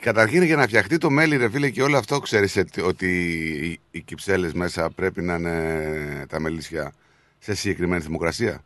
Καταρχήν 0.01 0.43
για 0.43 0.57
να 0.57 0.63
φτιαχτεί 0.67 0.99
το 0.99 1.11
μέλι, 1.11 1.37
ρε 1.37 1.51
φίλε, 1.51 1.71
και 1.71 1.83
όλο 1.83 1.97
αυτό 1.99 2.19
ξέρεις 2.19 2.57
ότι- 2.57 2.81
ότι 2.81 3.07
οι, 3.63 3.81
οι 3.91 4.01
κυψέλες 4.01 4.53
μέσα 4.53 4.91
πρέπει 4.91 5.23
να 5.23 5.35
είναι 5.35 6.25
τα 6.29 6.41
μελίσια 6.41 6.93
σε 7.39 7.55
συγκεκριμένη 7.55 8.03
θερμοκρασία. 8.03 8.65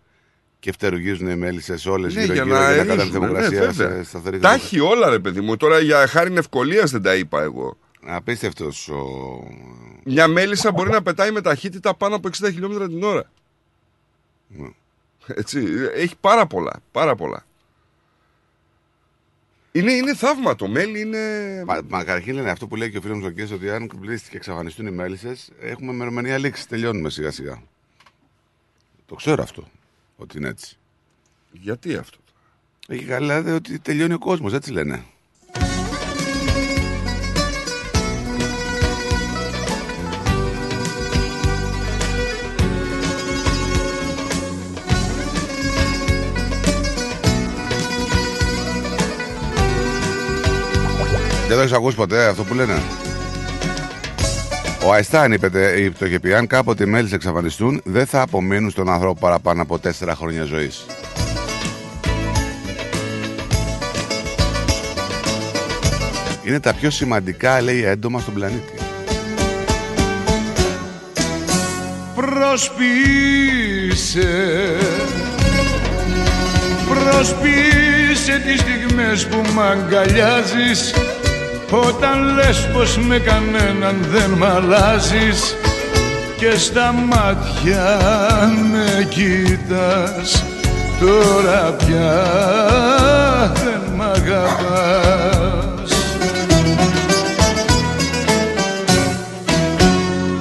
Και 0.59 0.73
φτερουγίζουν 0.73 1.29
οι 1.29 1.37
μέλισσες 1.37 1.87
όλες 1.87 2.15
ναι, 2.15 2.21
γύρω 2.21 2.33
για 2.35 2.43
γύρω 2.43 2.57
να 2.57 2.73
για 2.75 2.85
να 2.85 2.85
κάνουν 2.85 2.99
αερίζουν, 3.01 3.21
ναι, 3.21 3.27
θερμοκρασία 3.29 3.61
βέβαια. 3.73 3.97
σε 4.03 4.09
σταθερή 4.09 4.39
Τα 4.39 4.49
θερμοκρασία. 4.49 4.65
έχει 4.67 4.81
όλα, 4.81 5.11
ρε 5.11 5.19
παιδί 5.19 5.41
μου. 5.41 5.57
Τώρα 5.57 5.79
για 5.81 6.07
χάρη 6.07 6.35
ευκολία 6.37 6.85
δεν 6.85 7.03
τα 7.03 7.15
είπα 7.15 7.43
εγώ. 7.43 7.79
Απίστευτος 8.07 8.89
ο... 8.89 9.05
Μια 10.05 10.29
μέλισσα 10.29 10.73
μπορεί 10.73 10.91
να 10.91 11.03
πετάει 11.03 11.31
με 11.31 11.41
ταχύτητα 11.41 11.95
πάνω 11.95 12.17
από 12.17 12.29
60 12.29 12.33
χιλιόμετρα 12.33 12.89
την 12.89 13.03
ώρα. 13.03 13.31
Ναι. 14.49 14.69
Έτσι, 15.27 15.67
έχει 15.95 16.15
πάρα 16.21 16.47
πολλά, 16.47 16.81
πάρα 16.93 17.15
πολλά. 17.15 17.45
Είναι, 19.73 19.93
είναι 19.93 20.15
θαύμα 20.15 20.55
το 20.55 20.69
μέλι, 20.69 21.01
είναι. 21.01 21.19
Μα, 21.67 21.81
μα 21.89 22.05
καταρχήν 22.05 22.35
λένε 22.35 22.51
αυτό 22.51 22.67
που 22.67 22.77
λέει 22.77 22.91
και 22.91 22.99
ο 22.99 23.01
φίλος 23.01 23.19
μου 23.19 23.33
ότι 23.55 23.71
αν 23.71 23.89
κλείσει 23.89 24.31
και 24.31 24.37
εξαφανιστούν 24.37 24.87
οι 24.87 24.91
μέλισσες, 24.91 25.51
έχουμε 25.61 25.93
μερομηνία 25.93 26.39
λήξη. 26.39 26.69
Τελειώνουμε 26.69 27.11
σιγά 27.11 27.31
σιγά. 27.31 27.63
Το 29.07 29.15
ξέρω 29.15 29.43
αυτό. 29.43 29.69
Ότι 30.17 30.39
είναι 30.39 30.49
έτσι. 30.49 30.79
Γιατί 31.53 31.97
αυτό; 31.97 32.19
Έχει 32.89 33.05
καλά 33.05 33.43
δε 33.43 33.53
ότι 33.53 33.79
τελειώνει 33.79 34.13
ο 34.13 34.19
κόσμος, 34.19 34.53
έτσι 34.53 34.73
λένε. 34.73 35.05
Δεν 51.49 51.57
το 51.57 51.63
έχεις 51.63 51.73
ακούσει 51.73 51.97
ποτέ 51.97 52.27
αυτό 52.27 52.45
που 52.45 52.55
λένε; 52.55 52.83
Ο 54.85 54.93
Αϊστάν 54.93 55.33
είπε, 55.33 55.51
τε- 55.51 55.99
το 55.99 56.07
είχε 56.07 56.19
πει: 56.19 56.35
Αν 56.35 56.47
κάποτε 56.47 56.85
οι 56.85 56.87
μέλη 56.87 57.09
εξαφανιστούν, 57.13 57.81
δεν 57.85 58.07
θα 58.07 58.21
απομείνουν 58.21 58.71
στον 58.71 58.91
άνθρωπο 58.91 59.21
παραπάνω 59.21 59.63
από 59.63 59.79
τέσσερα 59.79 60.15
χρόνια 60.15 60.45
ζωής. 60.45 60.87
Είναι 66.45 66.61
τα 66.61 66.75
πιο 66.75 66.91
σημαντικά, 66.91 67.61
λέει, 67.61 67.85
έντομα 67.85 68.21
στον 68.21 68.35
πλανήτη. 68.35 68.73
Προσπίσε 72.15 73.09
Προσπίσε 76.89 78.39
τις 78.47 78.61
στιγμές 78.61 79.27
που 79.27 79.43
μ' 79.55 79.61
αγκαλιάζεις 79.61 80.95
Όταν 81.71 82.35
λες 82.35 82.69
πως 82.73 82.99
με 82.99 83.19
κανέναν 83.19 83.97
δεν 84.11 84.31
μ' 84.31 84.45
αλλάζεις 84.45 85.57
Και 86.37 86.59
στα 86.59 86.93
μάτια 86.93 87.99
με 88.73 89.09
κοίτας 89.09 90.45
Τώρα 91.01 91.73
πια 91.73 92.23
δεν 93.55 93.81
μ' 93.97 94.03
αγαπάς. 94.03 95.91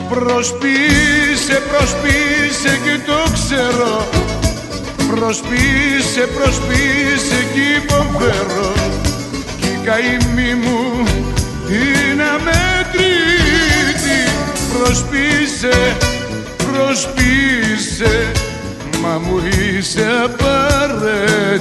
Προσπίσε, 0.09 1.61
προσπίσε 1.71 2.79
και 2.83 2.99
το 3.05 3.31
ξέρω. 3.33 4.07
Προσπίσε, 5.15 6.27
προσπίσε 6.37 7.47
και 7.53 7.61
υποφέρω. 7.83 8.71
Κι 9.59 9.67
η 9.67 9.79
καημή 9.85 10.53
μου 10.53 11.03
είναι 11.73 12.23
αμέτρητη 12.23 14.21
Προσπίσε, 14.73 15.97
προσπίσε 16.57 18.31
Μα 19.01 19.17
μου 19.17 19.37
είσαι 19.37 20.05
απαραίτητη 20.23 21.53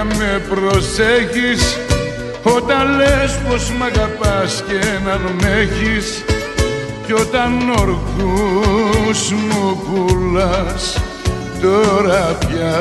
τα 0.00 0.06
είχαμε 0.08 0.42
προσέχεις 0.48 1.78
Όταν 2.42 2.96
λες 2.96 3.38
πως 3.48 3.70
μ' 3.70 3.82
αγαπάς 3.82 4.64
και 4.66 4.80
να 5.04 5.18
μ' 5.18 5.44
έχεις 5.60 6.24
Κι 7.06 7.12
όταν 7.12 7.70
ορκούς 7.70 9.30
μου 9.30 9.82
πουλάς 9.86 10.98
Τώρα 11.62 12.36
πια 12.38 12.78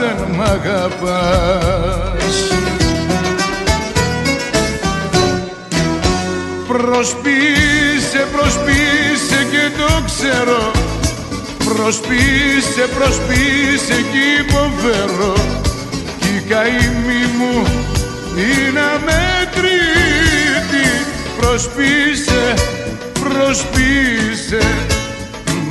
δεν 0.00 0.36
μ' 0.36 0.42
αγαπάς. 0.42 2.36
Προσπίσε, 6.68 8.26
προσπίσε 8.32 9.46
και 9.50 9.70
το 9.78 10.02
ξέρω 10.06 10.70
Προσπίσε, 11.64 12.88
προσπίσε 12.98 14.04
και 14.12 14.42
υποφέρω. 14.42 15.34
Κι 15.34 15.50
η 15.50 15.53
καημή 16.48 17.24
μου 17.38 17.66
είναι 18.36 18.80
αμέτρητη. 18.80 20.88
Προσπίσε, 21.38 22.54
προσπίσε 23.20 24.62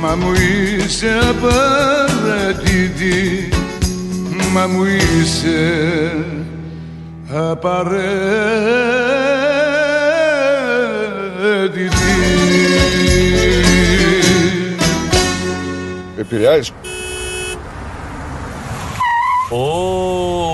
Μα 0.04 0.14
μου 0.14 0.32
είσαι 0.32 1.18
απαραίτητη. 1.30 3.18
Μα 4.52 4.66
μου 4.66 4.84
είσαι 4.84 6.12
απαραίτητη. 7.32 7.94
Επηρεάζεις. 16.18 16.72
Ω, 19.50 20.53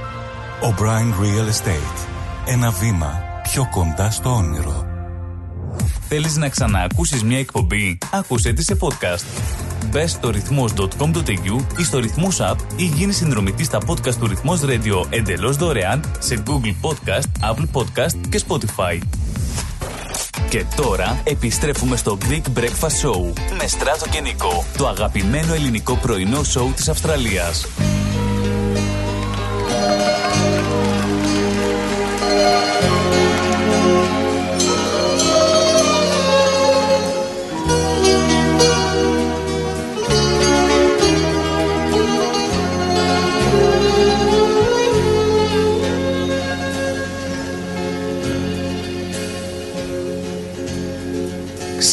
O'Brien 0.63 1.11
Real 1.21 1.47
Estate. 1.49 2.07
Ένα 2.45 2.71
βήμα 2.71 3.21
πιο 3.43 3.67
κοντά 3.71 4.11
στο 4.11 4.29
όνειρο. 4.35 4.85
Θέλεις 6.07 6.37
να 6.37 6.49
ξαναακούσεις 6.49 7.23
μια 7.23 7.37
εκπομπή; 7.37 7.97
Άκουσέ 8.11 8.53
τη 8.53 8.63
σε 8.63 8.77
podcast. 8.79 9.25
Μπες 9.89 10.11
στο 10.11 10.29
ρυθμός.com.au 10.29 11.63
ή 11.77 11.83
στο 11.83 11.99
ρυθμός 11.99 12.39
app 12.41 12.55
ή 12.75 12.83
γίνεις 12.83 13.15
συνδρομητής 13.15 13.65
στα 13.65 13.79
podcast 13.87 14.15
του 14.15 14.27
ρυθμός 14.27 14.61
radio 14.63 15.05
εντελώς 15.09 15.57
δωρεάν 15.57 16.11
σε 16.19 16.43
Google 16.47 16.89
Podcast, 16.89 17.51
Apple 17.51 17.81
Podcast 17.81 18.27
και 18.29 18.41
Spotify. 18.47 18.99
Και 20.49 20.65
τώρα 20.75 21.21
επιστρέφουμε 21.23 21.95
στο 21.95 22.17
Greek 22.21 22.59
Breakfast 22.59 23.07
Show 23.07 23.33
με 23.57 23.67
Στράτο 23.67 24.05
και 24.09 24.21
Νικό, 24.21 24.65
το 24.77 24.87
αγαπημένο 24.87 25.53
ελληνικό 25.53 25.95
πρωινό 25.95 26.43
σοου 26.43 26.71
της 26.75 26.89
Αυστραλίας. 26.89 27.67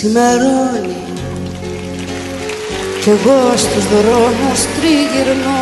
Ξημερώνει 0.00 0.96
κι 3.00 3.10
εγώ 3.10 3.56
στους 3.56 3.84
δρόμους 3.84 4.60
τριγυρνώ. 4.76 5.60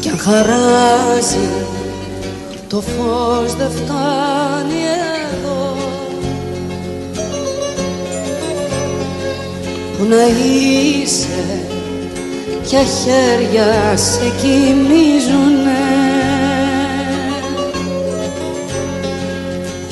Κι 0.00 0.08
αν 0.08 0.18
χαράζει 0.18 1.48
το 2.68 2.80
φως 2.80 3.54
δεν 3.54 3.70
φτάνει 3.70 4.80
εδώ. 5.22 5.76
Που 9.98 10.04
να 10.04 10.26
είσαι 10.26 11.60
ποια 12.62 12.80
χέρια 12.82 13.96
σε 13.96 14.32
κοιμίζουνε 14.40 15.79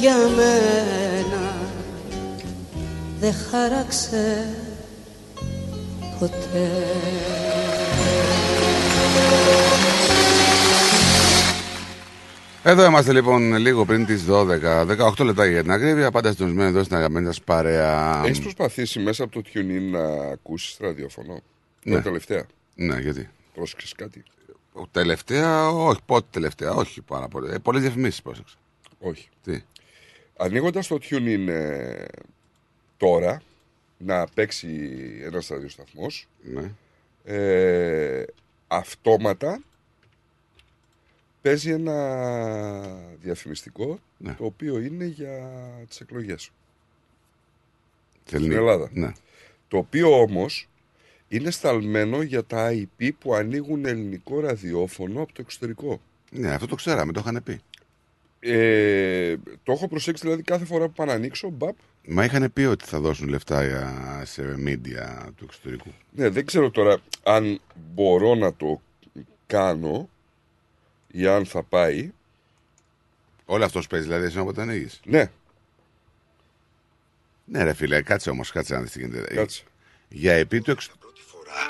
Για 0.00 0.16
μένα 0.16 1.54
δεν 3.20 3.32
χάραξε 3.32 4.54
ποτέ 6.18 6.70
Εδώ 12.62 12.84
είμαστε 12.84 13.12
λοιπόν 13.12 13.56
λίγο 13.56 13.84
πριν 13.84 14.06
τις 14.06 14.24
12, 14.28 14.46
18 15.18 15.24
λεπτά 15.24 15.46
για 15.46 15.62
την 15.62 15.70
ακρίβεια. 15.70 16.10
Πάντα 16.10 16.30
συντονισμένοι 16.30 16.68
εδώ 16.68 16.84
στην 16.84 16.96
αγαπημένη 16.96 17.26
σας 17.26 17.40
παρέα. 17.40 18.22
Έχεις 18.24 18.40
προσπαθήσει 18.40 18.98
μέσα 18.98 19.24
από 19.24 19.32
το 19.32 19.42
TuneIn 19.54 19.90
να 19.90 20.02
ακούσεις 20.32 20.76
ραδιόφωνο. 20.80 21.40
Ναι. 21.84 21.94
Ναι. 21.94 22.02
τελευταία; 22.02 22.46
Ναι, 22.74 22.98
γιατί; 22.98 23.28
Πρόσεξες 23.54 23.92
κάτι; 23.92 24.22
Ο 24.72 24.86
Τελευταία, 24.90 25.68
όχι, 25.68 26.00
πότε 26.06 26.26
τελευταία, 26.30 26.70
όχι 26.72 27.02
πάρα 27.02 27.28
πολύ. 27.28 27.52
Ε, 27.52 27.58
Πολλές 27.58 27.82
διαφημίσεις 27.82 28.22
πρόσεξα. 28.22 28.56
Όχι. 28.98 29.28
Τι; 29.44 29.62
Ανοίγοντας 30.42 30.86
το 30.86 30.98
TuneIn 31.02 31.48
ε, 31.48 32.04
τώρα 32.96 33.42
να 33.98 34.26
παίξει 34.26 34.90
ένας 35.22 35.48
ραδιοσταθμός. 35.48 36.28
Ναι. 36.42 36.72
Ε, 37.24 38.24
αυτόματα 38.66 39.62
παίζει 41.42 41.70
ένα 41.70 41.94
διαφημιστικό 43.20 44.00
Ναι. 44.18 44.34
το 44.34 44.44
οποίο 44.44 44.78
είναι 44.78 45.04
για 45.04 45.50
τις 45.88 46.00
εκλογές 46.00 46.50
Στην 48.24 48.38
στην 48.38 48.52
Ελλάδα. 48.52 48.90
Ναι. 48.92 49.12
Το 49.68 49.76
οποίο 49.76 50.20
όμως 50.20 50.68
είναι 51.28 51.50
σταλμένο 51.50 52.22
για 52.22 52.44
τα 52.44 52.70
IP 52.72 53.10
που 53.18 53.34
ανοίγουν 53.34 53.84
ελληνικό 53.84 54.40
ραδιόφωνο 54.40 55.22
από 55.22 55.32
το 55.32 55.40
εξωτερικό. 55.40 56.00
ναι, 56.30 56.50
αυτό 56.50 56.66
το 56.66 56.74
ξέραμε, 56.74 57.12
το 57.12 57.20
είχαν 57.20 57.42
πει. 57.44 57.60
Ε, 58.40 59.36
το 59.62 59.72
έχω 59.72 59.88
προσέξει 59.88 60.22
δηλαδή 60.22 60.42
κάθε 60.42 60.64
φορά 60.64 60.86
που 60.86 60.92
πάω 60.92 61.06
να 61.06 61.12
ανοίξω, 61.12 61.48
μπαπ. 61.48 61.76
Μα 62.06 62.24
είχαν 62.24 62.52
πει 62.52 62.62
ότι 62.62 62.84
θα 62.84 63.00
δώσουν 63.00 63.28
λεφτά 63.28 63.64
για- 63.66 64.22
σε 64.24 64.54
media 64.66 65.26
του 65.36 65.44
εξωτερικού. 65.44 65.92
Ναι, 66.10 66.28
δεν 66.28 66.46
ξέρω 66.46 66.70
τώρα 66.70 66.96
αν 67.22 67.60
μπορώ 67.74 68.34
να 68.34 68.54
το 68.54 68.80
κάνω 69.46 70.08
ή 71.10 71.26
αν 71.26 71.46
θα 71.46 71.62
πάει. 71.62 72.12
Όλο 73.44 73.64
αυτός 73.64 73.86
παίζει 73.86 74.06
δηλαδή 74.06 74.26
εσύ 74.26 74.38
όποτε 74.38 74.62
ανοίγεις. 74.62 75.00
Ναι. 75.04 75.30
Ναι, 77.44 77.62
ρε 77.62 77.72
φίλε, 77.74 78.02
κάτσε 78.02 78.30
όμως, 78.30 78.50
κάτσε 78.50 78.74
να 78.74 78.80
δεις 78.80 78.90
τι 78.90 78.98
γίνεται. 79.00 79.34
Κάτσε. 79.34 79.62
Για 80.08 80.32
επί 80.34 80.60
του 80.60 80.70
εξ... 80.70 80.90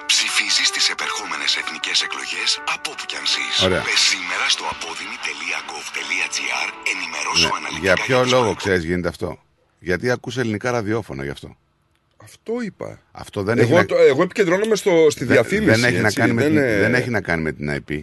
Ψηφίζεις 0.07 0.71
τις 0.71 0.89
επερχόμενες 0.89 1.57
εθνικές 1.57 2.03
εκλογές 2.03 2.61
από 2.75 2.91
όπου 2.91 3.05
κι 3.07 3.17
αν 3.17 3.27
ζεις. 3.27 3.63
Ωραία. 3.63 3.83
Πες 3.83 4.01
σήμερα 4.13 4.49
στο 4.49 4.65
apodimi.gov.gr 6.31 6.73
ενημερώσου 6.95 7.47
Ναι. 7.49 7.51
αναλυτικά 7.57 7.81
Για 7.81 7.95
ποιο 7.95 8.23
τις 8.23 8.33
λόγο 8.33 8.55
ξέρεις 8.55 8.85
γίνεται 8.85 9.09
αυτό; 9.09 9.39
Γιατί 9.79 10.11
ακούς 10.11 10.37
ελληνικά 10.39 10.71
ραδιόφωνα 10.71 11.25
γι' 11.25 11.31
αυτό. 11.31 11.57
Αυτό 12.17 12.53
είπα. 12.63 12.99
Αυτό 13.13 13.43
δεν 13.43 13.59
εγώ, 13.59 13.77
έχει 13.77 13.87
το- 13.87 13.97
εγώ 13.97 14.23
επικεντρώνομαι 14.23 14.75
στο, 14.75 15.07
στη 15.11 15.25
δεν- 15.25 15.33
διαφήμιση. 15.35 15.71
Δεν, 15.81 15.85
έχει, 15.85 16.01
να 16.01 16.07
έτσι, 16.07 16.19
κάνει 16.21 16.33
με 16.33 16.43
δεν, 16.43 16.51
την, 16.51 16.61
ε, 16.61 16.79
δεν 16.79 16.95
έχει 16.95 17.11
να 17.11 17.21
κάνει 17.21 17.43
με 17.43 17.53
την 17.53 17.71
IP. 17.89 18.03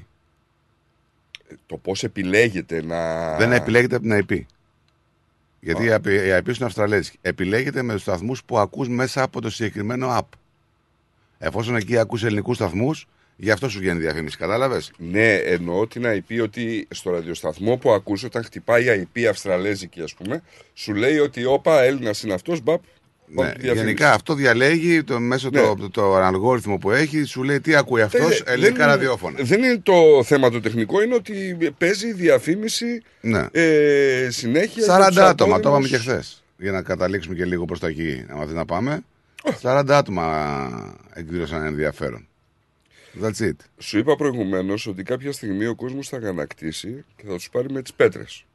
Το 1.66 1.78
πώς 1.78 2.04
επιλέγεται 2.04 2.84
να. 2.84 3.36
Δεν 3.38 3.52
επιλέγεται 3.52 3.96
από 3.96 4.06
την 4.08 4.26
IP. 4.30 4.42
Γιατί 5.60 5.84
η 5.86 5.90
IP 5.92 6.06
η 6.08 6.38
IP 6.38 6.48
είναι 6.56 6.66
Αυστραλέζικη. 6.66 7.18
Επιλέγεται 7.22 7.82
με 7.82 7.94
τους 7.94 8.02
σταθμούς 8.02 8.44
που 8.44 8.58
ακούς 8.60 8.88
μέσα 8.90 9.22
από 9.24 9.42
το 9.42 9.50
συγκεκριμένο 9.50 10.18
app. 10.18 10.28
Εφόσον 11.38 11.76
εκεί 11.76 11.98
ακούς 11.98 12.24
ελληνικούς 12.24 12.56
σταθμούς, 12.56 13.08
γι' 13.40 13.52
αυτό 13.52 13.70
σου 13.70 13.80
βγαίνει 13.80 14.00
διαφήμιση. 14.00 14.38
Κατάλαβες; 14.38 14.92
Ναι, 14.98 15.34
εννοώ 15.34 15.88
την 15.88 16.04
IP 16.06 16.42
ότι 16.44 16.88
στο 16.90 17.12
ραδιοσταθμό 17.12 17.78
που 17.78 17.92
ακούς 17.92 18.24
όταν 18.24 18.44
χτυπάει 18.44 18.84
η 19.00 19.08
IP 19.16 19.24
Αυστραλέζικη, 19.30 20.02
ας 20.02 20.14
πούμε, 20.14 20.42
σου 20.74 20.94
λέει 20.94 21.18
ότι 21.18 21.46
όπα 21.46 21.82
Έλληνας 21.84 22.22
είναι 22.24 22.34
αυτός, 22.34 22.62
μπαπ. 22.62 22.82
Ναι, 23.30 23.36
πάμε 23.36 23.52
τη 23.52 23.60
διαφήμιση. 23.60 23.86
γενικά 23.86 24.14
αυτό 24.14 24.34
διαλέγει 24.34 25.04
το, 25.04 25.20
μέσω 25.20 25.50
Ναι. 25.50 25.62
το, 25.62 25.90
το, 25.92 26.16
αλγόριθμο 26.16 26.78
που 26.78 26.92
έχει, 26.92 27.24
σου 27.24 27.44
λέει 27.44 27.60
τι 27.62 27.76
ακούει 27.76 28.02
αυτός, 28.02 28.40
Ε, 28.40 28.52
ελληνικά 28.52 28.78
δεν- 28.78 28.88
ραδιόφωνα. 28.88 29.38
Δεν 29.42 29.64
είναι 29.64 29.80
το 29.84 30.24
θέμα 30.24 30.50
το 30.50 30.60
τεχνικό, 30.62 31.02
είναι 31.02 31.16
ότι 31.16 31.58
παίζει 31.78 32.14
διαφήμιση 32.14 33.02
Ναι. 33.22 33.46
ε, 33.52 34.28
συνέχεια. 34.32 34.84
40 34.86 34.98
για 35.00 35.08
τους 35.08 35.18
άτομα, 35.18 35.36
το 35.36 35.44
είπαμε 35.60 35.76
απόδημους. 35.76 35.90
και 35.90 35.98
χθες. 35.98 36.44
Για 36.58 36.72
να 36.72 36.82
καταλήξουμε 36.82 37.36
και 37.36 37.46
λίγο 37.46 37.66
προς 37.66 37.80
τα 37.80 37.88
εκεί, 37.88 38.26
άμα 38.30 38.46
θες 38.46 38.54
να 38.54 38.66
πάμε. 38.66 39.02
40 39.62 39.98
άτομα 39.98 40.98
εκδήλωσαν 41.14 41.66
ενδιαφέρον. 41.66 42.28
That's 43.22 43.40
it. 43.40 43.56
Σου 43.78 43.98
είπα 43.98 44.16
προηγουμένως 44.16 44.88
ότι 44.88 45.04
κάποια 45.04 45.32
στιγμή 45.32 45.66
ο 45.66 45.76
κόσμος 45.76 46.08
θα 46.10 46.18
αγανακτήσει 46.18 47.06
και 47.16 47.24
θα 47.28 47.34
τους 47.34 47.50
πάρει 47.50 47.72
με 47.72 47.82
τις 47.82 47.94
πέτρες. 47.94 48.46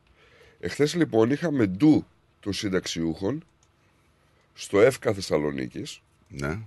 Εχθές 0.60 0.94
λοιπόν 0.94 1.30
είχαμε 1.30 1.66
ντου 1.66 2.06
των 2.40 2.52
συνταξιούχων 2.52 3.44
στο 4.54 4.80
ΕΦΚΑ 4.80 5.12
Θεσσαλονίκης. 5.12 6.02
Ναι. 6.28 6.58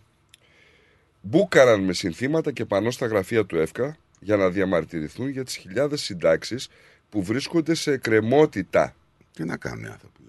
Μπούκαραν 1.22 1.84
με 1.84 1.94
συνθήματα 1.94 2.52
και 2.52 2.66
πανώ 2.66 2.92
στα 2.92 3.06
γραφεία 3.06 3.46
του 3.46 3.58
ΕΦΚΑ 3.58 3.98
για 4.20 4.36
να 4.38 4.50
διαμαρτυρηθούν 4.50 5.30
για 5.30 5.44
τις 5.44 5.56
χιλιάδες 5.56 6.02
συντάξεις 6.02 6.68
που 7.10 7.24
βρίσκονται 7.24 7.74
σε 7.74 7.92
εκκρεμότητα. 7.92 8.96
Τι 9.34 9.44
να 9.44 9.58
κάνουν 9.58 9.84
οι 9.84 9.88
άνθρωποι. 9.88 10.20
Τι 10.20 10.24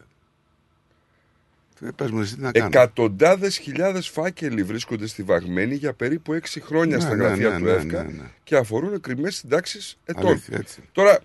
πες 1.96 2.10
μου 2.10 2.20
εσύ 2.20 2.34
τι 2.34 2.40
να 2.40 2.52
κάνουν. 2.52 2.68
Εκατοντάδες 2.68 3.58
χιλιάδες 3.58 4.08
φάκελοι 4.08 4.62
βρίσκονται 4.62 5.06
στη 5.06 5.22
Βαγμένη 5.22 5.74
για 5.74 5.92
περίπου 5.92 6.32
6 6.32 6.60
χρόνια 6.60 6.96
Ναι, 6.96 7.02
στα 7.02 7.14
ναι, 7.14 7.24
γραφεία 7.24 7.48
ναι, 7.48 7.58
του 7.58 7.64
ναι, 7.64 7.70
ΕΦΚΑ 7.70 8.02
ναι, 8.02 8.12
ναι. 8.12 8.30
και 8.44 8.56
αφορούν 8.56 8.94
εκκρεμέ 8.94 9.30
συντάξεις 9.30 9.98
ετών. 10.04 10.26
Αλήθεια, 10.26 10.56
έτσι. 10.58 10.82
Τώρα, 10.92 11.18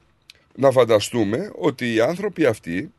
να 0.55 0.71
φανταστούμε 0.71 1.51
ότι 1.55 1.93
οι 1.93 2.01
άνθρωποι 2.01 2.45
αυτοί 2.45 2.91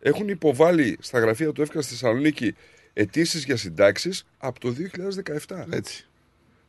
έχουν 0.00 0.28
υποβάλει 0.28 0.98
στα 1.00 1.18
γραφεία 1.18 1.52
του 1.52 1.62
ΕΦΚΑ 1.62 1.82
στη 1.82 1.92
Θεσσαλονίκη 1.92 2.54
αιτήσεις 2.92 3.44
για 3.44 3.56
συντάξεις 3.56 4.26
από 4.38 4.60
το 4.60 4.74
2017. 5.48 5.64
Έτσι. 5.70 6.06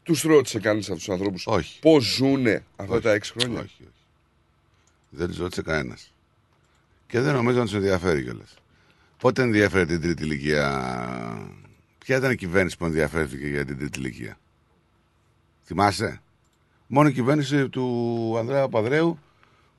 Τους 0.04 0.22
ρώτησε 0.22 0.60
κανείς 0.60 0.90
αυτούς 0.90 1.04
τους 1.04 1.14
ανθρώπους 1.14 1.48
Όχι. 1.48 1.80
πώς 1.80 2.04
ζούνε 2.04 2.64
αυτά 2.76 2.94
Όχι. 2.94 3.04
τα 3.04 3.12
6 3.12 3.32
χρόνια; 3.38 3.60
Όχι, 3.60 3.76
όχι. 3.82 3.92
Δεν 5.10 5.28
τους 5.28 5.38
ρώτησε 5.38 5.62
κανένας. 5.62 6.14
Και 7.08 7.20
δεν 7.20 7.34
νομίζω 7.34 7.58
να 7.58 7.64
τους 7.64 7.74
ενδιαφέρει 7.74 8.24
κιόλας. 8.24 8.54
Πότε 9.20 9.42
ενδιαφέρει 9.42 9.86
την 9.86 10.02
τρίτη 10.02 10.24
ηλικία; 10.24 10.84
Ποια 11.98 12.18
ήταν 12.18 12.32
η 12.32 12.36
κυβέρνηση 12.36 12.78
που 12.78 12.86
ενδιαφέρθηκε 12.86 13.48
για 13.48 13.66
την 13.66 13.78
τρίτη 13.78 14.00
ηλικία; 14.00 14.38
Θυμάσαι; 15.66 16.22
Μόνο 16.88 17.08
η 17.08 17.12
κυβέρνηση 17.12 17.70
του 17.70 18.36
Ανδρέα 18.40 18.68
Παδρέου 18.68 19.20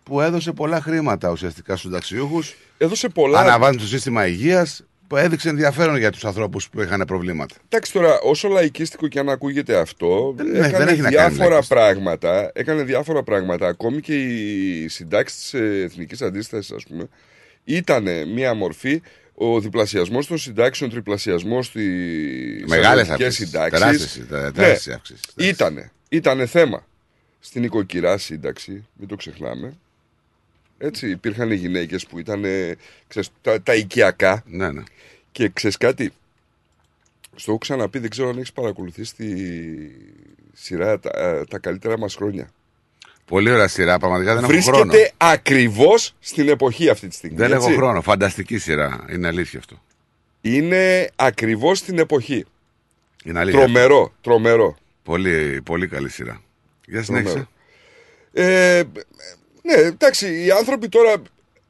που 0.03 0.21
έδωσε 0.21 0.53
πολλά 0.53 0.81
χρήματα 0.81 1.31
ουσιαστικά 1.31 1.73
στους 1.77 1.81
συνταξιούχους. 1.91 2.55
Έδωσε 2.79 3.09
πολλά. 3.09 3.39
Αναβάζει 3.41 3.79
το 3.79 3.87
σύστημα 3.87 4.27
υγείας 4.27 4.85
που 5.07 5.17
έδειξε 5.17 5.49
ενδιαφέρον 5.49 5.97
για 5.97 6.11
τους 6.11 6.25
ανθρώπους 6.25 6.69
που 6.69 6.81
είχαν 6.83 7.05
προβλήματα. 7.07 7.55
Εντάξει 7.69 7.93
τώρα, 7.93 8.19
όσο 8.21 8.49
λαϊκίστικο 8.49 9.09
και 9.09 9.19
αν 9.19 9.29
ακούγεται 9.29 9.79
αυτό, 9.79 10.33
Δεν- 10.37 10.47
ναι, 10.47 10.59
έκανε 10.59 10.85
δεν 10.85 10.89
έχει 10.89 11.01
να 11.01 11.11
κάνει 11.11 11.29
διάφορα 11.35 11.49
λαϊκίστικο. 11.51 11.81
πράγματα. 11.81 12.51
Έκανε 12.55 12.83
διάφορα 12.83 13.23
πράγματα. 13.23 13.67
Ακόμη 13.67 14.01
και 14.01 14.15
οι 14.23 14.89
συντάξεις 14.89 15.39
της 15.41 15.55
εθνικής 15.61 16.23
αντίστασης, 16.23 16.71
ας 16.73 16.85
πούμε, 16.89 17.09
ήταν 17.65 18.05
μία 18.35 18.55
μορφή. 18.55 19.03
Ο 19.43 19.61
διπλασιασμός 19.61 20.27
των 20.27 20.39
συντάξεων, 20.39 20.91
τριπλασιασμός 20.91 21.67
στι 21.67 21.85
Μεγάλες 22.69 23.07
συντάξει. 23.07 23.25
αυξήσεις, 23.25 23.51
τεράστιες, 23.51 24.27
τε- 24.29 24.53
τεράστιες 24.55 24.95
αυξήσεις, 24.95 25.23
Ήτανε. 25.37 25.93
Ήτανε 26.09 26.47
θέμα. 26.47 26.87
Στην 27.41 27.63
οικοκυρά 27.65 28.19
σύνταξη, 28.19 28.87
μην 28.95 29.09
το 29.09 29.17
ξεχνάμε. 29.17 29.73
Έτσι, 30.79 31.11
υπήρχαν 31.11 31.53
γυναίκες 31.53 32.07
που 32.07 32.19
ήταν 32.19 32.45
ξέρεις, 33.09 33.31
τα, 33.43 33.63
τα 33.63 33.75
οικιακά. 33.75 34.43
Ναι, 34.47 34.71
ναι. 34.73 34.83
Και 35.33 35.49
ξέρεις 35.49 35.77
κάτι, 35.77 36.13
στο 37.37 37.51
έχω 37.51 37.59
ξαναπεί, 37.59 37.99
δεν 37.99 38.11
ξέρω 38.11 38.29
αν 38.29 38.37
έχεις 38.37 38.53
παρακολουθήσει 38.53 39.15
τη 39.15 39.35
σειρά 40.53 40.99
τα, 40.99 41.45
τα 41.51 41.59
καλύτερα 41.59 41.99
μας 41.99 42.15
χρόνια. 42.15 42.51
Πολύ 43.31 43.51
ωραία 43.51 43.69
σειρά, 43.69 43.99
πραγματικά 43.99 44.35
δεν 44.35 44.45
έχω 44.45 44.63
χρόνο. 44.63 44.85
Βρίσκεται 44.85 45.13
ακριβώς 45.17 46.15
στην 46.21 46.49
εποχή 46.49 46.89
αυτή 46.89 47.09
τη 47.09 47.15
στιγμή. 47.15 47.37
Δεν 47.37 47.53
έτσι; 47.53 47.67
έχω 47.67 47.77
χρόνο. 47.77 48.03
Φανταστική 48.03 48.59
σειρά. 48.59 49.05
Είναι 49.13 49.27
αλήθεια 49.27 49.59
αυτό. 49.59 49.83
Είναι 50.41 51.11
ακριβώς 51.17 51.79
στην 51.79 51.99
εποχή. 51.99 52.45
Είναι 53.25 53.39
αλήθεια. 53.39 53.61
Τρομερό, 53.61 54.13
τρομερό. 54.21 54.77
Πολύ, 55.03 55.61
πολύ 55.65 55.89
καλή 55.89 56.09
σειρά. 56.09 56.43
Για 56.87 57.03
συνέχισε. 57.03 57.49
Ε, 58.33 58.83
ναι, 59.63 59.75
εντάξει, 59.75 60.45
οι 60.45 60.51
άνθρωποι 60.51 60.89
τώρα 60.89 61.23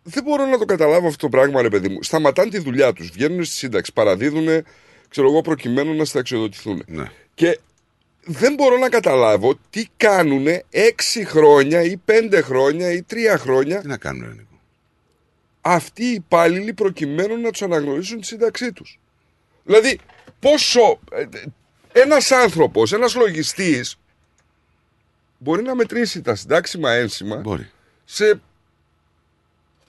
δεν 0.02 0.22
μπορώ 0.22 0.46
να 0.46 0.58
το 0.58 0.64
καταλάβω 0.64 1.06
αυτό 1.06 1.18
το 1.18 1.28
πράγμα, 1.28 1.62
ρε 1.62 1.68
παιδί 1.68 1.88
μου. 1.88 2.02
Σταματάνε 2.02 2.50
τη 2.50 2.58
δουλειά 2.58 2.92
τους, 2.92 3.10
βγαίνουν 3.10 3.44
στη 3.44 3.54
σύνταξη, 3.54 3.92
παραδίδουν, 3.92 4.64
ξέρω 5.08 5.28
εγώ, 5.28 5.40
προκειμένου 5.40 5.94
να 5.94 6.04
συνταξιοδοτηθούν. 6.04 6.82
Ναι. 6.86 7.04
Και 7.34 7.58
δεν 8.24 8.54
μπορώ 8.54 8.76
να 8.78 8.88
καταλάβω 8.88 9.58
τι 9.70 9.86
κάνουν 9.96 10.46
έξι 10.70 11.24
χρόνια 11.24 11.82
ή 11.82 11.96
πέντε 11.96 12.40
χρόνια 12.40 12.92
ή 12.92 13.02
τρία 13.02 13.38
χρόνια 13.38 13.80
Τι 13.80 13.86
να 13.86 13.96
κάνουν, 13.96 14.22
ρε, 14.28 14.32
Νίκο. 14.34 14.60
αυτοί 15.60 16.04
οι 16.04 16.12
υπάλληλοι 16.12 16.72
προκειμένου 16.74 17.40
να 17.40 17.50
τους 17.50 17.62
αναγνωρίσουν 17.62 18.20
τη 18.20 18.26
σύνταξή 18.26 18.72
τους. 18.72 18.98
Δηλαδή, 19.64 19.98
πόσο. 20.40 21.00
ε, 21.12 21.26
ένας 21.92 22.30
άνθρωπος, 22.30 22.92
ένας 22.92 23.14
λογιστής 23.14 23.98
μπορεί 25.38 25.62
να 25.62 25.74
μετρήσει 25.74 26.22
τα 26.22 26.34
συντάξιμα 26.34 26.90
ένσημα 26.92 27.36
Μπορεί. 27.36 27.70
σε 28.04 28.40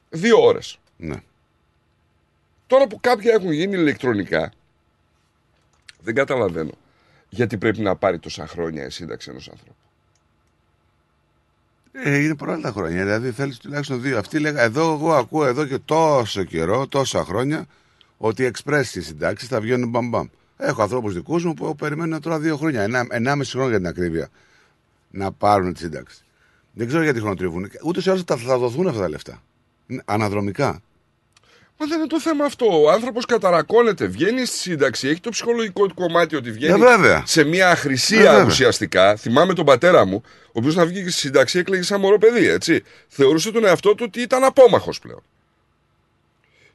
δύο 0.09 0.43
ώρες. 0.43 0.79
Ναι. 0.97 1.15
Τώρα 2.67 2.87
που 2.87 2.99
κάποια 2.99 3.33
έχουν 3.33 3.51
γίνει 3.51 3.75
ηλεκτρονικά, 3.77 4.51
δεν 6.01 6.15
καταλαβαίνω 6.15 6.71
γιατί 7.33 7.57
πρέπει 7.57 7.81
να 7.81 7.95
πάρει 7.95 8.19
τόσα 8.19 8.47
χρόνια 8.47 8.85
η 8.85 8.89
σύνταξη 8.89 9.29
ενός 9.29 9.49
ανθρώπου; 9.49 9.75
Ε, 11.91 12.17
είναι 12.17 12.35
πολλά 12.35 12.59
τα 12.59 12.71
χρόνια. 12.71 13.03
Δηλαδή 13.03 13.31
θέλεις 13.31 13.57
τουλάχιστον 13.57 14.01
δύο. 14.01 14.17
Αυτοί 14.17 14.39
λέγα, 14.39 14.61
εδώ 14.61 14.93
εγώ 14.93 15.13
ακούω 15.13 15.45
εδώ 15.45 15.65
και 15.65 15.77
τόσο 15.77 16.43
καιρό, 16.43 16.87
τόσα 16.87 17.23
χρόνια, 17.23 17.65
ότι 18.17 18.41
οι 18.41 18.45
εξπρέσει 18.45 18.99
οι 18.99 19.01
συντάξεις 19.01 19.47
θα 19.47 19.61
βγαίνουν 19.61 19.89
μπαμπαμ. 19.89 20.27
Έχω 20.57 20.81
ανθρώπους 20.81 21.13
δικούς 21.13 21.43
μου 21.45 21.53
που 21.53 21.75
περιμένουν 21.75 22.21
τώρα 22.21 22.39
δύο 22.39 22.57
χρόνια, 22.57 22.81
ένα, 22.81 23.07
ενάμιση 23.09 23.51
χρόνο 23.51 23.67
για 23.69 23.77
την 23.77 23.87
ακρίβεια, 23.87 24.29
να 25.11 25.31
πάρουν 25.31 25.73
τη 25.73 25.79
σύνταξη. 25.79 26.23
Δεν 26.73 26.87
ξέρω 26.87 27.03
γιατί 27.03 27.19
χρονοτριβούν. 27.19 27.69
Ούτε 27.83 28.01
σε 28.01 28.11
άλλου 28.11 28.23
θα, 28.27 28.37
θα 28.37 28.57
δοθούν 28.57 28.87
αυτά 28.87 28.99
τα 28.99 29.09
λεφτά. 29.09 29.43
Είναι 29.87 30.01
αναδρομικά. 30.05 30.81
Μα 31.83 31.87
δεν 31.87 31.97
είναι 31.97 32.07
το 32.07 32.19
θέμα 32.19 32.45
αυτό. 32.45 32.81
Ο 32.83 32.91
άνθρωπος 32.91 33.25
καταρακώνεται, 33.25 34.05
βγαίνει 34.05 34.45
στη 34.45 34.57
σύνταξη, 34.57 35.07
έχει 35.07 35.19
το 35.19 35.29
ψυχολογικό 35.29 35.87
του 35.87 35.93
κομμάτι 35.93 36.35
ότι 36.35 36.51
βγαίνει 36.51 36.79
Ναι, 36.79 36.85
βέβαια. 36.85 37.23
σε 37.25 37.43
μια 37.43 37.65
Ναι, 37.65 37.71
αχρησία 37.71 38.31
βέβαια. 38.31 38.45
ουσιαστικά. 38.45 39.15
Θυμάμαι 39.15 39.53
τον 39.53 39.65
πατέρα 39.65 40.05
μου, 40.05 40.21
ο 40.25 40.51
οποίος 40.51 40.75
να 40.75 40.85
βγήκε 40.85 41.09
στη 41.09 41.19
σύνταξη 41.19 41.59
έκλαιγε 41.59 41.83
σαν 41.83 41.99
μωρό 41.99 42.17
παιδί, 42.17 42.47
έτσι. 42.47 42.83
Θεωρούσε 43.07 43.51
τον 43.51 43.65
εαυτό 43.65 43.95
του 43.95 44.03
ότι 44.07 44.21
ήταν 44.21 44.43
απόμαχος 44.43 44.99
πλέον. 44.99 45.23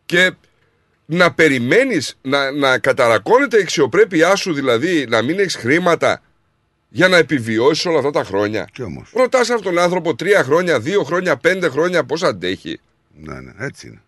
Και 0.07 0.33
να 1.07 1.33
περιμένεις 1.33 2.19
να, 2.23 2.51
να 2.51 2.79
καταρακώνεται 2.79 3.59
η 3.59 3.61
αξιοπρέπειά 3.61 4.37
σου, 4.37 4.53
δηλαδή 4.53 5.07
να 5.09 5.23
μην 5.23 5.39
έχεις 5.39 5.57
χρήματα 5.57 6.23
για 6.89 7.09
να 7.09 7.17
επιβιώσεις 7.17 7.87
όλα 7.87 7.99
αυτά 7.99 8.11
τα 8.11 8.25
χρόνια. 8.25 8.69
Και 8.73 8.83
όμως. 8.83 9.11
Ρωτάς 9.15 9.51
αυτόν 9.51 9.75
τον 9.75 9.83
άνθρωπο 9.83 10.15
τρία 10.15 10.43
χρόνια, 10.45 10.81
δύο 10.81 11.03
χρόνια, 11.03 11.37
πέντε 11.37 11.69
χρόνια 11.69 12.05
πώς 12.05 12.23
αντέχει. 12.23 12.81
Ναι, 13.21 13.41
ναι, 13.41 13.53
έτσι 13.59 13.87
είναι. 13.87 14.01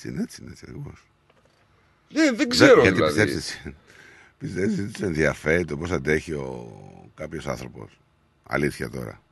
Έτσι 0.00 0.08
είναι, 0.12 0.22
έτσι 0.22 0.42
είναι, 0.42 0.50
έτσι 0.50 0.64
ακριβώς. 0.68 1.06
Δεν, 2.08 2.36
δεν 2.36 2.48
ξέρω 2.48 2.80
γιατί 2.80 2.94
δηλαδή. 2.94 3.14
Πιστεύεις, 3.14 3.36
εσύ- 3.36 3.74
πιστεύεις 4.38 4.78
ότι 4.78 4.96
σε 4.98 5.04
ενδιαφέρει 5.06 5.64
το 5.64 5.76
πώς 5.76 5.90
αντέχει 5.90 6.32
ο 6.32 6.72
κάποιος 7.14 7.46
άνθρωπος. 7.46 8.00
Αλήθεια 8.42 8.90
τώρα. 8.90 9.22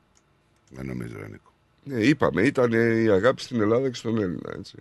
Δεν 0.69 0.85
νομίζω, 0.85 1.17
ρε 1.19 1.27
Νίκο. 1.27 1.53
Ναι, 1.83 1.99
είπαμε, 1.99 2.41
ήταν 2.41 2.71
η 3.03 3.09
αγάπη 3.09 3.41
στην 3.41 3.61
Ελλάδα 3.61 3.89
και 3.89 3.95
στον 3.95 4.17
Έλληνα. 4.21 4.53
Έτσι. 4.57 4.75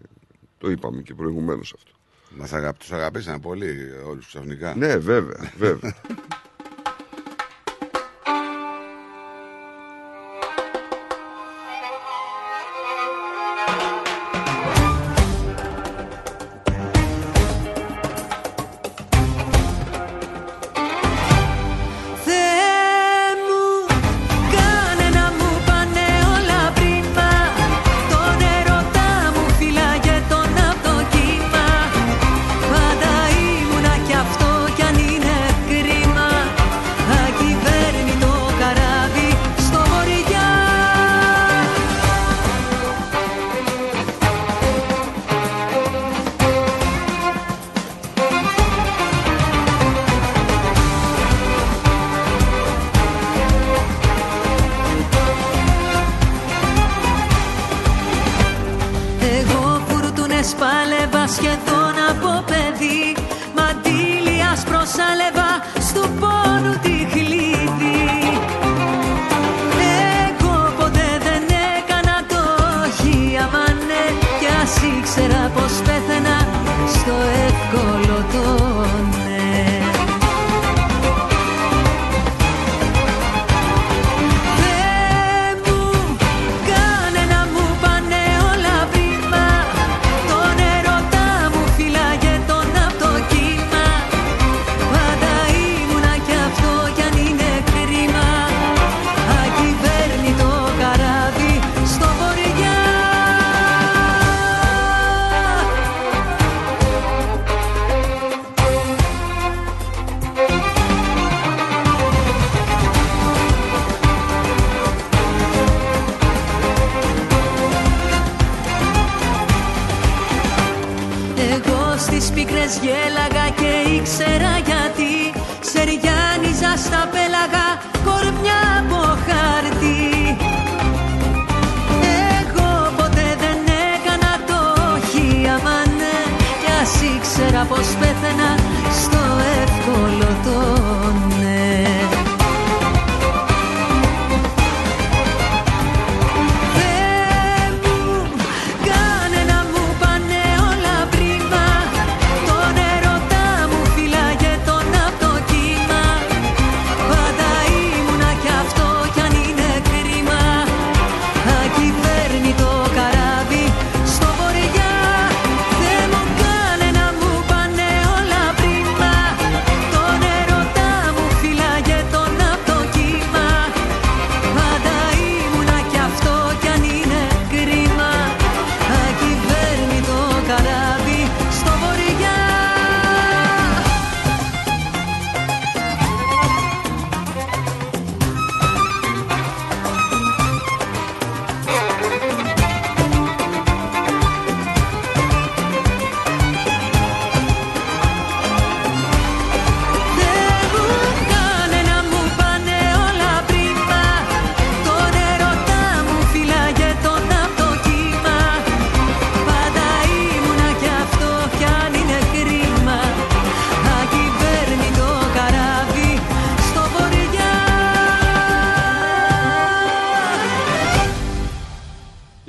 Το 0.58 0.70
είπαμε 0.70 1.02
και 1.02 1.14
προηγουμένως 1.14 1.72
αυτό. 1.76 1.90
Μας 2.36 2.52
αγα... 2.52 2.72
Τους 2.72 2.92
αγαπήσανε 2.92 3.38
πολύ 3.38 3.90
όλους 4.06 4.26
ξαφνικά. 4.26 4.74
Ναι, 4.74 4.96
βέβαια, 4.96 5.52
βέβαια. 5.56 5.94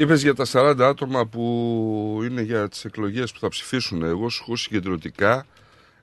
Είπες 0.10 0.22
για 0.22 0.34
τα 0.34 0.46
40 0.46 0.76
άτομα 0.80 1.26
που 1.26 2.22
είναι 2.24 2.42
για 2.42 2.70
τις 2.70 2.86
εκλογές 2.86 3.32
που 3.32 3.40
θα 3.40 3.48
ψηφίσουν. 3.48 4.04
Εγώ 4.04 4.30
σου 4.30 4.44
έχω 4.44 4.56
συγκεντρωτικά, 4.56 5.46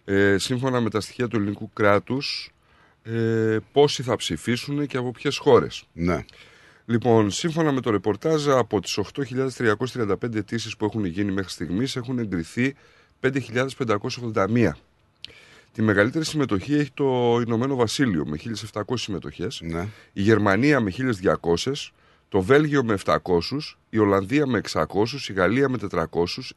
ε, 0.04 0.36
σύμφωνα 0.38 0.80
με 0.80 0.90
τα 0.90 1.00
στοιχεία 1.00 1.28
του 1.28 1.36
ελληνικού 1.36 1.70
κράτους, 1.72 2.50
ε, 3.02 3.56
πόσοι 3.72 4.02
θα 4.02 4.16
ψηφίσουν 4.16 4.86
και 4.86 4.96
από 4.96 5.10
ποιες 5.10 5.36
χώρες. 5.36 5.84
Ναι. 5.92 6.24
Λοιπόν, 6.86 7.30
σύμφωνα 7.30 7.72
με 7.72 7.80
το 7.80 7.90
ρεπορτάζ, 7.90 8.48
από 8.48 8.80
τις 8.80 8.96
8.335 8.98 10.38
αιτήσεις 10.38 10.76
που 10.76 10.84
έχουν 10.84 11.04
γίνει 11.04 11.32
μέχρι 11.32 11.50
στιγμής 11.50 11.96
έχουν 11.96 12.18
εγκριθεί 12.18 12.74
5.581. 13.20 14.76
Τη 15.72 15.82
μεγαλύτερη 15.82 16.24
συμμετοχή 16.24 16.74
έχει 16.74 16.90
το 16.94 17.40
Ηνωμένο 17.46 17.76
Βασίλειο 17.76 18.26
με 18.26 18.36
1.700 18.36 18.82
συμμετοχές, 18.94 19.60
Ναι. 19.62 19.88
η 20.12 20.22
Γερμανία 20.22 20.80
με 20.80 20.90
1.200, 20.90 21.92
το 22.28 22.40
Βέλγιο 22.40 22.85
με 22.85 22.98
700, 23.05 23.19
η 23.90 23.98
Ολλανδία 23.98 24.47
με 24.47 24.61
600, 24.73 24.86
η 25.28 25.32
Γαλλία 25.32 25.69
με 25.69 25.78
400, 25.90 26.05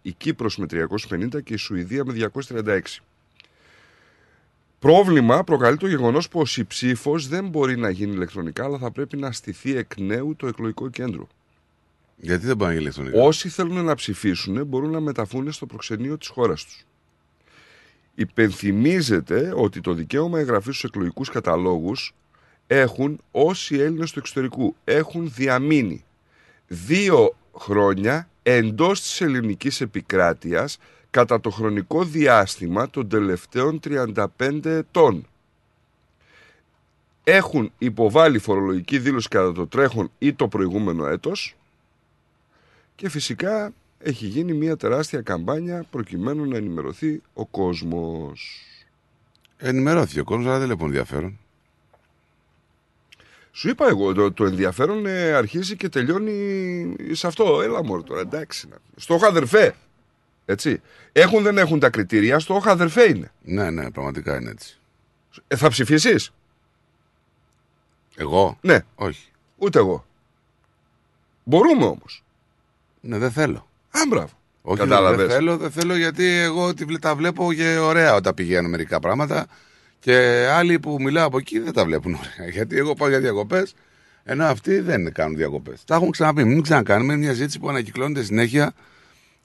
η 0.02 0.12
Κύπρος 0.12 0.58
με 0.58 0.66
350 0.70 1.44
και 1.44 1.54
η 1.54 1.58
Σουηδία 1.58 2.06
με 2.06 2.14
236. 2.14 2.80
Πρόβλημα 4.80 5.44
προκαλεί 5.44 5.78
το 5.78 5.88
γεγονός 5.88 6.28
πως 6.28 6.58
η 6.58 6.66
ψήφος 6.66 7.28
δεν 7.28 7.48
μπορεί 7.48 7.78
να 7.78 7.90
γίνει 7.90 8.14
ηλεκτρονικά 8.14 8.64
αλλά 8.64 8.78
θα 8.78 8.92
πρέπει 8.92 9.18
να 9.18 9.32
στηθεί 9.32 9.76
εκ 9.76 9.98
νέου 10.00 10.36
το 10.36 10.48
εκλογικό 10.48 10.90
κέντρο. 10.90 11.28
Γιατί 12.18 12.46
δεν 12.46 12.58
πάνε 12.58 12.74
ηλεκτρονικά; 12.74 13.22
Όσοι 13.22 13.50
θέλουν 13.50 13.84
να 13.86 13.96
ψηφίσουν 13.96 14.66
μπορούν 14.66 14.92
να 14.92 15.00
μεταφούν 15.00 15.52
στο 15.52 15.66
προξενείο 15.66 16.18
της 16.18 16.28
χώρας 16.28 16.64
τους. 16.66 16.86
Υπενθυμίζεται 18.16 19.54
ότι 19.56 19.82
το 19.82 19.94
δικαίωμα 19.94 20.40
εγγραφής 20.40 20.78
στους 20.78 20.90
εκλογικούς 20.90 21.30
καταλόγους 21.30 22.14
έχουν 22.72 23.20
όσοι 23.32 23.76
Έλληνες 23.76 24.12
του 24.12 24.20
εξωτερικού 24.20 24.76
έχουν 24.84 25.32
διαμείνει 25.36 26.04
δύο 26.68 27.36
χρόνια 27.58 28.30
εντός 28.44 29.02
της 29.02 29.22
ελληνικής 29.22 29.82
επικράτειας 29.82 30.78
κατά 31.10 31.40
το 31.40 31.50
χρονικό 31.50 32.04
διάστημα 32.04 32.90
των 32.90 33.10
τελευταίων 33.10 33.80
35 33.84 34.66
ετών. 34.66 35.28
Έχουν 37.24 37.72
υποβάλει 37.78 38.40
φορολογική 38.40 39.00
δήλωση 39.00 39.28
κατά 39.28 39.52
το 39.52 39.68
τρέχον 39.68 40.12
ή 40.18 40.34
το 40.34 40.48
προηγούμενο 40.48 41.06
έτος 41.06 41.56
και 42.96 43.10
φυσικά 43.10 43.74
έχει 44.00 44.26
γίνει 44.26 44.54
μια 44.54 44.78
τεράστια 44.78 45.22
καμπάνια 45.22 45.86
προκειμένου 45.90 46.46
να 46.46 46.58
ενημερωθεί 46.58 47.22
ο 47.34 47.46
κόσμος. 47.46 48.64
Ενημερώθηκε 49.58 50.20
ο 50.20 50.24
κόσμος, 50.24 50.46
αλλά 50.46 50.58
δεν 50.58 50.68
βλέπουν 50.68 50.86
ενδιαφέρον. 50.86 51.40
Σου 53.60 53.70
είπα 53.70 53.88
εγώ, 53.88 54.14
το, 54.14 54.32
το 54.32 54.46
ενδιαφέρον 54.46 55.06
ε, 55.06 55.32
αρχίζει 55.34 55.76
και 55.76 55.90
τελειώνει 55.90 56.96
σε 57.12 57.28
αυτό. 57.28 57.62
Έλα 57.62 57.84
μόνο 57.84 58.04
τώρα, 58.04 58.20
εντάξει. 58.22 58.68
να- 58.68 58.78
Στο 58.96 59.14
έχω 59.14 59.26
αδερφέ. 59.26 59.76
Έτσι. 60.46 60.82
Έχουν 61.12 61.44
δεν 61.44 61.58
έχουν 61.58 61.80
τα 61.80 61.90
κριτήρια, 61.90 62.40
στο 62.40 62.56
έχω 62.56 62.70
αδερφέ 62.70 63.10
είναι. 63.10 63.32
Ναι, 63.42 63.70
ναι, 63.70 63.92
πραγματικά 63.92 64.36
είναι 64.40 64.50
έτσι. 64.50 64.78
Ε, 65.48 65.56
θα 65.56 65.70
ψηφίσεις; 65.70 66.32
Εγώ; 68.16 68.58
Ναι. 68.62 68.80
Όχι. 68.96 69.28
Ούτε 69.58 69.80
εγώ. 69.80 70.06
Μπορούμε 71.44 71.86
όμως. 71.86 72.24
Ναι, 73.02 73.18
δεν 73.18 73.32
θέλω. 73.32 73.68
Α, 73.92 74.00
μπράβο. 74.10 74.30
Όχι, 74.62 74.80
Κατάλαβες. 74.80 75.18
δεν 75.28 75.30
θέλω, 75.30 75.58
δεν 75.58 75.72
θέλω 75.72 75.96
γιατί 75.96 76.26
εγώ 76.26 76.74
τη 76.74 76.86
βλέ- 76.86 77.02
τα 77.02 77.16
βλέπω 77.16 77.54
και 77.54 77.78
ωραία 77.78 78.16
όταν 78.16 78.34
πηγαίνω 78.34 78.68
μερικά 78.68 79.00
πράγματα 79.00 79.48
και 80.00 80.48
άλλοι 80.52 80.80
που 80.80 80.98
μιλάω 81.00 81.28
από 81.28 81.38
εκεί 81.38 81.60
δεν 81.60 81.74
τα 81.74 81.86
βλέπουν 81.86 82.14
ωραία. 82.14 82.50
Γιατί 82.56 82.78
εγώ 82.78 82.94
πάω 82.94 83.10
για 83.10 83.20
διακοπές, 83.20 83.74
ενώ 84.24 84.46
αυτοί 84.46 84.80
δεν 84.80 85.14
κάνουν 85.14 85.36
διακοπές. 85.36 85.84
Τα 85.86 85.96
έχουν 85.96 86.12
ξαναπεί. 86.12 86.44
Μην 86.44 86.62
ξανακάνουμε 86.62 87.14
είναι 87.14 87.22
μια 87.22 87.34
ζήτηση 87.34 87.60
που 87.60 87.70
ανακυκλώνεται 87.70 88.24
συνέχεια. 88.24 88.74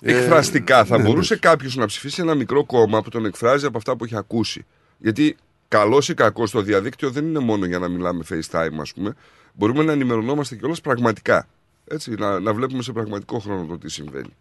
Ε, 0.03 0.17
Εκφραστικά 0.19 0.85
θα 0.85 0.99
ναι, 0.99 1.05
μπορούσε 1.05 1.37
κάποιος 1.37 1.77
να 1.77 1.87
ψηφίσει 1.87 2.21
ένα 2.21 2.35
μικρό 2.35 2.65
κόμμα 2.65 3.03
που 3.03 3.11
τον 3.11 3.25
εκφράζει 3.25 3.67
από 3.67 3.79
αυτά 3.79 3.97
που 3.97 4.05
έχει 4.05 4.17
ακούσει. 4.17 4.65
Γιατί 4.99 5.37
καλός 5.69 6.09
ή 6.09 6.15
κακός 6.15 6.49
στο 6.49 6.63
διαδίκτυο 6.63 7.11
δεν 7.11 7.27
είναι 7.27 7.39
μόνο 7.39 7.67
για 7.67 7.79
να 7.79 7.89
μιλάμε 7.89 8.25
FaceTime, 8.31 8.79
ας 8.81 8.93
πούμε. 8.93 9.15
Μπορούμε 9.53 9.83
να 9.83 9.93
ενημερωνόμαστε 9.93 10.57
κιόλας 10.57 10.81
πραγματικά. 10.81 11.49
Έτσι, 11.87 12.11
να, 12.11 12.41
να 12.41 12.55
βλέπουμε 12.55 12.83
σε 12.83 12.93
πραγματικό 12.93 13.39
χρόνο 13.39 13.67
το 13.67 13.79
τι 13.79 13.91
συμβαίνει. 13.91 14.37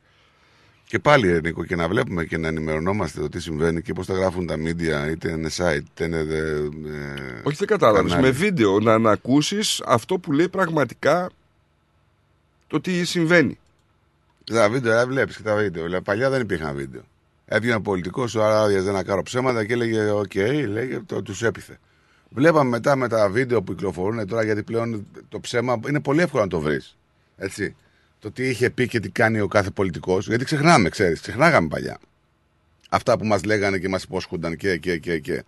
Και 0.93 0.99
πάλι, 0.99 1.27
ε, 1.29 1.39
Νίκο, 1.39 1.65
και 1.65 1.75
να 1.75 1.87
βλέπουμε 1.87 2.25
και 2.25 2.37
να 2.37 2.47
ενημερωνόμαστε 2.47 3.19
το 3.21 3.29
τι 3.29 3.39
συμβαίνει 3.41 3.81
και 3.81 3.93
πώς 3.93 4.05
τα 4.05 4.13
γράφουν 4.13 4.47
τα 4.47 4.55
media, 4.55 5.11
είτε 5.11 5.31
είναι 5.31 5.49
site, 5.57 5.81
είτε 5.91 6.05
είναι. 6.05 6.17
ε, 6.17 6.39
ε, 6.39 7.41
Όχι, 7.43 7.57
δεν 7.57 7.67
κατάλαβες. 7.67 8.11
κανάλι. 8.11 8.31
Με 8.31 8.37
βίντεο 8.37 8.79
να, 8.79 8.97
να 8.97 9.11
ακούσεις 9.11 9.81
αυτό 9.85 10.19
που 10.19 10.31
λέει 10.31 10.49
πραγματικά 10.49 11.29
το 12.67 12.81
τι 12.81 13.05
συμβαίνει. 13.05 13.59
Τα 14.43 14.69
βίντεο, 14.69 14.99
ε, 14.99 15.05
βλέπεις 15.05 15.35
και 15.35 15.43
τα 15.43 15.55
βίντεο. 15.55 15.83
Δηλαδή, 15.83 16.03
παλιά 16.03 16.29
δεν 16.29 16.41
υπήρχαν 16.41 16.75
βίντεο. 16.75 17.01
Έβγαινε 17.45 17.79
πολιτικός, 17.79 18.35
ο 18.35 18.43
άδειαζε 18.43 18.89
ένα 18.89 19.03
κάρο 19.03 19.23
ψέματα 19.23 19.65
και 19.65 19.73
έλεγε: 19.73 20.09
Οκ, 20.09 20.35
λέγε, 20.67 20.99
το, 21.05 21.21
τους 21.21 21.43
έπειθε. 21.43 21.79
Βλέπαμε 22.29 22.69
μετά 22.69 22.95
με 22.95 23.07
τα 23.07 23.29
βίντεο 23.29 23.61
που 23.61 23.73
κυκλοφορούν 23.73 24.27
τώρα, 24.27 24.43
γιατί 24.43 24.63
πλέον 24.63 25.07
το 25.29 25.39
ψέμα 25.39 25.79
είναι 25.87 26.01
πολύ 26.01 26.21
εύκολο 26.21 26.43
να 26.43 26.49
το 26.49 26.59
βρεις. 26.59 26.97
Έτσι. 27.37 27.75
Το 28.23 28.31
τι 28.31 28.47
είχε 28.47 28.69
πει 28.69 28.87
και 28.87 28.99
τι 28.99 29.09
κάνει 29.09 29.39
ο 29.39 29.47
κάθε 29.47 29.69
πολιτικός. 29.69 30.27
Γιατί 30.27 30.45
ξεχνάμε, 30.45 30.89
ξέρεις, 30.89 31.21
ξεχνάγαμε 31.21 31.67
παλιά. 31.67 31.99
Αυτά 32.89 33.17
που 33.17 33.25
μας 33.25 33.43
λέγανε 33.43 33.77
και 33.77 33.89
μας 33.89 34.03
υπόσχονταν 34.03 34.57
και, 34.57 34.77
και, 34.77 34.97
και, 34.97 35.19
και. 35.19 35.43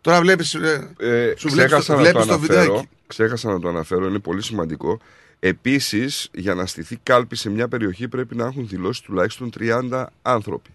Τώρα 0.00 0.20
βλέπεις. 0.20 0.54
Ε, 0.54 1.34
σου 1.36 1.48
βλέπεις 1.48 1.86
ξέχασα, 1.86 1.94
το, 1.94 2.00
να 2.00 2.06
το 2.06 2.10
βλέπεις 2.10 2.26
το 2.26 2.32
αναφέρω, 2.32 2.62
βιντεάκι. 2.62 2.88
ξέχασα 3.06 3.52
να 3.52 3.60
το 3.60 3.68
αναφέρω, 3.68 4.06
είναι 4.06 4.18
πολύ 4.18 4.42
σημαντικό. 4.42 5.00
Επίσης, 5.40 6.28
για 6.34 6.54
να 6.54 6.66
στηθεί 6.66 6.96
κάλπη 7.02 7.36
σε 7.36 7.50
μια 7.50 7.68
περιοχή 7.68 8.08
πρέπει 8.08 8.36
να 8.36 8.44
έχουν 8.46 8.68
δηλώσει 8.68 9.02
τουλάχιστον 9.02 9.50
30 9.58 10.06
άνθρωποι. 10.22 10.70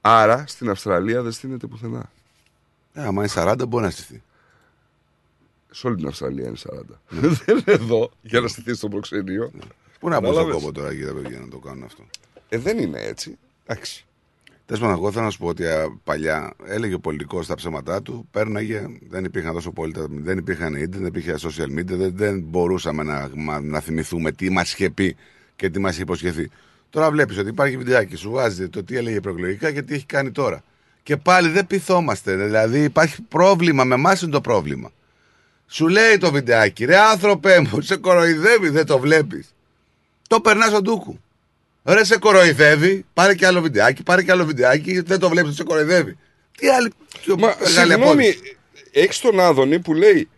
Άρα 0.00 0.44
στην 0.46 0.70
Αυστραλία 0.70 1.22
δεν 1.22 1.32
στείνεται 1.32 1.66
πουθενά. 1.66 2.10
Ε, 2.92 3.02
άμα 3.02 3.22
είναι 3.22 3.52
40, 3.52 3.68
μπορεί 3.68 3.84
να 3.84 3.90
στηθεί. 3.90 4.22
Σε 5.70 5.86
όλη 5.86 5.96
την 5.96 6.06
Αυστραλία 6.06 6.46
είναι 6.46 6.58
40. 6.70 6.80
δεν 7.44 7.56
είναι 7.56 7.62
εδώ 7.66 8.10
για 8.22 8.40
να 8.40 8.48
στηθεί 8.48 8.74
στο 8.74 8.88
προξενείο. 8.88 9.52
Πού 10.02 10.08
να 10.08 10.20
μπουν 10.20 10.32
στον 10.32 10.44
Κατάλαβες; 10.44 10.54
κόπο 10.62 10.72
τώρα 10.72 10.90
εκεί 10.90 11.02
τα 11.04 11.12
παιδιά 11.12 11.38
να 11.38 11.48
το 11.48 11.58
κάνουν 11.58 11.82
αυτό. 11.84 12.02
Ε, 12.48 12.58
δεν 12.58 12.78
είναι 12.78 13.00
έτσι. 13.00 13.38
Εντάξει. 13.66 14.04
Τέλος 14.66 14.82
πάντων, 14.82 14.96
εγώ 14.96 15.12
θέλω 15.12 15.24
να 15.24 15.30
σου 15.30 15.38
πω 15.38 15.46
ότι 15.46 15.66
α, 15.66 15.98
παλιά 16.04 16.52
έλεγε 16.66 16.94
ο 16.94 16.98
πολιτικός 16.98 17.46
τα 17.46 17.54
ψέματά 17.54 18.02
του, 18.02 18.28
πέρναγε, 18.30 18.86
δεν 19.08 19.24
υπήρχαν 19.24 19.52
τόσο 19.54 19.70
πολύ, 19.70 19.92
τα- 19.92 20.06
δεν 20.10 20.38
υπήρχαν 20.38 20.74
ίντερνετ, 20.74 20.94
δεν 20.94 21.06
υπήρχε 21.06 21.34
social 21.40 21.78
media, 21.78 21.96
δεν, 21.96 22.12
δεν 22.16 22.40
μπορούσαμε 22.40 23.02
να, 23.02 23.30
μα- 23.34 23.60
να 23.60 23.80
θυμηθούμε 23.80 24.32
τι 24.32 24.50
μας 24.50 24.72
είχε 24.72 24.90
πει 24.90 25.16
και 25.56 25.70
τι 25.70 25.78
μας 25.78 25.92
είχε 25.92 26.02
υποσχεθεί. 26.02 26.50
Τώρα 26.90 27.10
βλέπεις 27.10 27.38
ότι 27.38 27.48
υπάρχει 27.48 27.76
βιντεάκι, 27.76 28.16
σου 28.16 28.30
βάζει 28.30 28.68
το 28.68 28.84
τι 28.84 28.96
έλεγε 28.96 29.20
προεκλογικά 29.20 29.72
και 29.72 29.82
τι 29.82 29.94
έχει 29.94 30.06
κάνει 30.06 30.30
τώρα. 30.30 30.62
Και 31.02 31.16
πάλι 31.16 31.48
δεν 31.48 31.66
πειθόμαστε. 31.66 32.36
Δηλαδή 32.36 32.82
υπάρχει 32.82 33.22
πρόβλημα, 33.22 33.84
με 33.84 33.94
εμάς 33.94 34.22
είναι 34.22 34.30
το 34.30 34.40
πρόβλημα. 34.40 34.90
Σου 35.66 35.88
λέει 35.88 36.18
το 36.18 36.30
βιντεάκι, 36.32 36.84
ρε 36.84 36.98
άνθρωπε 36.98 37.60
μου, 37.60 37.80
σε 37.80 37.96
κοροϊδεύει, 37.96 38.68
δεν 38.68 38.86
το 38.86 38.98
βλέπεις. 38.98 39.54
Το 40.32 40.40
περνάς 40.40 40.68
στον 40.68 40.82
ντούκου. 40.82 41.20
Ρε 41.84 42.04
σε 42.04 42.18
κοροϊδεύει, 42.18 43.04
πάρε 43.14 43.34
και 43.34 43.46
άλλο 43.46 43.60
βιντεάκι, 43.60 44.02
πάρε 44.02 44.22
και 44.22 44.30
άλλο 44.30 44.44
βιντεάκι, 44.44 45.00
δεν 45.00 45.18
το 45.18 45.28
βλέπεις, 45.28 45.54
σε 45.54 45.62
κοροϊδεύει. 45.64 46.16
Τι 46.58 46.68
άλλη. 46.68 46.92
πιο 47.22 47.36
Μα 47.38 47.46
μεγάλη 47.46 47.68
συγγνώμη, 47.90 48.02
απόδειξη. 48.04 48.56
έχεις 48.92 49.20
τον 49.20 49.40
Άδωνη 49.40 49.78
που 49.78 49.94
λέει 49.94 50.28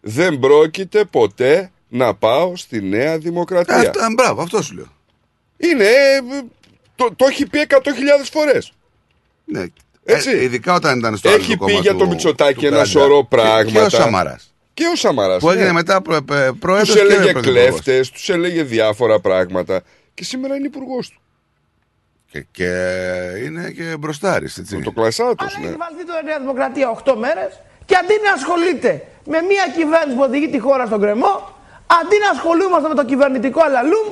δεν 0.00 0.38
πρόκειται 0.38 1.04
ποτέ 1.04 1.70
να 1.88 2.14
πάω 2.14 2.56
στη 2.56 2.82
Νέα 2.82 3.18
Δημοκρατία. 3.18 3.74
Αυτό, 3.76 4.00
α, 4.02 4.06
μπράβο, 4.16 4.42
αυτό 4.42 4.62
σου 4.62 4.74
λέω. 4.74 4.86
Είναι, 5.56 5.84
ε, 5.84 6.20
το, 6.96 7.08
το 7.16 7.26
έχει 7.28 7.46
πει 7.46 7.58
100.000 7.68 8.30
φορές. 8.32 8.72
Ναι. 9.44 9.64
Έτσι. 10.04 10.30
Ε, 10.30 10.42
ειδικά 10.42 10.74
όταν 10.74 10.98
ήταν 10.98 11.16
στο 11.16 11.28
Έχει 11.28 11.36
άλλο 11.38 11.46
πει 11.46 11.56
κόμμα 11.56 11.80
για 11.80 11.92
του- 11.92 11.98
το 11.98 12.06
Μητσοτάκη 12.06 12.58
του 12.58 12.66
ένα 12.66 12.74
Γκραντζά. 12.76 12.98
σωρό 13.00 13.20
Και- 13.20 13.26
πράγματα. 13.36 13.64
Και 13.70 13.78
ο 13.78 13.88
Σαμαράς. 13.88 14.53
Και 14.74 14.86
ο 14.92 14.96
Σαμαράς. 14.96 15.40
Που 15.40 15.50
έγινε 15.50 15.66
ναι. 15.66 15.72
μετά 15.72 16.02
προ, 16.02 16.22
προ, 16.22 16.56
πρόεδρος 16.58 16.88
Τους 16.88 16.94
και 16.94 17.00
έλεγε 17.00 17.32
πρωθυπουργός. 17.32 17.70
κλέφτες, 17.70 18.10
τους 18.10 18.28
έλεγε 18.28 18.62
διάφορα 18.62 19.20
πράγματα. 19.20 19.82
Και 20.14 20.24
σήμερα 20.24 20.56
είναι 20.56 20.66
υπουργός 20.66 21.08
του. 21.08 21.20
Και, 22.30 22.46
και 22.50 22.70
είναι 23.44 23.70
και 23.70 23.96
μπροστάρης, 23.98 24.58
έτσι. 24.58 24.80
Το 24.80 24.90
κλασάτος, 24.90 25.58
ναι. 25.60 25.66
Έχει 25.66 25.76
βαλθεί 25.76 26.04
το 26.06 26.12
Νέα 26.24 26.38
Δημοκρατία 26.38 27.02
8 27.04 27.14
μέρες 27.16 27.60
και 27.84 27.96
αντί 27.96 28.14
να 28.24 28.32
ασχολείται 28.32 29.06
με 29.24 29.38
μια 29.50 29.64
κυβέρνηση 29.76 30.16
που 30.16 30.22
οδηγεί 30.22 30.48
τη 30.48 30.58
χώρα 30.58 30.86
στον 30.86 31.00
κρεμό, 31.00 31.34
αντί 32.00 32.16
να 32.24 32.30
ασχολούμαστε 32.30 32.88
με 32.88 32.94
το 32.94 33.04
κυβερνητικό 33.04 33.60
αλαλούμ, 33.62 34.08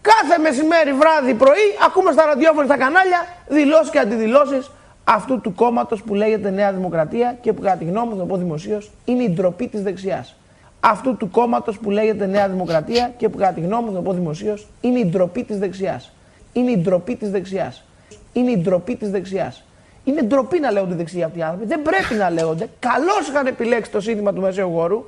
κάθε 0.00 0.36
μεσημέρι, 0.42 0.92
βράδυ, 0.92 1.34
πρωί, 1.34 1.66
ακούμε 1.86 2.12
στα 2.12 2.24
ραδιόφωνα, 2.24 2.66
στα 2.66 2.76
κανάλια 2.76 3.20
δηλώσεις 3.48 3.90
και 3.90 3.98
αντιδηλώσεις 3.98 4.70
αυτού 5.04 5.40
του 5.40 5.54
κόμματος 5.54 6.02
που 6.02 6.14
λέγεται 6.14 6.50
Νέα 6.50 6.72
Δημοκρατία 6.72 7.38
και 7.40 7.52
που 7.52 7.62
κατά 7.62 7.76
τη 7.76 7.84
γνώμη 7.84 8.06
μου, 8.06 8.14
θα 8.14 8.20
το 8.20 8.26
πω 8.26 8.36
δημοσίως, 8.36 8.90
είναι 9.04 9.22
η 9.22 9.30
ντροπή 9.30 9.68
της 9.68 9.82
δεξιάς. 9.82 10.36
Αυτού 10.80 11.16
του 11.16 11.30
κόμματος 11.30 11.78
που 11.78 11.90
λέγεται 11.90 12.26
Νέα 12.26 12.48
Δημοκρατία 12.48 13.12
και 13.16 13.28
που 13.28 13.38
κατά 13.38 13.52
τη 13.52 13.60
γνώμη 13.60 13.84
μου, 13.84 13.90
θα 13.90 13.96
το 13.96 14.02
πω 14.02 14.12
δημοσίως, 14.12 14.66
είναι 14.80 14.98
η 14.98 15.06
ντροπή 15.06 15.44
της 15.44 15.58
δεξιάς. 15.58 16.12
Είναι 16.52 16.70
η 16.70 16.76
ντροπή 16.78 17.16
της 17.16 17.30
δεξιάς. 17.30 17.84
Είναι 18.32 18.50
η 18.50 18.56
ντροπή 18.56 18.96
της 18.96 19.10
δεξιάς. 19.10 19.64
Είναι 20.04 20.22
ντροπή 20.22 20.60
να 20.60 20.70
λέγονται 20.70 20.94
δεξιοί 20.94 21.22
αυτοί 21.22 21.38
οι 21.38 21.42
άνθρωποι. 21.42 21.66
Δεν 21.66 21.82
πρέπει 21.82 22.14
να 22.14 22.30
λέγονται. 22.30 22.68
Καλώς 22.78 23.28
είχαν 23.28 23.46
επιλέξει 23.46 23.90
το 23.90 24.00
σύνθημα 24.00 24.32
του 24.32 24.40
Μεσαίου 24.40 24.68
Γόρου. 24.68 25.06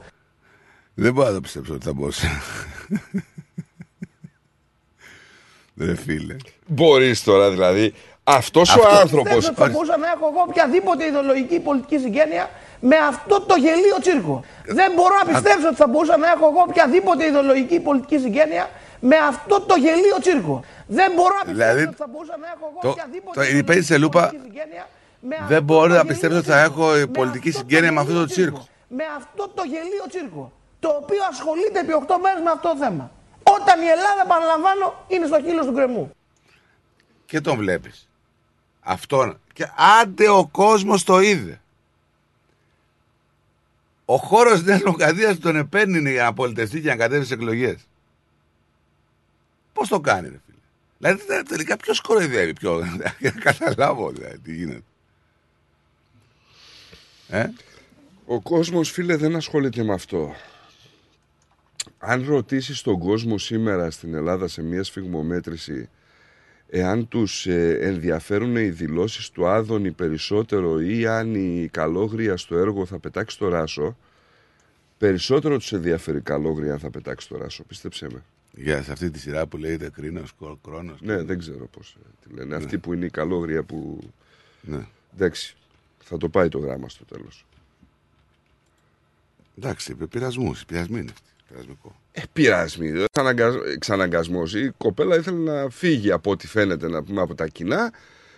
Δεν 0.95 1.13
μπορώ 1.13 1.29
να 1.29 1.35
το 1.35 1.41
πιστέψω 1.41 1.75
ότι 1.75 1.85
θα 1.85 1.93
μπορούσε. 1.93 2.27
Ρε 5.79 5.95
φίλε. 5.95 6.37
Μπορείς 6.67 7.23
τώρα 7.23 7.51
δηλαδή. 7.51 7.95
Αυτός 8.29 8.77
ο 8.77 8.81
Αυτό- 8.83 8.97
άνθρωπο. 8.97 9.23
Πιστεύω 9.35 9.47
ότι 9.49 9.57
θα 9.61 9.69
μπορούσα 9.69 9.97
να 9.97 10.07
έχω 10.15 10.25
εγώ 10.33 10.41
οποιαδήποτε 10.49 11.05
ιδεολογική 11.05 11.59
πολιτική 11.61 11.99
συγγένεια 11.99 12.51
με 12.81 12.97
αυτό 12.97 13.41
το 13.41 13.55
γελίο 13.65 13.97
τσίρκο. 14.01 14.45
Δεν 14.79 14.93
μπορώ 14.97 15.15
να 15.21 15.25
πιστέψω 15.33 15.67
ότι 15.69 15.77
θα 15.77 15.87
μπορούσα 15.87 16.17
να 16.17 16.27
έχω 16.35 16.45
εγώ 16.51 16.61
οποιαδήποτε 16.69 17.25
ιδεολογική 17.27 17.81
πολιτική 17.81 18.19
συγγένεια 18.19 18.65
με 19.01 19.17
αυτό 19.17 19.61
το 19.61 19.75
γελίο 19.85 20.17
τσίρκο. 20.21 20.65
Δεν 20.87 21.13
μπορώ 21.17 21.35
να 21.41 21.45
πιστέψω 21.51 21.63
Δηλαδή, 21.73 21.83
ότι 21.87 21.97
θα 21.97 22.07
μπορούσα 22.13 22.37
να 22.43 22.47
έχω 22.55 22.65
εγώ 22.71 22.79
το- 22.81 22.89
οποιαδήποτε 22.89 23.35
το- 23.41 23.57
η 23.59 23.63
παίζει 23.69 23.87
σε 23.87 23.97
λούπα. 23.99 24.21
πολιτική 24.21 24.43
συγγένεια 24.49 24.85
με 25.21 25.37
Δεν 25.49 25.59
αυτό 25.59 25.63
μπορώ 25.69 25.81
το 25.83 25.89
να 25.89 25.95
γελίο 25.97 26.11
πιστέψω 26.13 26.39
ότι 26.43 26.49
θα 26.53 26.57
τσίρκο. 26.61 26.83
έχω 26.83 26.99
η 26.99 27.07
πολιτική 27.19 27.49
αυτό 27.49 27.61
συγγένεια 27.61 27.91
με 27.93 28.01
αυτό 28.01 28.13
γελίο 28.13 28.27
το 28.27 28.33
τσίρκο. 28.33 28.63
Με 28.99 29.05
αυτό 29.21 29.43
το 29.57 29.63
γελίο 29.73 30.05
τσίρκο. 30.13 30.45
Το 30.85 30.89
οποίο 31.03 31.23
ασχολείται 31.33 31.79
επί 31.85 31.93
8 32.03 32.15
μέρες 32.25 32.41
με 32.47 32.51
αυτό 32.57 32.67
το 32.73 32.77
θέμα. 32.85 33.05
Όταν 33.57 33.77
η 33.87 33.89
Ελλάδα, 33.97 34.23
παραλαμβάνω, 34.33 34.87
είναι 35.13 35.27
στο 35.31 35.39
χείλος 35.47 35.67
του 35.67 35.73
γκρεμού. 35.77 36.05
Και 37.31 37.41
τον 37.41 37.57
βλέπεις. 37.57 38.06
Αυτόν. 38.89 39.41
Και 39.53 39.67
άντε 40.03 40.29
ο 40.29 40.47
κόσμος 40.53 41.05
το 41.05 41.21
είδε. 41.21 41.61
Ο 44.05 44.17
χώρος 44.17 44.59
τη 44.59 44.65
Νέας 44.65 44.79
Δημοκρατία 44.79 45.39
τον 45.39 45.57
επένδυνε 45.57 46.11
για 46.11 46.23
να 46.23 46.33
πολιτευτεί 46.33 46.81
και 46.81 46.89
να 46.89 46.97
κατέβει 46.97 47.25
σε 47.25 47.35
εκλογές. 47.35 47.77
Πώς 49.73 49.89
το 49.89 50.01
κάνει, 50.01 50.29
ρε 50.29 50.41
φίλε. 50.47 50.59
Δηλαδή 50.99 51.25
τε- 51.27 51.49
τελικά 51.49 51.77
ποιος 51.77 52.01
κοροϊδεύει, 52.01 52.53
ποιο. 52.53 52.85
Για 53.19 53.33
να 53.35 53.41
καταλάβω 53.41 54.11
δηλαδή 54.11 54.39
τι 54.39 54.55
γίνεται. 54.55 54.83
Ε; 57.29 57.47
Ο 58.27 58.41
κόσμος 58.41 58.91
φίλε 58.91 59.17
δεν 59.17 59.37
ασχολείται 59.37 59.83
με 59.83 59.93
αυτό. 59.93 60.35
Αν 61.99 62.25
ρωτήσεις 62.29 62.83
τον 62.83 62.99
κόσμο 62.99 63.39
σήμερα 63.39 63.91
στην 63.91 64.15
Ελλάδα 64.15 64.49
σε 64.49 64.63
μια 64.63 64.83
σφιγμομέτρηση 64.83 65.89
εάν 66.69 67.09
τους 67.09 67.47
ε, 67.47 67.79
ενδιαφέρουν 67.81 68.57
οι 68.57 68.69
δηλώσεις 68.69 69.31
του 69.31 69.47
Άδωνη 69.47 69.91
περισσότερο 69.91 70.81
ή 70.81 71.07
αν 71.07 71.35
η 71.35 71.69
Καλόγρια 71.71 72.37
στο 72.37 72.57
έργο 72.57 72.87
θα 72.87 72.99
πετάξει 72.99 73.39
το 73.39 73.49
ράσο, 73.49 73.97
περισσότερο 74.99 75.57
τους 75.57 75.73
ενδιαφέρει 75.73 76.19
η 76.19 76.21
Καλόγρια 76.21 76.73
αν 76.73 76.79
θα 76.79 76.91
πετάξει 76.91 77.29
το 77.29 77.37
ράσο, 77.37 77.65
πίστεψέ 77.65 78.07
με. 78.13 78.23
Για 78.59 78.83
σε 78.83 78.93
αυτή 78.93 79.11
τη 79.11 79.19
σειρά 79.19 79.47
που 79.47 79.57
λέγεται 79.57 79.91
Κρίνος, 79.91 80.35
Κρόνος. 80.63 81.01
Ναι, 81.01 81.23
δεν 81.23 81.39
ξέρω 81.39 81.67
πώς 81.67 81.97
τη 82.23 82.35
λένε. 82.35 82.55
Αυτή 82.55 82.79
που 82.79 82.93
είναι 82.93 83.05
η 83.05 83.11
καλόγρια 83.11 83.63
που. 83.63 83.99
Ναι. 84.61 84.87
Εντάξει. 85.15 85.57
Θα 85.99 86.17
το 86.17 86.29
πάει 86.29 86.49
το 86.49 86.59
γράμμα 86.59 86.89
στο 86.89 87.05
τέλος. 87.05 87.47
Εντάξει, 89.59 89.95
πειρασμούς. 89.95 90.65
Πειρασμοί 90.65 90.99
είναι 90.99 91.11
αυτοί. 91.11 91.26
Πειρασμικό. 91.49 92.01
Ε, 92.13 92.23
πειρασμοί. 92.33 92.93
Ξαναγκασμός. 93.79 94.55
Η 94.55 94.73
κοπέλα 94.77 95.17
ήθελε 95.17 95.53
να 95.53 95.69
φύγει 95.71 96.13
από 96.13 96.31
ό,τι 96.31 96.47
φαίνεται 96.47 96.89
να 96.89 97.03
πούμε 97.03 97.21
από 97.21 97.35
τα 97.35 97.47
κοινά 97.47 97.93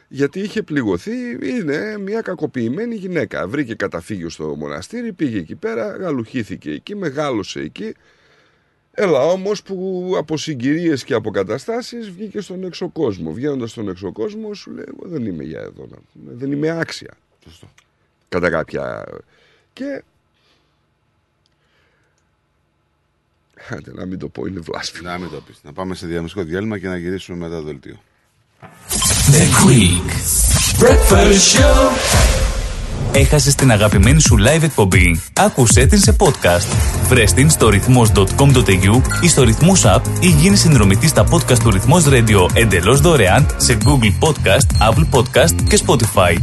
γιατί 0.09 0.40
είχε 0.40 0.62
πληγωθεί. 0.62 1.48
Είναι 1.48 1.98
μια 1.98 2.20
κακοποιημένη 2.20 2.94
γυναίκα. 2.94 3.48
Βρήκε 3.48 3.74
καταφύγιο 3.74 4.28
στο 4.28 4.56
μοναστήρι, 4.56 5.12
πήγε 5.12 5.39
εκεί 5.39 5.55
πέρα, 5.55 5.97
γαλουχήθηκε 5.97 6.70
εκεί, 6.70 6.97
μεγάλωσε 6.97 7.60
εκεί. 7.60 7.94
Έλα 8.93 9.24
όμως 9.24 9.62
που 9.62 10.12
από 10.16 10.36
συγκυρίες 10.36 11.05
και 11.05 11.14
από 11.14 11.30
καταστάσεις 11.30 12.10
βγήκε 12.10 12.40
στον 12.40 12.64
έξω 12.64 12.89
κόσμο. 12.89 13.32
Βγαίνοντας 13.32 13.70
στον 13.70 13.89
έξω 13.89 14.12
κόσμο, 14.12 14.55
σου 14.55 14.70
λέει: 14.70 14.85
Εγώ 14.89 15.09
δεν 15.09 15.26
είμαι 15.26 15.44
για 15.44 15.60
εδώ. 15.60 15.89
Δεν 16.12 16.52
είμαι 16.52 16.70
άξια. 16.70 17.14
Σωστό. 17.44 17.68
Κατά 18.28 18.51
κάποια. 18.51 19.05
Και. 19.72 20.02
Άντε, 23.70 23.93
να 23.94 24.06
μην 24.06 24.18
το 24.18 24.28
πω, 24.28 24.47
είναι 24.47 24.60
βλάσφημο. 24.60 25.09
Να 25.10 25.18
μην 25.18 25.30
το 25.30 25.40
πεις. 25.47 25.56
Να 25.62 25.72
πάμε 25.72 25.94
σε 25.94 26.06
διαμεσικό 26.06 26.43
διάλειμμα 26.43 26.78
και 26.78 26.89
να 26.89 26.97
γυρίσουμε 26.97 27.39
μετά 27.39 27.56
το 27.56 27.62
δελτίο. 27.62 27.97
The 29.30 29.66
Greek 29.66 30.10
Breakfast 30.82 31.59
Show. 31.59 31.90
Έχασες 33.12 33.55
την 33.55 33.70
αγαπημένη 33.70 34.20
σου 34.20 34.36
live 34.39 34.62
εκπομπή. 34.62 35.20
Άκουσέ 35.32 35.86
την 35.86 35.98
σε 35.98 36.16
podcast. 36.18 36.66
Βρες 37.09 37.32
την 37.32 37.51
στο 37.51 37.68
ρυθμός.com.au 37.68 39.01
ή 39.20 39.28
στο 39.28 39.43
ρυθμός 39.43 39.82
app 39.86 40.01
ή 40.20 40.28
γίνει 40.28 40.56
συνδρομητής 40.56 41.10
στα 41.10 41.26
podcast 41.30 41.59
του 41.59 41.70
ρυθμός 41.70 42.05
radio 42.09 42.48
εντελώς 42.55 43.01
δωρεάν 43.01 43.47
σε 43.56 43.78
Google 43.85 44.28
Podcast, 44.28 44.90
Apple 44.90 45.18
Podcast 45.18 45.62
και 45.68 45.80
Spotify. 45.86 46.36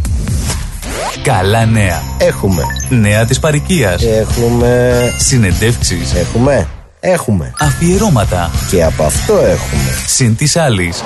Καλά 1.24 1.66
νέα. 1.66 2.02
Έχουμε. 2.20 2.62
Νέα 2.90 3.26
της 3.26 3.40
παροικίας. 3.40 4.04
Έχουμε. 4.04 5.14
Συνεντεύξεις. 5.18 6.14
Έχουμε. 6.14 6.68
Έχουμε. 7.08 7.54
Αφιερώματα. 7.60 8.52
Και 8.70 8.84
από 8.84 9.04
αυτό 9.04 9.34
έχουμε. 9.34 10.04
Συν 10.08 10.36
της 10.36 10.56
άλλης. 10.56 11.04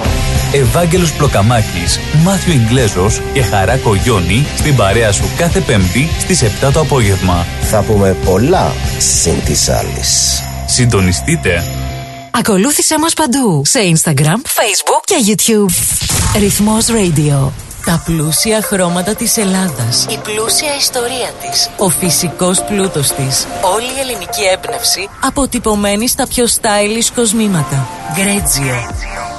Ευάγγελος 0.54 1.14
Πλοκαμάκης, 1.14 2.00
Μάθιο 2.24 2.54
Ιγκλέζος 2.54 3.22
και 3.34 3.44
Χαράκο 3.44 3.96
Γιόνι 3.96 4.46
στην 4.58 4.76
παρέα 4.76 5.12
σου 5.12 5.24
κάθε 5.38 5.60
Πέμπτη 5.60 6.10
στις 6.20 6.42
7 6.42 6.72
το 6.72 6.80
απόγευμα. 6.80 7.46
Θα 7.62 7.82
πούμε 7.82 8.16
πολλά 8.26 8.72
συν 8.98 9.44
της 9.46 9.70
άλλης. 9.70 10.44
Συντονιστείτε. 10.66 11.64
Ακολούθησέ 12.32 13.00
μας 13.00 13.14
παντού 13.14 13.62
σε 13.66 13.80
Instagram, 13.94 14.40
Facebook 14.40 15.04
και 15.04 15.16
YouTube. 15.28 15.74
Ρυθμός 16.40 16.86
Radio. 16.86 17.69
Τα 17.90 18.02
πλούσια 18.06 18.62
χρώματα 18.62 19.16
της 19.16 19.38
Ελλάδας. 19.38 20.06
Η 20.10 20.18
πλούσια 20.24 20.76
ιστορία 20.80 21.30
της. 21.42 21.70
Ο 21.78 21.90
φυσικός 21.90 22.64
πλούτος 22.64 23.12
της. 23.12 23.48
Όλη 23.76 23.86
η 23.86 24.00
ελληνική 24.00 24.42
έμπνευση 24.54 25.10
αποτυπωμένη 25.24 26.08
στα 26.08 26.28
πιο 26.28 26.46
stylish 26.46 27.12
κοσμήματα. 27.16 27.88
Γκρέτζιο. 28.14 29.39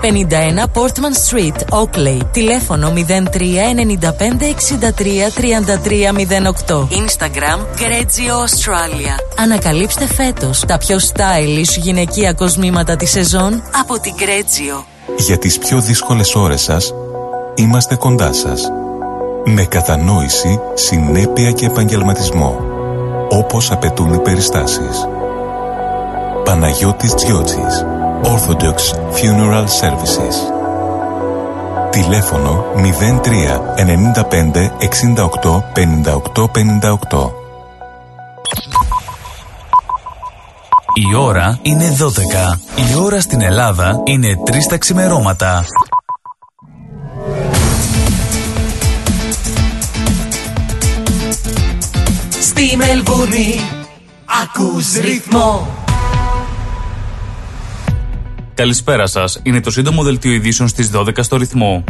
51 0.00 0.66
Portman 0.72 1.14
Street, 1.28 1.56
Oakley. 1.70 2.18
Τηλέφωνο 2.32 2.92
03 2.96 3.00
95 3.00 4.44
63 4.44 5.30
33 5.34 6.12
08. 6.66 6.76
Instagram 6.76 7.58
Γκρέτζιο 7.74 8.34
Australia. 8.34 9.40
Ανακαλύψτε 9.42 10.06
φέτος 10.06 10.60
τα 10.60 10.78
πιο 10.78 10.96
stylish 10.96 11.78
γυναικεία 11.80 12.32
κοσμήματα 12.32 12.96
της 12.96 13.10
σεζόν 13.10 13.62
από 13.80 14.00
την 14.00 14.12
Γκρέτζιο. 14.14 14.84
Για 15.18 15.38
τις 15.38 15.58
πιο 15.58 15.80
δύσκολες 15.80 16.34
ώρες 16.34 16.62
σας, 16.62 16.94
είμαστε 17.54 17.94
κοντά 17.94 18.32
σας. 18.32 18.68
Με 19.44 19.64
κατανόηση, 19.64 20.60
συνέπεια 20.74 21.50
και 21.50 21.66
επαγγελματισμό. 21.66 22.60
Όπως 23.30 23.70
απαιτούν 23.70 24.12
οι 24.12 24.18
περιστάσεις. 24.18 25.08
Παναγιώτης 26.44 27.14
Τζιότσης. 27.14 27.84
Orthodox 28.22 28.92
Funeral 29.16 29.66
Services. 29.80 30.36
Τηλέφωνο 31.90 32.64
03 32.74 33.60
95 33.76 34.70
68 35.18 35.62
58 35.74 36.44
58. 36.44 37.30
Η 40.94 41.14
ώρα 41.16 41.58
είναι 41.62 41.96
12. 41.98 42.58
Η 42.90 42.94
ώρα 43.02 43.20
στην 43.20 43.40
Ελλάδα 43.40 44.00
είναι 44.04 44.28
3 44.46 44.50
τα 44.68 44.78
ξημερώματα. 44.78 45.64
Στη 52.40 52.76
Μελβούνι 52.76 53.60
ακούς 54.42 54.94
ρυθμό 54.94 55.68
Καλησπέρα 58.60 59.06
σας. 59.06 59.40
Είναι 59.42 59.60
το 59.60 59.70
σύντομο 59.70 60.02
δελτίο 60.02 60.32
ειδήσεων 60.32 60.68
στις 60.68 60.90
12 60.94 61.22
στο 61.22 61.36
ρυθμό. 61.36 61.84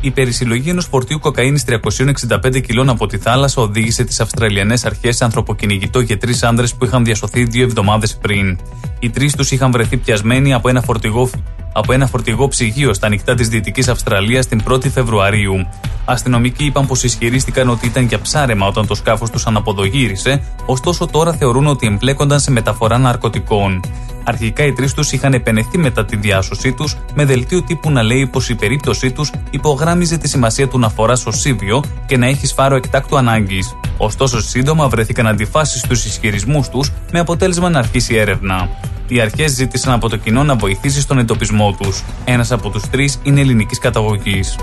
Η 0.00 0.10
περισυλλογή 0.10 0.70
ενός 0.70 0.86
φορτίου 0.86 1.18
κοκαίνης 1.18 1.64
365 1.64 2.60
κιλών 2.60 2.88
από 2.88 3.06
τη 3.06 3.18
θάλασσα 3.18 3.62
οδήγησε 3.62 4.04
τις 4.04 4.20
Αυστραλιανές 4.20 4.84
Αρχές 4.84 5.16
σε 5.16 5.24
ανθρωποκυνηγητό 5.24 6.00
για 6.00 6.18
τρεις 6.18 6.42
άνδρες 6.42 6.74
που 6.74 6.84
είχαν 6.84 7.04
διασωθεί 7.04 7.44
δύο 7.44 7.62
εβδομάδες 7.62 8.16
πριν. 8.16 8.58
Οι 8.98 9.10
τρεις 9.10 9.36
τους 9.36 9.50
είχαν 9.50 9.70
βρεθεί 9.70 9.96
πιασμένοι 9.96 10.54
από 10.54 10.68
ένα 10.68 10.82
φορτηγό 10.82 11.30
από 11.76 11.92
ένα 11.92 12.06
φορτηγό 12.06 12.48
ψυγείο 12.48 12.94
στα 12.94 13.08
νυχτά 13.08 13.34
της 13.34 13.48
Δυτικής 13.48 13.88
Αυστραλίας 13.88 14.46
την 14.46 14.62
1η 14.68 14.90
Φεβρουαρίου. 14.90 15.66
Αστυνομικοί 16.04 16.64
είπαν 16.64 16.86
πως 16.86 17.02
ισχυρίστηκαν 17.02 17.68
ότι 17.68 17.86
ήταν 17.86 18.04
για 18.04 18.20
ψάρεμα 18.20 18.66
όταν 18.66 18.86
το 18.86 18.94
σκάφος 18.94 19.30
τους 19.30 19.46
αναποδογύρισε, 19.46 20.42
ωστόσο 20.66 21.06
τώρα 21.06 21.32
θεωρούν 21.32 21.66
ότι 21.66 21.86
εμπλέκονταν 21.86 22.40
σε 22.40 22.50
μεταφορά 22.50 22.98
ναρκωτικών. 22.98 23.80
Αρχικά 24.24 24.64
οι 24.64 24.72
τρεις 24.72 24.94
τους 24.94 25.12
είχαν 25.12 25.32
επενεθεί 25.32 25.78
μετά 25.78 26.04
τη 26.04 26.16
διάσωσή 26.16 26.72
τους, 26.72 26.96
με 27.14 27.24
δελτίο 27.24 27.62
τύπου 27.62 27.90
να 27.90 28.02
λέει 28.02 28.26
πως 28.26 28.48
η 28.48 28.54
περίπτωσή 28.54 29.12
τους 29.12 29.30
υπογράμμιζε 29.50 30.18
τη 30.18 30.28
σημασία 30.28 30.68
του 30.68 30.78
να 30.78 30.88
φοράς 30.88 31.20
σωσίβιο 31.20 31.82
και 32.06 32.16
να 32.16 32.26
έχεις 32.26 32.52
φάρο 32.52 32.76
εκτάκτου 32.76 33.16
ανάγκης. 33.16 33.76
Ωστόσο, 33.96 34.40
σύντομα 34.40 34.88
βρέθηκαν 34.88 35.26
αντιφάσεις 35.26 35.80
στους 35.80 36.04
ισχυρισμούς 36.04 36.68
τους, 36.68 36.92
με 37.12 37.18
αποτέλεσμα 37.18 37.70
να 37.70 37.78
αρχίσει 37.78 38.14
η 38.14 38.18
έρευνα. 38.18 38.68
Οι 39.08 39.20
αρχές 39.20 39.52
ζήτησαν 39.52 39.92
από 39.92 40.08
το 40.08 40.16
κοινό 40.16 40.44
να 40.44 40.54
βοηθήσει 40.54 41.00
στον 41.00 41.18
εντοπισμό 41.18 41.76
τους. 41.80 42.02
Ένας 42.24 42.52
από 42.52 42.70
τους 42.70 42.82
τρεις 42.90 43.18
είναι 43.22 43.40
ελληνικής 43.40 43.78
καταγωγής. 43.78 44.56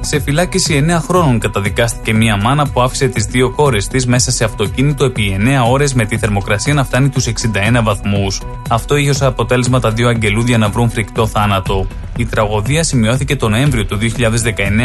Σε 0.00 0.20
φυλάκιση 0.20 0.84
9 0.88 1.00
χρόνων 1.00 1.38
καταδικάστηκε 1.38 2.14
μία 2.14 2.36
μάνα 2.36 2.68
που 2.68 2.80
άφησε 2.82 3.08
τις 3.08 3.24
δύο 3.24 3.50
κόρες 3.50 3.88
της 3.88 4.06
μέσα 4.06 4.30
σε 4.30 4.44
αυτοκίνητο 4.44 5.04
επί 5.04 5.36
9 5.40 5.70
ώρες 5.70 5.94
με 5.94 6.04
τη 6.04 6.18
θερμοκρασία 6.18 6.74
να 6.74 6.84
φτάνει 6.84 7.08
τους 7.08 7.26
61 7.26 7.82
βαθμούς. 7.82 8.42
Αυτό 8.68 8.96
είχε 8.96 9.10
ως 9.10 9.22
αποτέλεσμα 9.22 9.80
τα 9.80 9.90
δύο 9.90 10.08
αγγελούδια 10.08 10.58
να 10.58 10.68
βρουν 10.68 10.90
φρικτό 10.90 11.26
θάνατο. 11.26 11.86
Η 12.16 12.26
τραγωδία 12.26 12.82
σημειώθηκε 12.82 13.36
τον 13.36 13.50
Νοέμβριο 13.50 13.84
του 13.84 13.98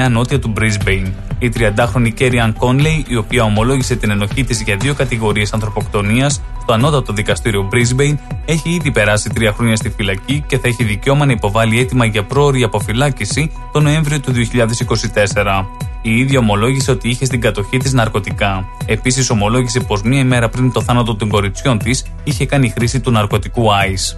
2019 0.08 0.10
νότια 0.12 0.40
του 0.40 0.54
Brisbane. 0.58 1.12
Η 1.40 1.52
30χρονη 1.58 2.14
Κέριαν 2.14 2.54
Κόνλεϊ, 2.54 3.06
η 3.08 3.16
οποία 3.16 3.44
ομολόγησε 3.44 3.96
την 3.96 4.10
ενοχή 4.10 4.44
της 4.44 4.62
για 4.62 4.76
δύο 4.76 4.94
κατηγορίες 4.94 5.54
ανθρωποκτονίας 5.54 6.42
στο 6.64 6.74
ανώτατο 6.74 7.14
δικαστήριο 7.14 7.70
Brisbane, 7.72 8.18
έχει 8.46 8.70
ήδη 8.70 8.92
περάσει 8.92 9.30
τρία 9.30 9.54
χρόνια 9.54 9.76
στη 9.76 9.90
φυλακή 9.90 10.44
και 10.48 10.58
θα 10.58 10.68
έχει 10.68 10.84
δικαίωμα 10.84 11.26
να 11.26 11.32
υποβάλει 11.32 11.80
αίτημα 11.80 12.06
για 12.06 12.24
πρόορη 12.24 12.64
αποφυλάκηση 12.64 13.52
τον 13.72 13.84
Νοέμβριο 13.84 14.20
του 14.20 14.32
2024. 14.34 15.66
Η 16.02 16.18
ίδια 16.18 16.40
ομολόγησε 16.40 16.92
ότι 16.92 17.10
είχε 17.10 17.26
στην 17.26 17.42
κατοχή 17.42 17.78
της 17.78 17.94
ναρκωτικά. 17.94 18.66
Επίσης, 18.86 19.30
ομολόγησε 19.30 19.80
πως 19.80 20.02
μία 20.02 20.20
ημέρα 20.20 20.50
πριν 20.50 20.72
το 20.72 20.82
θάνατο 20.82 21.16
των 21.16 21.30
κοριτσιών 21.30 21.78
της 21.78 22.06
είχε 22.24 22.46
κάνει 22.46 22.70
χρήση 22.70 23.00
του 23.00 23.12
ναρκωτικού 23.12 23.64
ICE. 23.64 24.18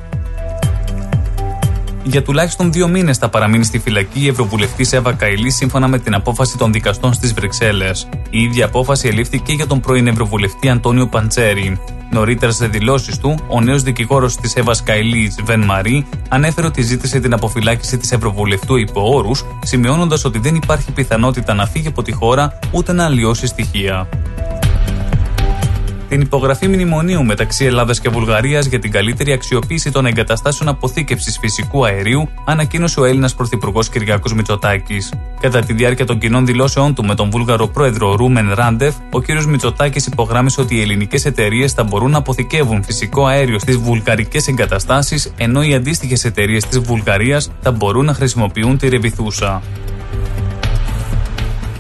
Για 2.08 2.24
τουλάχιστον 2.24 2.72
δύο 2.72 2.88
μήνες 2.88 3.18
θα 3.18 3.30
παραμείνει 3.30 3.64
στη 3.64 3.80
φυλακή 3.80 4.20
η 4.20 4.28
Ευρωβουλευτής 4.28 4.94
Εύα 4.94 5.14
Καηλή 5.14 5.52
σύμφωνα 5.52 5.88
με 5.88 6.00
την 6.00 6.14
απόφαση 6.14 6.58
των 6.58 6.72
δικαστών 6.72 7.14
στις 7.14 7.34
Βρυξέλλες. 7.34 8.08
Η 8.30 8.42
ίδια 8.42 8.66
απόφαση 8.66 9.08
ελήφθη 9.08 9.40
και 9.40 9.54
για 9.54 9.68
τον 9.68 9.80
πρώην 9.80 10.08
Ευρωβουλευτή 10.08 10.70
Αντώνιο 10.70 11.08
Παντσέρη. 11.08 11.80
Νωρίτερα 12.16 12.52
σε 12.52 12.68
δηλώσεις 12.68 13.18
του, 13.18 13.36
ο 13.48 13.62
νέος 13.62 13.84
δικηγόρος 13.84 14.36
της 14.36 14.56
Εύα 14.56 14.76
Καηλή, 14.84 15.36
Βεν 15.44 15.62
Μαρή, 15.62 16.06
ανέφερε 16.30 16.68
ότι 16.68 16.82
ζήτησε 16.82 17.20
την 17.20 17.34
αποφυλάκηση 17.34 17.98
της 17.98 18.12
Ευρωβουλευτού 18.12 18.76
υπό 18.76 19.16
όρους, 19.16 19.46
σημειώνοντας 19.64 20.26
ότι 20.26 20.40
δεν 20.40 20.56
υπάρχει 20.56 20.92
πιθανότητα 20.92 21.54
να 21.54 21.66
φύγει 21.66 21.88
από 21.88 22.02
τη 22.02 22.12
χώρα 22.12 22.60
ούτε 22.72 22.94
να 22.94 23.06
αλλοιώσει 23.06 23.48
στοιχεία. 23.48 24.08
Την 26.10 26.22
υπογραφή 26.22 26.68
μνημονίου 26.68 27.26
μεταξύ 27.26 27.66
Ελλάδας 27.66 28.00
και 28.00 28.10
Βουλγαρίας 28.10 28.66
για 28.66 28.80
την 28.80 28.92
καλύτερη 28.92 29.32
αξιοποίηση 29.32 29.92
των 29.92 30.06
εγκαταστάσεων 30.06 30.70
αποθήκευσης 30.70 31.38
φυσικού 31.38 31.86
αερίου 31.86 32.30
ανακοίνωσε 32.46 33.00
ο 33.00 33.06
Έλληνας 33.06 33.36
Πρωθυπουργός 33.36 33.90
Κυριάκος 33.90 34.34
Μητσοτάκης. 34.34 35.14
Κατά 35.40 35.60
τη 35.60 35.74
διάρκεια 35.74 36.06
των 36.06 36.20
κοινών 36.20 36.46
δηλώσεων 36.46 36.94
του 36.94 37.06
με 37.06 37.16
τον 37.16 37.30
Βούλγαρο 37.30 37.68
πρόεδρο 37.68 38.16
Ρούμεν 38.16 38.54
Ράντεφ, 38.54 38.96
ο 39.12 39.20
κ. 39.20 39.44
Μητσοτάκης 39.48 40.06
υπογράμμισε 40.06 40.62
ότι 40.62 40.76
οι 40.76 40.82
ελληνικές 40.82 41.26
εταιρείες 41.26 41.72
θα 41.72 41.84
μπορούν 41.84 42.12
να 42.12 42.18
αποθηκεύουν 42.18 42.84
φυσικό 42.84 43.26
αέριο 43.26 43.60
στις 43.60 43.78
βουλγαρικές 43.78 44.48
εγκαταστάσεις, 44.48 45.34
ενώ 45.38 45.64
οι 45.64 45.74
αντίστοιχες 45.74 46.26
εταιρείες 46.26 46.66
της 46.66 46.80
Βουλγαρίας 46.80 47.52
θα 47.62 47.72
μπορούν 47.72 48.06
να 48.06 48.14
χρησιμοποιούν 48.14 48.78
τη 48.78 48.90
ρεβιθούσα. 48.90 49.62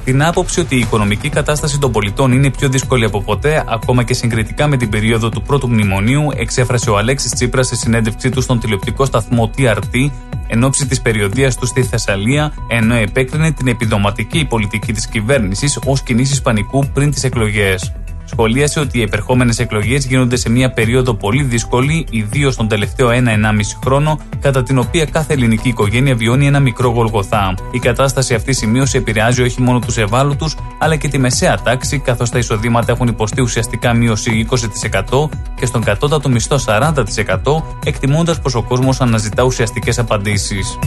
Την 0.06 0.24
άποψη 0.24 0.60
ότι 0.60 0.76
η 0.76 0.80
οικονομική 0.80 1.30
κατάσταση 1.30 1.80
των 1.80 1.92
πολιτών 1.92 2.32
είναι 2.32 2.50
πιο 2.50 2.70
δύσκολη 2.70 3.06
από 3.06 3.22
ποτέ, 3.22 3.64
ακόμα 3.68 4.04
και 4.04 4.14
συγκριτικά 4.14 4.68
με 4.68 4.78
την 4.78 4.90
περίοδο 4.90 5.30
του 5.30 5.42
πρώτου 5.42 5.70
μνημονίου, 5.70 6.28
εξέφρασε 6.36 6.90
ο 6.90 6.98
Αλέξης 6.98 7.32
Τσίπρας 7.32 7.68
σε 7.68 7.76
συνέντευξή 7.76 8.30
του 8.30 8.42
στον 8.42 8.60
τηλεοπτικό 8.60 9.06
σταθμό 9.06 9.52
TRT 9.58 10.12
εν 10.48 10.64
ώψη 10.64 10.88
της 10.88 11.02
περιοδίας 11.02 11.56
του 11.56 11.66
στη 11.66 11.84
Θεσσαλία, 11.84 12.54
ενώ 12.68 12.96
επέκρινε 12.96 13.52
την 13.52 13.68
επιδοματική 13.68 14.46
πολιτική 14.46 14.94
της 14.94 15.08
κυβέρνησης 15.08 15.80
ως 15.86 16.02
κινήσεις 16.02 16.42
πανικού 16.42 16.86
πριν 16.94 17.12
τις 17.12 17.24
εκλογές. 17.24 17.94
Σχολίασε 18.26 18.80
ότι 18.80 19.00
οι 19.00 19.02
επερχόμενες 19.02 19.60
εκλογές 19.60 20.06
γίνονται 20.06 20.36
σε 20.36 20.50
μια 20.50 20.72
περίοδο 20.72 21.14
πολύ 21.14 21.44
δύσκολη, 21.44 22.06
ιδίως 22.10 22.56
τον 22.56 22.68
τελευταίο 22.68 23.10
1-1,5 23.10 23.14
χρόνο, 23.84 24.20
κατά 24.42 24.64
την 24.64 24.78
οποία 24.78 25.06
κάθε 25.06 25.34
ελληνική 25.34 25.70
οικογένεια 25.70 26.16
βιώνει 26.16 26.48
ένα 26.48 26.60
μικρό 26.60 26.90
γολγοθά. 26.90 27.56
Η 27.72 27.80
κατάσταση 27.80 28.34
αυτή 28.34 28.54
σημείωση 28.54 28.98
επηρεάζει 28.98 29.42
όχι 29.42 29.62
μόνο 29.62 29.80
τους 29.80 29.98
ευάλωτους, 29.98 30.56
αλλά 30.80 30.96
και 30.96 31.08
τη 31.08 31.18
μεσαία 31.18 31.62
τάξη, 31.62 32.00
καθώς 32.00 32.30
τα 32.30 32.38
εισοδήματα 32.38 32.92
έχουν 32.92 33.08
υποστεί 33.08 33.42
ουσιαστικά 33.42 33.94
μείωση 33.94 34.48
20% 35.12 35.30
και 35.56 35.66
στον 35.66 35.84
κατώτατο 35.84 36.30
μισθό 36.30 36.58
40%, 36.66 37.64
εκτιμώντας 37.86 38.40
πως 38.40 38.56
ο 38.56 38.64
κόσμος 38.64 39.02
αναζητά 39.02 39.44
ουσιαστικές 39.44 40.00
απαντήσεις. 40.00 40.78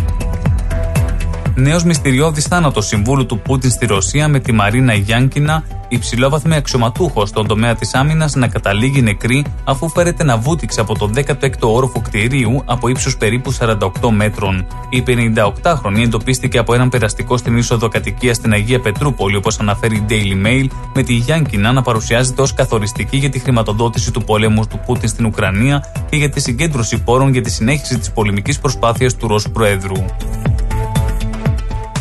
Νέος 1.60 1.84
μυστηριώδης 1.84 2.44
θάνατος 2.44 2.86
συμβούλου 2.86 3.26
του 3.26 3.38
Πούτιν 3.38 3.70
στη 3.70 3.86
Ρωσία 3.86 4.28
με 4.28 4.38
τη 4.38 4.52
Μαρίνα 4.52 4.94
Γιάνκινα, 4.94 5.64
υψηλόβαθμη 5.88 6.54
αξιωματούχος 6.54 7.28
στον 7.28 7.46
τομέα 7.46 7.74
της 7.74 7.94
άμυνας, 7.94 8.34
να 8.34 8.48
καταλήγει 8.48 9.02
νεκρή 9.02 9.44
αφού 9.64 9.88
φέρεται 9.88 10.24
να 10.24 10.36
βούτυξε 10.36 10.80
από 10.80 10.98
το 10.98 11.10
16ο 11.14 11.58
όροφο 11.60 12.00
κτηρίου 12.00 12.62
από 12.64 12.88
ύψους 12.88 13.16
περίπου 13.16 13.54
48 13.58 14.10
μέτρων. 14.10 14.66
Η 14.88 15.04
58χρονη 15.06 16.02
εντοπίστηκε 16.02 16.58
από 16.58 16.74
έναν 16.74 16.88
περαστικό 16.88 17.36
στην 17.36 17.56
είσοδο 17.56 17.88
κατοικία 17.88 18.34
στην 18.34 18.52
Αγία 18.52 18.80
Πετρούπολη, 18.80 19.36
όπως 19.36 19.58
αναφέρει 19.58 19.96
η 19.96 20.04
Daily 20.08 20.46
Mail, 20.46 20.66
με 20.94 21.02
τη 21.02 21.14
Γιάνκινα 21.14 21.72
να 21.72 21.82
παρουσιάζεται 21.82 22.42
ως 22.42 22.54
καθοριστική 22.54 23.16
για 23.16 23.30
τη 23.30 23.38
χρηματοδότηση 23.38 24.12
του 24.12 24.24
πολέμου 24.24 24.66
του 24.66 24.80
Πούτιν 24.86 25.08
στην 25.08 25.26
Ουκρανία 25.26 25.84
και 26.10 26.16
για 26.16 26.30
τη 26.30 26.40
συγκέντρωση 26.40 27.02
πόρων 27.02 27.32
για 27.32 27.42
τη 27.42 27.50
συνέχιση 27.50 27.98
της 27.98 28.10
πολεμικής 28.10 28.58
προσπάθειας 28.58 29.16
του 29.16 29.28
Ρώσου 29.28 29.50
Προέδρου. 29.50 30.04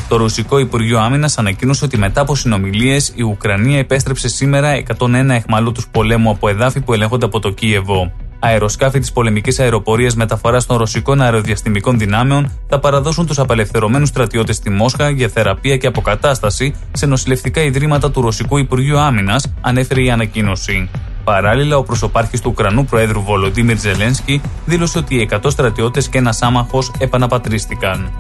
Το 0.07 0.17
Ρωσικό 0.17 0.59
Υπουργείο 0.59 0.99
Άμυνας 0.99 1.37
ανακοίνωσε 1.37 1.85
ότι 1.85 1.97
μετά 1.97 2.21
από 2.21 2.35
συνομιλίες 2.35 3.11
η 3.15 3.21
Ουκρανία 3.21 3.77
επέστρεψε 3.77 4.27
σήμερα 4.27 4.83
101 4.99 5.29
εχμαλώτους 5.29 5.87
πολέμου 5.87 6.29
από 6.29 6.49
εδάφη 6.49 6.79
που 6.81 6.93
ελέγχονται 6.93 7.25
από 7.25 7.39
το 7.39 7.49
Κίεβο. 7.49 8.11
Αεροσκάφη 8.39 8.99
της 8.99 9.11
πολεμικής 9.11 9.59
αεροπορίας 9.59 10.15
μεταφοράς 10.15 10.65
των 10.65 10.77
ρωσικών 10.77 11.21
αεροδιαστημικών 11.21 11.97
δυνάμεων 11.97 12.51
θα 12.67 12.79
παραδώσουν 12.79 13.25
τους 13.25 13.39
απελευθερωμένους 13.39 14.09
στρατιώτες 14.09 14.55
στη 14.55 14.69
Μόσχα 14.69 15.09
για 15.09 15.27
θεραπεία 15.27 15.77
και 15.77 15.87
αποκατάσταση 15.87 16.75
σε 16.91 17.05
νοσηλευτικά 17.05 17.61
ιδρύματα 17.61 18.11
του 18.11 18.21
Ρωσικού 18.21 18.57
Υπουργείου 18.57 18.97
Άμυνας, 18.97 19.53
ανέφερε 19.61 20.01
η 20.01 20.11
ανακοίνωση. 20.11 20.89
Παράλληλα, 21.23 21.77
ο 21.77 21.83
προσωπάρχης 21.83 22.41
του 22.41 22.49
Ουκρανού 22.51 22.85
Προέδρου 22.85 23.21
Βολοντίμιρ 23.21 23.77
Ζελένσκι 23.77 24.41
δήλωσε 24.65 24.97
ότι 24.97 25.15
οι 25.15 25.29
100 25.31 25.49
στρατιώτες 25.51 26.07
και 26.07 26.17
ένας 26.17 26.41
άμαχος 26.41 26.91
επαναπατρίστηκαν. 26.99 28.11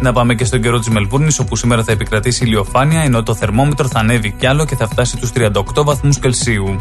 Να 0.00 0.12
πάμε 0.12 0.34
και 0.34 0.44
στον 0.44 0.62
καιρό 0.62 0.78
της 0.78 0.88
Μελβούρνης, 0.88 1.38
όπου 1.38 1.56
σήμερα 1.56 1.84
θα 1.84 1.92
επικρατήσει 1.92 2.44
ηλιοφάνεια, 2.44 3.00
ενώ 3.00 3.22
το 3.22 3.34
θερμόμετρο 3.34 3.88
θα 3.88 3.98
ανέβει 3.98 4.34
κι 4.38 4.46
άλλο 4.46 4.64
και 4.64 4.76
θα 4.76 4.88
φτάσει 4.88 5.16
τους 5.16 5.30
38 5.34 5.84
βαθμούς 5.84 6.18
Κελσίου. 6.18 6.80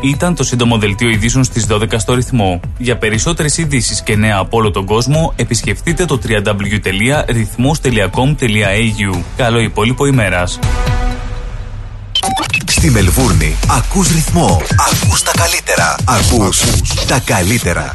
Ήταν 0.00 0.34
το 0.34 0.44
σύντομο 0.44 0.78
δελτίο 0.78 1.08
ειδήσεων 1.08 1.44
στις 1.44 1.66
12 1.70 1.84
στο 1.96 2.14
ρυθμό. 2.14 2.60
Για 2.78 2.96
περισσότερες 2.96 3.58
ειδήσεις 3.58 4.02
και 4.02 4.16
νέα 4.16 4.36
από 4.36 4.56
όλο 4.56 4.70
τον 4.70 4.86
κόσμο, 4.86 5.32
επισκεφτείτε 5.36 6.04
το 6.04 6.20
www.rythmos.com.au. 6.28 9.20
Καλό 9.36 9.58
υπόλοιπο 9.58 10.06
ημέρας. 10.06 10.58
Στη 12.66 12.90
Μελβούρνη 12.90 13.56
ακούς 13.68 14.08
ρυθμό, 14.08 14.62
ακούς 14.92 15.22
τα 15.22 15.30
καλύτερα, 15.36 15.96
ακούς 16.04 16.62
τα 17.06 17.20
καλύτερα. 17.24 17.94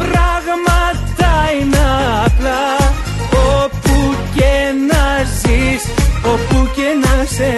πράγματα 0.00 1.32
είναι 1.60 1.84
απλά. 2.24 2.64
Όπου 3.62 4.14
και 4.34 4.54
να 4.90 5.04
ζεις, 5.40 5.82
όπου 6.24 6.68
και 6.74 6.88
να 7.02 7.24
σε 7.24 7.52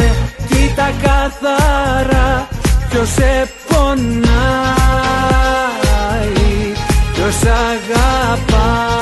Κοίτα 0.49 0.93
καθαρά 1.03 2.49
ποιος 2.89 3.09
σε 3.09 3.51
πονάει 3.69 4.03
Ποιος 7.12 7.37
αγαπάει 7.43 9.01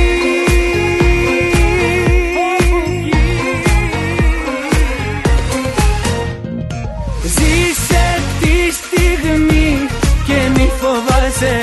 φοβάσαι 11.41 11.59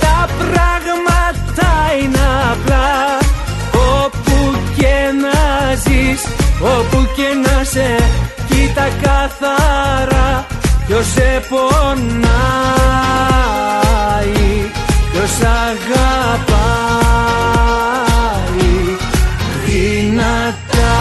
Τα 0.00 0.28
πράγματα 0.38 1.70
είναι 2.02 2.18
απλά. 2.52 3.18
Όπου 4.04 4.36
και 4.76 4.96
να 5.22 5.74
ζεις, 5.74 6.22
όπου 6.60 6.98
και 7.16 7.28
να 7.44 7.64
σε 7.64 7.88
Κοίτα 8.48 8.88
καθαρά. 9.02 10.46
Ποιος 10.86 11.06
σε 11.06 11.42
πονάει 11.48 12.28
Ποιος 15.12 15.32
αγαπάει. 15.40 16.58
Δυνατά 19.66 20.98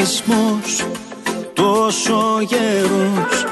Ένας 0.00 0.22
θεσμός 0.24 0.86
τόσο 1.54 2.40
γέρος 2.40 3.44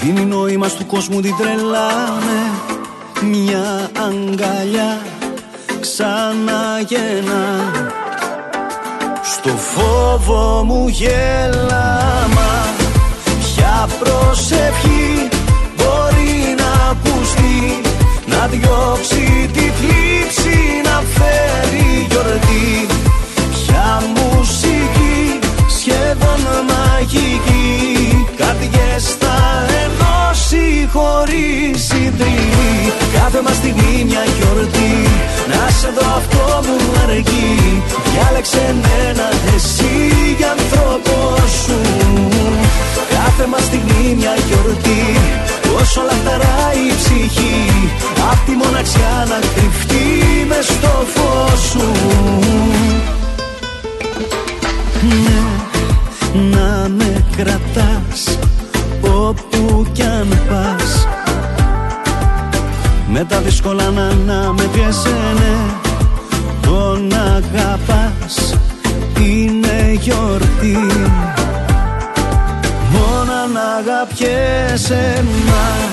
Δίνει 0.00 0.24
νόημα 0.24 0.68
του 0.68 0.86
κόσμου 0.86 1.20
την 1.20 1.34
τρελάνε 1.36 2.50
Μια 3.22 3.90
αγκαλιά 4.06 4.98
ξαναγεννά. 5.80 7.70
Στο 9.22 9.48
φόβο 9.48 10.64
μου 10.64 10.88
γέλαμα 10.88 12.74
Ποια 13.38 13.88
προσευχή 13.98 15.28
μπορεί 15.76 16.54
να 16.56 16.90
ακουστεί 16.90 17.80
Να 18.26 18.46
διώξει 18.46 19.50
τη 19.52 19.60
θλίψη 19.60 20.80
να 20.84 21.02
φέρει 21.14 22.06
γιορτή 22.10 22.86
Ποια 23.72 24.02
μουσική 24.16 25.38
σχεδόν 25.76 26.42
μαγική. 26.70 28.26
Καρδιές 28.36 29.04
θα 29.20 29.36
ενώσει 29.84 30.88
χωρίς 30.92 31.84
συντριβή 31.86 32.92
Κάθε 33.14 33.40
μας 33.44 33.56
στιγμή 33.56 34.04
μια 34.08 34.24
γιορτή. 34.36 34.94
Να 35.50 35.70
σε 35.78 35.88
δω 35.96 36.06
αυτό 36.20 36.44
μου 36.66 36.78
αρκεί. 37.02 37.82
Διάλεξε 38.12 38.74
μένα 38.82 39.26
εσύ 39.54 39.92
για 40.38 40.50
άνθρωπο 40.56 41.16
σου. 41.62 41.78
Κάθε 43.14 43.46
μας 43.52 43.64
στιγμή 43.68 44.04
μια 44.18 44.34
γιορτή. 44.46 45.04
Όσο 45.80 46.00
λαχταρά 46.08 46.60
η 46.86 46.88
ψυχή. 47.00 47.60
Απ' 48.30 48.44
τη 48.46 48.52
μοναξιά 48.62 49.14
να 49.30 49.38
κρυφτεί 49.54 50.06
μες 50.48 50.64
στο 50.64 50.94
φως 51.14 51.60
σου 51.70 51.88
ναι, 55.02 55.40
να 56.56 56.88
με 56.88 57.24
κρατάς 57.36 58.38
όπου 59.00 59.86
κι 59.92 60.02
αν 60.02 60.28
πας. 60.48 61.06
Με 63.08 63.24
τα 63.24 63.40
δύσκολα 63.40 63.90
να, 63.90 64.12
να 64.26 64.52
με 64.52 64.68
πιέσαινε 64.72 65.54
Τον 66.60 67.12
αγαπάς 67.12 68.54
είναι 69.18 69.98
γιορτή. 70.00 70.78
Μόνο 72.90 73.32
να 73.52 73.62
αγαπιέσαι 73.78 75.24
μα 75.46 75.90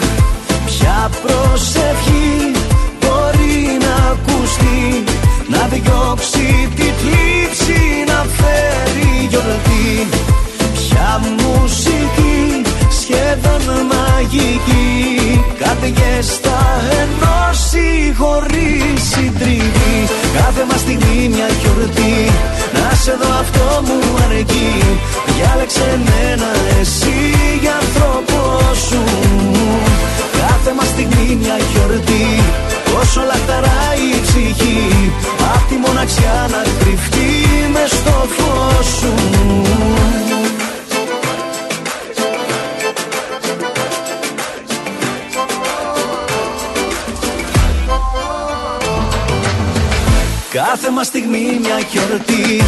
Ποια 0.66 1.10
προσευχή 1.22 2.52
μπορεί 3.00 3.78
να 3.80 4.10
ακουστεί 4.12 5.04
Να 5.48 5.68
διώξει 5.68 6.70
τη 6.76 6.82
θλίψη 6.82 7.39
να 8.12 8.20
φέρει 8.38 9.28
γιορτή. 9.30 10.08
Ποια 10.74 11.22
μουσική 11.24 12.62
σχεδόν 13.00 13.66
μαγική. 13.92 14.90
Καρδιές 15.60 16.28
θα 16.44 16.62
ενώσει 17.02 17.88
χωρίς 18.20 19.02
συντριβή. 19.12 19.96
Κάθε 20.38 20.64
μας 20.70 20.80
στιγμή 20.80 21.30
μια 21.36 21.50
γιορτή. 21.60 22.16
Να 22.74 22.96
σε 23.04 23.14
δω 23.22 23.32
αυτό 23.44 23.68
μου 23.88 24.00
αρκεί. 24.26 24.74
Διάλεξε 25.36 25.69
γιορτή 51.92 52.62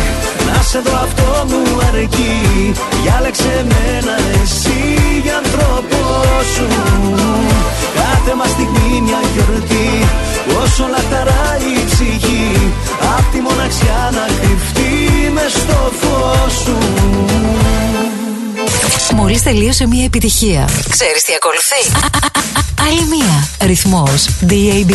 Να 0.48 0.62
σε 0.70 0.80
δω 0.86 0.96
αυτό 1.08 1.46
μου 1.50 1.64
αρκεί 1.88 2.40
Διάλεξε 3.04 3.66
μένα 3.72 4.16
εσύ 4.42 4.80
για 5.24 5.36
άνθρωπος 5.44 6.46
σου 6.56 6.68
Κάθε 8.00 8.34
μας 8.36 8.50
στιγμή 8.50 9.02
μια 9.02 9.22
γιορτή 9.34 9.90
Όσο 10.64 10.88
λαχταρά 10.94 11.58
η 11.72 11.86
ψυχή 11.90 12.50
Απ' 13.18 13.32
τη 13.34 13.40
μοναξιά 13.40 14.02
να 14.18 14.26
κρυφτεί 14.40 15.32
μες 15.34 15.52
στο 15.52 15.92
φως 16.00 16.54
σου 16.64 16.78
Μόλις 19.16 19.44
τελείωσε 19.44 19.88
μια 19.88 20.06
επιτυχία. 20.06 20.70
Ξέρεις 20.90 21.24
τι 21.24 21.34
ακολουθεί; 21.36 21.96
Α, 21.96 22.00
α, 22.00 22.28
α, 22.28 22.60
α, 22.60 22.88
Άλλη 22.88 23.08
μία. 23.08 23.48
Ρυθμός 23.68 24.28
DAB+. 24.50 24.92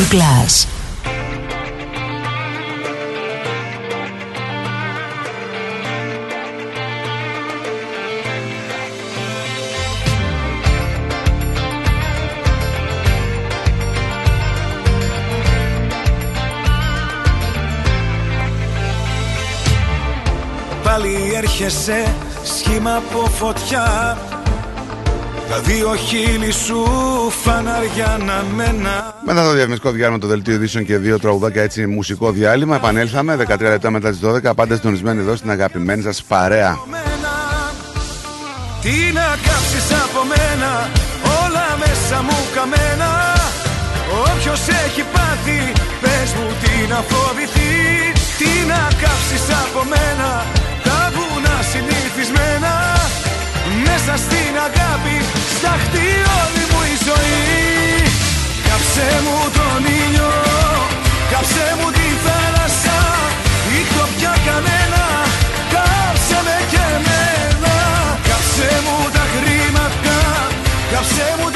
Πάλι 21.67 21.79
έρχεσαι 21.79 22.15
σχήμα 22.45 22.97
από 22.97 23.29
φωτιά 23.29 24.19
Τα 25.49 25.61
δύο 25.61 25.95
χείλη 25.95 26.53
σου 26.53 26.85
φαναριά 27.43 28.19
να 28.27 28.45
μένα 28.55 29.15
Μετά 29.25 29.45
το 29.45 29.53
διαφημιστικό 29.53 29.91
διάλειμμα 29.91 30.19
το 30.19 30.27
δελτίο 30.27 30.55
ειδήσεων 30.55 30.85
και 30.85 30.97
δύο 30.99 31.19
τραγουδάκια 31.19 31.63
έτσι 31.63 31.87
μουσικό 31.87 32.31
διάλειμμα. 32.31 32.77
Επανέλθαμε 32.77 33.37
13 33.49 33.61
λεπτά 33.61 33.91
μετά 33.91 34.11
τις 34.11 34.19
12. 34.25 34.55
Πάντα 34.57 34.75
συντονισμένοι 34.75 35.21
εδώ 35.21 35.37
στην 35.37 35.51
αγαπημένη 35.51 36.03
σας 36.03 36.23
παρέα. 36.23 36.79
Τι 38.83 39.13
να 39.13 39.29
κάψεις 39.47 39.89
από 40.05 40.21
μένα 40.29 40.91
Όλα 41.45 41.67
μέσα 41.79 42.23
μου 42.23 42.39
καμένα 42.55 43.11
Όποιος 44.25 44.61
έχει 44.69 45.03
πάθει 45.13 45.73
Πες 46.01 46.33
μου 46.37 46.47
τι 46.63 46.89
να 46.93 46.97
φοβηθεί 47.11 47.73
Τι 48.39 48.67
να 48.69 48.81
κάψεις 49.03 49.47
από 49.65 49.85
μένα 49.89 50.29
Τα 50.29 50.45
βουνά 50.47 50.56
συνηθισμένα 52.27 52.75
Μέσα 53.87 54.15
στην 54.25 54.53
αγάπη. 54.67 55.17
Σταχτεί 55.57 56.09
όλη 56.41 56.65
μου 56.71 56.81
η 56.93 56.97
ζωή. 57.07 57.45
Κάψε 58.67 59.09
μου 59.25 59.37
τον 59.57 59.83
ήλιο 60.01 60.33
Κάψε 61.33 61.67
μου 61.79 61.89
τη 61.97 62.09
θάλασσα. 62.25 62.99
Ήχο 63.81 64.05
πια 64.17 64.35
κανένα 64.47 65.05
Κάψε 65.75 66.39
με 66.47 66.59
και 66.73 66.85
εμένα. 66.97 67.75
Κάψε 68.29 68.71
μου 68.85 68.97
τα 69.15 69.25
χρήματα 69.33 70.17
Κάψε 70.93 71.29
μου 71.39 71.56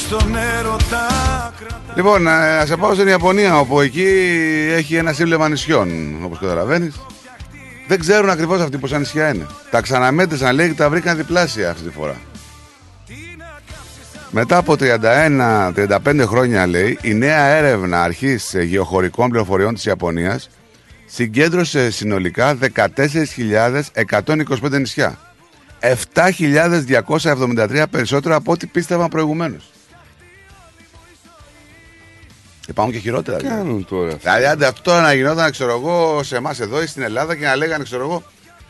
στον 0.00 0.36
έρωτα 0.36 1.08
Λοιπόν, 1.94 2.22
να 2.22 2.66
σε 2.66 2.76
πάω 2.76 2.94
στην 2.94 3.08
Ιαπωνία 3.08 3.58
όπου 3.58 3.80
εκεί 3.80 4.06
έχει 4.70 4.94
ένα 4.94 5.12
σύμπλεμα 5.12 5.48
νησιών 5.48 5.88
όπως 6.24 6.38
καταλαβαίνεις. 6.38 6.94
Δεν 7.88 7.98
ξέρουν 7.98 8.30
ακριβώς 8.30 8.60
αυτοί 8.60 8.78
πόσα 8.78 8.98
νησιά 8.98 9.34
είναι. 9.34 9.46
Τα 9.70 9.80
ξαναμέτρησαν 9.80 10.54
λέει 10.54 10.68
και 10.68 10.74
τα 10.74 10.90
βρήκαν 10.90 11.16
διπλάσια 11.16 11.70
αυτή 11.70 11.82
τη 11.82 11.90
φορά. 11.90 12.16
Μετά 14.30 14.56
από 14.56 14.76
31-35 14.80 16.24
χρόνια 16.26 16.66
λέει 16.66 16.98
η 17.02 17.14
νέα 17.14 17.44
έρευνα 17.44 18.02
αρχής 18.02 18.54
γεωχωρικών 18.62 19.28
πληροφοριών 19.28 19.74
της 19.74 19.84
Ιαπωνίας 19.84 20.48
συγκέντρωσε 21.06 21.90
συνολικά 21.90 22.58
14.125 22.74 24.70
νησιά. 24.70 25.18
7.273 26.14 27.84
περισσότερα 27.90 28.34
από 28.34 28.52
ό,τι 28.52 28.66
πίστευαν 28.66 29.08
προηγουμένως. 29.08 29.70
Υπάρχουν 32.70 32.94
και 32.94 33.00
χειρότερα. 33.00 33.38
δηλαδή. 33.38 33.56
Κάνουν 33.56 33.84
τώρα. 33.84 34.14
Δηλαδή, 34.14 34.44
άντε 34.44 34.66
αυτό 34.66 34.82
τώρα 34.82 35.00
να 35.02 35.12
γινόταν, 35.12 35.50
ξέρω 35.50 35.70
εγώ, 35.72 36.22
σε 36.22 36.36
εμάς 36.36 36.60
εδώ 36.60 36.82
ή 36.82 36.86
στην 36.86 37.02
Ελλάδα 37.02 37.36
και 37.36 37.44
να 37.44 37.56
λέγανε, 37.56 37.84
ξέρω 37.84 38.02
εγώ, 38.02 38.22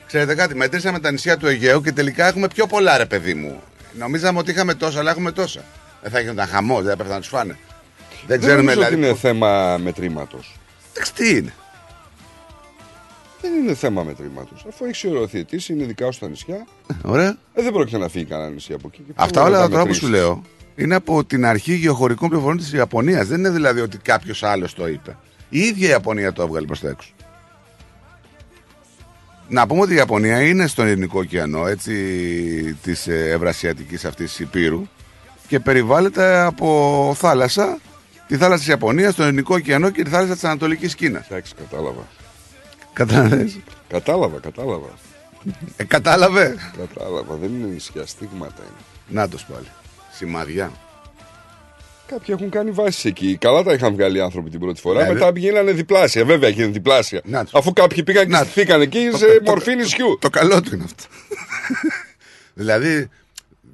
ξέρετε 0.06 0.34
κάτι, 0.34 0.54
μετρήσαμε 0.54 0.98
τα 0.98 1.10
νησιά 1.10 1.36
του 1.36 1.46
Αιγαίου 1.46 1.80
και 1.82 1.92
τελικά 1.92 2.26
έχουμε 2.26 2.48
πιο 2.48 2.66
πολλά, 2.66 2.96
ρε 2.96 3.06
παιδί 3.06 3.34
μου. 3.34 3.60
Νομίζαμε 3.98 4.38
ότι 4.38 4.50
είχαμε 4.50 4.74
τόσα, 4.74 4.98
αλλά 4.98 5.10
έχουμε 5.10 5.32
τόσα. 5.32 5.60
Δεν 6.02 6.10
θα 6.10 6.20
γινόταν 6.20 6.46
χαμό, 6.46 6.82
δεν 6.82 6.92
έπρεπε 6.92 7.12
να 7.12 7.18
τους 7.18 7.28
φάνε. 7.28 7.52
Δεν 7.52 7.58
Δεν 8.26 8.38
ξέρουμε 8.40 8.56
νομίζω 8.62 8.74
δηλαδή. 8.74 8.94
ότι 8.94 9.02
είναι 9.02 9.10
πώς- 9.12 9.20
θέμα 9.20 9.78
μετρήματος. 9.82 10.56
Εντάξει, 10.92 11.12
Τι 11.14 11.28
είναι; 11.36 11.52
Δεν 13.40 13.52
είναι 13.52 13.74
θέμα 13.74 14.02
μετρήματος. 14.02 14.64
Αφού 14.68 14.84
έχει 14.84 15.08
οριοθετήσει, 15.08 15.72
είναι 15.72 15.84
δικά 15.84 16.10
σου 16.10 16.20
τα 16.20 16.28
νησιά. 16.28 16.66
Ωραία. 17.02 17.36
Ε, 17.54 17.62
δεν 17.62 17.72
πρόκειται 17.72 17.98
να 17.98 18.08
φύγει 18.08 18.24
κανένα 18.24 18.50
νησί 18.50 18.72
από 18.72 18.88
εκεί. 18.92 19.02
Και 19.06 19.12
Αυτά 19.16 19.40
πρέπει 19.40 19.52
να 19.52 19.58
όλα 19.58 19.68
τα 19.68 19.70
τώρα 19.70 19.82
που 19.82 19.88
μετρήσεις. 19.88 20.06
σου 20.08 20.12
λέω 20.14 20.42
είναι 20.80 20.94
από 20.94 21.24
την 21.24 21.46
αρχή 21.46 21.74
γεωχωρικών 21.74 22.28
πληροφοριών 22.28 22.60
της 22.60 22.72
Ιαπωνίας. 22.72 23.26
Δεν 23.26 23.38
είναι 23.38 23.50
δηλαδή 23.50 23.80
ότι 23.80 23.98
κάποιος 23.98 24.42
άλλος 24.42 24.74
το 24.74 24.88
είπε. 24.88 25.16
Η 25.48 25.58
ίδια 25.58 25.86
η 25.86 25.90
Ιαπωνία 25.90 26.32
το 26.32 26.42
έβγαλε 26.42 26.66
προς 26.66 26.80
τα 26.80 26.88
έξω. 26.88 27.10
Να 29.48 29.66
πούμε 29.66 29.80
ότι 29.80 29.92
η 29.92 29.96
Ιαπωνία 29.96 30.42
είναι 30.42 30.66
στον 30.66 30.86
Ειρηνικό 30.86 31.18
ωκεανό, 31.18 31.66
έτσι, 31.66 31.94
της 32.82 33.06
ε, 33.06 33.30
ευρασιατικής 33.30 34.04
αυτής 34.04 34.38
υπήρου 34.38 34.82
και 35.48 35.60
περιβάλλεται 35.60 36.40
από 36.40 37.12
θάλασσα, 37.18 37.78
τη 38.26 38.36
θάλασσα 38.36 38.58
της 38.58 38.68
Ιαπωνίας, 38.68 39.14
τον 39.14 39.24
Ειρηνικό 39.24 39.54
ωκεανό 39.54 39.90
και 39.90 40.02
τη 40.02 40.10
θάλασσα 40.10 40.34
της 40.34 40.44
Ανατολικής 40.44 40.94
Κίνας. 40.94 41.26
Εντάξει, 41.26 41.54
κατάλαβα. 41.54 42.06
Κατάλαβες; 42.92 43.58
Κατάλαβα, 43.88 44.38
κατάλαβα. 44.40 44.88
Ε, 45.76 45.84
κατάλαβε; 45.84 46.56
Κατάλαβα, 46.78 47.34
δεν 47.34 47.54
είναι 47.54 47.66
νησιά, 47.66 48.06
στίγματα 48.06 48.62
είναι. 48.62 49.20
Να 49.20 49.28
το 49.28 49.38
πάλι. 49.52 49.66
Σημαδιά. 50.20 50.72
Κάποιοι 52.06 52.34
έχουν 52.38 52.50
κάνει 52.50 52.70
βάσεις 52.70 53.04
εκεί. 53.04 53.36
Καλά 53.40 53.62
τα 53.62 53.72
είχαν 53.72 53.92
βγάλει 53.94 54.16
οι 54.18 54.20
άνθρωποι 54.20 54.50
την 54.50 54.60
πρώτη 54.60 54.80
φορά. 54.80 55.02
Ναι, 55.06 55.12
μετά 55.12 55.32
γίνανε 55.36 55.72
διπλάσια. 55.72 56.24
Βέβαια 56.24 56.48
γίνανε 56.48 56.72
διπλάσια. 56.72 57.22
Αφού 57.52 57.72
κάποιοι 57.72 58.02
πήγαν 58.02 58.28
και 58.28 58.34
στηθήκαν 58.36 58.80
εκεί 58.80 59.08
Το- 59.10 59.16
σε 59.16 59.26
το- 59.26 59.32
το- 59.32 59.50
μορφή 59.50 59.74
νησιού. 59.74 60.18
Το 60.20 60.30
καλό 60.30 60.62
του 60.62 60.74
είναι 60.74 60.84
αυτό. 60.84 61.04
δηλαδή 62.60 63.08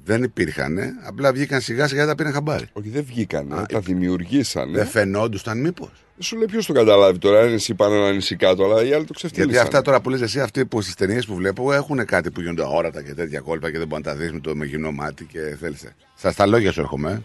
δεν 0.03 0.23
υπήρχαν, 0.23 0.77
απλά 1.05 1.31
βγήκαν 1.31 1.61
σιγά 1.61 1.87
σιγά 1.87 2.01
και 2.01 2.07
τα 2.07 2.15
πήραν 2.15 2.33
χαμπάρι. 2.33 2.65
Όχι, 2.73 2.89
δεν 2.89 3.03
βγήκανε. 3.07 3.65
τα 3.71 3.79
δημιουργήσανε. 3.79 4.77
Δεν 4.77 4.87
φαινόντουσαν 4.87 5.59
μήπως. 5.59 5.89
Σου 6.19 6.35
λέει 6.37 6.45
ποιος 6.45 6.65
το 6.65 6.73
καταλάβει 6.73 7.17
τώρα, 7.17 7.39
ένα 7.39 7.49
νησί 7.49 7.73
πάνω, 7.73 7.93
ένα 7.95 8.11
νησί 8.11 8.35
κάτω, 8.35 8.63
αλλά 8.63 8.83
οι 8.85 8.93
άλλοι 8.93 9.05
το 9.05 9.13
ξεφτύλισαν. 9.13 9.51
Γιατί 9.51 9.67
αυτά 9.67 9.81
τώρα 9.81 10.01
που 10.01 10.09
λες 10.09 10.21
εσύ, 10.21 10.39
αυτοί 10.39 10.65
που 10.65 10.81
στις 10.81 10.93
ταινίες 10.95 11.25
που 11.25 11.35
βλέπω 11.35 11.73
έχουν 11.73 12.05
κάτι 12.05 12.31
που 12.31 12.41
γίνονται 12.41 12.63
αόρατα 12.63 13.03
και 13.03 13.13
τέτοια 13.13 13.39
κόλπα 13.39 13.71
και 13.71 13.77
δεν 13.77 13.87
μπορείς 13.87 14.05
να 14.05 14.11
τα 14.11 14.17
δεις 14.17 14.31
με 14.31 14.39
το 14.39 14.55
με 14.55 14.65
γυμνό 14.65 14.91
μάτι 14.91 15.25
και 15.25 15.39
θέλεις. 15.59 15.87
Στα 16.17 16.31
στα 16.31 16.45
λόγια 16.45 16.71
σου 16.71 16.79
έρχομαι. 16.79 17.23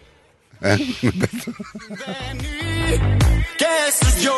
ε. 0.59 0.71
Ε, 0.71 0.77
Και 3.57 3.65
στους 3.93 4.13
δυο 4.13 4.31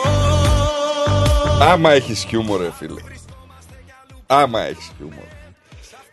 Άμα 1.61 1.91
έχεις 1.91 2.23
χιούμορ, 2.23 2.61
ρε 2.61 2.71
φίλε. 2.77 3.01
Άμα 4.27 4.61
έχεις 4.61 4.91
χιούμορ. 4.97 5.23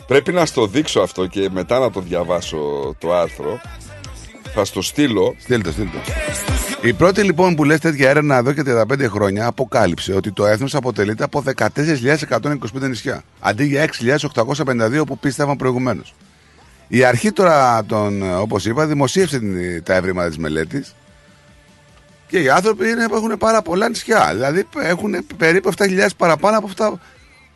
Πρέπει 0.06 0.32
να 0.32 0.46
στο 0.46 0.66
δείξω 0.66 1.00
αυτό 1.00 1.26
και 1.26 1.48
μετά 1.52 1.78
να 1.78 1.90
το 1.90 2.00
διαβάσω 2.00 2.94
το 2.98 3.14
άρθρο. 3.14 3.60
Θα 4.54 4.64
στο 4.64 4.82
στείλω. 4.82 5.34
Στείλ 5.38 5.62
το, 5.62 5.72
στείλ 5.72 5.84
το. 5.90 5.98
Η 6.84 6.92
πρώτη 6.92 7.22
λοιπόν 7.22 7.54
που 7.54 7.64
λες 7.64 7.78
τέτοια 7.80 8.10
έρευνα 8.10 8.36
εδώ 8.36 8.52
και 8.52 8.62
35 8.66 9.06
χρόνια 9.08 9.46
αποκάλυψε 9.46 10.12
ότι 10.14 10.32
το 10.32 10.46
έθνος 10.46 10.74
αποτελείται 10.74 11.24
από 11.24 11.42
14.125 11.56 12.56
νησιά 12.88 13.22
αντί 13.40 13.64
για 13.64 13.88
6.852 14.00 15.02
που 15.06 15.18
πίστευαν 15.18 15.56
προηγουμένως. 15.56 16.14
Η 16.88 17.04
αρχή 17.04 17.32
τώρα, 17.32 17.84
των, 17.84 18.38
όπως 18.40 18.66
είπα, 18.66 18.86
δημοσίευσε 18.86 19.38
την- 19.38 19.82
τα 19.82 19.94
ευρήματα 19.94 20.28
της 20.28 20.38
μελέτης 20.38 20.94
και 22.28 22.38
οι 22.38 22.48
άνθρωποι 22.48 22.88
είναι, 22.88 23.04
έχουν 23.12 23.34
πάρα 23.38 23.62
πολλά 23.62 23.88
νησιά. 23.88 24.30
Δηλαδή 24.32 24.66
έχουν 24.82 25.26
περίπου 25.36 25.68
7.000 25.76 26.06
παραπάνω 26.16 26.58
από 26.58 26.66
αυτά 26.66 27.00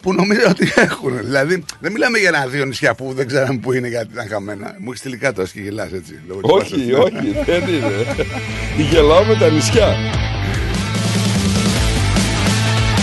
που 0.07 0.13
νομίζω 0.13 0.41
ότι 0.49 0.73
έχουν. 0.77 1.19
Δηλαδή 1.23 1.65
δεν 1.81 1.93
μιλάμε 1.93 2.19
για 2.19 2.29
ένα-δύο 2.29 2.65
νησιά 2.65 2.95
που 2.95 3.13
δεν 3.17 3.27
ξέραμε 3.27 3.59
που 3.59 3.73
είναι 3.73 3.89
γιατί 3.89 4.09
ήταν 4.13 4.29
χαμένα. 4.29 4.75
Μου 4.79 4.87
έχεις 4.89 4.99
στείλει 4.99 5.17
κάτω 5.17 5.43
και 5.43 5.61
γελάς 5.61 5.93
έτσι. 5.93 6.21
λόγω 6.29 6.41
της 6.41 6.51
Όχι, 6.51 6.71
πάσης. 6.71 6.93
όχι, 6.95 7.37
δεν 7.45 7.63
είναι. 7.75 8.27
Γελάω 8.91 9.25
με 9.25 9.35
τα 9.37 9.49
νησιά. 9.51 9.97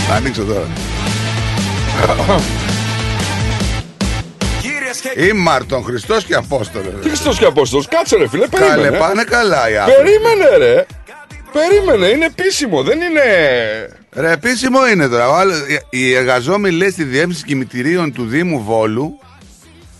Θα 0.08 0.14
ανοίξω 0.14 0.44
τώρα. 0.44 0.66
Ήμαρτον, 5.16 5.82
Χριστός 5.82 6.24
και 6.24 6.34
Απόστολος. 6.34 6.94
Χριστός 7.02 7.38
και 7.38 7.44
Απόστολος, 7.44 7.88
κάτσε 7.88 8.16
ρε 8.16 8.28
φίλε, 8.28 8.46
περίμενε. 8.46 8.82
Καλέ, 8.82 8.98
πάνε 8.98 9.24
καλά 9.24 9.70
οι 9.70 9.76
άνθρωποι. 9.76 10.02
Περίμενε 10.02 10.56
ρε. 10.56 10.86
Περίμενε, 11.52 12.06
είναι 12.06 12.24
επίσημο, 12.24 12.82
δεν 12.82 13.00
είναι. 13.00 13.22
Ρε, 14.14 14.30
επίσημο 14.30 14.88
είναι 14.88 15.08
τώρα. 15.08 15.28
Ο 15.28 15.34
άλλος- 15.34 15.62
οι 15.90 16.14
εργαζόμενοι 16.14 16.76
λέει 16.76 16.90
στη 16.90 17.04
διεύθυνση 17.04 17.44
κημητηρίων 17.44 18.12
του 18.12 18.26
Δήμου 18.26 18.62
Βόλου. 18.62 19.18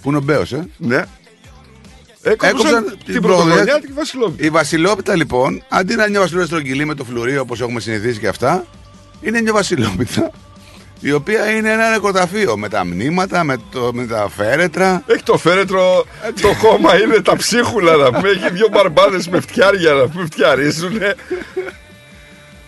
Που 0.02 0.08
είναι 0.08 0.18
ο 0.18 0.20
Μπέος, 0.20 0.52
ε. 0.52 0.68
Ναι. 0.76 1.04
Έκοψαν 2.22 2.98
την 3.04 3.20
πρωτοχρονιά 3.22 3.80
τη 3.80 3.92
Βασιλόπιτα. 3.92 4.44
Η 4.46 4.50
Βασιλόπιτα 4.50 5.16
λοιπόν, 5.16 5.62
αντί 5.68 5.94
να 5.94 6.02
είναι 6.02 6.10
μια 6.10 6.20
Βασιλόπιτα 6.20 6.48
στρογγυλή 6.56 6.84
με 6.84 6.94
το 6.94 7.04
φλουρίο 7.04 7.40
όπως 7.40 7.60
έχουμε 7.60 7.80
συνηθίσει 7.80 8.18
και 8.18 8.28
αυτά, 8.28 8.64
είναι 9.20 9.40
μια 9.40 9.52
Βασιλόπιτα 9.52 10.30
η 11.00 11.12
οποία 11.12 11.50
είναι 11.50 11.70
ένα 11.72 11.90
νεκροταφείο 11.90 12.56
με 12.56 12.68
τα 12.68 12.84
μνήματα, 12.84 13.44
με, 13.44 13.56
το, 13.70 13.90
με 13.94 14.06
τα 14.06 14.28
φέρετρα. 14.36 15.02
Έχει 15.06 15.22
το 15.22 15.36
φέρετρο, 15.36 16.06
το 16.40 16.48
χώμα 16.52 17.00
είναι 17.00 17.20
τα 17.20 17.36
ψίχουλα 17.36 17.96
να 17.96 18.12
πούμε. 18.12 18.28
Έχει 18.28 18.50
δύο 18.52 18.68
μπαρμπάδες 18.72 19.28
με 19.28 19.40
φτιάρια 19.40 19.92
να 19.92 20.08
πούμε, 20.08 20.24
φτιαρίζουνε. 20.24 21.14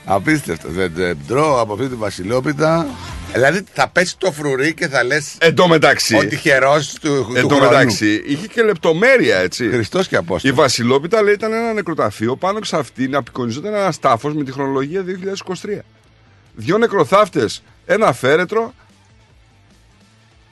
Απίστευτο. 0.08 0.68
Δεν, 0.68 0.92
δεν 0.94 1.18
τρώω 1.26 1.60
από 1.60 1.72
αυτή 1.72 1.88
τη 1.88 1.94
Βασιλόπιτα. 1.94 2.86
Δηλαδή 3.32 3.64
θα 3.72 3.88
πέσει 3.88 4.18
το 4.18 4.32
φρουρί 4.32 4.74
και 4.74 4.88
θα 4.88 5.04
λες. 5.04 5.34
Εν 5.38 5.54
τω 5.54 5.68
μεταξύ. 5.68 6.16
Ότι 6.16 6.36
χερό 6.36 6.80
του, 7.00 7.32
Εν 7.34 7.42
του 7.42 7.48
τω 7.48 7.54
χρόνου. 7.54 7.70
μεταξύ, 7.70 8.22
είχε 8.26 8.46
και 8.46 8.62
λεπτομέρεια, 8.62 9.36
έτσι. 9.38 9.68
Χριστός 9.70 10.08
και 10.08 10.16
Απόστολος. 10.16 10.56
Η 10.56 10.60
Βασιλόπιτα 10.60 11.22
λέει 11.22 11.34
ήταν 11.34 11.52
ένα 11.52 11.72
νεκροταφείο. 11.72 12.36
Πάνω 12.36 12.58
σε 12.62 12.76
αυτήν 12.76 13.14
απεικονιζόταν 13.16 13.74
ένα 13.74 13.92
τάφο 14.00 14.28
με 14.28 14.44
τη 14.44 14.52
χρονολογία 14.52 15.02
2023. 15.02 15.84
Δύο 16.54 16.78
νεκροθάφτες, 16.78 17.62
ένα 17.86 18.12
φέρετρο. 18.12 18.74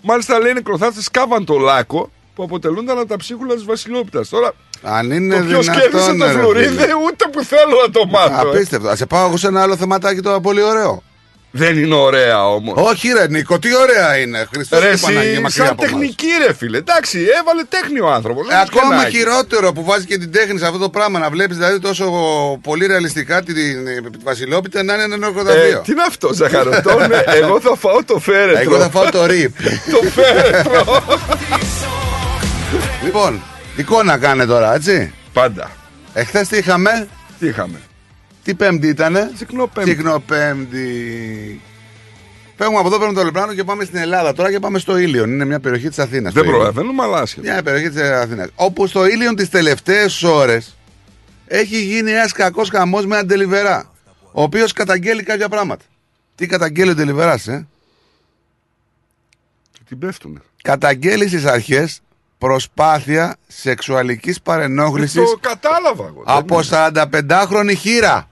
Μάλιστα 0.03 0.39
λέει 0.39 0.51
οι 0.51 0.55
νεκροθάφτες 0.55 1.11
κάβαν 1.11 1.45
το 1.45 1.59
λάκκο 1.59 2.11
που 2.35 2.43
αποτελούνταν 2.43 2.99
από 2.99 3.09
τα 3.09 3.17
ψίχουλα 3.17 3.55
της 3.55 3.65
Βασιλόπιτας. 3.65 4.29
Τώρα. 4.29 4.53
Αν 4.83 5.11
είναι 5.11 5.37
το 5.39 5.45
ποιος 5.45 5.65
δυνατόν, 5.67 5.91
κέρδισε 5.91 6.15
το 6.19 6.25
ρε 6.27 6.33
φλουρίδι, 6.33 6.69
φίλε. 6.69 6.93
ούτε 7.07 7.25
που 7.33 7.45
θέλω 7.45 7.81
να 7.87 7.91
το 7.91 8.07
μάθω. 8.07 8.49
ε. 8.49 8.51
Απίστευτο. 8.51 8.89
Α 8.89 8.97
σε 8.97 9.07
πάω 9.07 9.27
εγώ 9.27 9.37
σε 9.37 9.47
ένα 9.47 9.63
άλλο 9.63 9.77
θεματάκι 9.77 10.21
τώρα 10.21 10.41
πολύ 10.41 10.63
ωραίο. 10.63 11.03
Δεν 11.57 11.79
είναι 11.79 11.95
ωραία 11.95 12.47
όμως. 12.49 12.75
Όχι, 12.91 13.09
ρε 13.13 13.27
Νίκο, 13.29 13.59
τι 13.59 13.77
ωραία 13.77 14.17
είναι. 14.17 14.47
Χριστός 14.55 14.81
Ρε, 14.83 14.91
και 14.95 14.99
Παναγία 15.01 15.31
εσύ, 15.31 15.41
μακριά 15.41 15.65
σαν 15.65 15.67
από 15.73 15.83
μας. 15.83 15.91
τεχνική 15.91 16.27
ρε 16.47 16.55
φίλε. 16.55 16.79
Εντάξει, 16.79 17.19
έβαλε 17.41 17.63
τέχνη 17.69 18.01
ο 18.01 18.11
άνθρωπος. 18.13 18.49
Ε, 18.51 18.55
ακόμα 18.67 19.09
χειρότερο 19.09 19.73
που 19.73 19.85
βάζει 19.85 20.07
και 20.07 20.19
την 20.19 20.33
τέχνη 20.33 20.59
σε 20.59 20.67
αυτό 20.67 20.79
το 20.79 20.89
πράγμα. 20.89 21.19
Να 21.19 21.31
βλέπεις 21.31 21.57
δηλαδή 21.57 21.79
τόσο 21.81 22.05
πολύ 22.63 22.87
ρεαλιστικά 22.87 23.43
τη, 23.43 23.55
τη, 23.55 23.75
τη 24.11 24.19
Βασιλόπιτα 24.25 24.83
να 24.83 24.95
είναι 24.95 25.03
ένα 25.03 25.15
Ε, 25.15 25.19
νεκροταφείο. 25.19 25.81
τι 25.85 25.93
είναι 25.93 26.03
αυτό, 26.09 26.33
Ζαχαρωτών. 26.33 27.03
ε, 27.13 27.25
εγώ 27.27 27.61
θα 27.61 27.77
φάω 27.77 28.05
το 28.05 28.19
φέρετρο. 28.19 28.61
Εγώ 28.61 28.79
θα 28.79 28.91
φάω 28.91 29.11
το 29.11 29.27
ρίπ. 29.27 29.57
το 29.93 30.01
φέρετρο. 30.15 31.03
λοιπόν, 33.05 33.43
εικόνα 33.77 34.19
κάνε 34.19 34.47
τώρα, 34.47 34.75
έτσι. 34.75 35.13
Πάντα. 35.33 35.71
Εχθές 36.13 36.49
τι 36.49 36.57
είχαμε; 36.57 37.09
Τι 37.39 37.47
είχαμε; 37.47 37.81
Τι 38.45 38.55
πέμπτη 38.55 38.89
ήτανε; 38.89 39.31
Συχνοπέμπτη. 39.35 39.91
Συχνοπέμπτη. 39.91 41.61
Φεύγουμε 42.57 42.79
από 42.79 42.89
εδώ, 42.89 42.99
παίρνουμε 42.99 43.19
το 43.19 43.25
Λεπράνο 43.25 43.55
και 43.55 43.65
πάμε 43.65 43.85
στην 43.85 43.99
Ελλάδα 43.99 44.33
τώρα 44.33 44.51
και 44.51 44.59
πάμε 44.61 44.79
στο 44.79 44.99
Ήλιον. 44.99 45.31
Είναι 45.31 45.45
μια 45.45 45.61
περιοχή 45.61 45.89
της 45.89 45.99
Αθήνας. 45.99 46.33
Δεν 46.33 46.45
προλαβαίνουμε, 46.45 47.03
αλλά 47.03 47.19
άσχετα. 47.19 47.53
Μια 47.53 47.63
περιοχή 47.63 47.91
της 47.91 48.01
Αθήνας. 48.01 48.49
Όπου 48.55 48.87
στο 48.87 49.07
Ήλιον 49.07 49.37
τις 49.37 49.49
τελευταίες 49.49 50.23
ώρες 50.23 50.77
έχει 51.47 51.83
γίνει 51.83 52.11
ένας 52.11 52.33
κακός 52.33 52.69
χαμός 52.69 53.07
με 53.07 53.15
έναν 53.15 53.27
τελιβερά. 53.27 53.91
Ο 54.33 54.43
οποίος 54.43 54.73
καταγγέλει 54.73 55.23
κάποια 55.23 55.49
πράγματα. 55.49 55.85
Τι 56.35 56.47
καταγγέλει 56.47 56.91
ο 56.91 56.95
τελιβεράς, 56.95 57.49
ε; 57.49 57.67
Την 59.89 59.99
πέφτουνε. 59.99 60.41
Καταγγέλει 60.63 61.29
στις 61.29 61.45
αρχές 61.45 62.01
προσπάθεια 62.39 63.37
σεξουαλικής 63.47 64.41
παρενόχλησης 64.41 65.31
Το 65.31 65.39
κατάλαβα 65.41 66.05
εγώ. 66.07 66.23
δεν 66.27 66.37
από 66.37 66.61
45χρονη 66.71 67.75
χείρα. 67.79 68.29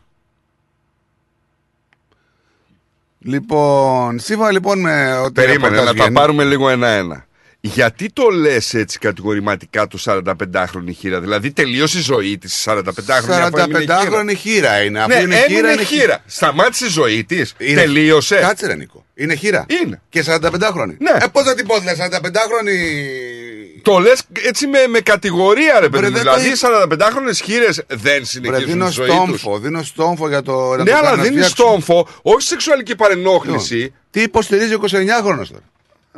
Λοιπόν, 3.19 4.19
σύμφωνα 4.19 4.51
λοιπόν 4.51 4.81
με 4.81 5.17
ό,τι 5.17 5.33
Περίμενε 5.33 5.59
ρεπορτάζ 5.63 5.79
να 5.85 5.87
τα 5.87 5.93
βγαίνει- 5.93 6.17
πάρουμε 6.17 6.45
λίγο 6.45 6.69
ένα-ένα. 6.69 7.27
Γιατί 7.65 8.10
το 8.12 8.28
λες 8.28 8.74
έτσι 8.74 8.99
κατηγορηματικά 8.99 9.86
το 9.86 9.99
45χρονη 10.05 10.92
χείρα, 10.99 11.20
Δηλαδή 11.20 11.52
τελείωσε 11.52 11.99
η 11.99 12.00
ζωή 12.00 12.39
της 12.39 12.65
45χρονη 12.68 13.50
45χρονη 13.50 14.34
χείρα 14.39 14.82
είναι. 14.82 14.99
Αφού 15.00 15.08
Ναι, 15.08 15.15
είναι 15.15 15.34
έμεινε 15.36 15.55
χείρα, 15.57 15.73
είναι 15.73 15.82
χείρα. 15.82 16.23
Σταμάτησε 16.26 16.84
η 16.84 16.89
ζωή 16.89 17.24
της. 17.24 17.55
Είναι- 17.58 17.81
Τελείωσε. 17.81 18.34
Κάτσε 18.36 18.66
ρε 18.66 18.74
Νίκο. 18.74 19.05
Είναι 19.15 19.34
χείρα. 19.34 19.66
Είναι. 19.84 20.00
Και 20.08 20.24
45χρονη. 20.26 20.97
Ναι. 20.99 21.10
Ε, 21.20 21.26
πώς 21.32 21.42
θα 21.44 21.55
την 21.55 21.66
πω, 21.66 21.78
δηλαδή 21.78 22.00
45χρονη. 22.02 23.82
Το 23.82 23.99
λες 23.99 24.23
έτσι 24.47 24.66
με, 24.66 24.86
με 24.89 25.00
κατηγορία, 25.00 25.81
ρε 25.81 25.89
παιδί. 25.89 26.07
μου. 26.07 26.12
δεν 26.12 26.24
το 26.24 26.36
Δηλαδή, 26.39 26.49
είπα. 26.49 26.86
45χρονε 26.99 27.34
χείρες 27.44 27.82
δεν 27.89 27.99
Βρε, 27.99 28.24
συνεχίζουν 28.24 28.66
δίνω 28.66 28.86
τη 28.86 28.92
ζωή 28.92 29.07
τους. 29.07 29.15
στόμφο, 29.16 29.58
δίνω 29.58 29.82
στόμφο 29.82 30.28
για 30.28 30.42
το. 30.42 30.70
να 30.70 30.76
Ναι, 30.76 30.91
το 30.91 30.97
αλλά 30.97 31.05
κάνω 31.05 31.16
να 31.16 31.23
δίνεις 31.23 31.47
φτιάξω. 31.47 31.55
στόμφο, 31.68 32.08
όχι 32.23 32.47
σεξουαλική 32.47 32.97
παρενόχληση. 32.97 33.94
Τι 34.10 34.20
υποστηρίζει 34.23 34.74
ο 34.74 34.81
29χρονο 34.82 35.47
τώρα; 35.49 35.62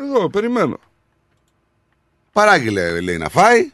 Εδώ, 0.00 0.30
περιμένω. 0.30 0.80
Παράγγειλε, 2.34 3.00
λέει, 3.00 3.18
να 3.18 3.28
φάει. 3.28 3.70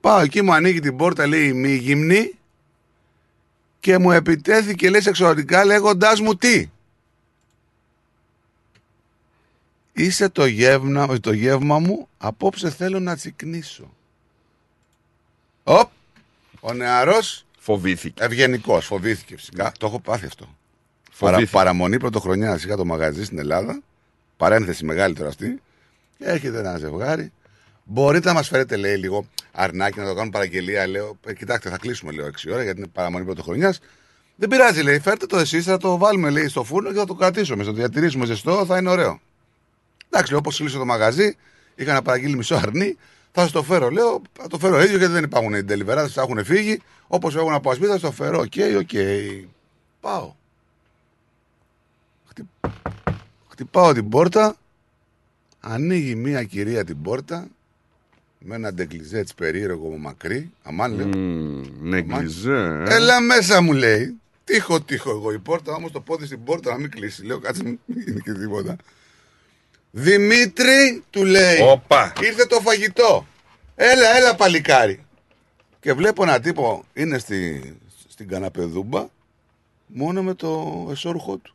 Πάω 0.00 0.20
εκεί, 0.20 0.42
μου 0.42 0.52
ανοίγει 0.52 0.80
την 0.80 0.96
πόρτα, 0.96 1.26
λέει 1.26 1.52
μη 1.52 1.74
γυμνή. 1.74 2.34
Και 3.80 3.98
μου 3.98 4.10
επιτέθηκε, 4.10 4.90
λέει, 4.90 5.00
σεξουαλικά, 5.00 5.64
λέγοντάς 5.64 6.20
μου 6.20 6.36
τι. 6.36 6.70
Είσαι 9.92 10.28
το 10.28 10.46
γεύμα, 10.46 11.20
το 11.20 11.32
γεύμα 11.32 11.78
μου, 11.78 12.08
απόψε 12.18 12.70
θέλω 12.70 13.00
να 13.00 13.16
τσικνήσω. 13.16 13.94
Οπ, 15.62 15.90
ο 16.60 16.72
νεαρός 16.72 17.46
Φοβήθηκε. 17.58 18.24
Ευγενικός, 18.24 18.86
φοβήθηκε 18.86 19.36
φυσικά. 19.36 19.72
Το 19.78 19.86
έχω 19.86 20.00
πάθει 20.00 20.26
αυτό. 20.26 20.44
Παρα, 21.18 21.32
Φοβήθηκε. 21.32 21.56
παραμονή 21.56 21.98
πρωτοχρονιά 21.98 22.54
είχα 22.54 22.76
το 22.76 22.84
μαγαζί 22.84 23.24
στην 23.24 23.38
Ελλάδα. 23.38 23.80
Παρένθεση 24.36 24.84
μεγάλη 24.84 25.14
τώρα 25.14 25.28
αυτή. 25.28 25.60
Έρχεται 26.18 26.58
ένα 26.58 26.78
ζευγάρι. 26.78 27.32
Μπορείτε 27.84 28.28
να 28.28 28.34
μας 28.34 28.48
φέρετε, 28.48 28.76
λέει, 28.76 28.96
λίγο 28.96 29.26
αρνάκι 29.52 29.98
να 29.98 30.04
το 30.04 30.14
κάνουμε 30.14 30.30
παραγγελία. 30.30 30.86
Λέω, 30.86 31.18
«Ε, 31.26 31.34
κοιτάξτε, 31.34 31.70
θα 31.70 31.78
κλείσουμε 31.78 32.12
λίγο 32.12 32.26
6 32.26 32.52
ώρα 32.52 32.62
γιατί 32.62 32.78
είναι 32.78 32.88
παραμονή 32.88 33.24
πρωτοχρονιάς. 33.24 33.80
Δεν 34.36 34.48
πειράζει, 34.48 34.82
λέει, 34.82 34.98
φέρτε 34.98 35.26
το 35.26 35.38
εσείς, 35.38 35.64
θα 35.64 35.76
το 35.76 35.98
βάλουμε, 35.98 36.30
λέει, 36.30 36.48
στο 36.48 36.64
φούρνο 36.64 36.92
και 36.92 36.98
θα 36.98 37.04
το 37.04 37.14
κρατήσουμε. 37.14 37.64
Θα 37.64 37.70
το 37.70 37.76
διατηρήσουμε 37.76 38.24
ζεστό, 38.24 38.64
θα 38.66 38.78
είναι 38.78 38.90
ωραίο. 38.90 39.20
Εντάξει, 40.10 40.34
όπως 40.34 40.56
κλείσω 40.56 40.78
το 40.78 40.84
μαγαζί, 40.84 41.36
είχα 41.74 41.92
να 41.92 42.02
παραγγείλει 42.02 42.36
μισό 42.36 42.54
αρνί. 42.54 42.96
Θα 43.32 43.46
σα 43.46 43.50
το 43.50 43.62
φέρω, 43.62 43.90
λέω, 43.90 44.22
θα 44.32 44.46
το 44.46 44.58
φέρω 44.58 44.82
ίδιο 44.82 44.98
γιατί 44.98 45.12
δεν 45.12 45.24
υπάρχουν 45.24 45.54
οι 45.54 45.64
τελειβεράδε, 45.64 46.08
θα 46.08 46.22
έχουν 46.22 46.44
φύγει. 46.44 46.80
Όπως 47.06 47.34
φεύγουν 47.34 47.52
από 47.52 47.70
ασπίδα, 47.70 47.92
θα 47.92 48.00
το 48.00 48.12
φέρω. 48.12 48.38
Οκ, 48.38 48.52
οκ. 48.78 48.90
Πάω. 50.00 50.34
Χτυ... 52.28 52.48
Χτυπάω 53.48 53.92
την 53.92 54.08
πόρτα. 54.08 54.56
Ανοίγει 55.60 56.14
μία 56.14 56.42
κυρία 56.44 56.84
την 56.84 57.02
πόρτα 57.02 57.48
με 58.44 58.54
ένα 58.54 58.72
νεγκλιζέ 58.72 59.18
έτσι 59.18 59.34
περίεργο 59.34 59.96
μακρύ. 59.96 60.50
Αμάν 60.62 60.92
λέω. 60.94 61.06
Νεγκλιζέ. 61.80 62.84
ε. 62.88 62.94
Έλα 62.94 63.20
μέσα 63.20 63.60
μου 63.60 63.72
λέει. 63.72 64.16
Είχα, 64.44 64.80
είχα 64.80 65.10
εγώ 65.10 65.32
η 65.32 65.38
πόρτα, 65.38 65.72
όμως 65.72 65.92
το 65.92 66.00
πόδι 66.00 66.26
στην 66.26 66.44
πόρτα 66.44 66.70
να 66.70 66.78
μην 66.78 66.90
κλείσει. 66.90 67.24
Λέω 67.24 67.38
κάτσε 67.38 67.62
μην 67.64 67.78
γίνει 67.86 68.20
και 68.20 68.32
τίποτα. 68.32 68.76
Δημήτρη, 69.90 71.02
του 71.10 71.24
λέει. 71.24 71.58
Όπα. 71.60 72.12
Ήρθε 72.20 72.46
το 72.46 72.60
φαγητό. 72.60 73.26
Έλα, 73.74 74.16
έλα 74.16 74.34
παλικάρι. 74.34 75.04
Και 75.80 75.92
βλέπω 75.92 76.22
ένα 76.22 76.40
τύπο 76.40 76.84
είναι 76.94 77.18
στη, 77.18 77.72
στην 78.08 78.28
καναπεδούμπα 78.28 79.06
μόνο 79.86 80.22
με 80.22 80.34
το 80.34 80.88
εσώρουχό 80.90 81.36
του. 81.36 81.54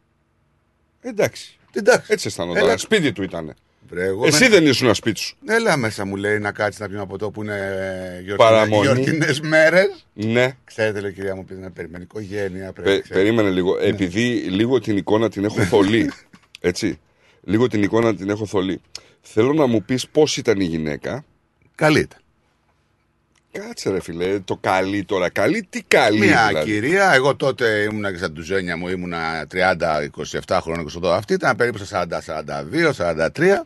Εντάξει. 1.02 1.58
Εντάξει. 1.72 2.14
Έτσι 2.14 2.28
αισθανόταν. 2.28 2.64
Έλα. 2.64 2.78
Σπίτι 2.78 3.12
του 3.12 3.24
ήταν. 3.24 3.54
Βρε, 3.90 4.06
εγώ 4.06 4.26
Εσύ 4.26 4.44
με- 4.44 4.50
δεν 4.50 4.66
ήσουν 4.66 4.96
σπίτι 4.96 5.20
σου. 5.20 5.36
Έλα 5.46 5.78
μέσα 5.78 6.06
μου 6.06 6.16
λέει 6.16 6.40
να 6.40 6.52
κάτσεις 6.52 6.80
να 6.80 6.88
πιούμε 6.88 7.02
από 7.02 7.18
το 7.18 7.32
που 7.32 7.44
είναι 7.44 8.34
Παραμονή. 8.36 8.82
γιορτινές 8.86 9.40
μέρες. 9.42 10.06
Ναι. 10.14 10.56
Ξέρετε, 10.64 11.00
λέει 11.00 11.14
κυρία 11.14 11.36
μου, 11.36 11.46
πεις 11.46 11.58
να 11.58 11.72
περιμένει 11.72 12.04
οικογένεια. 12.04 12.72
Πρέπει, 12.74 12.90
Πε- 12.90 13.02
ξέρετε. 13.02 13.24
περίμενε 13.26 13.50
λίγο. 13.50 13.78
Επειδή 13.82 14.28
λίγο 14.50 14.80
την 14.80 14.98
εικόνα 14.98 15.30
την 15.30 15.44
έχω 15.46 15.62
θολή. 15.62 16.12
Έτσι. 16.60 17.00
Λίγο 17.44 17.68
την 17.68 17.84
εικόνα 17.84 18.16
την 18.16 18.30
έχω 18.30 18.46
θολή. 18.46 18.82
Θέλω 19.22 19.54
να 19.54 19.66
μου 19.66 19.84
πεις 19.84 20.08
πώς 20.08 20.38
ήταν 20.38 20.60
η 20.60 20.64
γυναίκα. 20.66 21.26
Καλή 21.76 22.00
ήταν. 22.00 22.20
Κάτσε 23.60 23.90
ρε 23.90 24.02
φιλέ, 24.02 24.40
το 24.40 24.58
καλή 24.62 25.04
τώρα. 25.04 25.30
Καλή, 25.30 25.68
τι 25.70 25.82
καλή 25.82 26.20
Μια 26.20 26.46
δηλαδή. 26.48 26.72
κυρία, 26.72 27.12
εγώ 27.14 27.36
τότε 27.36 27.88
ήμουνα 27.92 28.12
και 28.12 28.18
στα 28.18 28.32
τουζένια 28.32 28.78
μου, 28.78 28.88
ήμουνα 28.88 29.48
30-27 30.48 30.60
χρόνια, 30.62 30.84
28. 31.04 31.08
Αυτή 31.10 31.34
ήταν 31.34 31.56
περίπου 31.56 31.78
στα 31.78 32.08
40-42, 32.26 32.92
43. 32.98 33.66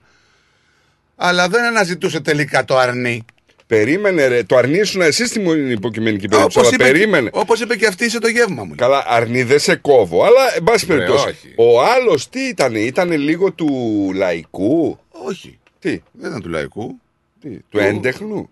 Αλλά 1.16 1.48
δεν 1.48 1.64
αναζητούσε 1.64 2.20
τελικά 2.20 2.66
το 2.66 2.78
αρνί. 2.78 3.26
Περίμενε 3.68 4.28
ρε, 4.28 4.44
το 4.44 4.56
αρνήσουν 4.58 5.02
εσύ 5.02 5.26
στην 5.28 5.72
υποκειμενική 5.72 6.28
περίπτωση. 6.28 6.58
Όπως 6.60 6.74
Αλλά 6.74 6.86
είπε, 6.86 6.98
περίμενε. 7.00 7.30
όπως 7.34 7.60
είπε 7.62 7.76
και 7.76 7.88
αυτή, 7.88 8.06
είσαι 8.06 8.20
το 8.20 8.28
γεύμα 8.28 8.64
μου. 8.64 8.76
Καλά, 8.76 9.04
αρνή 9.08 9.44
δεν 9.44 9.60
σε 9.60 9.76
κόβω, 9.76 10.24
αλλά 10.24 10.56
εν 10.56 10.64
πάση 10.64 10.86
Βρε, 10.86 10.96
περιπτώσει. 10.96 11.28
όχι. 11.28 11.54
Ο 11.56 11.82
άλλος 11.84 12.30
τι 12.30 12.40
ήταν, 12.48 12.76
ήταν 12.76 13.12
λίγο 13.12 13.52
του 13.52 13.70
λαϊκού; 14.16 15.00
Όχι. 15.10 15.60
Τι, 15.80 16.02
Δεν 16.12 16.30
ήταν 16.30 16.42
του 16.42 16.50
λαϊκού. 16.50 17.00
τι 17.42 17.50
του 17.70 17.80
έντεχνου; 17.80 18.50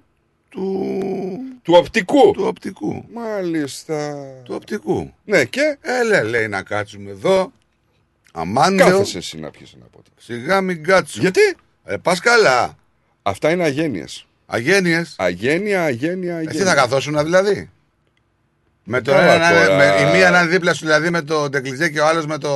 Του, 0.50 0.90
Του 1.62 1.74
οπτικού. 1.78 2.32
του 2.32 2.44
οπτικού. 2.48 3.06
Μάλιστα. 3.14 4.16
Του 4.44 4.54
οπτικού. 4.56 5.14
Ναι, 5.26 5.44
και; 5.44 5.78
Έλα, 5.82 6.24
λέει 6.24 6.48
να 6.48 6.62
κάτσουμε 6.64 7.10
εδώ. 7.12 7.52
Αμάν 8.34 8.74
λέω, 8.76 8.88
κάθεσαι 8.90 9.18
εσύ 9.18 9.40
να 9.40 9.50
πιεις 9.50 9.74
ένα 9.74 9.86
ποτέ. 9.92 10.10
σιγά 10.20 10.62
μην 10.62 10.84
κάτσουμε. 10.84 11.22
Γιατί; 11.24 11.58
Ε, 11.84 11.96
πας 11.98 12.20
καλά. 12.20 12.78
αυτά 13.22 13.52
είναι 13.52 13.64
αγένειες. 13.64 14.26
Αγένειες. 14.46 15.16
Αγένεια, 15.18 15.84
αγένεια, 15.84 16.36
αγένεια. 16.36 16.52
Εσύ 16.56 16.64
θα 16.64 16.76
καθόσουν 16.76 17.24
δηλαδή; 17.24 17.70
Με 18.84 19.02
το 19.02 19.12
Καλά 19.12 19.34
ένα, 19.34 19.50
να 19.52 19.56
είναι- 19.58 19.66
τώρα. 19.66 19.78
με, 19.78 20.10
η 20.10 20.18
μία 20.18 20.30
να 20.30 20.40
είναι 20.42 20.50
δίπλα 20.50 20.74
σου 20.74 20.86
δηλαδή 20.86 21.10
με 21.10 21.22
το 21.22 21.50
ντεκλιζέ 21.50 21.90
και 21.90 22.00
ο 22.00 22.06
άλλος 22.08 22.26
με 22.26 22.38
το 22.38 22.50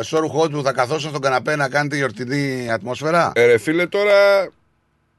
εσώρουχό 0.00 0.48
του 0.48 0.62
θα 0.62 0.72
καθόσουν 0.72 1.10
στον 1.10 1.22
καναπέ 1.22 1.56
να 1.56 1.68
κάνετε 1.68 1.96
γιορτινή 1.96 2.70
ατμόσφαιρα; 2.70 3.32
Ε, 3.34 3.44
ρε 3.44 3.58
φίλε, 3.58 3.86
τώρα. 3.86 4.48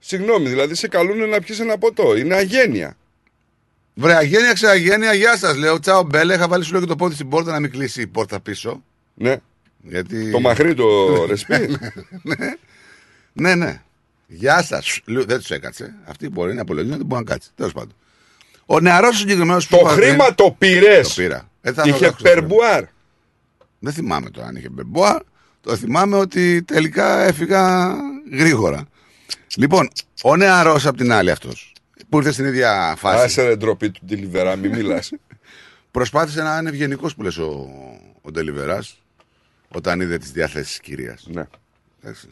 Συγγνώμη, 0.07 0.49
δηλαδή 0.49 0.75
σε 0.75 0.87
καλούν 0.87 1.29
να 1.29 1.39
πιεις 1.39 1.59
ένα 1.59 1.77
ποτό. 1.77 2.15
Είναι 2.17 2.35
αγένεια. 2.35 2.97
Βρε, 3.93 4.15
αγένεια, 4.15 4.53
ξεαγένεια, 4.53 5.13
γεια 5.13 5.37
σας. 5.37 5.55
Λέω, 5.55 5.79
τσάο 5.79 6.03
μπέλε. 6.03 6.33
Είχα 6.33 6.47
βάλει 6.47 6.63
σου 6.63 6.71
λέω 6.71 6.81
και 6.81 6.87
το 6.87 6.95
πόδι 6.95 7.13
στην 7.13 7.29
πόρτα 7.29 7.51
να 7.51 7.59
μην 7.59 7.71
κλείσει 7.71 8.01
η 8.01 8.07
πόρτα 8.07 8.39
πίσω. 8.39 8.83
Ναι. 9.13 9.37
Γιατί... 9.81 10.31
Το 10.31 10.39
μαχρί 10.39 10.73
το 10.73 11.25
ρεσπί. 11.25 11.77
ναι, 13.33 13.55
ναι. 13.55 13.81
Γεια 14.27 14.63
σας. 14.63 14.99
Δεν 15.05 15.37
τους 15.37 15.51
έκατσε. 15.51 15.95
Αυτή 16.05 16.29
μπορεί 16.29 16.53
να 16.53 16.61
απολογίζει, 16.61 16.97
δεν 16.97 17.05
μπορεί 17.05 17.23
να 17.23 17.31
κάτσει. 17.31 17.49
Τέλος 17.55 17.73
πάντων. 17.73 17.93
Ο 18.65 18.79
νεαρός 18.79 19.17
συγκεκριμένος 19.17 19.67
Το 19.67 19.77
χρήμα 19.77 20.35
το 20.35 20.55
πήρες. 20.57 21.07
Το 21.07 21.21
πήρα. 21.21 21.49
Ε, 21.61 21.71
θα 21.71 21.81
το 21.81 21.89
Είχε 21.89 21.97
δώσω 21.97 22.19
στο 22.19 22.23
περμπουάρ. 22.23 22.83
Δεν 23.79 23.93
θυμάμαι 23.93 24.29
τώρα 24.29 24.47
αν 24.47 24.55
είχε 24.55 24.69
μπεμπόα. 24.69 25.23
Το 25.61 25.75
θυμάμαι 25.75 26.15
ότι 26.15 26.63
τελικά 26.63 27.23
έφυγα 27.23 27.95
γρήγορα. 28.31 28.87
Λοιπόν, 29.57 29.89
ο 30.23 30.35
νεαρός 30.35 30.85
απ' 30.85 30.97
την 30.97 31.11
άλλη 31.11 31.31
αυτός 31.31 31.73
που 32.09 32.17
ήρθε 32.17 32.31
στην 32.31 32.45
ίδια 32.45 32.95
φάση. 32.97 33.23
Άσε 33.23 33.43
ρε 33.43 33.55
ντροπή 33.55 33.91
του 33.91 33.99
Ντιλιβερά, 34.05 34.55
μη 34.55 34.67
μιλάς. 34.69 35.11
Προσπάθησε 35.91 36.41
να 36.41 36.57
είναι 36.57 36.69
ευγενικός 36.69 37.15
που 37.15 37.23
λες 37.23 37.37
ο, 37.37 37.69
ο 38.21 38.31
Ντελιβερά 38.31 38.83
όταν 39.67 40.01
είδε 40.01 40.17
τις 40.17 40.31
διαθέσεις 40.31 40.77
τη 40.77 40.81
κυρίας. 40.81 41.27
Ναι. 41.27 41.47
Εντάξει. 42.01 42.27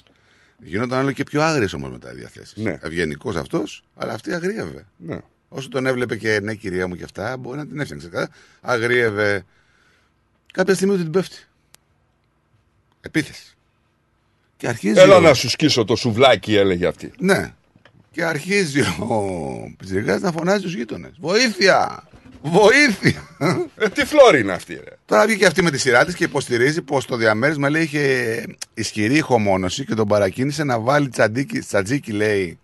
Γινόταν 0.57 0.99
όλο 0.99 1.11
και 1.11 1.23
πιο 1.23 1.41
άγριες 1.41 1.73
όμως 1.73 1.91
μετά 1.91 2.11
οι 2.11 2.15
διαθέσεις. 2.15 2.55
Ναι. 2.55 2.77
Ευγενικός 2.81 3.35
αυτός, 3.35 3.83
αλλά 3.95 4.13
αυτή 4.13 4.33
αγρίευε. 4.33 4.85
Ναι. 4.97 5.17
Όσο 5.49 5.69
τον 5.69 5.85
έβλεπε 5.85 6.15
και 6.15 6.39
ναι, 6.39 6.53
κυρία 6.55 6.87
μου 6.87 6.95
και 6.95 7.03
αυτά, 7.03 7.37
μπορεί 7.37 7.57
να 7.57 7.67
την 7.67 7.79
έφτιαξε. 7.79 8.07
Κατά. 8.07 8.29
Αγρίευε. 8.61 9.45
Κάποια 10.53 10.75
στιγμή 10.75 10.93
ότι 10.93 11.03
την 11.03 11.11
πέφτει. 11.11 11.37
Επίθεση. 13.01 13.54
Και 14.65 14.71
αρχίζει. 14.71 14.99
Έλα 14.99 15.15
ο- 15.15 15.19
να 15.19 15.33
σου 15.33 15.49
σκίσω 15.49 15.85
το 15.85 15.95
σουβλάκι, 15.95 16.55
έλεγε 16.55 16.87
αυτή. 16.87 17.11
Ναι. 17.19 17.53
Και 18.11 18.23
αρχίζει 18.23 18.81
ο 18.81 19.23
Πιτσιρικάς 19.77 20.21
να 20.21 20.31
φωνάζει 20.31 20.61
τους 20.63 20.73
γείτονες. 20.75 21.11
Βοήθεια! 21.19 22.03
Βοήθεια! 22.41 23.27
Ε, 23.77 23.89
τι 23.89 24.05
φλόρη 24.05 24.39
είναι 24.39 24.53
αυτή, 24.53 24.73
ρε. 24.73 24.95
Τώρα 25.05 25.25
βγήκε 25.25 25.45
αυτή 25.45 25.61
με 25.63 25.71
τη 25.71 25.77
σειρά 25.77 26.05
της 26.05 26.15
και 26.15 26.23
υποστηρίζει 26.23 26.81
πως 26.81 27.05
το 27.05 27.15
διαμέρισμα 27.15 27.69
λέει 27.69 27.81
είχε 27.83 28.43
ισχυρή 28.73 29.15
ηχομόνωση 29.15 29.85
και 29.85 29.95
τον 29.95 30.07
παρακίνησε 30.07 30.63
να 30.63 30.79
βάλει 30.79 31.09
τσαντίκι, 31.09 31.59
τσατζίκι, 31.59 32.11
λέει. 32.11 32.59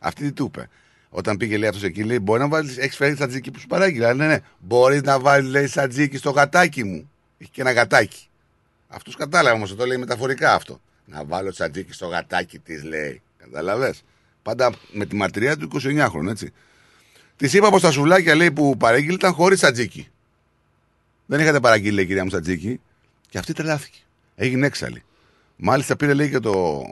Αυτή 0.00 0.22
τι 0.24 0.32
του 0.32 0.44
είπε. 0.54 0.68
Όταν 1.10 1.36
πήγε 1.36 1.56
λέει 1.56 1.68
αυτός 1.68 1.84
εκεί, 1.84 2.02
λέει: 2.04 2.18
Μπορεί 2.22 2.40
να 2.40 2.48
βάλει, 2.48 2.74
έχεις 2.78 2.96
φέρει 2.96 3.14
τσατζίκι 3.14 3.50
που 3.50 3.58
σου 3.60 3.66
παράγγειλε. 3.66 4.04
Αλλά 4.06 4.14
ναι, 4.14 4.26
ναι, 4.26 4.38
μπορείς 4.58 5.02
να 5.02 5.18
βάλεις, 5.20 5.50
λέει, 5.50 5.64
τσατζίκι 5.64 6.16
στο 6.16 6.30
γατάκι 6.30 6.84
μου. 6.84 7.10
Έχει 7.38 7.50
και 7.50 7.60
ένα 7.60 7.72
γατάκι. 7.72 8.28
Αυτός 8.88 9.16
κατάλαβε 9.16 9.56
όμως, 9.56 9.76
το 9.76 9.86
λέει 9.86 9.96
μεταφορικά 9.96 10.54
αυτό. 10.54 10.80
Να 11.10 11.24
βάλω 11.24 11.50
τσατζίκι 11.50 11.92
στο 11.92 12.06
γατάκι 12.06 12.58
της, 12.58 12.84
λέει. 12.84 13.22
Καταλαβέ. 13.38 13.94
Πάντα 14.42 14.72
με 14.92 15.06
τη 15.06 15.16
μαρτυρία 15.16 15.56
του 15.56 15.68
29χρονου, 15.82 16.28
έτσι. 16.28 16.52
Της 17.36 17.52
είπα 17.52 17.70
πως 17.70 17.80
τα 17.82 17.90
σουβλάκια 17.90 18.34
λέει 18.34 18.50
που 18.50 18.76
παρήγγειλε 18.76 19.14
ήταν 19.14 19.32
χωρίς 19.32 19.58
τσατζίκι. 19.58 20.08
Δεν 21.26 21.40
είχατε 21.40 21.60
παραγγείλει, 21.60 21.94
λέει, 21.94 22.06
κυρία 22.06 22.22
μου 22.22 22.28
Τσατζίκη. 22.28 22.80
Και 23.28 23.38
αυτή 23.38 23.52
τρελάθηκε. 23.52 23.98
Έγινε 24.34 24.66
έξαλλη. 24.66 25.02
Μάλιστα 25.56 25.96
πήρε, 25.96 26.14
λέει, 26.14 26.30
και 26.30 26.38
το 26.38 26.82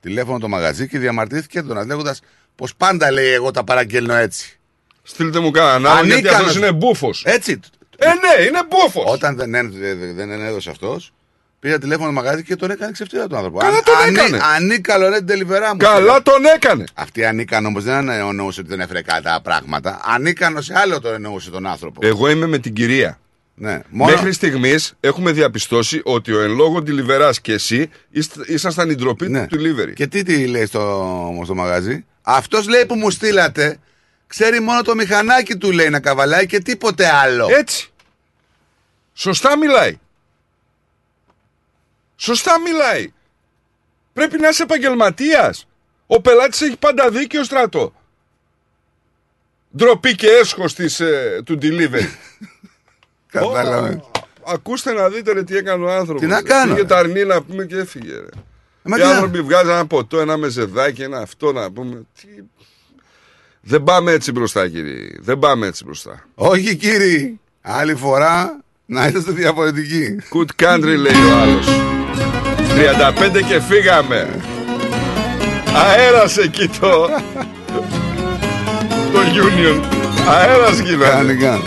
τηλέφωνο 0.00 0.38
το 0.38 0.48
μαγαζί 0.48 0.88
και 0.88 0.98
διαμαρτυρήθηκε 0.98 1.58
έντονα, 1.58 1.84
λέγοντα 1.84 2.16
πως 2.56 2.74
πάντα, 2.76 3.10
λέει, 3.10 3.32
εγώ 3.32 3.50
τα 3.50 3.64
παραγγέλνω 3.64 4.14
έτσι. 4.14 4.58
Στείλτε 5.02 5.38
μου 5.38 5.50
κανέναν 5.50 5.86
άλλο, 5.86 6.06
γιατί 6.06 6.12
Ανίκανος. 6.28 6.40
αυτός 6.40 6.56
είναι 6.56 6.72
μπούφος. 6.72 7.24
Έτσι. 7.24 7.60
Ε, 7.98 8.06
ναι, 8.06 8.44
είναι 8.44 8.60
μπούφος. 8.68 9.04
Όταν 9.12 9.36
δεν, 9.36 9.54
έ- 9.54 9.70
δεν, 9.70 10.14
δεν 10.16 10.30
έδωσε 10.30 10.70
αυτός, 10.70 11.12
πήρε 11.60 11.78
τηλέφωνο 11.78 12.06
το 12.06 12.12
μαγαζί 12.12 12.42
και 12.42 12.56
τον 12.56 12.70
έκανε 12.70 12.92
ξεφτύλα 12.92 13.26
τον 13.26 13.36
άνθρωπο. 13.36 13.58
Καλά 13.58 13.82
τον 13.82 13.94
ανή- 14.02 14.16
έκανε. 14.18 14.38
Ανίκαλο, 14.56 15.08
ρε, 15.08 15.16
την 15.16 15.26
τελιβερά 15.26 15.70
μου. 15.70 15.76
Καλά 15.76 16.22
τον 16.22 16.44
έκανε. 16.54 16.84
Αυτή 16.94 17.24
ανίκανο 17.24 17.68
όμω 17.68 17.80
δεν 17.80 18.08
εννοούσε 18.08 18.60
ότι 18.60 18.68
δεν 18.68 18.80
έφερε 18.80 19.02
κατά 19.02 19.40
πράγματα. 19.42 20.00
Ανίκανο 20.04 20.60
σε 20.60 20.72
άλλο 20.76 21.00
το 21.00 21.08
εννοούσε 21.08 21.50
τον 21.50 21.66
άνθρωπο. 21.66 22.00
Εγώ 22.06 22.30
είμαι 22.30 22.46
με 22.46 22.58
την 22.58 22.72
κυρία. 22.72 23.18
Ναι. 23.58 23.80
Μόνο... 23.88 24.12
Μέχρι 24.12 24.32
στιγμής 24.32 24.94
έχουμε 25.00 25.32
διαπιστώσει 25.32 26.00
ότι 26.04 26.32
ο 26.32 26.40
εν 26.40 26.50
λόγω 26.54 26.82
Ντιλιβερά 26.82 27.30
και 27.42 27.52
εσύ 27.52 27.90
είστε- 28.10 28.48
ήσασταν 28.48 28.90
η 28.90 28.94
ντροπή 28.94 29.28
Ναι. 29.28 29.46
του 29.46 29.56
delivery. 29.60 29.92
Και 29.94 30.06
τι, 30.06 30.22
τι 30.22 30.46
λέει 30.46 30.66
στο, 30.66 31.40
στο 31.44 31.54
μαγαζί; 31.54 32.04
Αυτός 32.22 32.68
λέει 32.68 32.86
που 32.86 32.94
μου 32.94 33.10
στείλατε, 33.10 33.78
ξέρει 34.26 34.60
μόνο 34.60 34.82
το 34.82 34.94
μηχανάκι 34.94 35.56
του 35.56 35.72
λέει 35.72 35.88
να 35.88 36.00
καβαλάει 36.00 36.46
και 36.46 36.58
τίποτε 36.58 37.06
άλλο. 37.14 37.48
Έτσι. 37.50 37.90
Σωστά 39.14 39.56
μιλάει. 39.58 39.98
Σωστά 42.16 42.60
μιλάει. 42.60 43.12
Πρέπει 44.12 44.38
να 44.38 44.48
είσαι 44.48 44.62
επαγγελματίας. 44.62 45.66
Ο 46.06 46.20
πελάτης 46.20 46.60
έχει 46.60 46.76
πάντα 46.76 47.10
δίκιο 47.10 47.44
στρατό. 47.44 47.92
Ντροπή 49.76 50.14
και 50.14 50.26
έσχος 50.28 50.74
της, 50.74 51.00
ε, 51.00 51.42
του 51.44 51.58
delivery. 51.62 52.08
Κατάλαβε. 53.32 53.94
Ω, 54.02 54.10
Ακούστε 54.48 54.92
να 54.92 55.08
δείτε 55.08 55.32
ρε, 55.32 55.42
τι 55.44 55.56
έκανε 55.56 55.84
ο 55.84 55.92
άνθρωπος. 55.92 56.20
Τι 56.22 56.26
να 56.28 56.42
κάνω, 56.42 56.64
Πήγε 56.70 56.80
ρε. 56.80 56.86
τα 56.86 56.96
αρνή 56.98 57.24
να 57.24 57.42
πούμε 57.42 57.64
και 57.64 57.76
έφυγε. 57.76 58.12
Ρε. 58.14 58.26
Μα 58.82 58.96
Οι 58.96 59.00
τι 59.00 59.06
να- 59.06 59.12
άνθρωποι 59.12 59.40
βγάζαν 59.40 59.70
ένα 59.74 59.86
ποτό, 59.86 60.20
ένα 60.20 60.36
μεζεδάκι, 60.36 61.02
ένα 61.02 61.18
αυτό 61.18 61.52
να 61.52 61.70
πούμε. 61.70 62.02
Τι... 62.20 62.26
Δεν 63.60 63.84
πάμε 63.84 64.12
έτσι 64.12 64.32
μπροστά, 64.32 64.68
κύριε. 64.68 65.08
Δεν 65.18 65.38
πάμε 65.38 65.66
έτσι 65.66 65.84
μπροστά. 65.84 66.24
Όχι 66.34 66.76
κύριοι. 66.76 67.40
Άλλη 67.62 67.94
φορά 67.94 68.60
να 68.86 69.06
είσαστε 69.06 69.32
διαφορετικοί. 69.32 70.16
Good 70.32 70.62
country 70.62 70.96
λέει 70.98 71.22
ο 71.30 71.36
άλλος 71.36 71.66
35 72.76 73.42
και 73.48 73.60
φύγαμε. 73.60 74.28
Αέρας 75.86 76.36
εκεί 76.36 76.68
το 76.68 77.08
Το 79.12 79.18
Union. 79.18 79.82
Αέρας 80.28 80.78
γίνανε. 80.78 81.10
Κανονικά. 81.10 81.58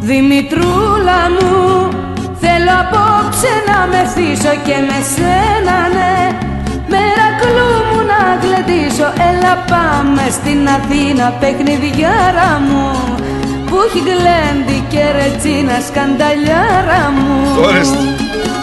Δημητρούλα 0.00 1.30
μου 1.40 1.88
Θέλω 2.40 2.70
απόψε 2.80 3.15
να 3.68 3.78
με 3.90 4.00
θύσω 4.14 4.52
και 4.66 4.76
με 4.88 4.98
σένα 5.14 5.76
ναι. 5.96 6.16
Μερακλού 6.92 7.70
μου 7.88 8.00
να 8.10 8.20
γλεντήσω. 8.42 9.08
Έλα 9.30 9.54
πάμε 9.72 10.24
στην 10.30 10.68
Αθήνα 10.68 11.26
παιχνιδιάρα 11.40 12.50
μου. 12.68 13.14
Που 13.66 13.76
έχει 13.86 14.00
γλέντι 14.08 14.78
και 14.88 15.02
ρετσίνα 15.16 15.76
σκανταλιάρα 15.88 17.02
μου. 17.18 17.62
Ορίστε 17.64 17.98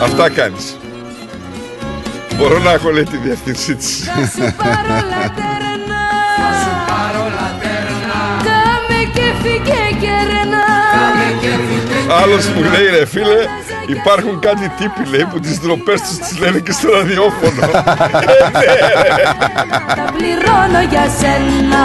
Αυτά 0.04 0.30
κάνεις. 0.30 0.78
Μπορώ 2.38 2.60
να 2.60 2.72
έχω 2.72 2.90
λέει 2.90 3.04
τη 3.04 3.18
διευθύνσή 3.18 3.76
της 3.76 4.10
Άλλος 12.22 12.48
μου 12.48 12.62
λέει 12.62 12.88
ρε 13.00 13.06
φίλε 13.06 13.46
Υπάρχουν 13.88 14.40
κάτι 14.40 14.72
τύποι 14.78 15.10
λέει 15.10 15.28
που 15.32 15.40
τις 15.40 15.60
ντροπές 15.60 16.02
τους 16.02 16.18
τις 16.18 16.40
λένε 16.40 16.60
και 16.60 16.72
στο 16.72 16.92
ραδιόφωνο 16.92 17.62
Ε, 17.62 18.50
ναι, 18.52 18.60
ρε. 18.60 19.24
Τα 19.96 20.14
πληρώνω 20.18 20.82
για 20.90 21.10
σένα 21.20 21.84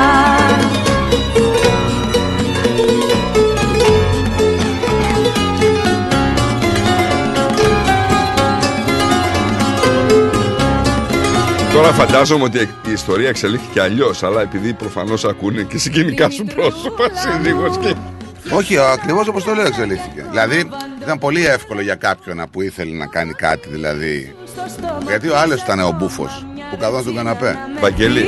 Τώρα 11.72 11.92
φαντάζομαι 11.92 12.44
ότι 12.44 12.58
η 12.58 12.92
ιστορία 12.92 13.28
εξελίχθηκε 13.28 13.80
αλλιώς, 13.80 14.22
αλλά 14.22 14.40
επειδή 14.40 14.72
προφανώς 14.72 15.24
ακούνε 15.24 15.62
και 15.62 15.78
συγκινικά 15.78 16.30
σου 16.30 16.44
πρόσωπα, 16.44 17.08
σύντυγο 17.14 17.78
και. 17.80 17.94
Όχι, 18.50 18.78
ακριβώς 18.78 19.28
όπως 19.28 19.44
το 19.44 19.54
λέω 19.54 19.66
εξελίχθηκε. 19.66 20.26
Δηλαδή 20.30 20.68
ήταν 21.02 21.18
πολύ 21.18 21.46
εύκολο 21.46 21.80
για 21.80 21.94
κάποιον 21.94 22.44
που 22.50 22.62
ήθελε 22.62 22.96
να 22.96 23.06
κάνει 23.06 23.32
κάτι, 23.32 23.68
δηλαδή. 23.68 24.34
Γιατί 25.06 25.28
ο 25.28 25.38
άλλος 25.38 25.62
ήταν 25.62 25.80
ο 25.80 25.94
μπούφος 25.98 26.46
που 26.70 26.76
καθόταν 26.76 27.02
στον 27.02 27.14
καναπέ. 27.14 27.58
Βαγγέλη, 27.80 28.20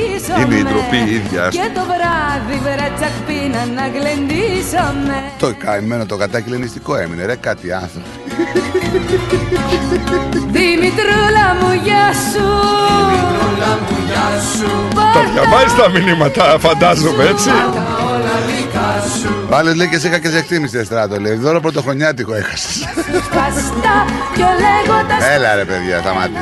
είναι 0.45 0.55
η 0.55 0.63
ντροπή 0.63 0.97
η 0.97 1.13
ίδια. 1.13 1.47
Και 1.49 1.69
το 1.73 1.81
βράδυ 1.91 2.59
βρέτσακ 2.63 3.15
πίνα 3.27 3.65
να 3.65 3.87
γλεντήσαμε 3.87 5.23
Το 5.39 5.53
καημένο 5.65 6.05
το 6.05 6.17
κατάκι 6.17 6.49
λενιστικό 6.49 6.95
έμεινε, 6.95 7.25
ρε 7.25 7.35
κάτι 7.35 7.71
άνθρωπο. 7.71 8.07
Δημητρούλα 10.51 11.45
μου 11.59 11.71
γεια 11.83 12.13
σου 12.13 12.45
Δημητρούλα 13.09 13.71
μου 13.79 13.97
γεια 14.07 14.41
σου 14.53 14.69
Τα 15.13 15.21
διαβάζεις 15.31 15.75
τα 15.75 15.89
μηνύματα, 15.89 16.59
φαντάζομαι 16.59 17.23
έτσι. 17.23 17.49
Ο 19.49 19.55
άλλο 19.55 19.73
λέει 19.73 19.87
και 19.87 19.99
σε 19.99 20.07
είχα 20.07 20.17
και 20.17 20.29
σε 20.29 20.37
εκτίμηση 20.37 20.83
στράτο. 20.83 21.19
Λέει 21.19 21.35
δώρο 21.35 21.59
πρωτοχρονιάτικο 21.59 22.33
έχασες. 22.35 22.87
Έλα 25.33 25.55
ρε 25.55 25.65
παιδιά, 25.65 25.99
σταματήστε. 25.99 26.41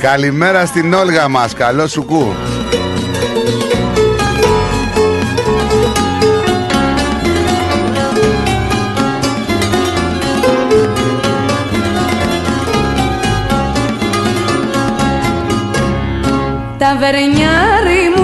Καλημέρα 0.00 0.66
στην 0.66 0.94
Όλγα 0.94 1.28
μας. 1.28 1.54
Καλό 1.54 1.86
σου 1.86 2.04
κου. 2.04 2.34
Ταβερνιάρι 16.78 18.15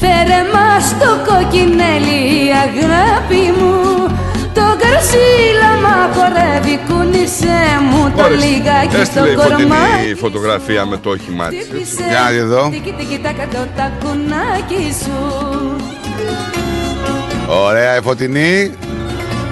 Φέρε 0.00 0.40
μας 0.54 0.84
το 0.98 1.10
κοκκινέλι 1.26 2.50
αγάπη 2.64 3.42
μου 3.58 4.06
Το 4.54 4.66
καρσίλα 4.82 5.70
μα 5.82 5.96
χορεύει 6.14 6.80
κούνησε 6.88 7.58
μου 7.90 8.12
το 8.16 8.28
λιγάκι 8.28 8.96
Έστειλε 8.96 9.28
η 9.28 9.32
στο 9.32 9.42
φωτεινή 9.42 9.68
κορμάκι 9.68 10.14
φωτογραφία 10.14 10.86
με 10.86 10.96
το 10.96 11.10
όχημά 11.10 11.48
της. 11.48 11.58
έτσι. 11.58 12.02
Για 12.08 12.20
να 12.20 12.30
δει 12.30 12.36
εδώ. 12.36 12.68
Τίκι 12.70 12.94
τίκι 12.98 13.18
τα 13.22 13.32
κατώ 13.32 13.66
τα 13.76 13.92
κουνάκι 14.02 14.94
σου 15.02 15.76
Ωραία 17.48 17.96
η 17.96 18.00
φωτεινή. 18.00 18.70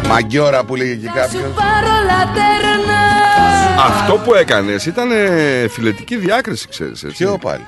Μαγκιόρα 0.09 0.65
που 0.65 0.77
λέγει 0.77 0.97
και 0.97 1.07
κάποιος. 1.07 1.43
Πάρω 1.43 1.95
λατέρνα 2.07 3.01
Αυτό 3.87 4.15
που 4.15 4.35
έκανες 4.35 4.87
ήταν 4.87 5.11
ε, 5.11 5.69
φιλετική 5.69 6.17
διάκριση, 6.17 6.69
ξέρεις. 6.69 7.03
Έτσι. 7.03 7.17
Ποιο 7.17 7.39
πάλι. 7.39 7.65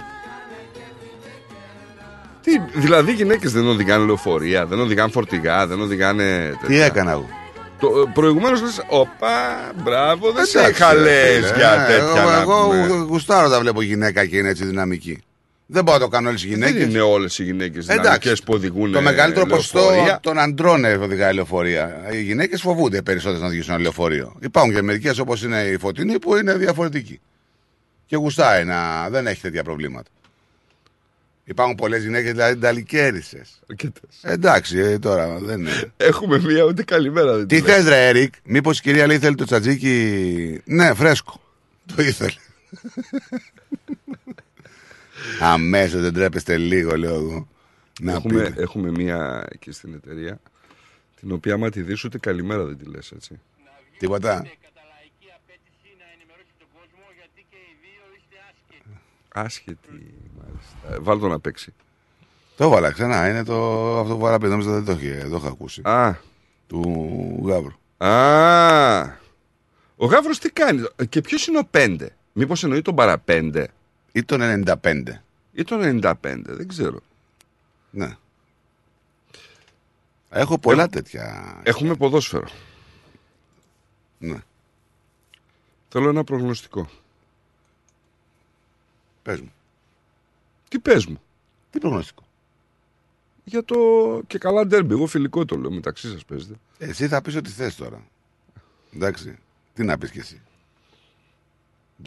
Τι, 2.72 2.80
δηλαδή 2.80 3.10
οι 3.10 3.14
γυναίκες 3.14 3.52
δεν 3.52 3.66
οδηγάνε 3.66 4.04
λεωφορεία, 4.04 4.66
δεν 4.66 4.78
οδηγάνε 4.80 5.10
φορτηγά, 5.10 5.66
δεν 5.66 5.80
οδηγάνε. 5.80 6.50
Τι 6.60 6.66
τέτοια. 6.66 6.84
έκανα 6.84 7.10
εγώ; 7.10 7.28
Το, 7.80 8.10
προηγουμένως 8.14 8.62
λες, 8.62 8.84
όπα, 8.88 9.28
μπράβο, 9.84 10.32
δεν 10.32 10.44
σε 10.44 10.58
Εντάξει, 10.58 10.80
είχα 10.82 10.92
ρε 10.92 11.00
λες 11.00 11.46
φίλε, 11.46 11.56
για 11.56 11.72
ε, 11.72 11.86
τέτοια 11.86 12.20
Εγώ, 12.22 12.30
να 12.30 12.40
εγώ 12.40 12.66
πούμε. 12.66 13.04
γουστάρω 13.08 13.46
όταν 13.46 13.60
βλέπω 13.60 13.82
γυναίκα 13.82 14.24
και 14.26 14.36
είναι 14.36 14.48
έτσι 14.48 14.64
δυναμική. 14.64 15.22
Δεν 15.70 15.84
μπορώ 15.84 15.98
να 15.98 16.04
το 16.04 16.10
κάνω 16.10 16.28
όλες 16.28 16.44
οι 16.44 16.46
γυναίκες. 16.48 16.78
Δεν 16.80 16.88
είναι 16.88 17.00
όλες 17.00 17.38
οι 17.38 17.44
γυναίκες 17.44 17.86
δυναμικές 17.86 18.42
που 18.42 18.54
οδηγούν 18.54 18.92
Το 18.92 19.00
μεγαλύτερο 19.00 19.46
ποσοστό 19.46 19.78
λεωφορεία. 19.78 20.18
των 20.22 20.38
αντρών 20.38 20.84
ε, 20.84 20.92
οδηγάει 20.94 21.34
λεωφορεία. 21.34 22.00
Οι 22.12 22.22
γυναίκες 22.22 22.60
φοβούνται 22.60 23.02
περισσότερο 23.02 23.40
να 23.40 23.46
οδηγήσουν 23.46 23.72
ένα 23.72 23.82
λεωφορείο. 23.82 24.36
Υπάρχουν 24.40 24.74
και 24.74 24.82
μερικές 24.82 25.18
όπως 25.18 25.42
είναι 25.42 25.60
η 25.60 25.78
Φωτεινή 25.78 26.18
που 26.18 26.36
είναι 26.36 26.54
διαφορετική. 26.54 27.20
Και 28.06 28.16
γουστάει 28.16 28.64
να 28.64 29.08
δεν 29.10 29.26
έχει 29.26 29.40
τέτοια 29.40 29.62
προβλήματα. 29.62 30.10
Υπάρχουν 31.48 31.74
πολλές 31.74 32.02
γυναίκες 32.02 32.30
δηλαδή 32.30 32.54
νταλικέρισε. 32.54 33.42
Εντάξει, 34.22 34.78
ε, 34.78 34.98
τώρα 34.98 35.38
δεν 35.38 35.60
είναι. 35.60 35.92
Έχουμε 35.96 36.38
μία 36.38 36.62
ούτε 36.62 36.82
καλημέρα 36.82 37.36
δεν 37.36 37.46
Τι 37.46 37.60
τη 37.60 37.66
λέει. 37.66 37.80
θε, 37.80 37.88
ρε 37.88 38.08
Έρικ, 38.08 38.34
μήπως 38.44 38.78
η 38.78 38.82
κυρία 38.82 39.06
λέει 39.06 39.18
θέλει 39.18 39.34
το 39.34 39.44
τσατζίκι; 39.44 40.60
Ναι, 40.64 40.94
φρέσκο. 40.94 41.40
Το 41.96 42.02
ήθελε. 42.02 42.32
Αμέσως 45.40 46.00
δεν 46.00 46.12
τρέπεστε 46.12 46.56
λίγο, 46.56 46.96
λέω 46.96 47.14
εγώ. 47.14 47.48
Να 48.00 48.12
έχουμε, 48.12 48.42
πείτε. 48.42 48.62
έχουμε 48.62 48.90
μία 48.90 49.46
εκεί 49.52 49.72
στην 49.72 49.94
εταιρεία 49.94 50.40
την 51.20 51.32
οποία 51.32 51.54
άμα 51.54 51.70
τη 51.70 51.82
δεις 51.82 52.04
ούτε 52.04 52.18
καλημέρα 52.18 52.64
δεν 52.64 52.78
τη 52.78 52.84
λες 52.84 53.10
έτσι. 53.10 53.40
Τίποτα. 53.98 54.44
Άσχετη 59.28 59.78
μάλιστα. 59.88 60.24
Ε, 60.24 60.27
Βάλ 61.00 61.18
το 61.18 61.28
να 61.28 61.40
παίξει. 61.40 61.74
Το 62.56 62.64
έβαλα 62.64 62.90
ξανά. 62.90 63.28
Είναι 63.28 63.44
το 63.44 63.98
αυτό 63.98 64.14
που 64.14 64.20
βάλα 64.20 64.38
πριν. 64.38 64.50
Νόμιζα 64.50 64.70
δεν 64.70 64.84
το 64.84 64.92
είχε, 64.92 65.26
το 65.30 65.36
είχα 65.36 65.48
ακούσει. 65.48 65.80
Α. 65.84 66.16
Του 66.66 67.42
Γάβρου. 67.44 67.72
Α, 67.96 69.02
ο 69.96 70.06
Γαύρος 70.06 70.38
τι 70.38 70.50
κάνει; 70.50 70.84
Και 71.08 71.20
ποιος 71.20 71.46
είναι 71.46 71.58
ο 71.58 71.64
πέντε; 71.64 72.16
Μήπως 72.32 72.64
εννοεί 72.64 72.82
τον 72.82 72.94
παραπέντε; 72.94 73.68
Ή 74.12 74.24
τον 74.24 74.40
95. 74.82 75.22
Ή 75.52 75.64
τον 75.64 76.00
95, 76.02 76.12
δεν 76.44 76.68
ξέρω. 76.68 77.00
Ναι. 77.90 78.16
Έχω 80.30 80.58
πολλά 80.58 80.88
τέτοια. 80.88 81.56
Έχουμε 81.62 81.94
ποδόσφαιρο. 81.94 82.48
Ναι. 84.18 84.38
Θέλω 85.88 86.08
ένα 86.08 86.24
προγνωστικό. 86.24 86.88
Πες 89.22 89.40
μου. 89.40 89.52
Τι 90.68 90.78
πες 90.78 91.06
μου. 91.06 91.20
Τι 91.70 91.78
προγνωστικό. 91.78 92.22
Για 93.44 93.64
το 93.64 93.76
και 94.26 94.38
καλά 94.38 94.66
ντέρμπι. 94.66 94.94
Εγώ 94.94 95.06
φιλικό 95.06 95.44
το 95.44 95.56
λέω 95.56 95.70
μεταξύ 95.70 96.10
σας 96.10 96.24
παίζετε. 96.24 96.54
Εσύ 96.78 97.08
θα 97.08 97.22
πεις 97.22 97.36
ό,τι 97.36 97.50
θες 97.50 97.74
τώρα. 97.74 98.06
Εντάξει. 98.94 99.38
Τι 99.74 99.84
να 99.84 99.98
πεις 99.98 100.10
κι 100.10 100.18
εσύ. 100.18 100.40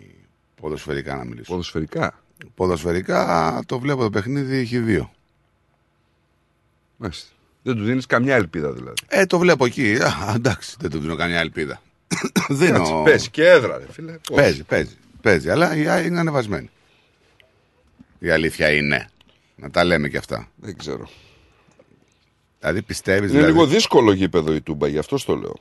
ποδοσφαιρικά 0.60 1.16
να 1.16 1.24
μιλήσω; 1.24 1.50
Ποδοσφαιρικά. 1.50 2.22
Ποδοσφαιρικά 2.54 3.62
το 3.66 3.78
βλέπω 3.78 4.02
το 4.02 4.10
παιχνίδι 4.10 4.56
έχει 4.56 4.78
δύο. 4.78 5.12
Μάλιστα. 6.96 7.28
Δεν 7.62 7.76
του 7.76 7.84
δίνεις 7.84 8.06
καμιά 8.06 8.34
ελπίδα 8.34 8.72
δηλαδή. 8.72 9.02
Ε, 9.08 9.26
το 9.26 9.38
βλέπω 9.38 9.64
εκεί. 9.64 9.96
Α, 10.02 10.32
εντάξει, 10.34 10.76
δεν 10.80 10.90
του 10.90 10.98
δίνω 10.98 11.16
καμιά 11.16 11.40
ελπίδα. 11.40 11.82
Κάτσε, 12.32 12.54
Δίνω... 12.54 13.02
Παίζει 13.04 13.30
και 13.30 13.48
έδρα, 13.48 13.78
ρε 13.78 13.92
φίλε. 13.92 14.12
Πώς; 14.12 14.36
Παίζει, 14.36 14.62
παίζει, 14.62 14.96
παίζει. 15.20 15.50
Αλλά 15.50 15.76
η 15.76 15.88
ΑΕΚ 15.88 16.06
είναι 16.06 16.18
ανεβασμένη. 16.18 16.70
Η 18.18 18.30
αλήθεια 18.30 18.70
είναι. 18.70 19.08
Να 19.56 19.70
τα 19.70 19.84
λέμε 19.84 20.08
και 20.08 20.16
αυτά. 20.16 20.48
Δεν 20.56 20.76
ξέρω. 20.76 21.08
Δηλαδή 22.58 22.82
πιστεύεις. 22.82 23.30
Είναι 23.30 23.38
δηλαδή... 23.38 23.52
λίγο 23.52 23.66
δύσκολο 23.66 24.12
γήπεδο 24.12 24.54
η 24.54 24.60
Τούμπα, 24.60 24.88
γι' 24.88 24.98
αυτό 24.98 25.24
το 25.24 25.34
λέω. 25.34 25.56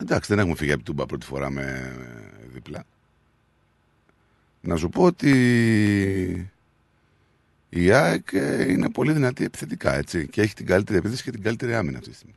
Εντάξει, 0.00 0.28
δεν 0.28 0.38
έχουμε 0.38 0.56
φύγει 0.56 0.72
από 0.72 0.82
την 0.82 0.92
Τούμπα 0.92 1.06
πρώτη 1.06 1.26
φορά 1.26 1.50
με 1.50 1.96
διπλά. 2.52 2.84
Να 4.60 4.76
σου 4.76 4.88
πω 4.88 5.02
ότι 5.02 5.30
η 7.68 7.90
ΑΕΚ 7.90 8.32
ε, 8.32 8.72
είναι 8.72 8.90
πολύ 8.90 9.12
δυνατή 9.12 9.44
επιθετικά 9.44 9.94
έτσι, 9.94 10.28
και 10.28 10.40
έχει 10.40 10.54
την 10.54 10.66
καλύτερη 10.66 10.98
επίθεση 10.98 11.22
και 11.22 11.30
την 11.30 11.42
καλύτερη 11.42 11.74
άμυνα 11.74 11.98
αυτή 11.98 12.10
τη 12.10 12.16
στιγμή. 12.16 12.34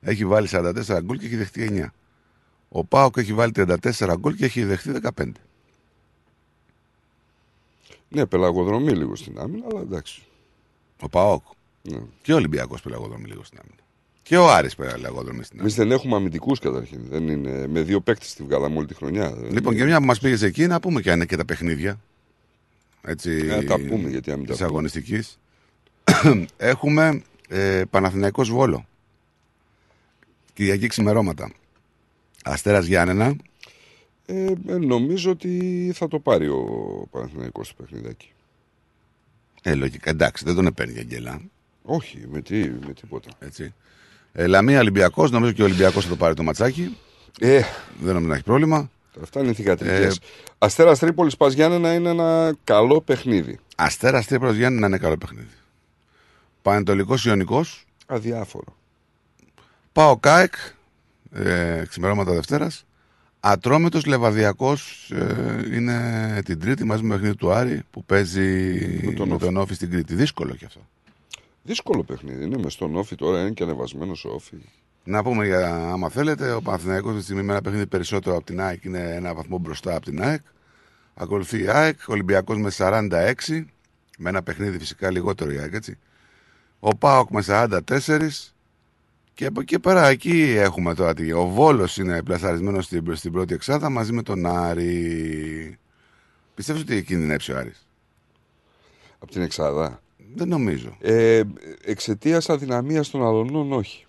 Έχει 0.00 0.24
βάλει 0.26 0.48
44 0.50 0.98
γκολ 1.02 1.18
και 1.18 1.26
έχει 1.26 1.36
δεχτεί 1.36 1.68
9. 1.72 1.86
Ο 2.68 2.84
Πάοκ 2.84 3.16
έχει 3.16 3.32
βάλει 3.34 3.52
34 3.56 4.14
γκολ 4.18 4.34
και 4.34 4.44
έχει 4.44 4.64
δεχτεί 4.64 4.92
15. 5.16 5.24
Ναι, 8.08 8.26
πελαγοδρομή 8.26 8.92
λίγο 8.92 9.16
στην 9.16 9.38
άμυνα, 9.38 9.66
αλλά 9.70 9.80
εντάξει. 9.80 10.22
Ο 11.00 11.08
Πάοκ. 11.08 11.42
Ναι. 11.82 11.98
Και 12.22 12.32
ο 12.32 12.36
Ολυμπιακός 12.36 12.80
πελαγοδρομεί 12.82 13.26
λίγο 13.28 13.44
στην 13.44 13.58
άμυνα. 13.58 13.76
Και 14.22 14.36
ο 14.36 14.50
Άρης 14.50 14.74
πελαγοδρομεί 14.74 15.42
στην 15.44 15.60
Εμείς 15.60 15.74
δεν 15.74 15.90
έχουμε 15.92 16.16
αμυντικούς 16.16 16.58
καταρχήν. 16.58 17.00
Δεν 17.08 17.28
είναι... 17.28 17.66
Με 17.66 17.82
δύο 17.82 18.00
παίκτες 18.00 18.34
τη 18.34 18.42
βγάλαμε 18.42 18.76
όλη 18.78 18.86
τη 18.86 18.94
χρονιά. 18.94 19.30
Δεν 19.34 19.52
Λοιπόν, 19.52 19.76
και 19.76 19.84
μια 19.84 19.98
που 19.98 20.04
μας 20.04 20.18
πήγες 20.20 20.42
εκεί, 20.42 20.66
να 20.66 20.80
πούμε 20.80 21.00
και 21.00 21.10
αν 21.10 21.16
είναι 21.16 21.24
και 21.26 21.36
τα 21.36 21.44
παιχνίδια. 21.44 22.00
Έτσι, 23.02 23.30
Ε, 23.50 23.62
τα 23.62 23.78
πούμε, 23.78 24.08
γιατί 24.08 24.30
αν 24.30 24.38
μην 24.38 24.46
τα 24.46 24.52
της 24.52 24.60
πούμε. 24.62 24.70
αγωνιστικής. 24.70 25.38
Έχουμε 26.56 27.22
ε, 27.48 27.82
Παναθηναϊκός 27.90 28.50
Βόλο. 28.50 28.86
Κυριακή 30.52 30.86
ξημερώματα. 30.86 31.50
Αστέρας 32.48 32.86
Γιάννενα. 32.86 33.36
Ε, 34.26 34.44
ε, 34.68 34.76
νομίζω 34.78 35.30
ότι 35.30 35.92
θα 35.94 36.08
το 36.08 36.18
πάρει 36.18 36.48
ο 36.48 36.62
Παναθηναϊκός 37.10 37.68
το 37.68 37.82
παιχνιδάκι. 37.82 38.32
Ε, 39.62 39.74
λογικά, 39.74 40.10
εντάξει, 40.10 40.44
δεν 40.44 40.54
τον 40.54 40.66
επέρνει 40.66 40.94
η 40.94 40.98
Αγγέλα. 40.98 41.40
Όχι, 41.82 42.24
με, 42.30 42.40
τι, 42.40 42.56
με 42.86 42.92
τίποτα. 43.00 43.30
Έτσι. 43.38 43.74
Ε, 44.32 44.46
Λαμία 44.46 44.80
Ολυμπιακός, 44.80 45.30
νομίζω 45.30 45.52
και 45.52 45.62
ο 45.62 45.64
Ολυμπιακός 45.64 46.04
θα 46.04 46.10
το 46.10 46.16
πάρει 46.16 46.34
το 46.34 46.42
ματσάκι. 46.42 46.96
Ε, 47.40 47.60
δεν 48.00 48.12
νομίζω 48.12 48.28
να 48.28 48.34
έχει 48.34 48.44
πρόβλημα. 48.44 48.90
Αυτά 49.22 49.40
είναι 49.40 49.52
θηγατρικές. 49.52 50.16
Ε, 50.16 50.20
Αστέρας 50.58 50.98
Τρίπολης 50.98 51.36
Πας 51.36 51.52
Γιάννενα 51.52 51.94
είναι 51.94 52.08
ένα 52.08 52.56
καλό 52.64 53.00
παιχνίδι. 53.00 53.58
Αστέρας 53.76 54.26
Τρίπολης 54.26 54.56
Γιάννενα 54.56 54.86
είναι 54.86 54.98
καλό 54.98 55.16
παιχνίδι. 55.16 55.54
Πανετολικός 56.62 57.24
Ιωνικός. 57.24 57.84
Αδιάφορο. 58.06 58.76
Πάω 59.92 60.16
ΚΑΕΚ, 60.16 60.54
ε, 61.32 61.82
ξημερώματα 61.88 62.32
Δευτέρας. 62.32 62.84
Ατρόμητος 63.40 64.06
Λεβαδιακός 64.06 65.10
ε, 65.10 65.76
είναι 65.76 66.40
την 66.44 66.60
Τρίτη 66.60 66.84
μαζί 66.84 67.02
με 67.02 67.08
το 67.08 67.14
παιχνίδι 67.14 67.36
του 67.36 67.52
Άρη 67.52 67.82
που 67.90 68.04
παίζει 68.04 69.00
με 69.04 69.12
τον, 69.12 69.38
τον 69.38 69.56
Όφη 69.56 69.74
στην 69.74 69.90
Κρήτη. 69.90 70.14
Δύσκολο 70.14 70.54
κι 70.54 70.64
αυτό. 70.64 70.80
Δύσκολο 71.62 72.02
παιχνίδι. 72.02 72.44
Είναι 72.44 72.58
μες 72.58 72.72
στον 72.72 72.96
Όφη 72.96 73.14
τώρα, 73.14 73.40
είναι 73.40 73.50
και 73.50 73.62
ανεβασμένος 73.62 74.24
ο 74.24 74.28
Όφη. 74.28 74.56
Να 75.04 75.22
πούμε 75.22 75.46
για 75.46 75.90
άμα 75.92 76.08
θέλετε, 76.08 76.52
ο 76.52 76.62
Παναθηναϊκός 76.62 77.08
αυτή 77.08 77.18
τη 77.18 77.24
στιγμή 77.24 77.42
με 77.42 77.52
ένα 77.52 77.62
παιχνίδι 77.62 77.86
περισσότερο 77.86 78.36
από 78.36 78.44
την 78.44 78.60
ΑΕΚ 78.60 78.84
είναι 78.84 79.14
ένα 79.14 79.34
βαθμό 79.34 79.58
μπροστά 79.58 79.96
από 79.96 80.04
την 80.04 80.22
ΑΕΚ. 80.22 80.40
Ακολουθεί 81.14 81.62
η 81.62 81.68
ΑΕΚ, 81.68 81.98
ο 82.00 82.12
Ολυμπιακός 82.12 82.58
με 82.58 82.70
46, 82.76 83.64
με 84.18 84.28
ένα 84.28 84.42
παιχνίδι 84.42 84.78
φυσικά 84.78 85.10
λιγότερο 85.10 85.52
η 85.52 85.58
ΑΕΚ 85.58 85.72
έτσι. 85.72 85.98
Ο 86.78 86.96
ΠΑΟΚ 86.96 87.30
με 87.30 87.44
44 87.46 88.28
και 89.38 89.46
από 89.46 89.60
εκεί 89.60 89.78
πέρα 89.78 90.06
εκεί 90.06 90.40
έχουμε 90.56 90.94
τώρα. 90.94 91.14
τι- 91.14 91.32
Ο 91.32 91.46
Βόλος 91.46 91.96
είναι 91.96 92.22
πλασαρισμένος 92.22 92.84
στην, 92.84 93.16
στην 93.16 93.32
πρώτη 93.32 93.54
εξάδα 93.54 93.90
μαζί 93.90 94.12
με 94.12 94.22
τον 94.22 94.46
Άρη. 94.46 95.78
Πιστεύεις 96.54 96.82
ότι 96.82 97.02
κινδυνεύσει 97.02 97.52
ο 97.52 97.56
Άρης; 97.58 97.86
Από 99.18 99.32
την 99.32 99.42
Εξάδα; 99.42 100.02
Δεν 100.34 100.48
νομίζω. 100.48 100.96
Ε, 101.00 101.42
Εξαιτίας 101.84 102.48
αδυναμίας 102.50 103.10
των 103.10 103.22
αλωνών, 103.26 103.72
όχι. 103.72 104.06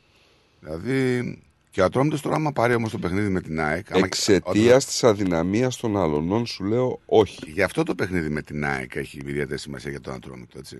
Δηλαδή 0.59 1.37
και 1.71 1.81
ο 1.81 1.85
Ατρόμητος 1.85 2.21
τώρα 2.21 2.35
άμα 2.35 2.51
πάρει 2.51 2.73
όμως 2.73 2.91
το 2.91 2.97
παιχνίδι 2.99 3.29
με 3.29 3.41
την 3.41 3.59
ΑΕΚ. 3.61 3.91
άμα- 3.91 4.05
Εξαιτίας 4.05 4.65
όταν- 4.65 4.79
της 4.79 5.03
αδυναμίας 5.03 5.75
των 5.77 5.97
αλωνών, 5.97 6.45
σου 6.45 6.63
λέω 6.63 6.99
όχι. 7.05 7.51
Γι' 7.51 7.61
αυτό 7.63 7.83
το 7.83 7.95
παιχνίδι 7.95 8.29
με 8.29 8.41
την 8.41 8.65
ΑΕΚ 8.65 8.95
έχει 8.95 9.17
ιδιαίτερη 9.17 9.59
σημασία 9.59 9.89
για 9.91 10.01
τον 10.01 10.13
Ατρόμητο, 10.13 10.57
έτσι. 10.57 10.77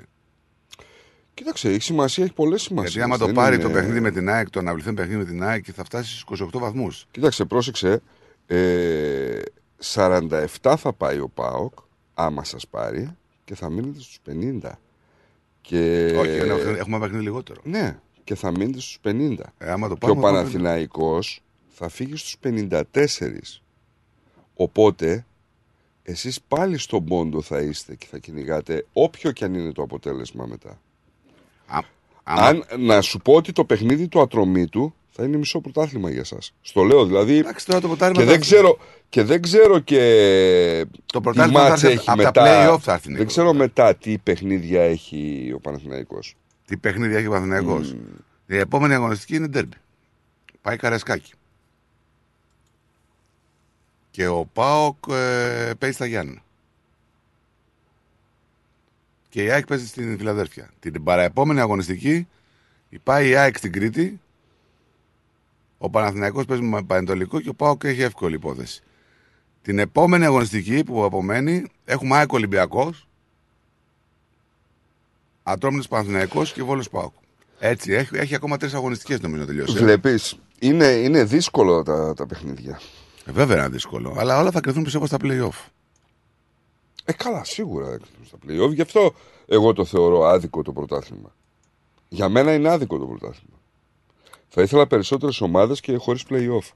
Κοίταξε, 1.40 1.70
έχει 1.70 1.82
σημασία, 1.82 2.24
έχει 2.24 2.34
πολλές 2.34 2.62
σημασίες. 2.62 2.94
Γιατί 2.94 3.12
άμα 3.14 3.18
το 3.18 3.34
πάρει 3.34 3.58
το 3.58 3.70
παιχνίδι 3.70 4.00
με 4.00 4.12
την 4.12 4.30
ΑΕΚ, 4.30 4.50
το 4.50 4.60
αναβληθέν 4.60 4.94
παιχνίδι 4.94 5.18
με 5.18 5.26
την 5.26 5.44
ΑΕΚ, 5.44 5.66
θα 5.74 5.84
φτάσει 5.84 6.18
στους 6.20 6.42
28 6.42 6.60
βαθμούς. 6.60 7.06
Κοίταξε, 7.12 7.46
πρόσεξε. 7.46 8.02
Ε, 8.48 9.40
47 9.94 10.48
θα 10.78 10.94
πάει 10.94 11.20
ο 11.20 11.30
ΠΑΟΚ, 11.34 11.74
άμα 12.14 12.44
σας 12.44 12.68
πάρει, 12.68 13.16
και 13.46 13.56
θα 13.56 13.70
μείνετε 13.70 14.00
στους 14.00 14.20
50. 14.26 14.72
Και... 15.62 16.14
Όχι, 16.20 16.30
έχουμε- 16.30 16.78
έχουμε 16.78 17.00
παιχνίδι 17.00 17.24
λιγότερο. 17.24 17.62
Ναι, 17.64 18.00
και 18.24 18.36
θα 18.36 18.52
μείνετε 18.52 18.80
στους 18.80 19.00
50. 19.04 19.36
Ε, 19.58 19.72
άμα 19.72 19.88
το 19.88 19.96
και 19.96 20.06
ο 20.10 20.16
πάρουμε, 20.16 20.22
θα 20.32 20.38
Παναθηναϊκός 20.38 21.42
θα 21.70 21.90
φύγει 21.90 22.16
στους 22.16 22.36
54. 22.44 22.82
Οπότε, 24.56 25.26
εσείς 26.04 26.42
πάλι 26.48 26.78
στον 26.78 27.06
πόντο 27.06 27.42
θα 27.42 27.62
είστε 27.62 27.96
και 27.96 28.06
θα 28.10 28.18
κυνηγάτε 28.18 28.86
όποιο 28.94 29.32
και 29.32 29.46
αν 29.46 29.54
είναι 29.54 29.72
το 29.72 29.82
αποτέλεσμα 29.82 30.46
μετά. 30.46 30.80
Άμα- 32.24 32.48
Αν 32.48 32.64
να 32.78 33.02
σου 33.02 33.18
πω 33.20 33.34
ότι 33.34 33.52
το 33.52 33.66
παιχνίδι 33.66 34.08
του 34.08 34.22
ατρωμίτου 34.22 34.94
θα 35.12 35.24
είναι 35.24 35.38
μισό 35.38 35.60
πρωτάθλημα 35.62 36.10
για 36.10 36.24
σας. 36.24 36.54
Στο 36.62 36.84
λέω 36.84 37.06
δηλαδή. 37.06 37.44
τώρα 37.66 37.82
το 37.82 37.88
ποτάρι 37.88 38.14
και, 38.14 38.24
δεν 38.24 38.40
ξέρω, 38.40 38.78
και 39.10 39.24
δεν 39.24 39.42
ξέρω 39.42 39.80
και 39.80 40.86
Το 41.06 41.18
τι 41.18 41.24
πρωτάθλημα 41.24 41.62
θα 41.64 41.70
μάτς 41.70 41.84
έρθει 41.84 41.96
έχει 41.96 42.10
από 42.10 42.22
τα 42.22 42.32
μετά. 42.42 42.70
play-off 42.74 42.80
θα 42.80 42.94
έρθει, 42.94 43.14
δεν 43.14 43.28
ξέρω 43.28 43.54
μετά 43.54 43.96
τι 43.96 44.18
παιχνίδια 44.18 44.82
έχει 44.84 45.52
ο 45.56 45.60
Παναθηναϊκός. 45.60 46.36
Τι 46.66 46.78
παιχνίδια 46.78 47.18
έχει 47.18 47.28
ο 47.28 47.32
Παναθηναϊκός. 47.32 47.96
Η 48.46 48.58
επόμενη 48.58 48.94
αγωνιστική 48.94 49.36
είναι 49.36 49.48
ντέρμπι. 49.48 49.76
Πάει 50.62 50.78
Καρεσκάκι. 50.78 51.32
Και 54.12 54.28
ο 54.28 54.46
Πάοκ 54.54 54.96
ε, 55.10 55.72
παίζει 55.80 55.96
στα 55.96 56.06
Γιάννα. 56.06 56.44
Και 59.30 59.44
η 59.44 59.50
ΑΕΚ 59.50 59.66
παίζει 59.66 59.88
στην 59.88 60.18
Φιλαδέλφια. 60.18 60.70
Την 60.80 61.04
παραεπόμενη 61.04 61.60
αγωνιστική 61.60 62.28
πάει 63.04 63.30
η 63.30 63.36
ΑΕΚ 63.36 63.58
στην 63.58 63.72
Κρήτη. 63.72 64.20
Ο 65.78 65.90
Παναθηναϊκός 65.90 66.46
παίζει 66.46 66.64
με 66.64 66.84
Πανετολικό 66.84 67.40
και 67.42 67.50
ο 67.50 67.54
Πάοκ 67.54 67.84
έχει 67.84 68.02
εύκολη 68.02 68.36
υπόθεση. 68.36 68.82
Την 69.62 69.80
επόμενη 69.80 70.26
αγωνιστική 70.26 70.84
που 70.84 71.04
απομένει 71.04 71.66
έχουμε 71.86 72.16
ΑΕΚ 72.18 72.34
Ολυμπιακός, 72.34 73.08
Ατρόμητος 75.44 75.88
Παναθηναϊκός 75.88 76.54
και 76.54 76.64
Βόλος 76.64 76.90
Πάοκ. 76.90 77.14
Έτσι, 77.60 77.94
έχει, 77.94 78.18
έχει 78.18 78.36
ακόμα 78.36 78.58
τρεις 78.58 78.74
αγωνιστικές 78.74 79.20
νομίζω 79.20 79.42
να 79.42 79.48
τελειώσει. 79.48 79.78
Βλέπεις, 79.78 80.40
είναι, 80.60 80.86
είναι 80.86 81.24
δύσκολο 81.24 81.84
τα, 81.84 82.14
τα 82.14 82.26
παιχνίδια. 82.26 82.80
Ε, 83.26 83.32
βέβαια 83.32 83.58
είναι 83.58 83.68
δύσκολο. 83.68 84.16
Αλλά 84.18 84.40
όλα 84.40 84.52
θα 84.52 84.60
κρυθούν 84.60 84.84
πιστεύω 84.84 85.06
στα 85.06 85.18
playoff. 85.22 85.70
Ε, 87.10 87.14
καλά, 87.14 87.44
σίγουρα 87.44 87.86
θα 87.90 87.98
κρυθούν 87.98 88.26
στα 88.26 88.38
play-off. 88.46 88.74
Γι' 88.74 88.82
αυτό 88.82 89.14
εγώ 89.46 89.74
το 89.74 89.86
θεωρώ 89.86 90.24
άδικο 90.24 90.62
το 90.62 90.74
πρωτάθλημα. 90.74 91.36
Για 92.10 92.30
μένα 92.30 92.54
είναι 92.54 92.70
άδικο 92.70 92.98
το 92.98 93.06
πρωτάθλημα. 93.06 93.58
Θα 94.48 94.62
ήθελα 94.62 94.88
περισσότερες 94.88 95.42
ομάδες 95.42 95.80
και 95.80 95.96
χωρίς 95.96 96.26
play-off. 96.30 96.72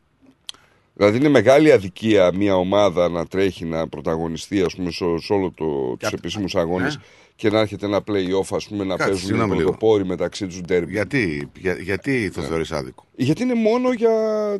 Δηλαδή 0.95 1.17
είναι 1.17 1.29
μεγάλη 1.29 1.71
αδικία 1.71 2.31
μια 2.35 2.55
ομάδα 2.55 3.09
να 3.09 3.25
τρέχει 3.25 3.65
να 3.65 3.87
πρωταγωνιστεί 3.87 4.61
ας 4.61 4.75
πούμε, 4.75 4.91
σε, 4.91 5.05
σε 5.19 5.33
όλο 5.33 5.51
το, 5.55 5.95
τους 5.99 6.11
επίσημους 6.11 6.55
αγώνες 6.55 6.95
ναι. 6.95 7.01
και 7.35 7.49
να 7.49 7.59
έρχεται 7.59 7.85
ένα 7.85 8.03
play-off 8.07 8.55
ας 8.55 8.67
πούμε, 8.67 8.83
να 8.83 8.89
Κάτσε, 8.89 9.05
παίζουν 9.07 9.27
συγγνώμη 9.27 9.51
λίγο. 9.55 9.63
πρωτοπόροι 9.63 10.05
μεταξύ 10.05 10.47
τους 10.47 10.61
ντέρμπι. 10.61 10.91
Γιατί, 10.91 11.49
για, 11.59 11.73
γιατί 11.73 12.31
το 12.31 12.41
θεωρείς 12.41 12.71
άδικο; 12.71 13.05
Γιατί 13.15 13.43
είναι 13.43 13.53
μόνο 13.53 13.91
για 13.91 14.11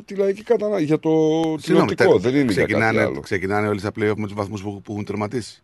τη 0.04 0.14
λαϊκή 0.14 0.42
κατανάλωση, 0.42 0.84
για 0.84 0.98
το 0.98 1.10
Συγγνώμη, 1.10 1.58
τηλεοπτικό, 1.94 2.12
τε- 2.12 2.20
δεν 2.20 2.34
είναι 2.40 2.52
για 2.52 2.62
κάτι 2.62 2.72
ξεκινάνε, 2.72 3.00
άλλο. 3.00 3.20
ξεκινάνε 3.20 3.68
όλοι 3.68 3.78
στα 3.78 3.88
playoff 3.88 4.14
με 4.16 4.24
τους 4.26 4.34
βαθμούς 4.34 4.62
που, 4.62 4.82
που 4.82 4.92
έχουν 4.92 5.04
τερματίσει. 5.04 5.62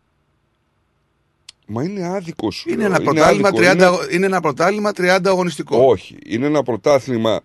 Μα 1.67 1.83
είναι 1.83 2.07
άδικος 2.07 2.55
σου. 2.55 2.69
Είναι 2.71 2.79
λέω. 2.79 2.87
ένα, 2.87 3.01
πρωτάθλημα 3.05 3.49
άδικο, 3.49 3.65
30, 3.71 3.73
είναι- 3.75 3.85
αγω- 3.85 4.11
είναι 4.11 4.27
ένα 4.27 4.41
πρωτάθλημα 4.41 4.91
30 4.97 5.21
αγωνιστικό. 5.25 5.79
Όχι. 5.87 6.17
Είναι 6.27 6.47
ένα 6.47 6.63
πρωτάθλημα 6.63 7.41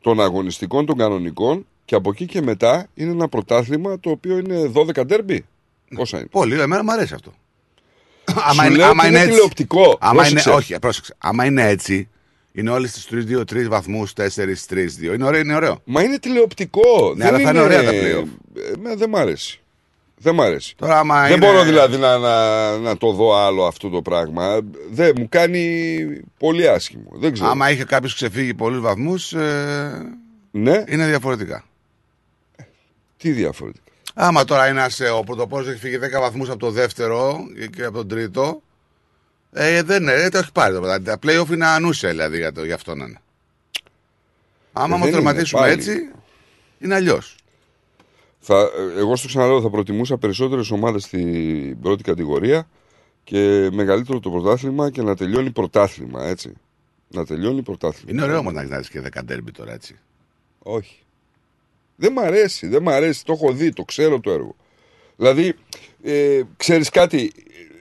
των 0.00 0.20
αγωνιστικών, 0.20 0.86
των 0.86 0.96
κανονικών 0.96 1.66
και 1.84 1.94
από 1.94 2.10
εκεί 2.10 2.26
και 2.26 2.42
μετά 2.42 2.86
είναι 2.94 3.10
ένα 3.10 3.28
πρωτάθλημα 3.28 4.00
το 4.00 4.10
οποίο 4.10 4.38
είναι 4.38 4.70
12 4.74 5.06
ντέρμπι. 5.06 5.44
Πόσα 5.94 6.18
είναι; 6.18 6.26
Πολύ, 6.30 6.60
εμένα 6.60 6.82
μου 6.84 6.92
αρέσει 6.92 7.14
αυτό. 7.14 7.32
Σου 8.64 8.70
λέω 8.70 8.90
ότι 8.90 9.06
είναι 9.06 9.24
τηλεοπτικό. 9.26 9.96
Άμα 10.00 10.12
είναι, 10.12 10.40
Πρόσεξε. 10.42 10.50
όχι, 10.50 10.78
πρόσεξε. 10.78 11.14
Άμα 11.18 11.44
είναι 11.44 11.68
έτσι, 11.68 12.08
είναι 12.52 12.70
όλοι 12.70 12.88
στου 12.88 13.24
3-2-3 13.50 13.68
βαθμούς, 13.68 14.12
4-3-2. 14.16 15.14
Είναι 15.14 15.24
ωραίο, 15.24 15.40
είναι 15.40 15.54
ωραίο. 15.54 15.80
Μα 15.84 16.02
είναι 16.02 16.18
τηλεοπτικό. 16.18 17.14
Ναι, 17.16 17.26
αλλά 17.26 17.38
θα 17.38 17.50
είναι 17.50 17.60
ωραία 17.60 17.82
τα 17.84 17.90
playoff. 17.90 18.26
Ε, 18.56 18.72
με- 18.80 18.94
δεν 18.96 19.08
μ' 19.08 19.16
αρέσει. 19.16 19.58
Δεν 20.18 20.34
μ' 20.34 20.40
αρέσει. 20.40 20.74
Τώρα, 20.76 20.98
άμα 20.98 21.22
δεν 21.26 21.36
είναι- 21.36 21.46
μπορώ 21.46 21.62
δηλαδή 21.64 21.96
να, 21.96 22.18
να, 22.18 22.78
να 22.78 22.96
το 22.96 23.12
δω 23.12 23.34
άλλο 23.36 23.64
αυτό 23.64 23.88
το 23.88 24.02
πράγμα. 24.02 24.60
Δεν 24.90 25.12
μου 25.18 25.26
κάνει 25.28 26.06
πολύ 26.38 26.68
άσχημο. 26.68 27.10
Δεν 27.14 27.32
ξέρω. 27.32 27.48
Άμα 27.48 27.70
είχε 27.70 27.84
κάποιος 27.84 28.14
ξεφύγει 28.14 28.54
πολλούς 28.54 28.80
βαθμούς, 28.80 29.32
ε, 29.32 30.12
ναι. 30.50 30.84
είναι 30.88 31.06
διαφορετικά. 31.06 31.64
Τι 33.24 33.32
διαφορετικά. 33.32 33.84
Άμα 34.14 34.44
τώρα 34.44 34.64
ένας 34.64 35.00
ο 35.00 35.22
πρωτοπόρος 35.24 35.68
έχει 35.68 35.78
φύγει 35.78 35.98
10 36.02 36.20
βαθμούς 36.20 36.48
από 36.48 36.58
το 36.58 36.70
δεύτερο 36.70 37.36
και 37.76 37.84
από 37.84 37.96
τον 37.96 38.08
τρίτο, 38.08 38.62
ε, 39.52 39.82
δεν 39.82 40.02
είναι, 40.02 40.16
δεν 40.16 40.30
το 40.30 40.38
έχει 40.38 40.52
πάρει 40.52 40.74
το 40.74 40.80
πρωτάθλημα. 40.80 41.18
Τα 41.18 41.28
playoff 41.28 41.52
είναι 41.52 41.66
ανούσια 41.66 42.08
δηλαδή 42.08 42.36
για, 42.36 42.52
το, 42.52 42.64
για 42.64 42.74
αυτό 42.74 42.94
να 42.94 43.04
είναι. 43.04 43.20
Άμα 44.72 44.86
Ε, 44.86 44.98
μας 44.98 44.98
δεν 44.98 45.08
είναι, 45.08 45.16
τερματίσουμε 45.16 45.60
πάλι. 45.60 45.72
έτσι, 45.72 46.10
είναι 46.78 46.94
αλλιώς. 46.94 47.36
Θα, 48.40 48.70
εγώ 48.96 49.16
στο 49.16 49.26
ξαναλέω 49.26 49.60
θα 49.60 49.70
προτιμούσα 49.70 50.18
περισσότερες 50.18 50.70
ομάδες 50.70 51.02
στην 51.02 51.80
πρώτη 51.80 52.02
κατηγορία 52.02 52.68
και 53.24 53.68
μεγαλύτερο 53.72 54.20
το 54.20 54.30
πρωτάθλημα 54.30 54.90
και 54.90 55.02
να 55.02 55.16
τελειώνει 55.16 55.50
πρωτάθλημα, 55.50 56.24
έτσι. 56.26 56.52
Να 57.08 57.26
τελειώνει 57.26 57.62
πρωτάθλημα. 57.62 58.10
Είναι 58.12 58.22
ωραίο 58.22 58.38
όμως 58.38 58.52
να 58.52 58.76
έχεις 58.76 58.88
και 58.88 59.00
10 59.14 59.20
ντέρμπι 59.24 59.50
τώρα 59.52 59.72
έτσι. 59.72 59.98
Όχι. 60.58 60.98
Δεν 61.96 62.12
μ' 62.12 62.18
αρέσει, 62.18 62.66
δεν 62.66 62.82
μ' 62.82 62.88
αρέσει. 62.88 63.24
Το 63.24 63.32
έχω 63.32 63.52
δει, 63.52 63.72
το 63.72 63.82
ξέρω 63.84 64.20
το 64.20 64.30
έργο. 64.30 64.56
Δηλαδή, 65.16 65.54
ε, 66.02 66.40
ξέρεις 66.56 66.88
κάτι, 66.88 67.32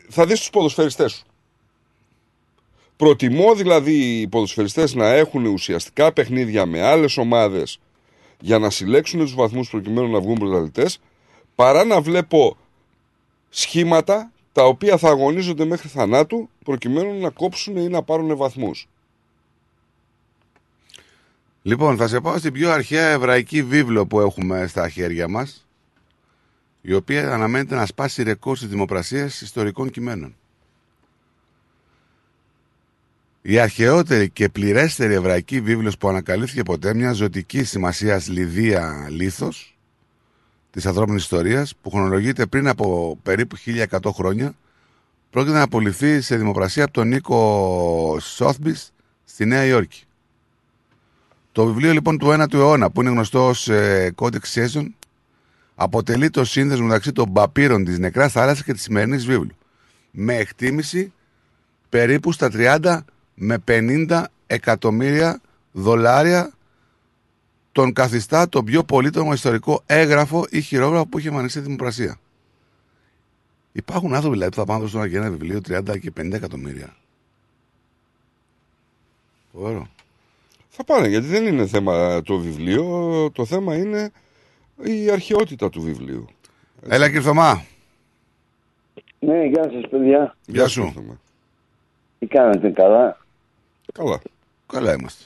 θα 0.09 0.25
δεις 0.25 0.39
τους 0.39 0.49
ποδοσφαιριστές 0.49 1.11
σου. 1.11 1.25
Προτιμώ 2.95 3.55
δηλαδή 3.55 4.19
οι 4.19 4.27
ποδοσφαιριστές 4.27 4.93
να 4.93 5.07
έχουν 5.13 5.45
ουσιαστικά 5.45 6.13
παιχνίδια 6.13 6.65
με 6.65 6.81
άλλες 6.81 7.17
ομάδες 7.17 7.79
για 8.39 8.59
να 8.59 8.69
συλλέξουν 8.69 9.19
τους 9.19 9.35
βαθμούς 9.35 9.69
προκειμένου 9.69 10.11
να 10.11 10.19
βγουν 10.19 10.37
πρωταθλητές 10.37 10.99
παρά 11.55 11.83
να 11.83 12.01
βλέπω 12.01 12.57
σχήματα 13.49 14.31
τα 14.51 14.65
οποία 14.65 14.97
θα 14.97 15.09
αγωνίζονται 15.09 15.65
μέχρι 15.65 15.87
θανάτου 15.87 16.49
προκειμένου 16.65 17.19
να 17.19 17.29
κόψουν 17.29 17.77
ή 17.77 17.87
να 17.87 18.03
πάρουν 18.03 18.37
βαθμούς. 18.37 18.87
Λοιπόν, 21.65 21.97
θα 21.97 22.07
σε 22.07 22.19
πάω 22.19 22.37
στην 22.37 22.53
πιο 22.53 22.71
αρχαία 22.71 23.07
εβραϊκή 23.07 23.63
βίβλο 23.63 24.05
που 24.07 24.19
έχουμε 24.19 24.67
στα 24.67 24.89
χέρια 24.89 25.27
μας, 25.27 25.67
η 26.81 26.93
οποία 26.93 27.33
αναμένεται 27.33 27.75
να 27.75 27.85
σπάσει 27.85 28.23
ρεκόρ 28.23 28.57
τη 28.57 28.65
δημοπρασία 28.65 29.25
ιστορικών 29.25 29.89
κειμένων. 29.89 30.35
Η 33.41 33.59
αρχαιότερη 33.59 34.29
και 34.29 34.49
πληρέστερη 34.49 35.13
εβραϊκή 35.13 35.61
βίβλος 35.61 35.97
που 35.97 36.07
ανακαλύφθηκε 36.07 36.63
ποτέ 36.63 36.93
μια 36.93 37.11
ζωτική 37.11 37.63
σημασία 37.63 38.21
λιδία 38.27 39.07
λίθος 39.09 39.77
της 40.71 40.85
ανθρώπινης 40.85 41.21
ιστορίας 41.21 41.75
που 41.81 41.89
χρονολογείται 41.89 42.45
πριν 42.45 42.67
από 42.67 43.17
περίπου 43.23 43.55
1100 43.89 44.11
χρόνια 44.13 44.53
πρόκειται 45.29 45.55
να 45.55 45.61
απολυθεί 45.61 46.21
σε 46.21 46.37
δημοπρασία 46.37 46.83
από 46.83 46.93
τον 46.93 47.07
Νίκο 47.07 48.17
Σόθμπις 48.19 48.93
στη 49.25 49.45
Νέα 49.45 49.65
Υόρκη. 49.65 50.03
Το 51.53 51.65
βιβλίο 51.65 51.91
λοιπόν 51.91 52.17
του 52.17 52.27
9ου 52.27 52.53
αιώνα 52.53 52.91
που 52.91 53.01
είναι 53.01 53.09
γνωστό 53.09 53.47
ως 53.47 53.67
ε, 53.67 54.13
Codex 54.15 54.41
Session 54.53 54.85
αποτελεί 55.75 56.29
το 56.29 56.45
σύνδεσμο 56.45 56.85
μεταξύ 56.85 57.11
των 57.11 57.33
παπύρων 57.33 57.83
της 57.83 57.99
νεκράς 57.99 58.31
θάλασσας 58.31 58.63
και 58.63 58.73
της 58.73 58.81
σημερινής 58.81 59.25
βίβλου 59.25 59.51
με 60.11 60.35
εκτίμηση 60.35 61.13
περίπου 61.89 62.31
στα 62.31 62.49
30 62.53 62.99
με 63.33 63.63
50 63.67 64.23
εκατομμύρια 64.47 65.41
δολάρια 65.71 66.53
τον 67.71 67.93
καθιστά 67.93 68.49
το 68.49 68.63
πιο 68.63 68.83
πολύτιμο 68.83 69.33
ιστορικό 69.33 69.81
έγγραφο 69.85 70.45
ή 70.49 70.61
χειρόγραφο 70.61 71.07
που 71.07 71.19
είχε 71.19 71.27
εμφανιστεί 71.27 71.57
στη 71.57 71.67
δημοπρασία. 71.67 72.19
Υπάρχουν 73.71 74.13
άνθρωποι 74.13 74.35
δηλαδή 74.35 74.51
που 74.51 74.57
θα 74.57 74.65
πάνε 74.65 74.79
να 74.79 74.85
δώσουν 74.85 75.05
για 75.05 75.19
ένα 75.19 75.29
βιβλίο 75.29 75.61
30 75.67 75.99
και 75.99 76.11
50 76.19 76.31
εκατομμύρια. 76.31 76.95
Ωραίο. 79.51 79.87
Θα 80.75 80.83
πάνε 80.83 81.07
γιατί 81.07 81.25
δεν 81.25 81.45
είναι 81.45 81.65
θέμα 81.65 82.21
το 82.21 82.37
βιβλίο, 82.37 83.29
το 83.33 83.45
θέμα 83.45 83.75
είναι 83.75 84.11
η 84.83 85.09
αρχαιότητα 85.09 85.69
του 85.69 85.81
βιβλίου. 85.81 86.25
Έλα 86.89 87.05
κύριε 87.05 87.21
Θωμά. 87.21 87.63
Ναι, 89.19 89.43
γεια 89.43 89.63
σας 89.63 89.89
παιδιά. 89.89 90.35
Γεια 90.45 90.67
σου. 90.67 90.93
Τι 92.19 92.25
κάνετε, 92.25 92.69
καλά; 92.69 93.17
Καλά. 93.93 94.21
Καλά 94.67 94.93
είμαστε. 94.93 95.23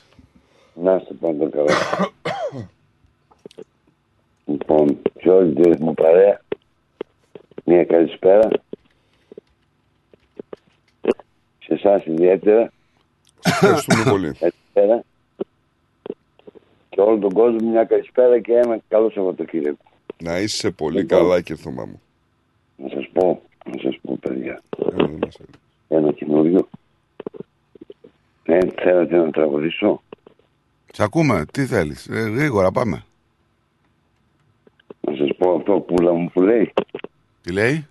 Να 0.73 0.95
είστε 0.95 1.13
πάντα 1.13 1.49
καλά. 1.49 1.73
λοιπόν, 4.45 4.97
σε 5.21 5.29
όλη 5.29 5.53
τη 5.53 5.83
μου 5.83 5.93
παρέα, 5.93 6.41
μια 7.63 7.85
καλησπέρα. 7.85 8.49
Σε 11.59 11.73
εσάς 11.73 12.05
ιδιαίτερα. 12.05 12.71
Ευχαριστούμε 13.43 14.03
πολύ. 14.03 14.31
Καλησπέρα. 14.33 15.03
Και 16.97 17.03
όλο 17.03 17.17
τον 17.17 17.33
κόσμο 17.33 17.69
μια 17.69 17.83
καλησπέρα 17.83 18.39
και 18.39 18.53
ένα 18.53 18.79
καλό 18.87 19.09
Σαββατοκύριακο. 19.09 19.83
Να 20.23 20.39
είσαι 20.39 20.71
πολύ 20.71 21.05
καλά, 21.05 21.41
Κυρθωμά 21.41 21.85
μου. 21.85 22.01
Να 22.75 22.89
σας 22.89 23.09
πω, 23.13 23.41
να 23.65 23.81
σας 23.81 23.99
πω 24.01 24.17
παιδιά. 24.21 24.61
Ένα 25.87 26.11
καινούριο. 26.11 26.67
Ναι, 28.45 28.57
θέλετε 28.75 29.17
να 29.17 29.31
τραγουδήσω; 29.31 30.01
Σε 30.93 31.03
ακούμε, 31.03 31.45
τι 31.51 31.65
θέλεις. 31.65 32.07
Ε, 32.07 32.19
γρήγορα 32.19 32.71
πάμε. 32.71 33.03
Να 35.01 35.15
σας 35.15 35.29
πω 35.37 35.55
αυτό 35.55 35.79
πουλα 35.79 36.13
μου 36.13 36.29
που 36.33 36.41
λέει. 36.41 36.73
Τι 37.41 37.51
λέει; 37.51 37.87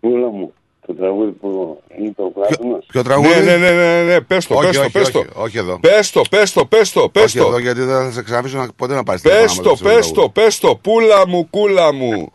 Πουλα 0.00 0.28
μου. 0.28 0.52
Το 0.86 0.94
τραγούδι 0.94 1.30
που 1.30 1.82
είναι 1.98 2.12
το 2.16 2.22
Πλάτωνας. 2.22 2.86
Ποιο 2.86 3.02
τραγούδι; 3.02 3.28
Ναι, 3.28 3.40
ναι, 3.40 3.56
ναι, 3.56 3.72
ναι, 3.72 4.02
ναι. 4.02 4.20
Πες 4.20 4.46
το, 4.46 4.54
Όχι, 4.54 4.66
πες 4.66 4.76
το, 4.76 4.82
όχι, 4.82 4.92
πες 4.92 5.10
το. 5.10 5.18
όχι, 5.18 5.28
όχι 5.34 5.58
εδώ. 5.58 5.78
Πες 5.80 6.10
το, 6.10 6.22
πες 6.30 6.52
το, 6.52 6.66
πες 6.66 6.92
το, 6.92 7.08
πες 7.08 7.22
Όχι 7.24 7.38
το. 7.38 7.46
εδώ 7.46 7.58
γιατί 7.58 7.80
δεν 7.80 8.04
θα 8.04 8.10
σε 8.10 8.22
ξαναφήσω 8.22 8.58
να, 8.58 8.68
ποτέ 8.76 8.94
να 8.94 9.02
πάρεις 9.02 9.22
Πες 9.22 9.32
τηλέφωνο 9.32 9.62
το, 9.62 9.70
με 9.70 9.76
το 9.76 9.82
πες 9.82 9.94
τραγούδι. 9.94 10.12
το, 10.20 10.28
πες 10.28 10.58
το. 10.58 10.76
Πούλα 10.76 11.28
μου, 11.28 11.48
κούλα 11.50 11.92
μου. 11.92 12.32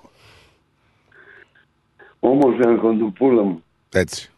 Όμορφη 2.19 2.67
αρχοντοπούλα 2.67 3.41
μου. 3.43 3.63
Έτσι. 3.93 4.29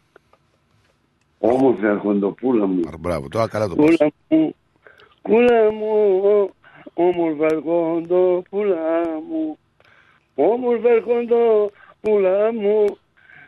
Όμορφη 1.38 1.86
αρχοντοπούλα 1.86 2.66
μου. 2.66 2.80
Μπράβο, 2.98 3.28
τώρα 3.28 3.48
καλά 3.48 3.68
το 3.68 3.74
πες. 3.74 3.96
Κούλα 3.96 4.12
μου, 4.28 4.54
κούλα 5.22 5.72
μου, 5.72 6.50
όμορφα 6.94 7.46
αρχοντοπούλα 7.46 8.76
μου. 9.30 9.58
Όμορφα 10.34 10.88
αρχοντοπούλα 10.90 12.52
μου, 12.52 12.98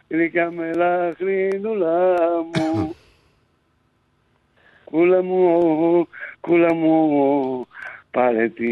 γλυκιά 0.09 0.51
με 0.51 0.73
λαχρινούλα 0.73 2.17
μου. 2.55 2.95
Κούλα 4.91 5.23
μου, 5.23 6.09
κούλα 6.41 6.75
μου, 6.75 7.67
πάρε 8.11 8.49
τη 8.49 8.69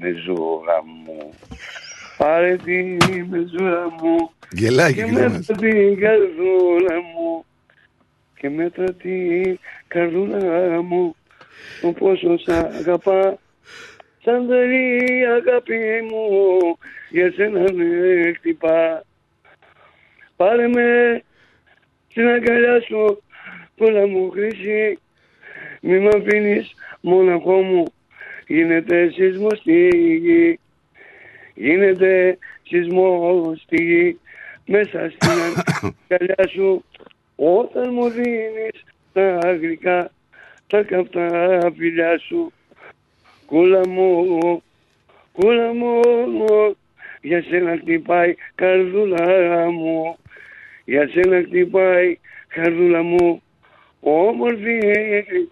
μεζούρα 0.00 0.84
μου. 0.84 1.34
Πάρε 2.16 2.56
τη 2.56 2.96
μεζούρα 3.30 3.90
μου 3.90 4.30
Γελάει 4.52 4.94
και 4.94 5.02
και 5.02 5.06
γελάει. 5.06 5.28
μέτρα 5.28 5.56
την 5.56 5.98
καρδούλα 6.00 6.94
μου 7.14 7.44
και 8.38 8.50
μέτρα 8.50 8.92
την 8.92 9.58
καρδούλα 9.88 10.82
μου 10.82 11.16
ο 11.82 11.92
πόσο 11.92 12.38
σ' 12.38 12.48
αγαπά 12.48 13.38
σαν 14.24 14.46
τρελή 14.48 15.26
αγάπη 15.26 15.76
μου 16.10 16.28
για 17.10 17.32
σένα 17.32 17.60
με 17.72 18.32
χτυπά 18.36 19.04
πάρε 20.38 20.68
με 20.68 21.22
στην 22.08 22.28
αγκαλιά 22.28 22.80
σου 22.80 23.22
πουλα 23.76 24.06
μου 24.06 24.30
χρυσή 24.30 24.98
μη 25.80 25.98
μ' 25.98 26.08
αφήνεις 26.08 26.74
μοναχό 27.00 27.62
μου 27.62 27.84
γίνεται 28.48 29.10
σεισμός 29.10 29.58
στη 29.58 29.88
γη. 30.16 30.58
Γίνεται 31.54 32.38
σεισμός 32.62 33.60
στη 33.60 33.84
γη 33.84 34.18
μέσα 34.66 35.10
στην 35.10 35.30
αγκαλιά 36.08 36.48
σου. 36.48 36.84
Όταν 37.36 37.92
μου 37.92 38.08
δίνεις 38.08 38.84
τα 39.12 39.38
αγρικά 39.42 40.10
τα 40.66 40.82
καυτά 40.82 41.60
φιλιά 41.76 42.18
σου. 42.18 42.52
Κούλα 43.46 43.88
μου, 43.88 44.62
κούλα 45.32 45.72
μου 45.74 46.00
για 47.20 47.42
σένα 47.42 47.76
χτυπάει 47.76 48.34
καρδούλα 48.54 49.70
μου 49.70 50.16
για 50.88 51.08
σένα 51.08 51.42
χτυπάει 51.46 52.18
καρδούλα 52.48 53.02
μου 53.02 53.42
όμορφη 54.00 54.78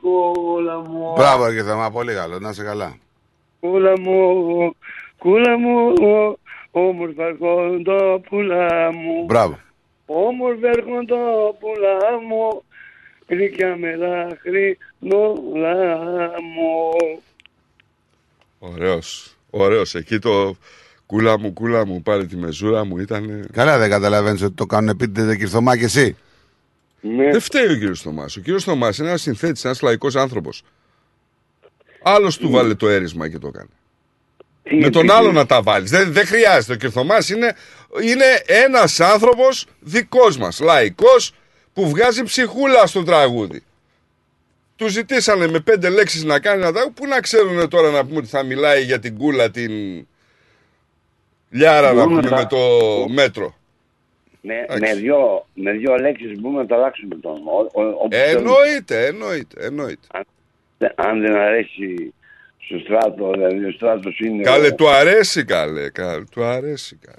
κούλα 0.01 0.79
μου 0.79 1.13
Μπράβο 1.17 1.53
και 1.53 1.63
θεμά, 1.63 1.91
πολύ 1.91 2.15
καλό. 2.15 2.39
Να 2.39 2.49
είσαι 2.49 2.63
καλά. 2.65 2.99
Κούλα 3.61 4.01
μου, 4.01 4.77
κούλα 5.19 5.59
μου, 5.59 5.93
όμορφα 6.71 7.25
αρχοντόπουλα 7.25 8.93
μου. 8.93 9.25
Μπράβο. 9.25 9.59
Όμορφα 10.07 10.69
αρχοντόπουλα 10.69 11.97
μου, 12.29 12.63
γλυκιά 13.27 13.77
με 13.77 13.97
δάχρη 13.97 14.79
νόλα 14.99 15.87
μου. 16.55 16.91
Ωραίος, 18.59 19.37
ωραίος. 19.51 19.95
Εκεί 19.95 20.19
το 20.19 20.57
κούλα 21.07 21.39
μου, 21.39 21.53
κούλα 21.53 21.87
μου, 21.87 22.03
πάρε 22.03 22.27
τη 22.27 22.37
μεζούρα 22.37 22.85
μου 22.85 22.99
ήταν... 22.99 23.49
Καλά 23.53 23.79
δεν 23.79 23.91
καταλαβαίνεις 23.91 24.43
ότι 24.43 24.55
το 24.55 24.67
κάνουν 24.67 24.89
επίτηδες 24.89 25.37
Κυρθωμά 25.37 25.77
και 25.77 25.85
εσύ. 25.85 26.17
Ναι. 27.01 27.31
Δεν 27.31 27.41
φταίει 27.41 27.65
ο 27.65 27.75
κύριος 27.75 28.01
Θωμάς. 28.01 28.37
Ο 28.37 28.41
κύριος 28.41 28.65
Θωμάς 28.65 28.99
είναι 28.99 29.09
ένας 29.09 29.21
συνθέτης, 29.21 29.65
ένας 29.65 29.83
λαϊκός 29.83 30.17
άνθρωπος. 30.17 30.63
Άλλος 32.03 32.39
του 32.39 32.51
βάλε 32.51 32.75
το 32.75 32.89
έρισμα 32.89 33.29
και 33.29 33.39
το 33.39 33.47
έκανε. 33.47 33.69
Με 34.81 34.91
τον 34.91 35.11
άλλο 35.11 35.33
να 35.33 35.47
τα 35.47 35.63
βάλεις. 35.63 35.91
Δεν, 35.91 36.13
δεν 36.13 36.27
χρειάζεται. 36.27 36.73
Ο 36.73 36.77
Κυρθωμάς 36.77 37.29
είναι, 37.29 37.57
είναι 38.03 38.25
ένας 38.47 39.01
άνθρωπος 39.01 39.67
δικός 39.81 40.37
μας, 40.37 40.61
λαϊκός, 40.61 41.33
που 41.73 41.89
βγάζει 41.89 42.23
ψυχούλα 42.23 42.87
στο 42.87 43.03
τραγούδι. 43.03 43.63
Του 44.77 44.89
ζητήσανε 44.89 45.49
με 45.49 45.61
πέντε 45.61 45.89
λέξεις 45.89 46.25
να 46.25 46.41
κάνει 46.41 46.63
ένα 46.63 46.73
τραγούδι. 46.73 46.95
Πού 46.95 47.07
να 47.07 47.21
ξέρουν 47.21 47.69
τώρα 47.69 47.91
να 47.91 48.05
πούμε 48.05 48.19
ότι 48.19 48.29
θα 48.29 48.43
μιλάει 48.43 48.83
για 48.83 48.99
την 48.99 49.17
κούλα, 49.17 49.51
την 49.51 49.71
λιάρα 51.51 51.93
να 51.93 51.95
Μπορούμε 52.05 52.21
πούμε 52.21 52.31
να- 52.31 52.37
με 52.43 52.47
το 52.47 52.59
μέτρο. 53.09 53.55
Με, 54.41 54.55
με, 54.81 54.95
δυο, 54.95 55.47
με 55.55 55.73
δυο 55.73 55.97
λέξεις 55.97 56.41
μπορούμε 56.41 56.61
να 56.61 56.67
τα 56.67 56.75
αλλάξουμε 56.75 57.15
τον. 57.15 57.33
ο- 57.33 57.81
ο- 57.81 57.87
όπου 57.89 58.09
θέλουμε. 58.11 58.39
Εννοείται, 58.39 59.07
εννοείται, 59.07 59.65
εννοείται. 59.67 60.07
Αν 60.95 61.21
δεν 61.21 61.37
αρέσει 61.37 62.15
στο 62.59 62.79
στράτο, 62.79 63.31
δηλαδή 63.31 63.65
ο 63.65 63.71
στράτος 63.71 64.19
είναι... 64.19 64.43
Καλέ, 64.43 64.67
ο- 64.67 64.75
του 64.75 64.89
αρέσει 64.89 65.45
καλέ, 65.45 65.89
καλέ, 65.91 66.25
του 66.31 66.45
αρέσει 66.45 66.99
καλέ. 67.07 67.19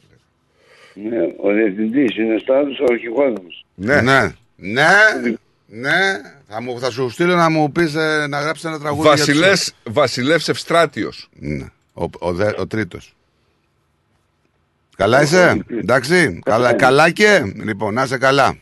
Ναι, 1.10 1.34
ο 1.42 1.52
διευθυντής 1.52 2.18
είναι 2.18 2.36
ο 2.36 2.40
στράτος, 2.40 2.80
ο 2.80 2.84
αρχηγός 2.92 3.34
μας. 3.44 3.66
Ναι. 3.76 4.02
Ναι. 4.02 4.34
Ναι. 4.56 4.88
Ναι. 5.68 6.22
Θα, 6.48 6.62
μου, 6.62 6.80
θα 6.80 6.92
σου 6.92 7.10
στείλω 7.10 7.36
να 7.36 7.50
μου 7.50 7.72
πεις 7.72 7.96
ε, 7.96 8.26
να 8.30 8.40
γράψεις 8.42 8.66
ένα 8.66 8.80
τραγούδι. 8.80 9.08
για 9.08 9.16
τους- 9.18 9.26
Βασιλές, 9.26 9.74
βασιλεύς 9.84 10.50
Ευστράτιος. 10.50 11.30
Ναι. 11.34 11.66
Ο, 11.94 12.04
ο, 12.20 12.34
δε, 12.34 12.52
ο 12.58 12.68
τρίτος. 12.68 13.16
Καλά 14.98 15.22
είσαι, 15.22 15.66
εντάξει. 15.70 16.40
Καλά, 16.46 16.74
καλά 16.74 17.10
και. 17.10 17.54
Λοιπόν, 17.64 17.94
να 17.94 18.04
είσαι 18.04 18.18
καλά. 18.18 18.58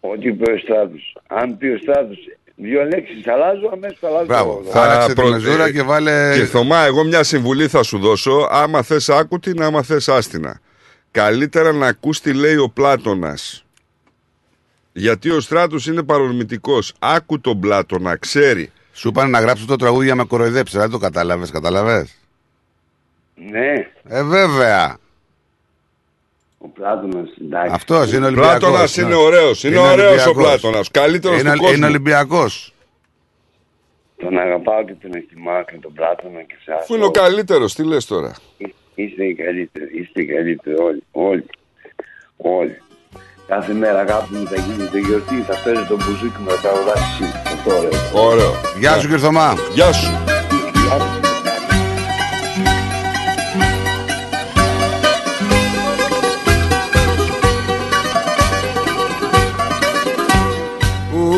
Ό,τι 0.00 0.28
είπε 0.28 0.52
ο 0.52 0.58
στράτος. 0.58 1.16
Αν 1.26 1.56
πει 1.58 1.66
ο 1.66 1.78
στράτος 1.82 2.18
δύο 2.56 2.84
λέξεις 2.84 3.26
αλλάζω, 3.28 3.70
αμέσως 3.72 3.98
αλλάζω. 4.02 4.24
Μπράβο. 4.26 4.60
το- 4.64 4.70
Θα 4.70 4.82
άλλαξε 4.82 5.08
τη 5.08 5.14
προ- 5.14 5.30
μεζούρα 5.30 5.64
ε, 5.64 5.72
και 5.72 5.82
βάλε. 5.82 6.32
Και 6.38 6.44
Θωμά, 6.44 6.78
εγώ 6.84 7.04
μια 7.04 7.22
συμβουλή 7.22 7.68
θα 7.68 7.82
σου 7.82 7.98
δώσω. 7.98 8.48
Άμα 8.50 8.82
θες 8.82 9.08
άκουτη, 9.08 9.54
άμα 9.62 9.82
θες 9.82 10.08
άστινα. 10.08 10.60
Καλύτερα 11.10 11.72
να 11.72 11.86
ακούς 11.86 12.20
τι 12.20 12.32
λέει 12.34 12.56
ο 12.56 12.68
Πλάτωνας. 12.68 13.64
Γιατί 14.92 15.30
ο 15.30 15.40
Στράτος 15.40 15.86
είναι 15.86 16.02
παρορμητικός. 16.02 16.92
Άκου 16.98 17.40
τον 17.40 17.60
Πλάτωνα, 17.60 18.16
ξέρει. 18.16 18.70
Σου 18.92 19.08
είπαν 19.08 19.30
να 19.30 19.40
γράψει 19.40 19.66
το 19.66 19.76
τραγούδι 19.76 20.04
για 20.04 20.14
να 20.14 20.22
με 20.22 20.28
κοροϊδέψεις. 20.28 20.78
Δεν 20.78 20.90
το 20.90 20.98
κατάλαβες, 20.98 21.50
κατάλαβες; 21.50 22.14
Ναι, 23.34 23.72
Ε, 24.08 24.22
βέβαια. 24.22 24.96
Ο 26.66 26.70
Πλάτωνας, 26.74 27.28
εντάξει. 27.42 27.74
Αυτός 27.74 28.12
είναι 28.12 28.26
Ολυμπιακός. 28.26 28.58
Πλάτωνας 28.58 28.96
είναι 28.96 29.14
ωραίος. 29.14 29.64
Είναι 29.64 29.78
ωραίος 29.78 30.26
ο 30.26 30.34
Πλάτωνας. 30.34 30.90
Καλύτερος 30.90 31.40
είναι, 31.40 31.52
του 31.52 31.58
κόσμου. 31.58 31.76
Είναι 31.76 31.86
Ολυμπιακός. 31.86 32.74
Τον 34.16 34.38
αγαπάω 34.38 34.84
και 34.84 34.94
τον 35.02 35.10
εκτιμάω 35.14 35.64
και 35.64 35.78
τον 35.80 35.92
Πλάτωνα 35.92 36.42
και 36.42 36.56
εσάς. 36.60 36.80
Αφού 36.82 36.94
είναι 36.94 37.04
ο 37.04 37.10
καλύτερος, 37.10 37.74
τι 37.74 37.84
λες 37.84 38.06
τώρα; 38.06 38.32
Είστε 38.94 39.24
οι 39.24 39.34
καλύτεροι, 39.34 39.98
είστε 40.00 40.22
οι 40.22 40.26
καλύτεροι 40.26 40.76
όλοι, 40.76 41.02
όλοι, 41.12 41.46
όλοι. 42.36 42.80
Κάθε 43.46 43.72
μέρα 43.72 43.98
αγάπη 43.98 44.34
μου 44.34 44.46
θα 44.46 44.56
γίνεται 44.56 44.98
γιορτή, 44.98 45.34
θα 45.34 45.60
παίζει 45.64 45.84
τον 45.88 45.96
μπουζούκι 45.96 46.38
μου 46.40 46.46
να 46.46 46.60
τα 46.60 46.68
αγοράσει 46.70 47.24
αυτό 47.46 47.70
ωραίο. 47.76 48.28
Ωραίο. 48.30 48.52
Γεια 48.78 48.92
σου, 48.92 49.00
κύριε 49.00 49.18
Θωμά. 49.18 49.54
Γεια 49.74 49.92
σου. 49.92 50.10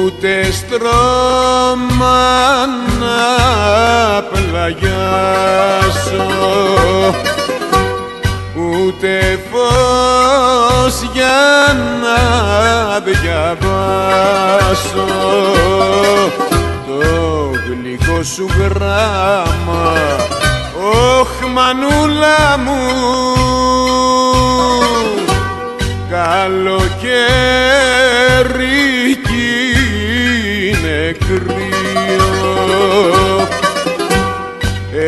Ούτε 0.08 0.52
στρώμα 0.52 2.20
να 3.00 3.22
πλαγιάσω. 4.22 6.26
Ούτε 8.54 9.38
φως 9.50 10.94
για 11.12 11.40
να 12.02 12.20
διαβάσω. 13.00 15.06
Το 16.86 17.00
γλυκό 17.66 18.18
σου 18.22 18.46
γράμμα 18.58 19.86
όχ 21.18 21.32
μανούλα 21.52 22.42
μου. 22.64 22.82
Καλοκαίρι 26.10 27.08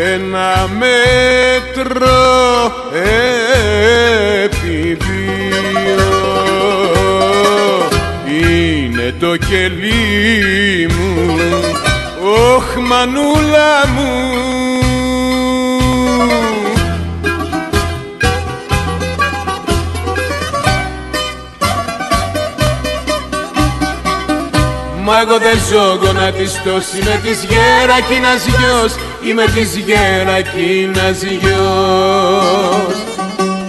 ένα 0.03 0.69
μέτρο 0.79 2.09
επί 4.43 4.95
δύο. 4.95 6.09
Είναι 8.27 9.15
το 9.21 9.37
κελί 9.37 10.89
μου 10.89 11.39
όχ 12.57 12.77
μανούλα 12.77 13.87
μου 13.95 14.50
Μα 25.03 25.21
εγώ 25.21 25.39
δεν 25.39 25.59
ζω 25.71 25.99
γονατιστός 26.03 26.85
Είμαι 26.95 27.21
της 27.25 27.47
γερακίνας 27.51 28.47
γιος. 28.47 28.93
Είμαι 29.29 29.45
της 29.45 29.77
γερακίνας 29.77 31.23
γιος. 31.23 32.97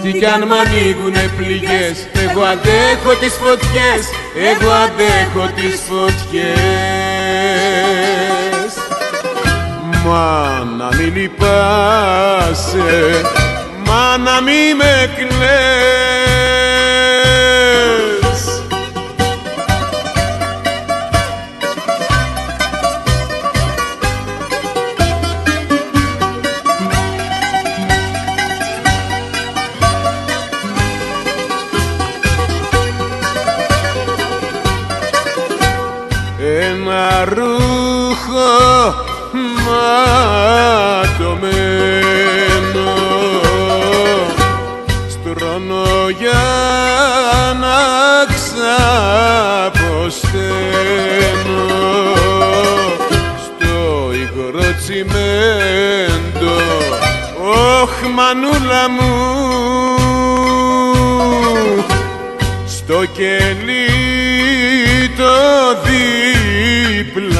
Τι 0.02 0.12
κι 0.12 0.26
αν 0.26 0.46
μ' 0.46 0.52
ανοίγουνε 0.52 1.30
πληγές 1.36 1.96
Εγώ 2.24 2.42
αντέχω 2.42 3.14
τις 3.20 3.34
φωτιές. 3.42 4.02
Εγώ 4.50 4.70
αντέχω 4.70 5.50
τις 5.54 5.80
φωτιές. 5.88 6.52
Μα 10.04 10.66
να 10.78 10.88
μην 10.96 11.16
λυπάσαι 11.16 13.22
Μα 13.86 14.18
να 14.18 14.40
μη 14.40 14.74
με 14.76 15.10
κλαις 15.16 16.61
ματωμένο 41.02 41.80
στρώνω 45.08 46.08
για 46.18 46.44
να 47.60 47.80
ξαποσταίνω. 48.34 50.00
Στο 53.44 53.76
υγρό 54.12 54.68
τσιμέντο 54.78 56.56
όχ 57.80 57.94
μανούλα 58.14 58.84
μου. 58.90 59.14
Στο 62.66 62.98
κελί 63.12 63.88
το 65.16 65.34
διπλανό 65.84 67.31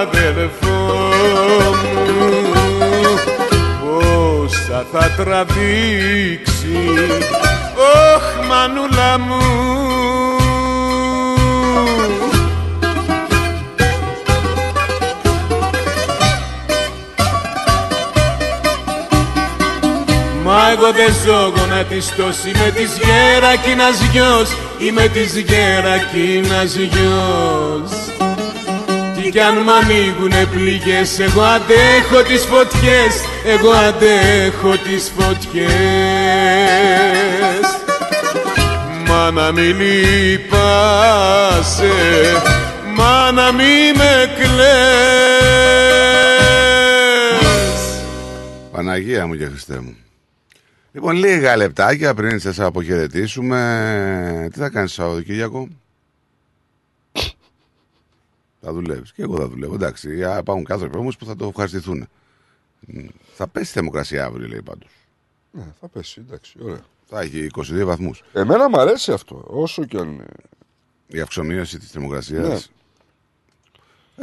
αδελφό 0.00 0.80
μου 1.82 1.98
πόσα 3.80 4.86
θα 4.92 5.10
τραβήξει 5.16 6.78
όχ 8.14 8.46
μανούλα 8.48 9.18
μου 9.18 9.44
Μα 20.66 20.72
εγώ 20.72 20.92
δεν 20.92 21.12
ζω 21.24 21.52
γονατιστός 21.56 22.36
Είμαι 22.44 22.70
της 22.74 22.98
γερακίνας 22.98 24.00
γιος 24.12 24.48
Είμαι 24.78 25.08
της 25.08 25.36
γερακίνας 25.36 26.74
γιος. 26.74 27.90
Τι 29.16 29.30
κι 29.30 29.40
αν 29.40 29.56
μ' 29.56 29.70
ανοίγουνε 29.70 30.46
πληγές 30.50 31.18
Εγώ 31.18 31.42
αντέχω 31.42 32.22
τις 32.28 32.44
φωτιές 32.44 33.24
Εγώ 33.44 33.70
αντέχω 33.70 34.76
τις 34.76 35.12
φωτιές. 35.18 35.66
Μα 39.08 39.30
να 39.30 39.52
μη 39.52 39.62
λυπάσαι 39.62 40.62
Μα 42.96 43.32
να 43.32 43.52
μη 43.52 43.92
με 43.96 44.30
κλαις. 44.38 44.56
Παναγία 48.72 49.26
μου 49.26 49.34
και 49.34 49.46
Χριστέ 49.46 49.80
μου. 49.80 49.96
Λοιπόν, 50.96 51.16
λίγα 51.16 51.56
λεπτάκια 51.56 52.14
πριν 52.14 52.40
σας 52.40 52.60
αποχαιρετήσουμε. 52.60 54.48
Τι 54.52 54.58
θα 54.58 54.68
κάνεις 54.68 54.92
Σαββατοκύριακο; 54.92 55.68
θα 58.60 58.72
δουλεύεις. 58.72 59.12
Και 59.12 59.22
εγώ 59.22 59.36
θα 59.36 59.48
δουλεύω. 59.48 59.74
Εντάξει, 59.74 60.24
α, 60.24 60.38
υπάρχουν 60.38 60.64
και 60.64 60.72
άνθρωποι 60.72 60.96
όμως 60.96 61.16
που 61.16 61.24
θα 61.24 61.36
το 61.36 61.46
ευχαριστηθούν. 61.46 62.08
Μ, 62.80 63.06
Θα 63.34 63.46
πέσει 63.48 63.70
η 63.70 63.72
θερμοκρασία 63.72 64.24
αύριο, 64.24 64.48
λέει 64.48 64.62
πάντως. 64.62 64.90
Ναι, 65.50 65.64
θα 65.80 65.88
πέσει, 65.88 66.22
εντάξει, 66.26 66.58
ωραία. 66.62 66.84
Θα 67.08 67.20
έχει 67.20 67.46
22 67.56 67.84
βαθμούς. 67.84 68.22
Εμένα 68.32 68.68
μου 68.68 68.80
αρέσει 68.80 69.12
αυτό, 69.12 69.44
όσο 69.46 69.84
και 69.84 69.96
αν. 69.98 70.24
Η 71.06 71.20
αυξομοίωση 71.20 71.78
της 71.78 71.90
θερμοκρασίας. 71.90 72.48
Ναι. 72.48 72.54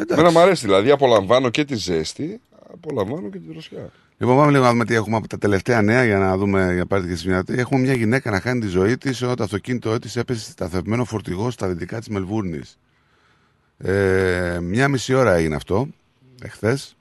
Εντάξει. 0.02 0.14
Εμένα 0.14 0.32
μου 0.32 0.40
αρέσει, 0.40 0.66
δηλαδή 0.66 0.92
απολαμβάνω 0.92 1.50
και 1.50 1.66
τη 1.66 1.76
ζέστη, 1.76 2.42
απολαμβάνω 2.74 3.30
και 3.30 3.38
τη 3.38 3.52
δροσιά. 3.52 3.92
Λοιπόν, 4.24 4.38
πάμε 4.38 4.52
λίγο 4.52 4.64
να 4.64 4.72
δούμε 4.72 4.86
τι 4.86 4.94
έχουμε 4.94 5.16
από 5.18 5.28
τα 5.28 5.38
τελευταία 5.38 5.82
νέα 5.82 6.06
για 6.06 6.18
να 6.18 6.38
δούμε, 6.38 6.66
για 6.66 6.74
να 6.74 6.86
πάρετε 6.86 7.08
και 7.08 7.14
εσείς 7.14 7.26
μια. 7.26 7.44
Έχουμε 7.48 7.80
μια 7.80 7.94
γυναίκα 7.94 8.32
να 8.32 8.40
χάνει 8.40 8.60
τη 8.60 8.68
ζωή 8.68 8.98
της 8.98 9.22
όταν 9.22 9.36
το 9.36 9.44
αυτοκίνητό 9.44 10.00
της 10.00 10.16
έπεσε 10.16 10.52
σταθευμένο 10.52 11.06
φορτηγό 11.06 11.52
στα 11.52 11.68
δυτικά 11.68 12.00
της 12.00 12.08
Μελβούρνης. 12.08 12.78
Ε, 13.78 14.60
μια 14.62 14.88
μισή 14.88 15.14
ώρα 15.14 15.34
έγινε 15.34 15.56
αυτό, 15.56 15.88
εχθές. 16.42 16.96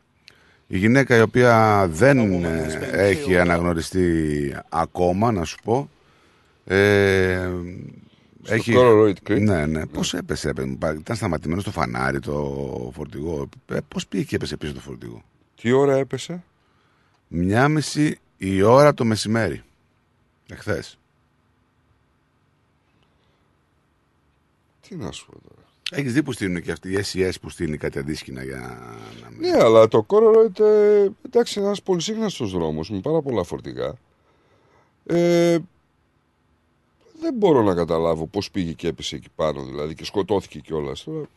Η 0.66 0.78
γυναίκα 0.78 1.16
η 1.16 1.20
οποία 1.20 1.86
δεν 1.90 2.44
ε, 2.44 2.80
έχει 2.92 3.38
αναγνωριστεί 3.38 4.56
ακόμα, 4.68 5.32
να 5.32 5.44
σου 5.44 5.56
πω. 5.64 5.90
Ε, 6.64 7.50
Στο 8.42 8.56
Coral 8.66 9.02
Road 9.02 9.30
Creek. 9.30 9.40
Ναι, 9.40 9.66
ναι. 9.66 9.86
Πώς 9.86 10.14
έπεσε, 10.14 10.48
έπεσε, 10.48 10.76
ήταν 10.98 11.16
σταματημένο 11.16 11.60
στο 11.60 11.70
φανάρι 11.70 12.20
το 12.20 12.90
φορτηγό. 12.94 13.48
Ε, 13.72 13.78
Πώς 13.88 14.06
πήγε 14.06 14.24
και 14.24 14.36
έπεσε 14.36 14.56
πίσω 14.56 14.72
το 14.72 14.80
φορτηγό; 14.80 15.22
Τι 15.60 15.72
ώρα 15.72 15.96
έπεσε; 15.96 16.42
Μια 17.34 17.68
μισή 17.68 18.18
η 18.36 18.62
ώρα 18.62 18.94
το 18.94 19.04
μεσημέρι. 19.04 19.62
Εχθές. 20.48 20.98
Τι 24.88 24.96
να 24.96 25.12
σου 25.12 25.26
πω 25.26 25.32
τώρα. 25.32 25.62
Έχεις 25.90 26.12
δει 26.12 26.22
που 26.22 26.32
στείλουν 26.32 26.62
και 26.62 26.72
αυτοί 26.72 26.92
οι 26.92 27.04
SES 27.12 27.32
που 27.40 27.48
στείλουν 27.48 27.78
κάτι 27.78 27.98
αντίσκηνα 27.98 28.42
για 28.42 28.78
να 29.22 29.30
μην... 29.30 29.50
Ναι, 29.50 29.62
αλλά 29.62 29.88
το 29.88 30.06
Coral 30.08 30.36
Road, 30.36 30.60
ε, 30.60 31.08
εντάξει, 31.26 31.58
είναι 31.58 31.68
ένας 31.68 31.82
πολυσύχναστος 31.82 32.52
δρόμος 32.52 32.90
με 32.90 33.00
πάρα 33.00 33.20
πολλά 33.20 33.42
φορτηγά. 33.42 33.94
Ε, 35.06 35.58
δεν 37.20 37.34
μπορώ 37.34 37.62
να 37.62 37.74
καταλάβω 37.74 38.26
πώς 38.26 38.50
πήγε 38.50 38.72
και 38.72 38.88
έπεσε 38.88 39.16
εκεί 39.16 39.28
πάνω, 39.36 39.62
δηλαδή, 39.64 39.94
και 39.94 40.04
σκοτώθηκε 40.04 40.58
κιόλας. 40.58 41.04
Τώρα, 41.04 41.28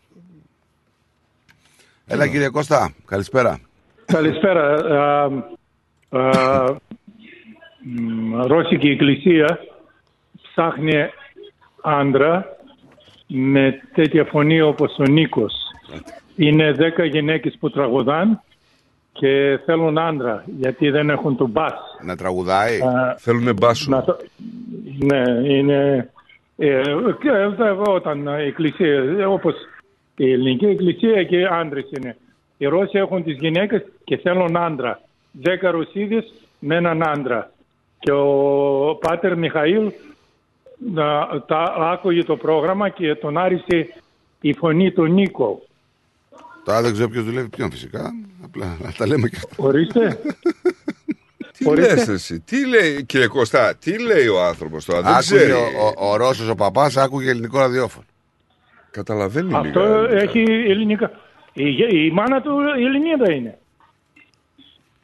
Έλα 2.06 2.28
κύριε 2.28 2.50
Κώστα, 2.50 2.96
καλησπέρα. 3.06 3.60
Καλησπέρα. 4.06 4.84
Α, 6.10 6.20
α, 6.30 6.76
μ, 7.84 8.42
Ρώσικη 8.42 8.88
εκκλησία 8.88 9.60
ψάχνει 10.52 10.94
άντρα 11.82 12.46
με 13.28 13.82
τέτοια 13.94 14.24
φωνή 14.26 14.62
όπως 14.62 14.96
ο 15.00 15.04
Νίκος. 15.04 15.54
Είναι 16.36 16.72
δέκα 16.72 17.06
γυναίκες 17.06 17.58
που 17.60 17.70
τραγουδάν 17.70 18.42
και 19.12 19.60
θέλουν 19.66 19.98
άντρα 19.98 20.44
γιατί 20.58 20.90
δεν 20.90 21.10
έχουν 21.10 21.36
το 21.38 21.48
μπας. 21.48 21.74
Να 22.04 22.16
τραγουδάει; 22.16 22.80
Θέλουν 23.18 23.54
μπάσο. 23.60 23.90
Να 23.90 24.04
το- 24.04 24.18
Ναι, 25.00 25.22
είναι... 25.56 26.10
Ε, 26.58 26.82
και 27.22 27.30
εδώ 27.30 27.94
όταν 27.94 28.26
η 28.28 28.46
εκκλησία, 28.48 28.88
ε, 28.88 29.26
όπως 29.26 29.56
η 30.18 30.32
ελληνική 30.32 30.66
εκκλησία 30.66 31.24
και 31.24 31.46
άντρες 31.52 31.86
είναι. 31.98 32.18
Οι 32.58 32.66
Ρώσοι 32.66 32.98
έχουν 32.98 33.24
τις 33.24 33.38
γυναίκες 33.38 33.82
και 34.04 34.18
θέλουν 34.18 34.58
άντρα. 34.58 35.00
Δέκα 35.42 35.72
Ρωσίδες 35.72 36.34
με 36.60 36.76
έναν 36.76 37.04
άντρα. 37.10 37.52
Και 38.00 38.12
ο 38.12 38.98
Πάτερ 39.02 39.38
Μιχαήλ 39.38 39.92
να, 40.94 41.28
τα 41.48 41.74
άκουγε 41.78 42.24
το 42.24 42.36
πρόγραμμα 42.36 42.90
και 42.90 43.16
τον 43.16 43.38
άρισε 43.38 43.88
η 44.42 44.54
φωνή 44.54 44.92
του 44.92 45.06
Νίκο. 45.06 45.62
Τώρα 46.64 46.82
δεν 46.82 46.94
ξέρω 46.94 47.10
ποιος 47.10 47.24
δουλεύει 47.24 47.50
ποιον 47.50 47.72
φυσικά. 47.72 48.14
Απλά 48.44 48.78
να 48.82 48.92
τα 48.92 49.08
λέμε 49.08 49.28
και 49.30 49.36
αυτά. 49.36 49.56
Ορίστε. 49.64 50.20
Τι 51.58 51.76
λες 51.76 52.08
εσύ, 52.08 52.40
τι 52.40 52.68
λέει, 52.68 53.04
κύριε 53.04 53.28
Κωστά, 53.28 53.76
τι 53.76 54.00
λέει 54.00 54.28
ο 54.28 54.42
άνθρωπος 54.44 54.86
τώρα, 54.86 55.02
δεν 55.02 55.12
Άκουγε 55.12 55.36
ξέρει. 55.36 55.52
ο, 55.52 55.58
ο, 55.98 56.10
ο 56.10 56.16
Ρώσος 56.16 56.50
ο 56.50 56.56
παπάς 56.56 56.98
άκουγε 56.98 57.30
ελληνικό 57.30 57.60
ραδιόφωνο. 57.60 58.06
Καταλαβαίνει 58.92 59.54
Αυτό 59.56 59.80
λίγα 59.80 59.96
ελληνικά. 59.98 60.22
έχει 60.24 60.40
ελληνικά. 60.70 61.12
Η, 61.54 62.06
η 62.06 62.12
μάνα 62.12 62.42
του 62.42 62.52
Ελληνίδα 62.78 63.32
είναι. 63.32 63.58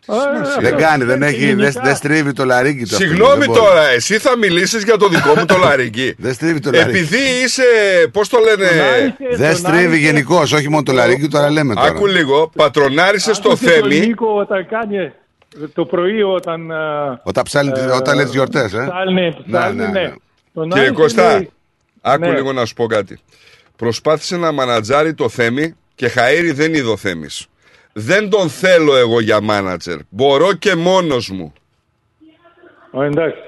Ε, 0.08 0.14
Δεν 0.60 0.74
αυτό. 0.74 0.76
κάνει, 0.84 1.04
δεν 1.04 1.24
έχει, 1.24 1.40
δεν, 1.40 1.50
Ελληνικά. 1.50 1.82
δεν 1.84 1.96
στρίβει 1.96 2.34
το 2.34 2.46
λαρίκι 2.46 2.78
του. 2.86 2.96
αυτό, 2.96 2.96
Συγγνώμη 3.08 3.38
δεν 3.38 3.48
μπορεί. 3.48 3.60
τώρα, 3.60 3.88
εσύ 3.88 4.18
θα 4.18 4.38
μιλήσεις 4.38 4.84
για 4.84 4.98
το 4.98 5.08
δικό 5.08 5.34
μου 5.38 5.46
το 5.46 5.58
λαρίκι. 5.58 6.16
Δεν 6.20 6.34
στρίβει 6.34 6.60
το 6.60 6.72
λαρίκι. 6.72 6.98
Επειδή 6.98 7.18
είσαι, 7.44 7.64
πώς 8.12 8.30
το 8.30 8.38
λένε; 8.40 8.68
Δεν 9.36 9.56
στρίβει 9.56 9.98
γενικώς, 9.98 10.52
όχι 10.52 10.70
μόνο 10.70 10.84
το 10.84 10.92
λαρίκι, 10.92 11.28
τώρα 11.28 11.50
λέμε 11.50 11.74
τώρα. 11.76 11.88
Άκου 11.88 12.06
λίγο, 12.08 12.52
πατρονάρισες 12.56 13.40
το 13.40 13.50
Άκουσε 13.52 13.66
τον 13.66 13.74
θέμη. 13.90 14.00
Νίκο 14.08 14.36
όταν 14.40 14.68
κάνει 14.68 15.12
το 15.74 15.86
πρωί 15.86 16.22
όταν... 16.24 16.72
ε, 16.72 16.76
Όταν, 17.24 17.44
ψάλει, 17.44 17.72
ε, 17.76 17.82
όταν 17.86 18.16
λέει 18.16 18.26
τι 18.26 18.32
γιορτές, 18.32 18.74
ε. 18.74 18.88
Ψάλνει, 18.90 19.36
ψάλνει, 19.48 19.78
Ναι, 19.78 19.86
ναι, 19.86 19.92
ναι. 19.92 20.00
ναι. 20.02 20.14
Τον 20.54 20.64
Κύριε 20.70 20.80
άρεσε, 20.84 20.94
Κωστά, 21.02 21.32
λέει, 21.34 21.50
άκου 22.02 22.26
Ναι. 22.26 22.32
λίγο 22.32 22.54
να 22.54 22.66
σου 22.66 22.74
πω 22.74 22.86
κάτι. 22.86 23.20
Προσπάθησε 23.76 24.38
να 24.38 24.52
μανατζάρει 24.52 25.14
το 25.14 25.30
θέμη 25.30 25.76
και 25.96 26.12
χαΐρι 26.16 26.52
δεν 26.54 26.74
είδε 26.74 26.90
ο 26.90 26.98
θέμης. 26.98 27.46
Δεν 27.94 28.30
τον 28.30 28.50
θέλω 28.50 28.96
εγώ 28.96 29.20
για 29.20 29.42
μάνατζερ. 29.42 29.98
Μπορώ 30.10 30.54
και 30.54 30.76
μόνος 30.76 31.30
μου. 31.30 31.54
«Ω, 32.92 33.04
εντάξει. 33.04 33.40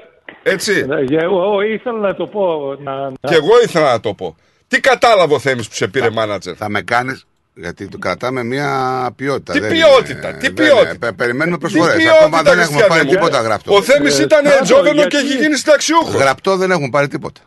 Έτσι. 0.44 0.86
Ε, 1.10 1.16
Εγώ 1.24 1.62
ήθελα 1.62 2.00
να 2.00 2.16
το 2.16 2.26
πω. 2.28 2.76
Να, 2.84 2.96
να- 2.96 3.12
Και 3.22 3.36
εγώ 3.36 3.62
ήθελα 3.64 3.92
να 3.92 4.00
το 4.00 4.14
πω. 4.14 4.36
Τι 4.68 4.80
κατάλαβε 4.80 5.34
ο 5.34 5.40
θέμης 5.40 5.68
που 5.68 5.74
σε 5.76 5.88
πήρε 5.88 6.10
μάνατζερ. 6.10 6.54
Θα 6.58 6.70
με 6.70 6.82
κάνεις. 6.82 7.26
Γιατί 7.56 7.88
το 7.90 7.98
κρατάμε 7.98 8.44
μια 8.44 8.70
ποιότητα. 9.16 9.54
Τι 9.54 9.60
δεν 9.60 9.72
ποιότητα, 9.72 10.30
είναι- 10.30 10.38
τι 10.38 10.46
δεν 10.46 10.54
ποιότητα; 10.54 10.90
είναι. 10.90 10.98
Πε- 10.98 11.14
Περιμένουμε 11.14 11.56
Τι 11.58 11.62
προσφορές. 11.62 11.96
ποιότητα, 11.96 12.26
Ακόμα 12.26 12.42
δεν 12.42 12.52
έχουμε 12.60 12.64
Χριστιανέ 12.66 12.88
πάρει 12.88 13.06
μου; 13.06 13.10
τίποτα 13.12 13.42
γραπτό. 13.42 13.74
Ο 13.76 13.82
Θέμης 13.82 14.20
Ε, 14.20 14.24
ήταν 14.24 14.46
Στράτο, 14.46 14.64
τζόβενο 14.64 14.94
και 14.94 15.00
γιατί- 15.00 15.16
έχει 15.16 15.38
γίνει 15.38 15.56
συνταξιούχο. 15.56 16.18
Γραπτό 16.18 16.56
δεν 16.58 16.72
έχουμε 16.72 16.90
πάρει 16.92 17.08
τίποτα. 17.08 17.42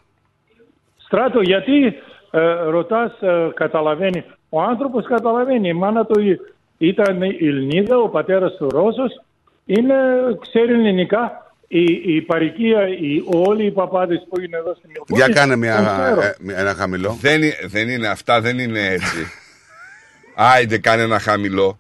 Στράτο, 1.05 1.41
γιατί 1.41 1.87
ε, 2.31 2.41
ρωτάς, 2.71 3.13
ε, 3.21 3.49
καταλαβαίνει. 3.55 4.25
Ο 4.49 4.63
άνθρωπος 4.63 5.07
καταλαβαίνει. 5.07 5.69
Η 5.69 5.73
μάνα 5.73 6.05
του 6.07 6.21
ή- 6.79 6.87
ήταν 6.89 7.23
Ελληνίδα, 7.23 7.99
ο 7.99 8.09
πατέρας 8.09 8.57
του 8.57 8.69
Ρώσος. 8.69 9.23
Είναι, 9.67 9.95
ξέρει 10.41 10.73
ελληνικά. 10.73 11.41
Η, 11.69 11.85
η 12.05 12.21
παροικία, 12.23 12.89
οι, 12.89 13.23
όλοι 13.47 13.65
οι 13.65 13.71
παπάδες 13.71 14.27
που 14.29 14.41
είναι 14.41 14.57
εδώ 14.57 14.75
στην 14.75 14.91
Ιωκόνη. 14.97 15.23
Για 15.23 15.29
κάνε 15.35 15.51
τον 15.51 15.59
μια, 15.59 15.75
ξέρω. 15.99 16.21
ε, 16.21 16.35
μια- 16.41 16.59
ένα 16.59 16.75
χαμηλό. 16.75 17.17
Δεν, 17.21 17.43
είναι- 17.43 17.57
δεν 17.67 17.89
είναι 17.89 18.09
αυτά, 18.09 18.41
δεν 18.41 18.59
είναι 18.59 18.87
έτσι. 18.87 19.27
Άιντε 20.55 20.79
κάνε 20.79 21.03
ένα 21.03 21.19
χαμηλό. 21.19 21.79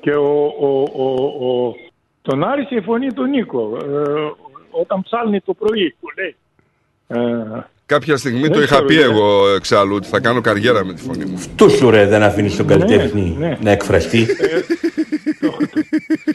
Και 0.00 0.14
ο, 0.14 0.44
ο, 0.60 0.82
ο, 0.94 1.12
ο, 1.48 1.74
τον 2.22 2.44
άρεσε 2.44 2.74
η 2.74 2.80
φωνή 2.80 3.12
του 3.12 3.24
Νίκο. 3.26 3.76
Ε, 3.76 4.30
όταν 4.70 5.02
ψάλνει 5.02 5.40
το 5.40 5.54
πρωί 5.54 5.94
που 6.00 6.06
λέει. 6.18 6.36
Ε, 7.06 7.66
Κάποια 7.88 8.16
στιγμή 8.16 8.40
Δεν 8.40 8.52
το 8.52 8.58
είχα 8.62 8.66
ξέρω, 8.74 8.84
πει 8.86 8.94
ναι. 8.94 9.00
εγώ 9.00 9.48
εξάλλου 9.54 9.94
ότι 9.94 10.08
θα 10.08 10.20
κάνω 10.20 10.40
καριέρα 10.40 10.84
με 10.84 10.94
τη 10.94 11.02
φωνή 11.02 11.24
μου. 11.24 11.42
Του 11.56 11.70
σου 11.70 11.90
ρε 11.90 12.06
δεν 12.06 12.22
αφήνεις 12.22 12.56
τον 12.56 12.66
καλλιτέχνη 12.66 13.36
ναι. 13.38 13.58
να 13.60 13.70
εκφραστεί. 13.70 14.26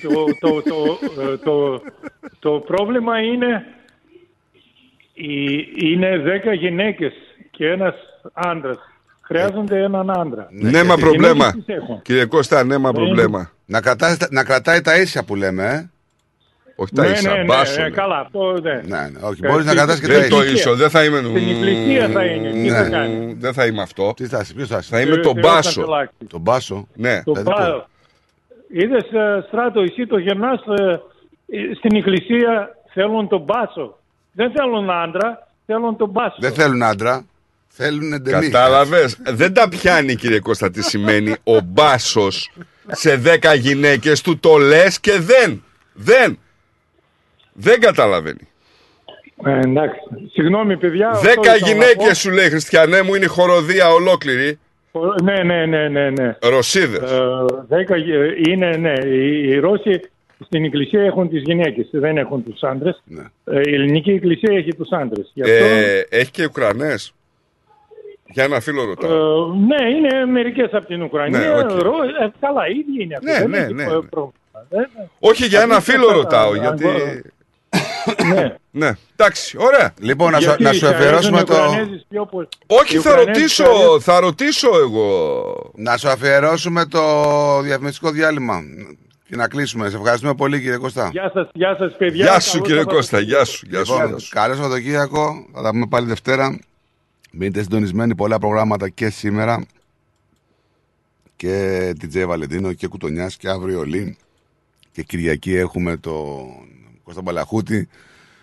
το, 0.02 0.26
το, 0.40 0.62
το, 0.62 1.00
ε, 1.32 1.38
το, 1.38 1.82
το 2.40 2.50
πρόβλημα 2.52 3.20
είναι 3.20 3.66
η- 5.14 5.68
είναι 5.76 6.18
δέκα 6.18 6.54
γυναίκες 6.54 7.14
και 7.52 7.68
ένας 7.68 7.96
άντρας. 8.34 8.78
Χρειάζονται 9.22 9.84
έναν 9.84 10.10
άντρα. 10.12 10.48
Ναι, 10.52 10.84
μα 10.84 10.94
Οι 10.98 11.00
προβλέμα. 11.00 11.34
γυναίκες 11.50 11.64
τις 11.66 11.76
έχουν. 11.76 12.02
Κύριε 12.02 12.26
Κώστα, 12.26 12.64
ναι, 12.64 12.78
μα 12.78 12.92
Ναι. 12.92 12.96
προβλέμα. 12.96 13.52
Να, 13.66 13.82
κρατάει, 13.82 14.16
να 14.30 14.44
κρατάει 14.44 14.82
τα 14.82 15.00
ίσια 15.00 15.24
που 15.24 15.36
λέμε, 15.36 15.64
ε. 15.66 15.90
Όχι 16.76 16.94
τα 16.96 17.02
Ναι, 17.04 17.10
ίσα, 17.10 17.30
ναι, 17.32 17.38
ναι, 17.38 17.44
μπάσο. 17.44 17.76
ναι, 17.76 17.82
λέει. 17.82 17.92
καλά, 17.92 18.20
αυτό 18.20 18.52
ναι. 18.62 18.74
Ναι, 18.74 18.82
ναι, 18.98 19.20
όχι, 19.22 19.40
Ε, 19.44 19.48
μπορείς 19.48 19.66
να 19.66 19.72
στην- 19.72 19.76
κρατάς 19.86 20.00
και 20.00 20.06
στην 20.06 20.14
τα 20.16 20.20
Δεν 20.22 20.30
το 20.30 20.36
ίσια. 20.36 20.46
εκκλησία. 20.50 20.72
ίσο, 20.72 20.76
δεν 20.76 20.90
θα 20.90 21.04
είμαι. 21.04 21.18
Στην 21.18 21.50
εκκλησία 21.50 22.10
θα 22.10 22.24
είναι. 22.26 22.50
Τι 22.52 22.58
Ναι. 22.58 22.70
θα 22.78 22.90
κάνεις; 22.90 23.36
Δεν 23.40 23.54
θα 23.54 23.66
είμαι 23.66 23.82
αυτό. 23.82 24.14
Τι 24.16 24.26
στάση, 24.26 24.54
ποιος 24.56 24.68
στάση. 24.68 24.90
Θα 24.90 25.02
είμαι 25.02 25.16
Ε, 25.16 25.20
τον 25.20 25.38
ε, 25.38 25.40
μπάσο. 25.42 25.80
Καντελάκη. 25.82 26.12
Τον 26.28 26.42
μπάσο; 26.42 26.88
Ναι. 26.94 27.24
Το 27.24 27.32
Δηλαδή, 27.32 27.50
πά- 27.50 27.88
Είδες 28.76 29.04
ε, 29.12 29.44
στράτο, 29.48 29.82
εσύ 29.82 30.08
το 30.08 30.18
γεννάς 30.18 30.62
ε, 30.80 30.92
ε, 31.48 31.74
στην 31.78 31.96
εκκλησία 31.96 32.76
θέλουν 32.94 33.28
τον 33.28 33.42
μπάσο. 33.42 33.98
Δεν 34.32 34.52
θέλουν 34.52 34.90
άντρα, 34.90 35.48
θέλουν 35.66 35.98
τον 35.98 36.10
μπάσο. 36.10 36.36
Δεν 36.40 36.54
θέλουν 36.54 36.84
άντρα. 36.84 37.26
Θέλουν 37.68 38.14
εντελεί. 38.14 38.50
Κατάλαβες. 38.50 39.18
Δεν 39.24 39.54
τα 39.54 39.70
πιάνει, 39.70 40.16
κύριε 40.16 40.40
Κώστα, 40.40 40.72
τι 40.72 40.84
σημαίνει 40.84 41.36
ο 41.44 41.60
μπάσος 41.62 42.52
σε 42.88 43.16
10 43.18 43.54
γυναίκες 43.56 44.22
του 44.22 44.40
το 44.40 44.58
λες 44.58 45.00
και 45.00 45.20
δεν. 45.20 45.64
Δεν. 45.94 46.38
Δεν 47.54 47.80
καταλαβαίνει. 47.80 48.48
Ε, 49.46 49.60
εντάξει. 49.60 50.00
Συγγνώμη, 50.32 50.78
παιδιά. 50.78 51.10
αυτό 51.10 51.28
Δέκα 51.28 51.56
ήθελα 51.56 51.60
να 51.60 51.68
γυναίκες 51.86 52.18
σου 52.20 52.32
λέει 52.32 52.50
Χριστιανέ 52.50 53.02
μου 53.02 53.14
είναι 53.16 53.26
η 53.26 53.28
χοροδία 53.28 53.90
ολόκληρη. 53.90 54.60
πω. 54.92 55.02
Ναι, 55.24 55.44
ναι, 55.44 55.66
ναι, 55.66 55.88
ναι. 55.88 56.10
ναι. 56.10 56.38
Ρωσίδες. 56.42 57.12
Ε, 57.12 57.20
δέκα 57.68 57.98
γε- 57.98 58.48
είναι, 58.48 58.78
ναι. 58.78 58.94
Οι, 59.06 59.48
οι 59.50 59.60
Ρώσοι 59.60 60.00
στην 60.46 60.66
εκκλησία 60.66 61.02
έχουν 61.04 61.30
τις 61.30 61.42
γυναίκες, 61.46 61.88
δεν 61.92 62.18
έχουν 62.18 62.44
τους 62.44 62.64
άντρες. 62.64 63.02
Ναι. 63.06 63.22
Ε, 63.46 63.60
η 63.70 63.74
ελληνική 63.74 64.12
εκκλησία 64.12 64.58
έχει 64.58 64.76
τους 64.76 64.90
άντρες. 64.92 65.32
Γι' 65.34 65.42
αυτό, 65.42 65.54
Ε, 65.66 66.06
έχει 66.10 66.32
και 66.32 66.44
Ουκρανές. 66.46 67.14
Για 68.26 68.44
ένα 68.44 68.60
φίλο 68.60 68.82
ε, 68.82 68.86
ρωτάω. 68.86 69.54
ναι, 69.54 69.90
είναι 69.90 70.26
μερικές 70.26 70.70
από 70.74 70.86
την 70.88 71.02
Ουκρανία. 71.02 71.40
Ναι, 71.40 71.60
οκ. 71.60 71.70
Ρο- 71.70 72.04
ε, 72.22 72.32
καλά, 72.40 72.68
οι 72.68 72.72
ίδιοι 72.78 73.04
είναι 73.04 73.16
αυτοί. 73.16 73.26
Ναι, 73.32 73.38
δεν 73.40 73.50
ναι, 73.50 73.58
έχει 73.58 73.74
ναι, 73.74 73.84
προ- 73.86 74.02
ναι. 74.02 74.08
πρόβλημα. 74.10 74.34
Δεν- 74.70 74.90
Όχι 75.20 75.46
για 75.46 75.62
ένα 75.62 75.76
Αυτοί 75.76 75.92
φίλο 75.92 76.06
αυτά, 76.06 76.18
ρωτάω. 76.18 76.52
α, 76.52 76.56
Γιατί. 76.56 76.86
Ναι. 78.34 78.56
Ναι, 78.72 78.92
εντάξει, 79.16 79.58
ωραία. 79.60 79.94
Λοιπόν, 80.00 80.32
να 80.32 80.38
σου, 80.40 80.44
Γιατί 80.48 80.64
να 80.64 80.72
σου 80.74 80.80
σε 80.80 80.88
αφιερώσουμε 80.88 81.38
αρέσουν 81.38 81.56
οι 81.56 81.58
το. 81.60 81.66
Ουκρανέζοι 81.70 82.06
πιο 82.10 82.26
πολύ. 82.26 82.48
Όχι, 82.68 82.96
Οι 82.96 83.00
θα 83.00 83.10
Ουκρανέζοι 83.10 83.40
ρωτήσω, 83.40 83.64
αρέσουν- 83.64 84.02
θα 84.02 84.20
ρωτήσω 84.20 84.70
εγώ. 84.80 85.72
Να 85.76 85.98
σου 85.98 86.10
αφιερώσουμε 86.10 86.86
το 86.86 87.02
διαφημιστικό 87.62 88.10
διάλειμμα. 88.12 88.62
Και 89.28 89.36
να 89.36 89.48
κλείσουμε. 89.48 89.90
Σε 89.90 89.96
ευχαριστούμε 89.98 90.34
πολύ, 90.34 90.60
κύριε 90.62 90.78
Κώστα. 90.78 91.10
Γεια 91.12 91.32
σας, 91.34 91.50
γεια 91.54 91.76
σας 91.80 91.96
παιδιά. 91.98 92.24
Γεια 92.26 92.40
σου, 92.40 92.52
Καλό 92.52 92.64
κύριε 92.64 92.78
Σαββατοκύριακο. 92.82 92.96
Κώστα, 92.96 93.20
γεια 93.20 93.46
σου. 93.46 93.66
Γεια 93.70 93.84
σου, 93.86 93.94
Λοιπόν, 93.94 94.08
γεια 94.10 94.18
σου. 94.18 94.30
καλό 94.34 94.54
Σαββατοκύριακο. 94.56 95.46
Θα 95.54 95.62
τα 95.62 95.70
πούμε 95.70 95.88
πάλι 95.88 96.08
Δευτέρα. 96.08 96.60
Μείνετε 97.32 97.62
συντονισμένοι 97.62 98.16
πολλά 98.16 98.40
προγράμματα 98.40 98.90
και 98.90 99.10
σήμερα. 99.10 99.66
Και 101.36 101.94
την 102.00 102.10
Τζέ 102.10 102.26
Βαλεντίνο 102.26 102.74
και 102.74 102.88
Κουτονιάς 102.88 103.38
και 103.38 103.50
αύριο 103.50 103.84
Λίν. 103.84 104.16
Και 104.92 105.02
Κυριακή 105.04 105.56
έχουμε 105.56 105.98
τον 105.98 106.46
Κώστα 107.04 107.22
Μπαλαχούτη. 107.22 107.88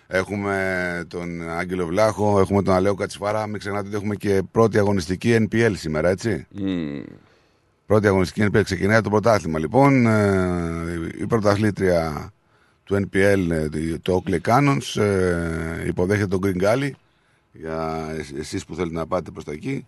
Έχουμε 0.07 1.03
τον 1.07 1.49
Άγγελο 1.49 1.85
Βλάχο. 1.85 2.39
Έχουμε 2.39 2.61
τον 2.63 2.73
Αλέο 2.73 2.93
Κατσιφάρα. 2.95 3.47
Μην 3.47 3.59
ξεχνάτε 3.59 3.87
ότι 3.87 3.95
έχουμε 3.95 4.15
και 4.15 4.41
πρώτη 4.51 4.77
αγωνιστική 4.77 5.47
NPL 5.49 5.71
σήμερα, 5.75 6.09
έτσι. 6.09 6.45
Μμμ. 6.51 7.01
Πρώτη 7.85 8.07
αγωνιστική 8.07 8.49
NPL 8.51 8.61
ξεκινάει 8.63 9.01
το 9.01 9.09
πρωτάθλημα. 9.09 9.59
Λοιπόν, 9.59 10.05
ε, 10.05 11.09
η 11.19 11.25
πρωταθλήτρια 11.27 12.31
του 12.83 12.95
NPL, 12.95 13.47
ε, 13.49 13.67
το 14.01 14.23
Oakley 14.25 14.39
Cannons, 14.47 15.01
ε, 15.01 15.87
υποδέχεται 15.87 16.27
τον 16.27 16.39
Green 16.43 16.61
Galley 16.63 16.89
για 17.51 18.07
εσ- 18.17 18.37
εσείς 18.37 18.65
που 18.65 18.75
θέλετε 18.75 18.95
να 18.95 19.07
πάτε 19.07 19.31
προς 19.31 19.43
τα 19.43 19.51
εκεί. 19.51 19.85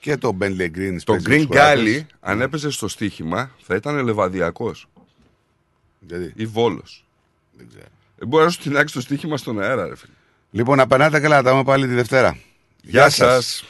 Και 0.00 0.16
το 0.16 0.36
Bentley 0.40 0.70
Green. 0.76 0.96
Το 1.04 1.14
Space 1.14 1.28
Green 1.28 1.46
Scratches. 1.48 1.76
Galley, 1.76 2.00
αν 2.20 2.40
έπαιζε 2.40 2.70
στο 2.70 2.88
στοίχημα, 2.88 3.50
θα 3.62 3.74
ήταν 3.74 4.04
λεβαδιακός. 4.04 4.88
Γιατί; 6.00 6.32
Ή 6.36 6.46
βόλος. 6.46 7.04
Δεν 7.56 7.66
ξέρω. 7.68 7.84
Δεν 8.16 8.28
μπορεί 8.28 8.44
να 8.44 8.50
σου 8.50 8.58
τεινάξει 8.58 8.94
το 8.94 9.00
στοίχημα 9.00 9.36
στον 9.36 9.60
αέρα, 9.60 9.86
ρε 9.88 9.96
φίλε. 9.96 10.12
Λοιπόν, 10.50 10.76
να 10.76 10.86
περνάτε 10.86 11.20
καλά. 11.20 11.42
Τα 11.42 11.50
πούμε 11.50 11.64
πάλι 11.64 11.86
τη 11.86 11.94
Δευτέρα. 11.94 12.38
Γεια 12.82 13.10
σας. 13.10 13.64